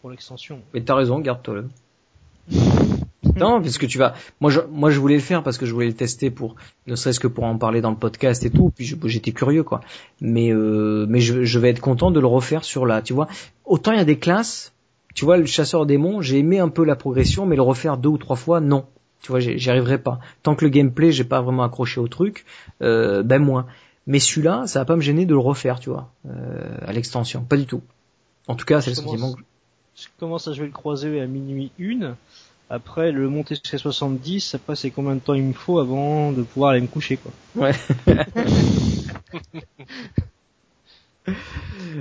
pour 0.00 0.10
l'extension. 0.10 0.60
Mais 0.72 0.82
t'as 0.82 0.94
raison 0.94 1.18
garde-toi 1.20 1.54
le. 1.54 1.68
non, 3.36 3.60
parce 3.60 3.78
que 3.78 3.86
tu 3.86 3.98
vas. 3.98 4.14
Moi, 4.40 4.50
je, 4.50 4.60
moi, 4.70 4.90
je 4.90 5.00
voulais 5.00 5.14
le 5.14 5.20
faire 5.20 5.42
parce 5.42 5.58
que 5.58 5.66
je 5.66 5.72
voulais 5.72 5.86
le 5.86 5.94
tester 5.94 6.30
pour, 6.30 6.56
ne 6.86 6.96
serait-ce 6.96 7.20
que 7.20 7.26
pour 7.26 7.44
en 7.44 7.56
parler 7.56 7.80
dans 7.80 7.90
le 7.90 7.96
podcast 7.96 8.44
et 8.44 8.50
tout. 8.50 8.70
Puis 8.70 8.96
j'étais 9.04 9.32
curieux, 9.32 9.62
quoi. 9.62 9.80
Mais, 10.20 10.52
euh, 10.52 11.06
mais 11.08 11.20
je, 11.20 11.44
je 11.44 11.58
vais 11.58 11.70
être 11.70 11.80
content 11.80 12.10
de 12.10 12.20
le 12.20 12.26
refaire 12.26 12.64
sur 12.64 12.86
la. 12.86 13.02
Tu 13.02 13.12
vois, 13.12 13.28
autant 13.64 13.92
il 13.92 13.98
y 13.98 14.00
a 14.00 14.04
des 14.04 14.18
classes. 14.18 14.72
Tu 15.14 15.24
vois, 15.24 15.36
le 15.36 15.46
chasseur 15.46 15.86
démon, 15.86 16.20
j'ai 16.20 16.38
aimé 16.38 16.58
un 16.58 16.68
peu 16.68 16.84
la 16.84 16.96
progression, 16.96 17.46
mais 17.46 17.56
le 17.56 17.62
refaire 17.62 17.96
deux 17.96 18.08
ou 18.08 18.18
trois 18.18 18.36
fois, 18.36 18.60
non. 18.60 18.86
Tu 19.22 19.30
vois, 19.30 19.40
j'y 19.40 19.70
arriverai 19.70 19.98
pas. 19.98 20.20
Tant 20.42 20.54
que 20.54 20.64
le 20.64 20.70
gameplay, 20.70 21.12
j'ai 21.12 21.24
pas 21.24 21.40
vraiment 21.40 21.62
accroché 21.62 22.00
au 22.00 22.08
truc, 22.08 22.44
euh, 22.82 23.22
ben 23.22 23.38
moins. 23.38 23.66
Mais 24.06 24.18
celui-là, 24.18 24.66
ça 24.66 24.80
va 24.80 24.84
pas 24.84 24.96
me 24.96 25.00
gêner 25.00 25.24
de 25.24 25.32
le 25.32 25.40
refaire, 25.40 25.80
tu 25.80 25.88
vois, 25.88 26.10
euh, 26.28 26.76
à 26.86 26.92
l'extension. 26.92 27.42
Pas 27.42 27.56
du 27.56 27.64
tout. 27.64 27.80
En 28.48 28.54
tout 28.54 28.66
cas, 28.66 28.82
c'est 28.82 28.90
le 28.90 28.96
sentiment 28.96 29.32
que 29.32 29.40
je 29.96 30.08
commence 30.18 30.48
à 30.48 30.52
jouer 30.52 30.66
le 30.66 30.72
croisé 30.72 31.20
à 31.20 31.26
minuit 31.26 31.70
une. 31.78 32.16
Après, 32.68 33.12
le 33.12 33.28
monter 33.28 33.54
jusqu'à 33.54 33.78
70, 33.78 34.54
après 34.56 34.74
c'est 34.74 34.90
combien 34.90 35.14
de 35.14 35.20
temps 35.20 35.34
il 35.34 35.44
me 35.44 35.52
faut 35.52 35.78
avant 35.78 36.32
de 36.32 36.42
pouvoir 36.42 36.72
aller 36.72 36.80
me 36.80 36.86
coucher, 36.86 37.18
quoi. 37.18 37.30
Ouais. 37.54 37.72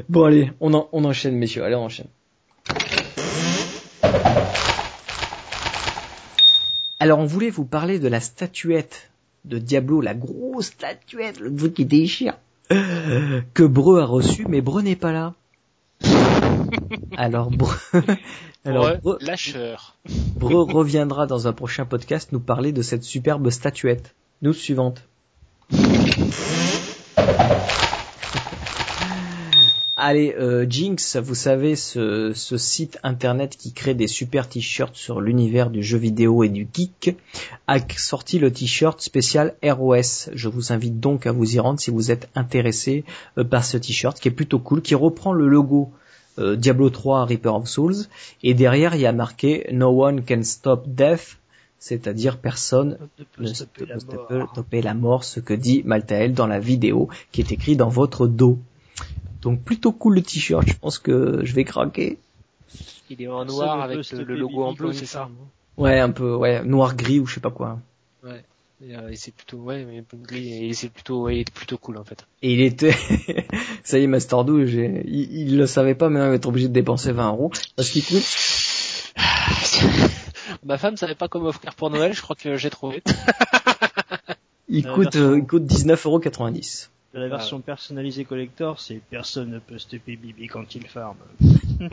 bon 0.10 0.24
allez, 0.24 0.52
on, 0.60 0.88
on 0.92 1.06
enchaîne 1.06 1.36
messieurs, 1.36 1.64
allez 1.64 1.76
on 1.76 1.86
enchaîne. 1.86 2.08
Alors 7.00 7.20
on 7.20 7.26
voulait 7.26 7.50
vous 7.50 7.66
parler 7.66 8.00
de 8.00 8.08
la 8.08 8.22
statuette 8.22 9.10
de 9.46 9.58
Diablo, 9.58 10.00
la 10.00 10.14
grosse 10.14 10.68
statuette, 10.68 11.40
le 11.40 11.54
truc 11.54 11.74
qui 11.74 11.86
déchire, 11.86 12.36
que 12.70 13.64
Breu 13.64 14.00
a 14.00 14.06
reçu, 14.06 14.46
mais 14.48 14.62
Breu 14.62 14.82
n'est 14.82 14.96
pas 14.96 15.12
là. 15.12 15.34
Alors, 17.18 17.52
Breu, 17.52 17.76
alors 18.66 18.98
lâcheur. 19.22 19.98
Breu 20.38 20.62
reviendra 20.64 21.28
dans 21.28 21.48
un 21.48 21.54
prochain 21.54 21.86
podcast 21.86 22.32
nous 22.32 22.40
parler 22.40 22.72
de 22.72 22.82
cette 22.82 23.04
superbe 23.04 23.50
statuette. 23.50 24.16
Nous 24.42 24.54
suivante. 24.54 25.04
Allez, 30.06 30.36
euh, 30.38 30.66
Jinx, 30.70 31.16
vous 31.16 31.34
savez, 31.34 31.78
ce, 31.78 32.34
ce, 32.36 32.58
site 32.58 33.00
internet 33.04 33.56
qui 33.56 33.72
crée 33.72 33.94
des 33.94 34.08
super 34.08 34.50
t-shirts 34.50 34.98
sur 34.98 35.22
l'univers 35.22 35.70
du 35.70 35.82
jeu 35.82 35.98
vidéo 35.98 36.44
et 36.44 36.50
du 36.50 36.68
geek, 36.74 37.16
a 37.68 37.78
sorti 37.96 38.38
le 38.38 38.52
t-shirt 38.52 39.00
spécial 39.00 39.56
ROS. 39.64 40.30
Je 40.34 40.50
vous 40.50 40.74
invite 40.74 41.00
donc 41.00 41.26
à 41.26 41.32
vous 41.32 41.56
y 41.56 41.60
rendre 41.62 41.80
si 41.80 41.90
vous 41.90 42.12
êtes 42.12 42.28
intéressé 42.36 43.06
euh, 43.38 43.46
par 43.46 43.64
ce 43.64 43.78
t-shirt 43.78 44.20
qui 44.20 44.28
est 44.28 44.32
plutôt 44.32 44.60
cool, 44.60 44.82
qui 44.82 44.94
reprend 44.94 45.32
le 45.32 45.48
logo 45.48 45.90
euh, 46.38 46.58
Diablo 46.58 46.90
3 46.90 47.24
Reaper 47.24 47.56
of 47.56 47.70
Souls, 47.70 47.96
et 48.44 48.54
derrière 48.54 48.96
il 48.96 49.00
y 49.00 49.06
a 49.06 49.14
marqué 49.14 49.70
No 49.72 50.04
one 50.06 50.26
can 50.26 50.44
stop 50.44 50.84
death, 50.86 51.38
c'est-à-dire 51.80 52.40
personne 52.40 52.98
ne 53.40 53.54
peut 53.64 53.98
stopper 54.52 54.82
la 54.82 54.94
mort, 54.96 55.24
ce 55.24 55.40
que 55.40 55.54
dit 55.54 55.82
Maltael 55.86 56.34
dans 56.34 56.48
la 56.48 56.60
vidéo 56.60 57.08
qui 57.32 57.40
est 57.40 57.54
écrit 57.54 57.78
dans 57.78 57.88
votre 57.88 58.28
dos. 58.28 58.60
Donc 59.44 59.62
plutôt 59.62 59.92
cool 59.92 60.16
le 60.16 60.22
t-shirt, 60.22 60.66
je 60.68 60.74
pense 60.74 60.98
que 61.00 61.42
je 61.44 61.54
vais 61.54 61.66
craquer. 61.66 62.18
Il 63.10 63.22
est 63.22 63.28
en 63.28 63.44
noir 63.46 63.82
avec 63.82 64.10
le, 64.12 64.24
logo 64.36 64.64
en 64.64 64.74
bleu, 64.74 64.94
c'est 64.94 65.06
ça 65.06 65.30
Ouais, 65.78 66.00
un 66.00 66.12
peu, 66.12 66.36
ouais, 66.36 66.64
noir 66.64 66.96
gris 66.96 67.20
ou 67.20 67.26
je 67.26 67.36
sais 67.36 67.40
pas 67.42 67.52
quoi. 67.52 67.80
Ouais. 68.24 68.44
Et, 68.86 68.96
euh, 68.96 69.12
c'est 69.16 69.34
plutôt, 69.34 69.58
ouais, 69.58 69.86
mais 69.86 70.04
et 70.38 70.74
c'est 70.74 70.90
plutôt, 70.90 71.24
ouais, 71.24 71.38
il 71.38 71.40
est 71.42 71.52
plutôt 71.52 71.78
cool 71.78 71.98
en 71.98 72.04
fait. 72.04 72.26
Et 72.42 72.54
il 72.54 72.62
était, 72.62 72.94
ça 73.84 74.00
y 74.00 74.04
est, 74.04 74.08
Masterdoo, 74.08 74.60
il, 74.60 75.06
il 75.08 75.58
le 75.58 75.68
savait 75.68 75.96
pas, 75.96 76.10
mais 76.10 76.20
il 76.20 76.28
va 76.28 76.34
être 76.34 76.48
obligé 76.48 76.70
de 76.70 76.74
dépenser 76.74 77.12
20 77.12 77.30
euros 77.30 77.52
parce 77.76 77.90
qu'il 77.90 78.04
coûte. 78.04 78.24
Ma 80.64 80.78
femme 80.78 80.96
savait 80.96 81.16
pas 81.16 81.28
comment 81.28 81.48
offrir 81.48 81.76
pour 81.76 81.90
Noël, 81.90 82.14
je 82.14 82.22
crois 82.22 82.36
que 82.36 82.56
j'ai 82.56 82.70
trouvé. 82.70 83.04
il 84.70 84.86
coûte, 84.88 85.16
euh, 85.18 85.38
il 85.38 85.46
coûte 85.46 85.64
19,90 85.64 86.90
la 87.14 87.28
version 87.28 87.62
personnalisée 87.62 88.26
collector, 88.26 88.80
c'est 88.80 89.02
personne 89.10 89.52
ne 89.52 89.60
peut 89.60 89.78
stopper 89.78 90.16
Bibi 90.16 90.48
quand 90.48 90.74
il 90.76 90.88
farme. 90.88 91.18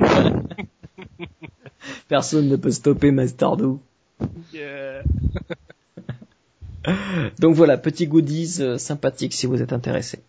personne 2.09 2.49
ne 2.49 2.57
peut 2.57 2.71
stopper 2.71 3.11
Mastardo. 3.11 3.81
Donc 7.39 7.55
voilà, 7.55 7.77
petit 7.77 8.07
goodies 8.07 8.57
euh, 8.61 8.79
sympathique 8.79 9.35
si 9.35 9.47
vous 9.47 9.61
êtes 9.61 9.75
intéressé. 9.75 10.21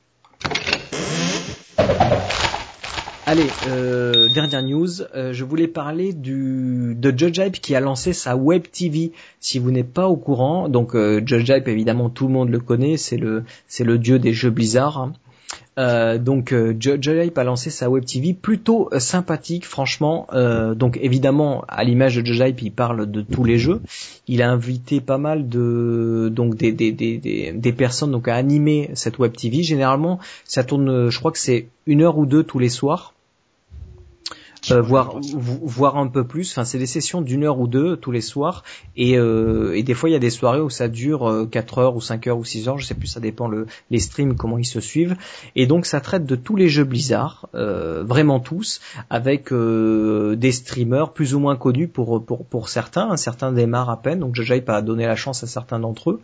Allez, 3.31 3.47
euh, 3.69 4.27
dernière 4.27 4.61
news, 4.61 5.03
euh, 5.15 5.31
je 5.31 5.45
voulais 5.45 5.69
parler 5.69 6.11
de 6.11 7.17
Judge 7.17 7.37
Hype 7.37 7.61
qui 7.61 7.73
a 7.75 7.79
lancé 7.79 8.11
sa 8.11 8.35
web 8.35 8.63
TV. 8.69 9.13
Si 9.39 9.57
vous 9.57 9.71
n'êtes 9.71 9.93
pas 9.93 10.09
au 10.09 10.17
courant, 10.17 10.67
donc 10.67 10.95
euh, 10.95 11.21
Judge 11.25 11.47
Hype 11.47 11.69
évidemment 11.69 12.09
tout 12.09 12.27
le 12.27 12.33
monde 12.33 12.49
le 12.49 12.59
connaît, 12.59 12.97
c'est 12.97 13.15
le 13.15 13.97
dieu 13.97 14.19
des 14.19 14.33
jeux 14.33 14.49
Blizzard. 14.49 14.97
Hein. 14.97 15.13
Euh, 15.79 16.17
donc 16.17 16.51
euh, 16.51 16.75
Judge 16.77 17.07
Hype 17.07 17.37
a 17.37 17.45
lancé 17.45 17.69
sa 17.69 17.89
web 17.89 18.03
TV 18.03 18.33
plutôt 18.33 18.89
sympathique, 18.97 19.65
franchement. 19.65 20.27
donc 20.75 20.99
évidemment, 21.01 21.63
à 21.69 21.85
l'image 21.85 22.17
de 22.17 22.25
Judge 22.25 22.41
Hype, 22.41 22.61
il 22.61 22.73
parle 22.73 23.09
de 23.09 23.21
tous 23.21 23.45
les 23.45 23.57
jeux. 23.57 23.79
Il 24.27 24.41
a 24.41 24.51
invité 24.51 24.99
pas 24.99 25.17
mal 25.17 25.47
de 25.47 26.29
donc 26.35 26.57
des 26.57 27.73
personnes 27.77 28.11
donc 28.11 28.27
à 28.27 28.35
animer 28.35 28.89
cette 28.93 29.19
web 29.19 29.31
TV. 29.31 29.63
Généralement, 29.63 30.19
ça 30.43 30.65
tourne, 30.65 31.09
je 31.09 31.17
crois 31.17 31.31
que 31.31 31.39
c'est 31.39 31.69
une 31.85 32.01
heure 32.01 32.17
ou 32.17 32.25
deux 32.25 32.43
tous 32.43 32.59
les 32.59 32.67
soirs. 32.67 33.13
Euh, 34.71 34.81
voir 34.81 35.19
voir 35.41 35.97
un 35.97 36.07
peu 36.07 36.25
plus. 36.25 36.51
Enfin, 36.51 36.63
c'est 36.63 36.77
des 36.77 36.85
sessions 36.85 37.21
d'une 37.21 37.43
heure 37.43 37.59
ou 37.59 37.67
deux 37.67 37.97
tous 37.97 38.11
les 38.11 38.21
soirs, 38.21 38.63
et, 38.95 39.17
euh, 39.17 39.75
et 39.75 39.83
des 39.83 39.93
fois 39.93 40.09
il 40.09 40.13
y 40.13 40.15
a 40.15 40.19
des 40.19 40.29
soirées 40.29 40.59
où 40.59 40.69
ça 40.69 40.87
dure 40.87 41.29
euh, 41.29 41.45
4 41.45 41.77
heures 41.79 41.95
ou 41.95 42.01
5 42.01 42.27
heures 42.27 42.37
ou 42.37 42.45
6 42.45 42.67
heures, 42.67 42.77
je 42.77 42.85
sais 42.85 42.93
plus, 42.93 43.07
ça 43.07 43.19
dépend 43.19 43.47
le, 43.47 43.67
les 43.89 43.99
streams 43.99 44.35
comment 44.35 44.57
ils 44.57 44.65
se 44.65 44.79
suivent. 44.79 45.15
Et 45.55 45.67
donc 45.67 45.85
ça 45.85 46.01
traite 46.01 46.25
de 46.25 46.35
tous 46.35 46.55
les 46.55 46.69
jeux 46.69 46.83
Blizzard, 46.83 47.49
euh, 47.55 48.03
vraiment 48.03 48.39
tous, 48.39 48.81
avec 49.09 49.51
euh, 49.51 50.35
des 50.35 50.51
streamers 50.51 51.13
plus 51.13 51.35
ou 51.35 51.39
moins 51.39 51.55
connus 51.55 51.87
pour 51.87 52.23
pour 52.23 52.45
pour 52.45 52.69
certains. 52.69 53.15
Certains 53.17 53.51
démarrent 53.51 53.89
à 53.89 54.01
peine, 54.01 54.19
donc 54.19 54.35
je 54.35 54.51
pas 54.61 54.81
donner 54.81 55.07
la 55.07 55.15
chance 55.15 55.43
à 55.43 55.47
certains 55.47 55.79
d'entre 55.79 56.19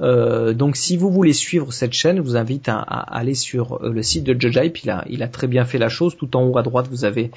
eux. 0.00 0.54
donc 0.54 0.76
si 0.76 0.96
vous 0.96 1.10
voulez 1.10 1.32
suivre 1.32 1.72
cette 1.72 1.92
chaîne, 1.92 2.16
je 2.16 2.22
vous 2.22 2.36
invite 2.36 2.68
à, 2.68 2.80
aller 2.80 3.34
sur 3.34 3.78
le 3.80 4.02
site 4.02 4.24
de 4.24 4.50
Hype. 4.50 4.78
Il 4.78 4.90
a 4.90 5.04
il 5.08 5.22
a 5.22 5.28
très 5.28 5.46
bien 5.46 5.64
fait 5.64 5.78
la 5.78 5.88
chose. 5.88 6.16
Tout 6.16 6.36
en 6.36 6.42
haut 6.42 6.58
à 6.58 6.62
droite, 6.62 6.88
vous 6.90 7.04
avez 7.04 7.30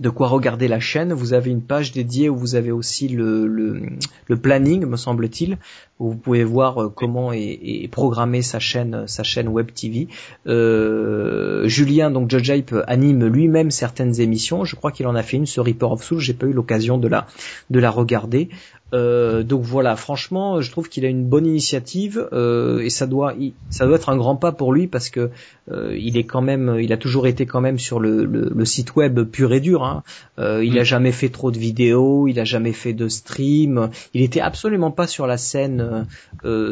de 0.00 0.08
quoi 0.08 0.28
regarder 0.28 0.66
la 0.66 0.80
chaîne. 0.80 1.12
Vous 1.12 1.34
avez 1.34 1.50
une 1.50 1.62
page 1.62 1.92
dédiée 1.92 2.28
où 2.28 2.36
vous 2.36 2.54
avez 2.54 2.72
aussi 2.72 3.08
le, 3.08 3.96
planning, 4.42 4.86
me 4.86 4.96
semble-t-il, 4.96 5.58
où 5.98 6.10
vous 6.10 6.16
pouvez 6.16 6.42
voir 6.42 6.82
euh, 6.82 6.88
comment 6.88 7.32
est, 7.32 7.88
programmer 7.92 8.42
sa 8.42 8.58
chaîne, 8.58 9.06
sa 9.06 9.22
web 9.42 9.72
TV. 9.72 10.08
Euh, 10.46 11.68
Julien, 11.68 12.10
donc 12.10 12.30
Judge 12.30 12.48
Hype, 12.48 12.74
anime 12.86 13.26
lui-même 13.26 13.70
certaines 13.70 14.20
émissions. 14.20 14.64
Je 14.64 14.74
crois 14.74 14.90
qu'il 14.90 15.06
en 15.06 15.14
a 15.14 15.22
fait 15.22 15.36
une 15.36 15.46
sur 15.46 15.66
Reaper 15.66 15.92
of 15.92 16.02
Soul. 16.02 16.18
J'ai 16.18 16.34
pas 16.34 16.46
eu 16.46 16.52
l'occasion 16.52 16.98
de 16.98 17.06
la 17.06 17.26
de 17.68 17.78
la 17.78 17.90
regarder. 17.90 18.48
Euh, 18.92 19.42
donc 19.42 19.62
voilà, 19.62 19.96
franchement, 19.96 20.60
je 20.60 20.70
trouve 20.70 20.88
qu'il 20.88 21.04
a 21.04 21.08
une 21.08 21.24
bonne 21.24 21.46
initiative 21.46 22.28
euh, 22.32 22.80
et 22.80 22.90
ça 22.90 23.06
doit, 23.06 23.34
ça 23.70 23.86
doit 23.86 23.96
être 23.96 24.08
un 24.08 24.16
grand 24.16 24.36
pas 24.36 24.52
pour 24.52 24.72
lui 24.72 24.86
parce 24.86 25.10
que 25.10 25.30
euh, 25.70 25.96
il 25.96 26.16
est 26.16 26.24
quand 26.24 26.42
même, 26.42 26.78
il 26.80 26.92
a 26.92 26.96
toujours 26.96 27.26
été 27.26 27.46
quand 27.46 27.60
même 27.60 27.78
sur 27.78 28.00
le, 28.00 28.24
le, 28.24 28.64
site 28.64 28.96
web 28.96 29.22
pur 29.22 29.52
et 29.52 29.60
dur. 29.60 29.84
Hein. 29.84 30.02
il 30.38 30.78
a 30.78 30.82
mm. 30.82 30.84
jamais 30.84 31.12
fait 31.12 31.28
trop 31.28 31.50
de 31.50 31.58
vidéos, 31.58 32.26
il 32.28 32.38
a 32.40 32.44
jamais 32.44 32.72
fait 32.72 32.92
de 32.92 33.08
stream. 33.08 33.90
Il 34.14 34.22
était 34.22 34.40
absolument 34.40 34.90
pas 34.90 35.06
sur 35.06 35.26
la 35.26 35.36
scène 35.36 36.06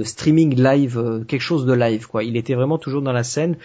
streaming 0.03 0.61
live, 0.61 1.25
quelque 1.29 1.43
chose 1.43 1.67
de 1.67 1.73
live 1.73 2.07
quoi. 2.09 2.25
Il 2.25 2.37
était 2.37 2.55
vraiment 2.55 2.79
toujours 2.79 3.03
dans 3.03 3.13
la 3.13 3.25
scène 3.25 3.57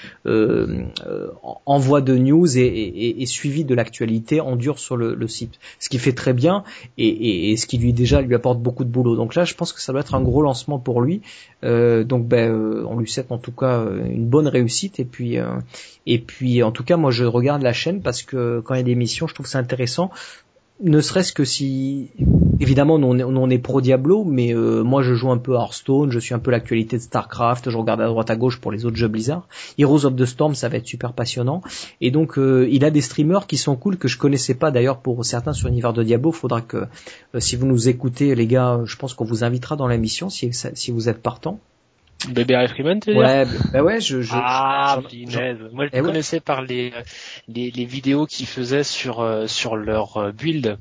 envoi 1.65 2.01
de 2.01 2.17
news 2.17 2.57
et, 2.57 3.21
et, 3.21 3.25
suivi 3.25 3.65
de 3.65 3.73
l'actualité 3.73 4.41
en 4.41 4.55
dur 4.55 4.77
sur 4.79 4.97
le, 4.97 5.15
le, 5.15 5.27
site, 5.27 5.59
ce 5.79 5.89
qui 5.89 5.97
fait 5.97 6.13
très 6.13 6.33
bien 6.33 6.63
et, 6.97 7.51
et 7.51 7.57
ce 7.57 7.65
qui 7.65 7.77
lui 7.77 7.93
déjà 7.93 8.21
lui 8.21 8.35
a 8.35 8.39
beaucoup 8.53 8.83
de 8.83 8.89
boulot. 8.89 9.15
Donc 9.15 9.35
là, 9.35 9.45
je 9.45 9.55
pense 9.55 9.73
que 9.73 9.81
ça 9.81 9.91
doit 9.91 10.01
être 10.01 10.15
un 10.15 10.21
gros 10.21 10.41
lancement 10.41 10.79
pour 10.79 11.01
lui. 11.01 11.21
Euh, 11.63 12.03
donc 12.03 12.27
ben, 12.27 12.51
euh, 12.51 12.85
on 12.87 12.99
lui 12.99 13.09
souhaite 13.09 13.31
en 13.31 13.37
tout 13.37 13.51
cas 13.51 13.79
euh, 13.79 14.05
une 14.05 14.25
bonne 14.25 14.47
réussite. 14.47 14.99
Et 14.99 15.05
puis, 15.05 15.37
et 16.05 16.19
puis 16.19 16.61
en 16.63 16.71
tout 16.71 16.83
cas, 16.83 16.97
moi 16.97 17.11
je 17.11 17.25
regarde 17.25 17.61
la 17.61 17.73
chaîne 17.73 18.01
parce 18.01 18.21
que 18.21 18.61
quand 18.65 18.73
il 18.75 18.77
y 18.77 18.81
a 18.81 18.83
des 18.83 18.95
missions, 18.95 19.27
je 19.27 19.33
trouve 19.33 19.47
ça 19.47 19.59
intéressant 19.59 20.11
ne 20.83 20.99
serait-ce 20.99 21.31
que 21.31 21.45
si, 21.45 22.11
évidemment, 22.59 22.95
on 22.95 23.49
est, 23.49 23.57
pro 23.57 23.79
Diablo, 23.79 24.25
mais 24.25 24.53
euh, 24.53 24.83
moi 24.83 25.01
je 25.01 25.13
joue 25.13 25.31
un 25.31 25.37
peu 25.37 25.55
à 25.55 25.61
Hearthstone, 25.61 26.11
je 26.11 26.19
suis 26.19 26.33
un 26.33 26.39
peu 26.39 26.51
l'actualité 26.51 26.97
de 26.97 27.01
Starcraft, 27.01 27.69
je 27.69 27.77
regarde 27.77 28.01
à 28.01 28.07
droite 28.07 28.29
à 28.29 28.35
gauche 28.35 28.59
pour 28.59 28.71
les 28.71 28.85
autres 28.85 28.97
jeux 28.97 29.07
Blizzard. 29.07 29.47
Heroes 29.77 30.05
of 30.05 30.15
the 30.15 30.25
Storm, 30.25 30.55
ça 30.55 30.67
va 30.67 30.77
être 30.77 30.85
super 30.85 31.13
passionnant. 31.13 31.61
Et 32.01 32.11
donc, 32.11 32.37
euh, 32.37 32.67
il 32.69 32.83
a 32.83 32.91
des 32.91 33.01
streamers 33.01 33.47
qui 33.47 33.55
sont 33.55 33.77
cool 33.77 33.97
que 33.97 34.09
je 34.09 34.17
connaissais 34.17 34.55
pas 34.55 34.71
d'ailleurs 34.71 34.99
pour 34.99 35.23
certains 35.23 35.53
sur 35.53 35.69
l'univers 35.69 35.93
de 35.93 36.03
Diablo. 36.03 36.33
Faudra 36.33 36.61
que, 36.61 36.77
euh, 37.33 37.39
si 37.39 37.55
vous 37.55 37.65
nous 37.65 37.87
écoutez, 37.87 38.35
les 38.35 38.47
gars, 38.47 38.81
je 38.83 38.97
pense 38.97 39.13
qu'on 39.13 39.25
vous 39.25 39.45
invitera 39.45 39.77
dans 39.77 39.87
l'émission 39.87 40.29
si, 40.29 40.51
si 40.51 40.91
vous 40.91 41.07
êtes 41.07 41.21
partant. 41.21 41.59
Bébé 42.29 42.65
Freeman, 42.67 42.99
tu 42.99 43.11
veux 43.11 43.17
ouais, 43.17 43.45
bah 43.71 43.83
ouais, 43.83 43.99
je, 43.99 44.21
je 44.21 44.33
ah, 44.33 44.99
Moi, 45.71 45.85
je 45.85 45.89
eh 45.93 46.01
connaissais 46.01 46.39
par 46.39 46.61
les, 46.61 46.93
les, 47.47 47.71
les 47.71 47.85
vidéos 47.85 48.25
qu'ils 48.25 48.47
faisaient 48.47 48.83
sur 48.83 49.45
sur 49.47 49.75
leur 49.75 50.31
build 50.33 50.77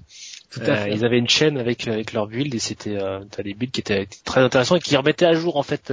Tout 0.50 0.60
à 0.60 0.76
fait. 0.76 0.92
Ils 0.92 1.04
avaient 1.04 1.18
une 1.18 1.28
chaîne 1.28 1.58
avec 1.58 1.86
avec 1.88 2.12
leur 2.12 2.26
build 2.26 2.54
et 2.54 2.58
c'était 2.58 2.98
t'as 3.30 3.42
des 3.42 3.54
builds 3.54 3.72
qui 3.72 3.80
étaient 3.80 4.06
très 4.24 4.40
intéressants 4.40 4.76
et 4.76 4.80
qui 4.80 4.96
remettaient 4.96 5.26
à 5.26 5.34
jour 5.34 5.56
en 5.56 5.62
fait 5.62 5.92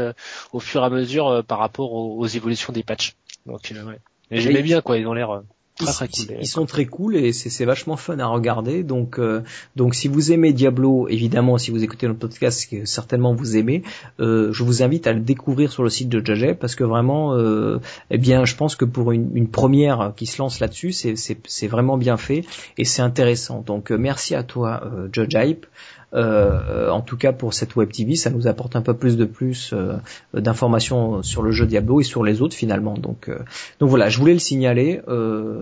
au 0.53 0.59
fur 0.59 0.81
et 0.83 0.85
à 0.85 0.89
mesure 0.89 1.43
par 1.47 1.59
rapport 1.59 1.93
aux, 1.93 2.27
évolutions 2.27 2.73
des 2.73 2.83
patchs. 2.83 3.15
Donc 3.45 3.61
ouais. 3.71 3.99
Mais 4.31 4.41
j'aimais 4.41 4.61
bien 4.61 4.81
quoi, 4.81 4.97
ils 4.97 5.07
ont 5.07 5.13
l'air 5.13 5.41
ils, 5.81 6.47
sont 6.47 6.65
très 6.65 6.85
cool 6.85 7.15
et 7.15 7.31
c'est 7.31 7.65
vachement 7.65 7.95
fun 7.95 8.19
à 8.19 8.27
regarder. 8.27 8.83
Donc, 8.83 9.17
euh, 9.19 9.43
donc 9.75 9.95
si 9.95 10.07
vous 10.07 10.31
aimez 10.31 10.53
Diablo, 10.53 11.07
évidemment, 11.07 11.57
si 11.57 11.71
vous 11.71 11.83
écoutez 11.83 12.07
notre 12.07 12.19
podcast, 12.19 12.69
que 12.69 12.85
certainement 12.85 13.33
vous 13.33 13.57
aimez, 13.57 13.83
euh, 14.19 14.51
je 14.51 14.63
vous 14.63 14.83
invite 14.83 15.07
à 15.07 15.13
le 15.13 15.21
découvrir 15.21 15.71
sur 15.71 15.83
le 15.83 15.89
site 15.89 16.09
de 16.09 16.23
Judge 16.23 16.55
parce 16.59 16.75
que 16.75 16.83
vraiment, 16.83 17.33
euh, 17.35 17.79
eh 18.11 18.17
bien, 18.17 18.45
je 18.45 18.55
pense 18.55 18.75
que 18.75 18.85
pour 18.85 19.11
une, 19.11 19.35
une 19.35 19.49
première 19.49 20.13
qui 20.15 20.25
se 20.25 20.41
lance 20.41 20.59
là-dessus, 20.59 20.91
c'est 20.91 21.67
vraiment 21.67 21.97
bien 21.97 22.17
fait 22.17 22.43
et 22.77 22.85
c'est 22.85 23.01
intéressant. 23.01 23.63
Donc, 23.65 23.91
merci 23.91 24.35
à 24.35 24.43
toi, 24.43 24.83
Judge 25.11 25.35
Hype. 25.35 25.65
Euh, 26.13 26.89
en 26.89 27.01
tout 27.01 27.17
cas 27.17 27.33
pour 27.33 27.53
cette 27.53 27.75
web 27.75 27.91
TV, 27.91 28.15
ça 28.15 28.29
nous 28.29 28.47
apporte 28.47 28.75
un 28.75 28.81
peu 28.81 28.95
plus 28.95 29.17
de 29.17 29.25
plus 29.25 29.71
euh, 29.73 29.97
d'informations 30.33 31.21
sur 31.21 31.43
le 31.43 31.51
jeu 31.51 31.65
Diablo 31.65 32.01
et 32.01 32.03
sur 32.03 32.23
les 32.23 32.41
autres 32.41 32.55
finalement. 32.55 32.95
Donc, 32.95 33.29
euh, 33.29 33.39
donc 33.79 33.89
voilà, 33.89 34.09
je 34.09 34.17
voulais 34.19 34.33
le 34.33 34.39
signaler. 34.39 35.01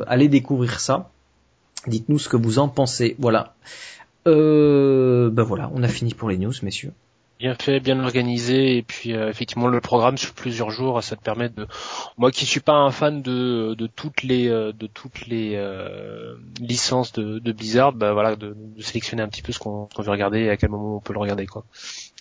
allez 0.07 0.27
découvrir 0.27 0.79
ça. 0.79 1.09
Dites-nous 1.87 2.19
ce 2.19 2.29
que 2.29 2.37
vous 2.37 2.59
en 2.59 2.67
pensez. 2.67 3.15
Voilà. 3.19 3.55
ben 4.25 5.43
voilà, 5.43 5.71
on 5.73 5.83
a 5.83 5.87
fini 5.87 6.13
pour 6.13 6.29
les 6.29 6.37
news, 6.37 6.53
messieurs 6.63 6.91
bien 7.39 7.55
fait, 7.55 7.79
bien 7.79 7.99
organisé, 7.99 8.77
et 8.77 8.83
puis 8.83 9.13
euh, 9.13 9.29
effectivement 9.29 9.67
le 9.67 9.81
programme 9.81 10.17
sur 10.17 10.33
plusieurs 10.33 10.71
jours, 10.71 11.03
ça 11.03 11.15
te 11.15 11.21
permet 11.21 11.49
de. 11.49 11.67
Moi 12.17 12.31
qui 12.31 12.45
suis 12.45 12.59
pas 12.59 12.73
un 12.73 12.91
fan 12.91 13.21
de, 13.21 13.75
de 13.75 13.87
toutes 13.87 14.23
les 14.23 14.47
euh, 14.47 14.71
de 14.73 14.87
toutes 14.87 15.27
les 15.27 15.53
euh, 15.55 16.35
licences 16.59 17.13
de, 17.13 17.39
de, 17.39 17.51
Blizzard, 17.51 17.93
bah 17.93 18.13
voilà, 18.13 18.35
de, 18.35 18.55
de, 18.57 18.81
sélectionner 18.81 19.21
un 19.21 19.27
petit 19.27 19.41
peu 19.41 19.51
ce 19.51 19.59
qu'on 19.59 19.87
veut 19.97 20.11
regarder 20.11 20.39
et 20.39 20.49
à 20.49 20.57
quel 20.57 20.69
moment 20.69 20.97
on 20.97 20.99
peut 20.99 21.13
le 21.13 21.19
regarder 21.19 21.45
quoi. 21.45 21.63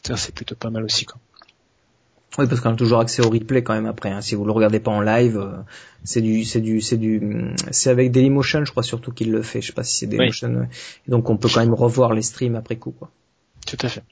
Ça 0.03 0.17
c'est 0.17 0.35
plutôt 0.35 0.55
pas 0.55 0.71
mal 0.71 0.85
aussi 0.85 1.07
quoi. 1.07 1.19
Oui, 2.39 2.47
parce 2.47 2.61
qu'on 2.61 2.73
a 2.73 2.77
toujours 2.77 3.01
accès 3.01 3.25
au 3.25 3.31
replay 3.31 3.63
quand 3.63 3.73
même 3.73 3.87
après. 3.87 4.11
Hein. 4.11 4.21
Si 4.21 4.35
vous 4.35 4.45
le 4.45 4.53
regardez 4.53 4.79
pas 4.79 4.91
en 4.91 5.01
live, 5.01 5.65
c'est 6.05 6.21
du, 6.21 6.45
c'est 6.45 6.61
du, 6.61 6.83
c'est 6.83 6.99
du, 6.99 7.55
c'est 7.71 7.89
avec 7.89 8.11
Dailymotion, 8.11 8.63
je 8.67 8.73
crois 8.73 8.83
surtout 8.83 9.11
qu'il 9.11 9.33
le 9.33 9.41
fait. 9.41 9.63
Je 9.63 9.69
sais 9.69 9.73
pas 9.73 9.85
si 9.85 9.97
c'est 9.97 10.07
Dailymotion. 10.07 10.69
Donc 11.09 11.31
on 11.31 11.39
peut 11.39 11.49
quand 11.49 11.61
même 11.61 11.73
revoir 11.73 12.13
les 12.13 12.21
streams 12.21 12.55
après 12.55 12.77
coup, 12.77 12.91
quoi. 12.91 13.11
Tout 13.67 13.79
à 13.81 13.89
fait. 13.89 14.03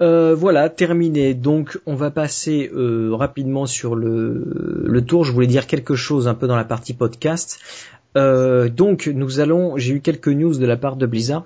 Euh, 0.00 0.34
voilà, 0.34 0.68
terminé. 0.68 1.34
Donc, 1.34 1.78
on 1.86 1.94
va 1.94 2.10
passer 2.10 2.70
euh, 2.74 3.14
rapidement 3.14 3.66
sur 3.66 3.94
le, 3.94 5.00
tour. 5.06 5.24
Je 5.24 5.32
voulais 5.32 5.46
dire 5.46 5.66
quelque 5.66 5.94
chose 5.94 6.26
un 6.26 6.34
peu 6.34 6.46
dans 6.46 6.56
la 6.56 6.64
partie 6.64 6.94
podcast. 6.94 7.60
Euh, 8.16 8.68
donc, 8.68 9.06
nous 9.06 9.40
allons. 9.40 9.76
J'ai 9.76 9.94
eu 9.94 10.00
quelques 10.00 10.28
news 10.28 10.56
de 10.56 10.66
la 10.66 10.76
part 10.76 10.96
de 10.96 11.06
Blizzard. 11.06 11.44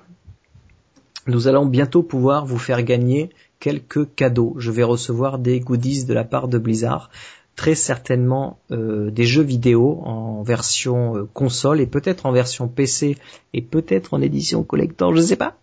Nous 1.27 1.47
allons 1.47 1.67
bientôt 1.67 2.03
pouvoir 2.03 2.47
vous 2.47 2.59
faire 2.59 2.83
gagner 2.83 3.31
quelques 3.61 4.15
cadeaux. 4.15 4.55
Je 4.59 4.71
vais 4.71 4.83
recevoir 4.83 5.39
des 5.39 5.61
goodies 5.61 6.07
de 6.07 6.15
la 6.15 6.25
part 6.25 6.49
de 6.49 6.57
Blizzard. 6.57 7.11
Très 7.55 7.75
certainement 7.75 8.61
des 8.71 9.25
jeux 9.25 9.43
vidéo 9.43 10.01
en 10.05 10.43
version 10.43 11.29
console 11.35 11.81
et 11.81 11.87
peut-être 11.87 12.25
en 12.25 12.31
version 12.31 12.69
PC 12.69 13.17
et 13.53 13.63
peut-être 13.63 14.15
en 14.15 14.23
édition 14.23 14.63
collector, 14.63 15.13
je 15.13 15.21
ne 15.21 15.27
sais 15.27 15.37
pas. 15.37 15.57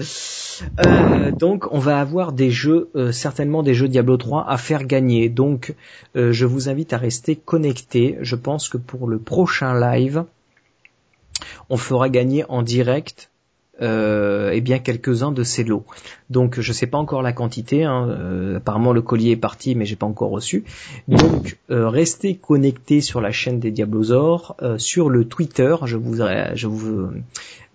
Euh, 0.00 1.30
donc 1.30 1.66
on 1.72 1.78
va 1.78 2.00
avoir 2.00 2.32
des 2.32 2.50
jeux, 2.50 2.90
euh, 2.94 3.12
certainement 3.12 3.62
des 3.62 3.74
jeux 3.74 3.88
Diablo 3.88 4.16
3 4.16 4.48
à 4.48 4.56
faire 4.56 4.84
gagner. 4.84 5.28
Donc 5.28 5.74
euh, 6.16 6.32
je 6.32 6.46
vous 6.46 6.68
invite 6.68 6.92
à 6.92 6.98
rester 6.98 7.36
connecté. 7.36 8.18
Je 8.20 8.36
pense 8.36 8.68
que 8.68 8.78
pour 8.78 9.06
le 9.08 9.18
prochain 9.18 9.78
live, 9.78 10.24
on 11.68 11.76
fera 11.76 12.08
gagner 12.08 12.44
en 12.48 12.62
direct 12.62 13.30
euh, 13.82 14.50
eh 14.52 14.60
bien 14.60 14.78
quelques-uns 14.78 15.32
de 15.32 15.42
ces 15.42 15.64
lots. 15.64 15.84
Donc 16.28 16.60
je 16.60 16.72
sais 16.72 16.86
pas 16.86 16.98
encore 16.98 17.22
la 17.22 17.32
quantité. 17.32 17.84
Hein, 17.84 18.08
euh, 18.08 18.56
apparemment 18.58 18.92
le 18.92 19.02
collier 19.02 19.30
est 19.30 19.36
parti, 19.36 19.74
mais 19.74 19.84
j'ai 19.84 19.96
pas 19.96 20.06
encore 20.06 20.30
reçu. 20.30 20.64
Donc 21.08 21.58
euh, 21.70 21.88
restez 21.88 22.34
connectés 22.36 23.00
sur 23.00 23.20
la 23.20 23.32
chaîne 23.32 23.58
des 23.58 23.70
Diablosaures, 23.70 24.56
euh, 24.62 24.78
sur 24.78 25.08
le 25.08 25.24
Twitter. 25.24 25.74
Je 25.84 25.96
vous 25.96 26.16
je 26.16 26.66
vous 26.66 27.10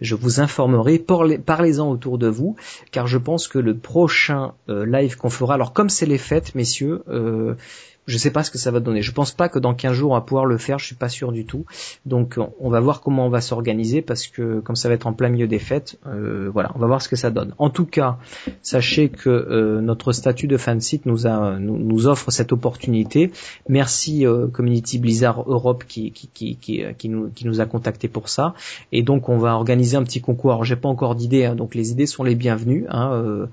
je 0.01 0.15
vous 0.15 0.39
informerai. 0.39 0.99
Parlez-en 0.99 1.89
autour 1.89 2.17
de 2.17 2.27
vous, 2.27 2.55
car 2.91 3.07
je 3.07 3.17
pense 3.17 3.47
que 3.47 3.59
le 3.59 3.77
prochain 3.77 4.53
live 4.67 5.17
qu'on 5.17 5.29
fera, 5.29 5.53
alors 5.53 5.73
comme 5.73 5.89
c'est 5.89 6.05
les 6.05 6.17
fêtes, 6.17 6.55
messieurs 6.55 7.03
je 8.07 8.17
sais 8.17 8.31
pas 8.31 8.43
ce 8.43 8.51
que 8.51 8.57
ça 8.57 8.71
va 8.71 8.79
donner. 8.79 9.01
Je 9.01 9.11
pense 9.11 9.31
pas 9.31 9.49
que 9.49 9.59
dans 9.59 9.73
15 9.73 9.93
jours 9.93 10.11
on 10.11 10.15
va 10.15 10.21
pouvoir 10.21 10.45
le 10.45 10.57
faire, 10.57 10.79
je 10.79 10.85
suis 10.85 10.95
pas 10.95 11.09
sûr 11.09 11.31
du 11.31 11.45
tout. 11.45 11.65
Donc 12.05 12.39
on 12.59 12.69
va 12.69 12.79
voir 12.79 13.01
comment 13.01 13.25
on 13.25 13.29
va 13.29 13.41
s'organiser 13.41 14.01
parce 14.01 14.27
que 14.27 14.59
comme 14.59 14.75
ça 14.75 14.89
va 14.89 14.95
être 14.95 15.07
en 15.07 15.13
plein 15.13 15.29
milieu 15.29 15.47
des 15.47 15.59
fêtes, 15.59 15.99
euh, 16.07 16.49
voilà, 16.51 16.71
on 16.75 16.79
va 16.79 16.87
voir 16.87 17.01
ce 17.01 17.09
que 17.09 17.15
ça 17.15 17.31
donne. 17.31 17.53
En 17.57 17.69
tout 17.69 17.85
cas, 17.85 18.17
sachez 18.61 19.09
que 19.09 19.29
euh, 19.29 19.81
notre 19.81 20.11
statut 20.11 20.47
de 20.47 20.57
fansite 20.57 21.05
nous 21.05 21.27
a 21.27 21.57
nous, 21.59 21.77
nous, 21.77 22.07
offre 22.07 22.31
cette 22.31 22.51
opportunité. 22.51 23.31
Merci 23.67 24.25
euh, 24.25 24.47
Community 24.47 24.99
Blizzard 24.99 25.43
Europe 25.47 25.85
qui 25.87 26.11
qui, 26.11 26.27
qui 26.27 26.57
qui, 26.57 26.83
qui, 26.97 27.09
nous 27.09 27.29
qui 27.29 27.47
nous 27.47 27.61
a 27.61 27.65
contacté 27.65 28.07
pour 28.07 28.29
ça. 28.29 28.53
Et 28.91 29.01
donc 29.01 29.29
on 29.29 29.37
va 29.37 29.55
organiser 29.55 29.97
un 29.97 30.03
petit 30.03 30.21
concours. 30.21 30.51
Alors 30.51 30.63
j'ai 30.63 30.75
pas 30.75 30.89
encore 30.89 31.15
d'idée, 31.15 31.45
hein, 31.45 31.55
donc 31.55 31.73
les 31.73 31.91
idées 31.91 32.05
sont 32.05 32.23
les 32.23 32.35
bienvenues. 32.35 32.85
Hein, 32.89 33.47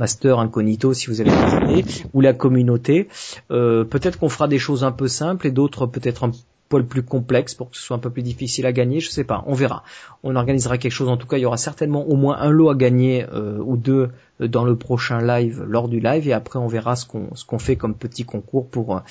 Master 0.00 0.38
Incognito 0.38 0.94
si 0.94 1.08
vous 1.08 1.20
avez 1.20 1.30
des 1.30 1.80
idées, 1.80 1.84
ou 2.14 2.22
la 2.22 2.32
communauté. 2.32 3.08
Euh, 3.50 3.84
peut-être 3.90 4.18
qu'on 4.18 4.28
fera 4.28 4.48
des 4.48 4.58
choses 4.58 4.84
un 4.84 4.92
peu 4.92 5.08
simples 5.08 5.46
et 5.46 5.50
d'autres 5.50 5.86
peut-être 5.86 6.24
un 6.24 6.30
poil 6.68 6.86
plus 6.86 7.02
complexes 7.02 7.54
pour 7.54 7.70
que 7.70 7.76
ce 7.76 7.82
soit 7.82 7.96
un 7.96 8.00
peu 8.00 8.10
plus 8.10 8.22
difficile 8.22 8.64
à 8.64 8.72
gagner, 8.72 9.00
je 9.00 9.10
sais 9.10 9.24
pas, 9.24 9.42
on 9.46 9.54
verra. 9.54 9.82
On 10.22 10.36
organisera 10.36 10.78
quelque 10.78 10.92
chose, 10.92 11.08
en 11.08 11.16
tout 11.16 11.26
cas 11.26 11.36
il 11.36 11.40
y 11.40 11.44
aura 11.44 11.56
certainement 11.56 12.08
au 12.08 12.14
moins 12.14 12.38
un 12.38 12.50
lot 12.50 12.70
à 12.70 12.76
gagner 12.76 13.26
euh, 13.32 13.58
ou 13.58 13.76
deux 13.76 14.10
euh, 14.40 14.48
dans 14.48 14.64
le 14.64 14.76
prochain 14.76 15.20
live, 15.20 15.64
lors 15.68 15.88
du 15.88 16.00
live, 16.00 16.28
et 16.28 16.32
après 16.32 16.58
on 16.58 16.68
verra 16.68 16.94
ce 16.94 17.04
qu'on 17.04 17.58
fait 17.58 17.76
comme 17.76 17.94
petit 17.94 18.24
concours 18.24 18.68
pour 18.68 19.02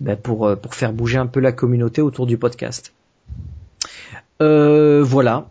ben, 0.00 0.16
pour 0.16 0.56
faire 0.70 0.92
bouger 0.92 1.18
un 1.18 1.26
peu 1.26 1.40
la 1.40 1.52
communauté 1.52 2.00
autour 2.00 2.26
du 2.26 2.38
podcast. 2.38 2.94
voilà, 4.40 5.50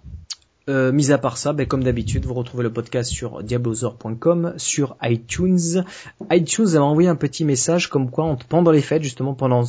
euh, 0.69 0.91
mis 0.91 1.11
à 1.11 1.17
part 1.17 1.37
ça, 1.37 1.53
ben, 1.53 1.65
comme 1.65 1.83
d'habitude, 1.83 2.25
vous 2.25 2.33
retrouvez 2.33 2.63
le 2.63 2.73
podcast 2.73 3.09
sur 3.11 3.43
diablozor.com, 3.43 4.53
sur 4.57 4.97
iTunes. 5.01 5.83
iTunes 6.31 6.75
a 6.75 6.81
envoyé 6.81 7.07
un 7.07 7.15
petit 7.15 7.45
message 7.45 7.89
comme 7.89 8.09
quoi, 8.09 8.37
pendant 8.49 8.71
les 8.71 8.81
fêtes, 8.81 9.03
justement 9.03 9.33
pendant 9.33 9.63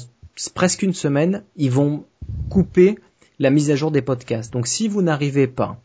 presque 0.54 0.82
une 0.82 0.94
semaine, 0.94 1.42
ils 1.56 1.70
vont 1.70 2.04
couper 2.48 2.98
la 3.38 3.50
mise 3.50 3.70
à 3.70 3.76
jour 3.76 3.90
des 3.90 4.02
podcasts. 4.02 4.52
Donc 4.52 4.66
si 4.66 4.88
vous 4.88 5.02
n'arrivez 5.02 5.46
pas 5.46 5.80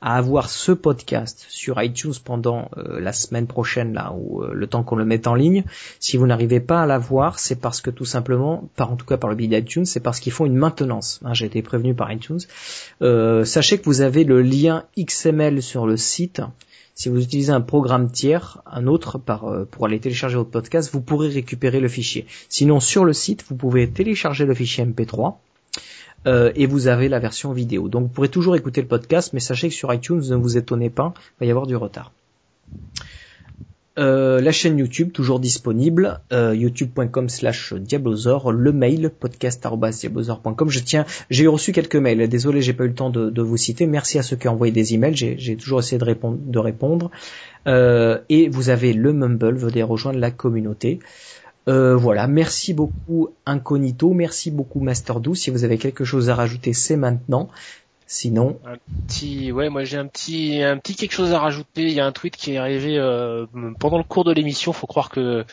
à 0.00 0.16
avoir 0.16 0.48
ce 0.48 0.72
podcast 0.72 1.44
sur 1.48 1.80
iTunes 1.82 2.14
pendant 2.24 2.70
euh, 2.76 3.00
la 3.00 3.12
semaine 3.12 3.46
prochaine 3.46 3.92
là 3.92 4.14
ou 4.16 4.42
euh, 4.42 4.52
le 4.54 4.66
temps 4.66 4.82
qu'on 4.82 4.96
le 4.96 5.04
mette 5.04 5.26
en 5.26 5.34
ligne. 5.34 5.64
Si 5.98 6.16
vous 6.16 6.26
n'arrivez 6.26 6.60
pas 6.60 6.82
à 6.82 6.86
l'avoir, 6.86 7.38
c'est 7.38 7.60
parce 7.60 7.82
que 7.82 7.90
tout 7.90 8.06
simplement, 8.06 8.68
par 8.76 8.90
en 8.90 8.96
tout 8.96 9.04
cas 9.04 9.18
par 9.18 9.28
le 9.28 9.36
biais 9.36 9.48
d'iTunes, 9.48 9.84
c'est 9.84 10.00
parce 10.00 10.18
qu'ils 10.18 10.32
font 10.32 10.46
une 10.46 10.56
maintenance. 10.56 11.20
Hein, 11.24 11.34
J'ai 11.34 11.46
été 11.46 11.60
prévenu 11.60 11.94
par 11.94 12.10
iTunes. 12.10 12.40
Euh, 13.02 13.44
sachez 13.44 13.78
que 13.78 13.84
vous 13.84 14.00
avez 14.00 14.24
le 14.24 14.40
lien 14.40 14.84
XML 14.98 15.62
sur 15.62 15.86
le 15.86 15.98
site. 15.98 16.40
Si 16.94 17.08
vous 17.08 17.22
utilisez 17.22 17.52
un 17.52 17.60
programme 17.60 18.10
tiers, 18.10 18.62
un 18.66 18.86
autre 18.86 19.18
par, 19.18 19.46
pour 19.70 19.86
aller 19.86 20.00
télécharger 20.00 20.36
votre 20.36 20.50
podcast, 20.50 20.90
vous 20.92 21.00
pourrez 21.00 21.28
récupérer 21.28 21.80
le 21.80 21.88
fichier. 21.88 22.26
Sinon 22.48 22.78
sur 22.80 23.04
le 23.04 23.12
site, 23.12 23.44
vous 23.48 23.54
pouvez 23.54 23.88
télécharger 23.88 24.44
le 24.44 24.54
fichier 24.54 24.84
MP3 24.84 25.36
euh, 26.26 26.52
et 26.54 26.66
vous 26.66 26.88
avez 26.88 27.08
la 27.08 27.18
version 27.18 27.52
vidéo. 27.52 27.88
Donc 27.88 28.02
vous 28.04 28.08
pourrez 28.08 28.28
toujours 28.28 28.56
écouter 28.56 28.80
le 28.80 28.88
podcast, 28.88 29.32
mais 29.32 29.40
sachez 29.40 29.68
que 29.68 29.74
sur 29.74 29.92
iTunes, 29.92 30.22
ne 30.28 30.36
vous 30.36 30.56
étonnez 30.56 30.90
pas, 30.90 31.14
il 31.16 31.40
va 31.40 31.46
y 31.46 31.50
avoir 31.50 31.66
du 31.66 31.76
retard. 31.76 32.12
Euh, 33.98 34.40
la 34.40 34.52
chaîne 34.52 34.78
YouTube 34.78 35.12
toujours 35.12 35.40
disponible, 35.40 36.20
euh, 36.32 36.54
youtube.com 36.54 37.28
slash 37.28 37.74
diablozor, 37.74 38.52
le 38.52 38.72
mail 38.72 39.10
podcast.diablozor.com. 39.10 40.70
Je 40.70 40.80
tiens, 40.80 41.04
j'ai 41.28 41.46
reçu 41.46 41.72
quelques 41.72 41.96
mails, 41.96 42.28
désolé 42.28 42.62
j'ai 42.62 42.72
pas 42.72 42.84
eu 42.84 42.88
le 42.88 42.94
temps 42.94 43.10
de, 43.10 43.42
vous 43.42 43.56
citer, 43.56 43.86
merci 43.86 44.18
à 44.18 44.22
ceux 44.22 44.36
qui 44.36 44.48
ont 44.48 44.52
envoyé 44.52 44.72
des 44.72 44.94
emails, 44.94 45.16
j'ai 45.16 45.56
toujours 45.56 45.80
essayé 45.80 45.98
de 45.98 46.58
répondre. 46.58 47.10
Et 47.66 48.48
vous 48.48 48.68
avez 48.68 48.92
le 48.92 49.12
Mumble, 49.12 49.56
venez 49.56 49.82
rejoindre 49.82 50.18
la 50.18 50.30
communauté. 50.30 51.00
Euh, 51.70 51.94
voilà, 51.94 52.26
merci 52.26 52.74
beaucoup 52.74 53.28
Incognito, 53.46 54.12
merci 54.12 54.50
beaucoup 54.50 54.80
Master 54.80 55.20
12. 55.20 55.38
Si 55.38 55.50
vous 55.50 55.62
avez 55.62 55.78
quelque 55.78 56.04
chose 56.04 56.28
à 56.28 56.34
rajouter, 56.34 56.72
c'est 56.72 56.96
maintenant. 56.96 57.48
Sinon, 58.08 58.58
un 58.66 58.74
petit, 59.06 59.52
ouais, 59.52 59.68
moi 59.68 59.84
j'ai 59.84 59.96
un 59.96 60.06
petit, 60.08 60.64
un 60.64 60.78
petit 60.78 60.96
quelque 60.96 61.12
chose 61.12 61.32
à 61.32 61.38
rajouter. 61.38 61.82
Il 61.82 61.92
y 61.92 62.00
a 62.00 62.06
un 62.06 62.10
tweet 62.10 62.36
qui 62.36 62.54
est 62.54 62.58
arrivé 62.58 62.98
euh, 62.98 63.46
pendant 63.78 63.98
le 63.98 64.02
cours 64.02 64.24
de 64.24 64.32
l'émission. 64.32 64.72
Faut 64.72 64.88
croire 64.88 65.10
que 65.10 65.44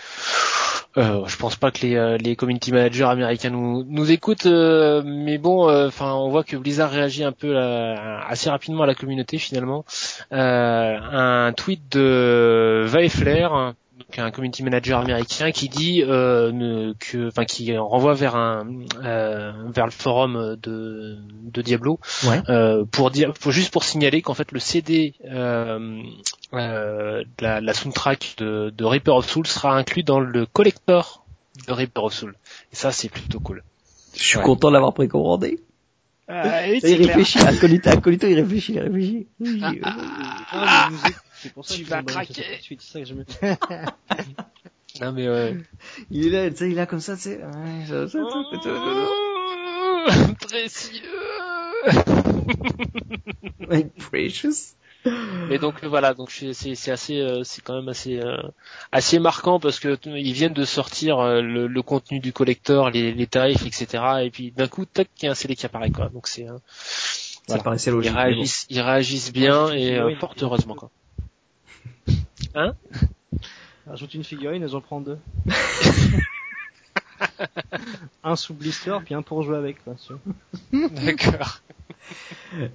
euh, 0.98 1.26
je 1.28 1.38
pense 1.38 1.56
pas 1.56 1.70
que 1.70 1.86
les, 1.86 1.96
euh, 1.96 2.18
les 2.18 2.36
community 2.36 2.72
managers 2.72 3.04
américains 3.04 3.52
nous, 3.52 3.84
nous 3.88 4.12
écoutent, 4.12 4.48
mais 4.48 5.38
bon, 5.38 5.70
enfin, 5.70 6.14
on 6.14 6.30
voit 6.30 6.44
que 6.44 6.58
Blizzard 6.58 6.90
réagit 6.90 7.24
un 7.24 7.32
peu 7.32 7.56
assez 7.56 8.50
rapidement 8.50 8.82
à 8.82 8.88
la 8.88 8.96
communauté 8.96 9.38
finalement. 9.38 9.86
un 10.32 11.54
tweet 11.56 11.92
de 11.92 12.86
Vaefler 12.88 13.50
donc 13.98 14.20
un 14.20 14.30
community 14.32 14.64
manager 14.64 15.00
américain 15.00 15.52
qui 15.52 15.70
dit 15.70 16.04
euh, 16.06 16.94
que, 17.00 17.28
enfin 17.28 17.46
qui 17.46 17.76
renvoie 17.76 18.14
vers 18.14 18.36
un 18.36 18.68
euh, 19.04 19.52
vers 19.74 19.86
le 19.86 19.92
forum 19.92 20.56
de, 20.62 21.18
de 21.44 21.62
Diablo 21.62 22.00
euh, 22.50 22.86
pour 22.86 23.10
dire, 23.10 23.34
pour, 23.34 23.52
juste 23.52 23.72
pour 23.72 23.84
signaler 23.84 24.22
qu'en 24.22 24.36
fait 24.36 24.52
le 24.52 24.60
CD 24.60 25.16
euh, 25.26 26.02
euh, 26.54 27.24
la, 27.40 27.60
la, 27.60 27.74
soundtrack 27.74 28.36
de, 28.38 28.72
de 28.76 28.86
Reaper 28.86 29.16
of 29.16 29.28
Soul 29.28 29.48
sera 29.48 29.76
inclus 29.76 30.04
dans 30.04 30.20
le 30.20 30.46
collector 30.46 31.26
de 31.68 31.74
Reaper 31.74 32.04
of 32.04 32.14
Soul. 32.14 32.36
Et 32.72 32.76
ça 32.76 32.92
c'est 32.92 33.10
plutôt 33.10 33.40
cool. 33.40 33.64
Je 34.16 34.24
suis 34.24 34.40
content 34.40 34.70
de 34.70 34.74
l'avoir 34.74 34.94
précommandé. 34.94 35.60
Ah, 36.30 36.68
il 36.68 37.08
réfléchit, 37.08 37.40
Acolito, 37.40 37.90
Acolito, 37.90 38.28
il 38.28 38.40
réfléchit, 38.40 38.74
il 38.74 38.80
réfléchit. 38.80 39.28
Ah, 39.62 39.72
ah, 40.52 40.90
c'est 41.34 41.54
pour 41.54 41.66
ça 41.66 41.76
tu 41.76 41.84
que 41.86 41.90
vas 41.90 42.04
craquer. 42.04 42.44
C'est 42.62 42.82
ça 42.82 43.00
que 43.00 43.06
je 43.06 43.14
me... 43.14 43.24
non 45.02 45.14
mais 45.14 45.30
ouais. 45.30 45.58
Il 46.12 46.28
est 46.28 46.30
là, 46.30 46.50
tu 46.50 46.58
sais, 46.58 46.66
il 46.68 46.74
est 46.74 46.76
là 46.76 46.86
comme 46.86 47.00
ça, 47.00 47.16
tu 47.16 47.22
sais. 47.24 47.40
Précieux. 50.42 51.02
Precious. 54.00 54.76
Mais 55.50 55.60
donc 55.60 55.84
voilà, 55.84 56.14
donc 56.14 56.32
c'est 56.32 56.92
assez, 56.92 57.20
euh, 57.20 57.44
c'est 57.44 57.62
quand 57.62 57.76
même 57.76 57.90
assez 57.90 58.20
euh, 58.20 58.38
assez 58.92 59.20
marquant 59.20 59.60
parce 59.60 59.80
que 59.80 59.98
ils 60.06 60.34
viennent 60.34 60.54
de 60.54 60.66
sortir 60.66 61.20
euh, 61.20 61.42
le, 61.42 61.68
le 61.68 61.82
contenu 61.82 62.20
du 62.20 62.34
collector, 62.34 62.90
les, 62.90 63.14
les 63.14 63.28
tarifs, 63.28 63.66
etc. 63.66 64.04
Et 64.24 64.30
puis 64.30 64.52
d'un 64.52 64.68
coup, 64.68 64.86
tac, 64.86 65.08
il 65.22 65.26
y 65.26 65.28
a 65.28 65.32
un 65.32 65.36
CD 65.36 65.56
qui 65.56 65.66
apparaît 65.66 65.92
quoi. 65.92 66.10
Donc 66.10 66.28
c'est 66.28 66.48
ça 67.48 67.60
paraissait 67.60 67.92
logique. 67.92 68.12
Ils 68.12 68.18
réagissent, 68.18 68.66
ils 68.70 68.82
réagissent 68.82 69.32
bien 69.32 69.72
et 69.72 70.16
fort 70.20 70.36
heureusement 70.42 70.76
quoi. 70.76 70.90
Hein? 72.56 72.74
Ajoute 73.92 74.14
une 74.16 74.24
figurine 74.24 74.64
et 74.64 74.68
j'en 74.68 74.82
prends 74.82 75.00
deux. 75.00 75.18
un 78.24 78.36
sous 78.36 78.54
blister 78.54 78.98
puis 79.06 79.16
un 79.16 79.22
pour 79.22 79.44
jouer 79.44 79.58
avec 79.58 79.84
quoi. 79.84 79.96
D'accord. 80.74 81.62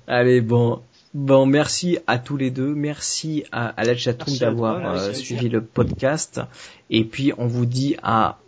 Allez 0.07 0.41
bon, 0.41 0.83
Bon, 1.15 1.45
merci 1.45 1.99
à 2.07 2.19
tous 2.19 2.37
les 2.37 2.51
deux. 2.51 2.75
Merci 2.75 3.45
à, 3.53 3.69
à 3.69 3.85
la 3.85 3.95
chatroom 3.95 4.37
d'avoir 4.39 4.95
euh, 4.95 5.13
suivi 5.13 5.49
le 5.49 5.61
podcast. 5.61 6.41
Et 6.89 7.05
puis, 7.05 7.33
on 7.37 7.47
vous 7.47 7.67
dit 7.67 7.97
à 8.03 8.39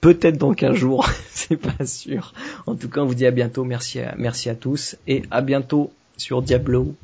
peut-être 0.00 0.38
dans 0.38 0.54
15 0.54 0.74
jours, 0.76 1.08
c'est 1.30 1.56
pas 1.56 1.84
sûr. 1.84 2.32
En 2.66 2.76
tout 2.76 2.88
cas, 2.88 3.00
on 3.00 3.06
vous 3.06 3.14
dit 3.14 3.26
à 3.26 3.32
bientôt. 3.32 3.64
Merci 3.64 4.00
à, 4.00 4.14
merci 4.16 4.48
à 4.48 4.54
tous 4.54 4.96
et 5.08 5.22
à 5.30 5.40
bientôt 5.40 5.90
sur 6.16 6.42
Diablo. 6.42 6.94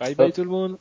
Bye 0.00 0.14
bye 0.14 0.32
tout 0.32 0.44
le 0.44 0.50
monde. 0.50 0.78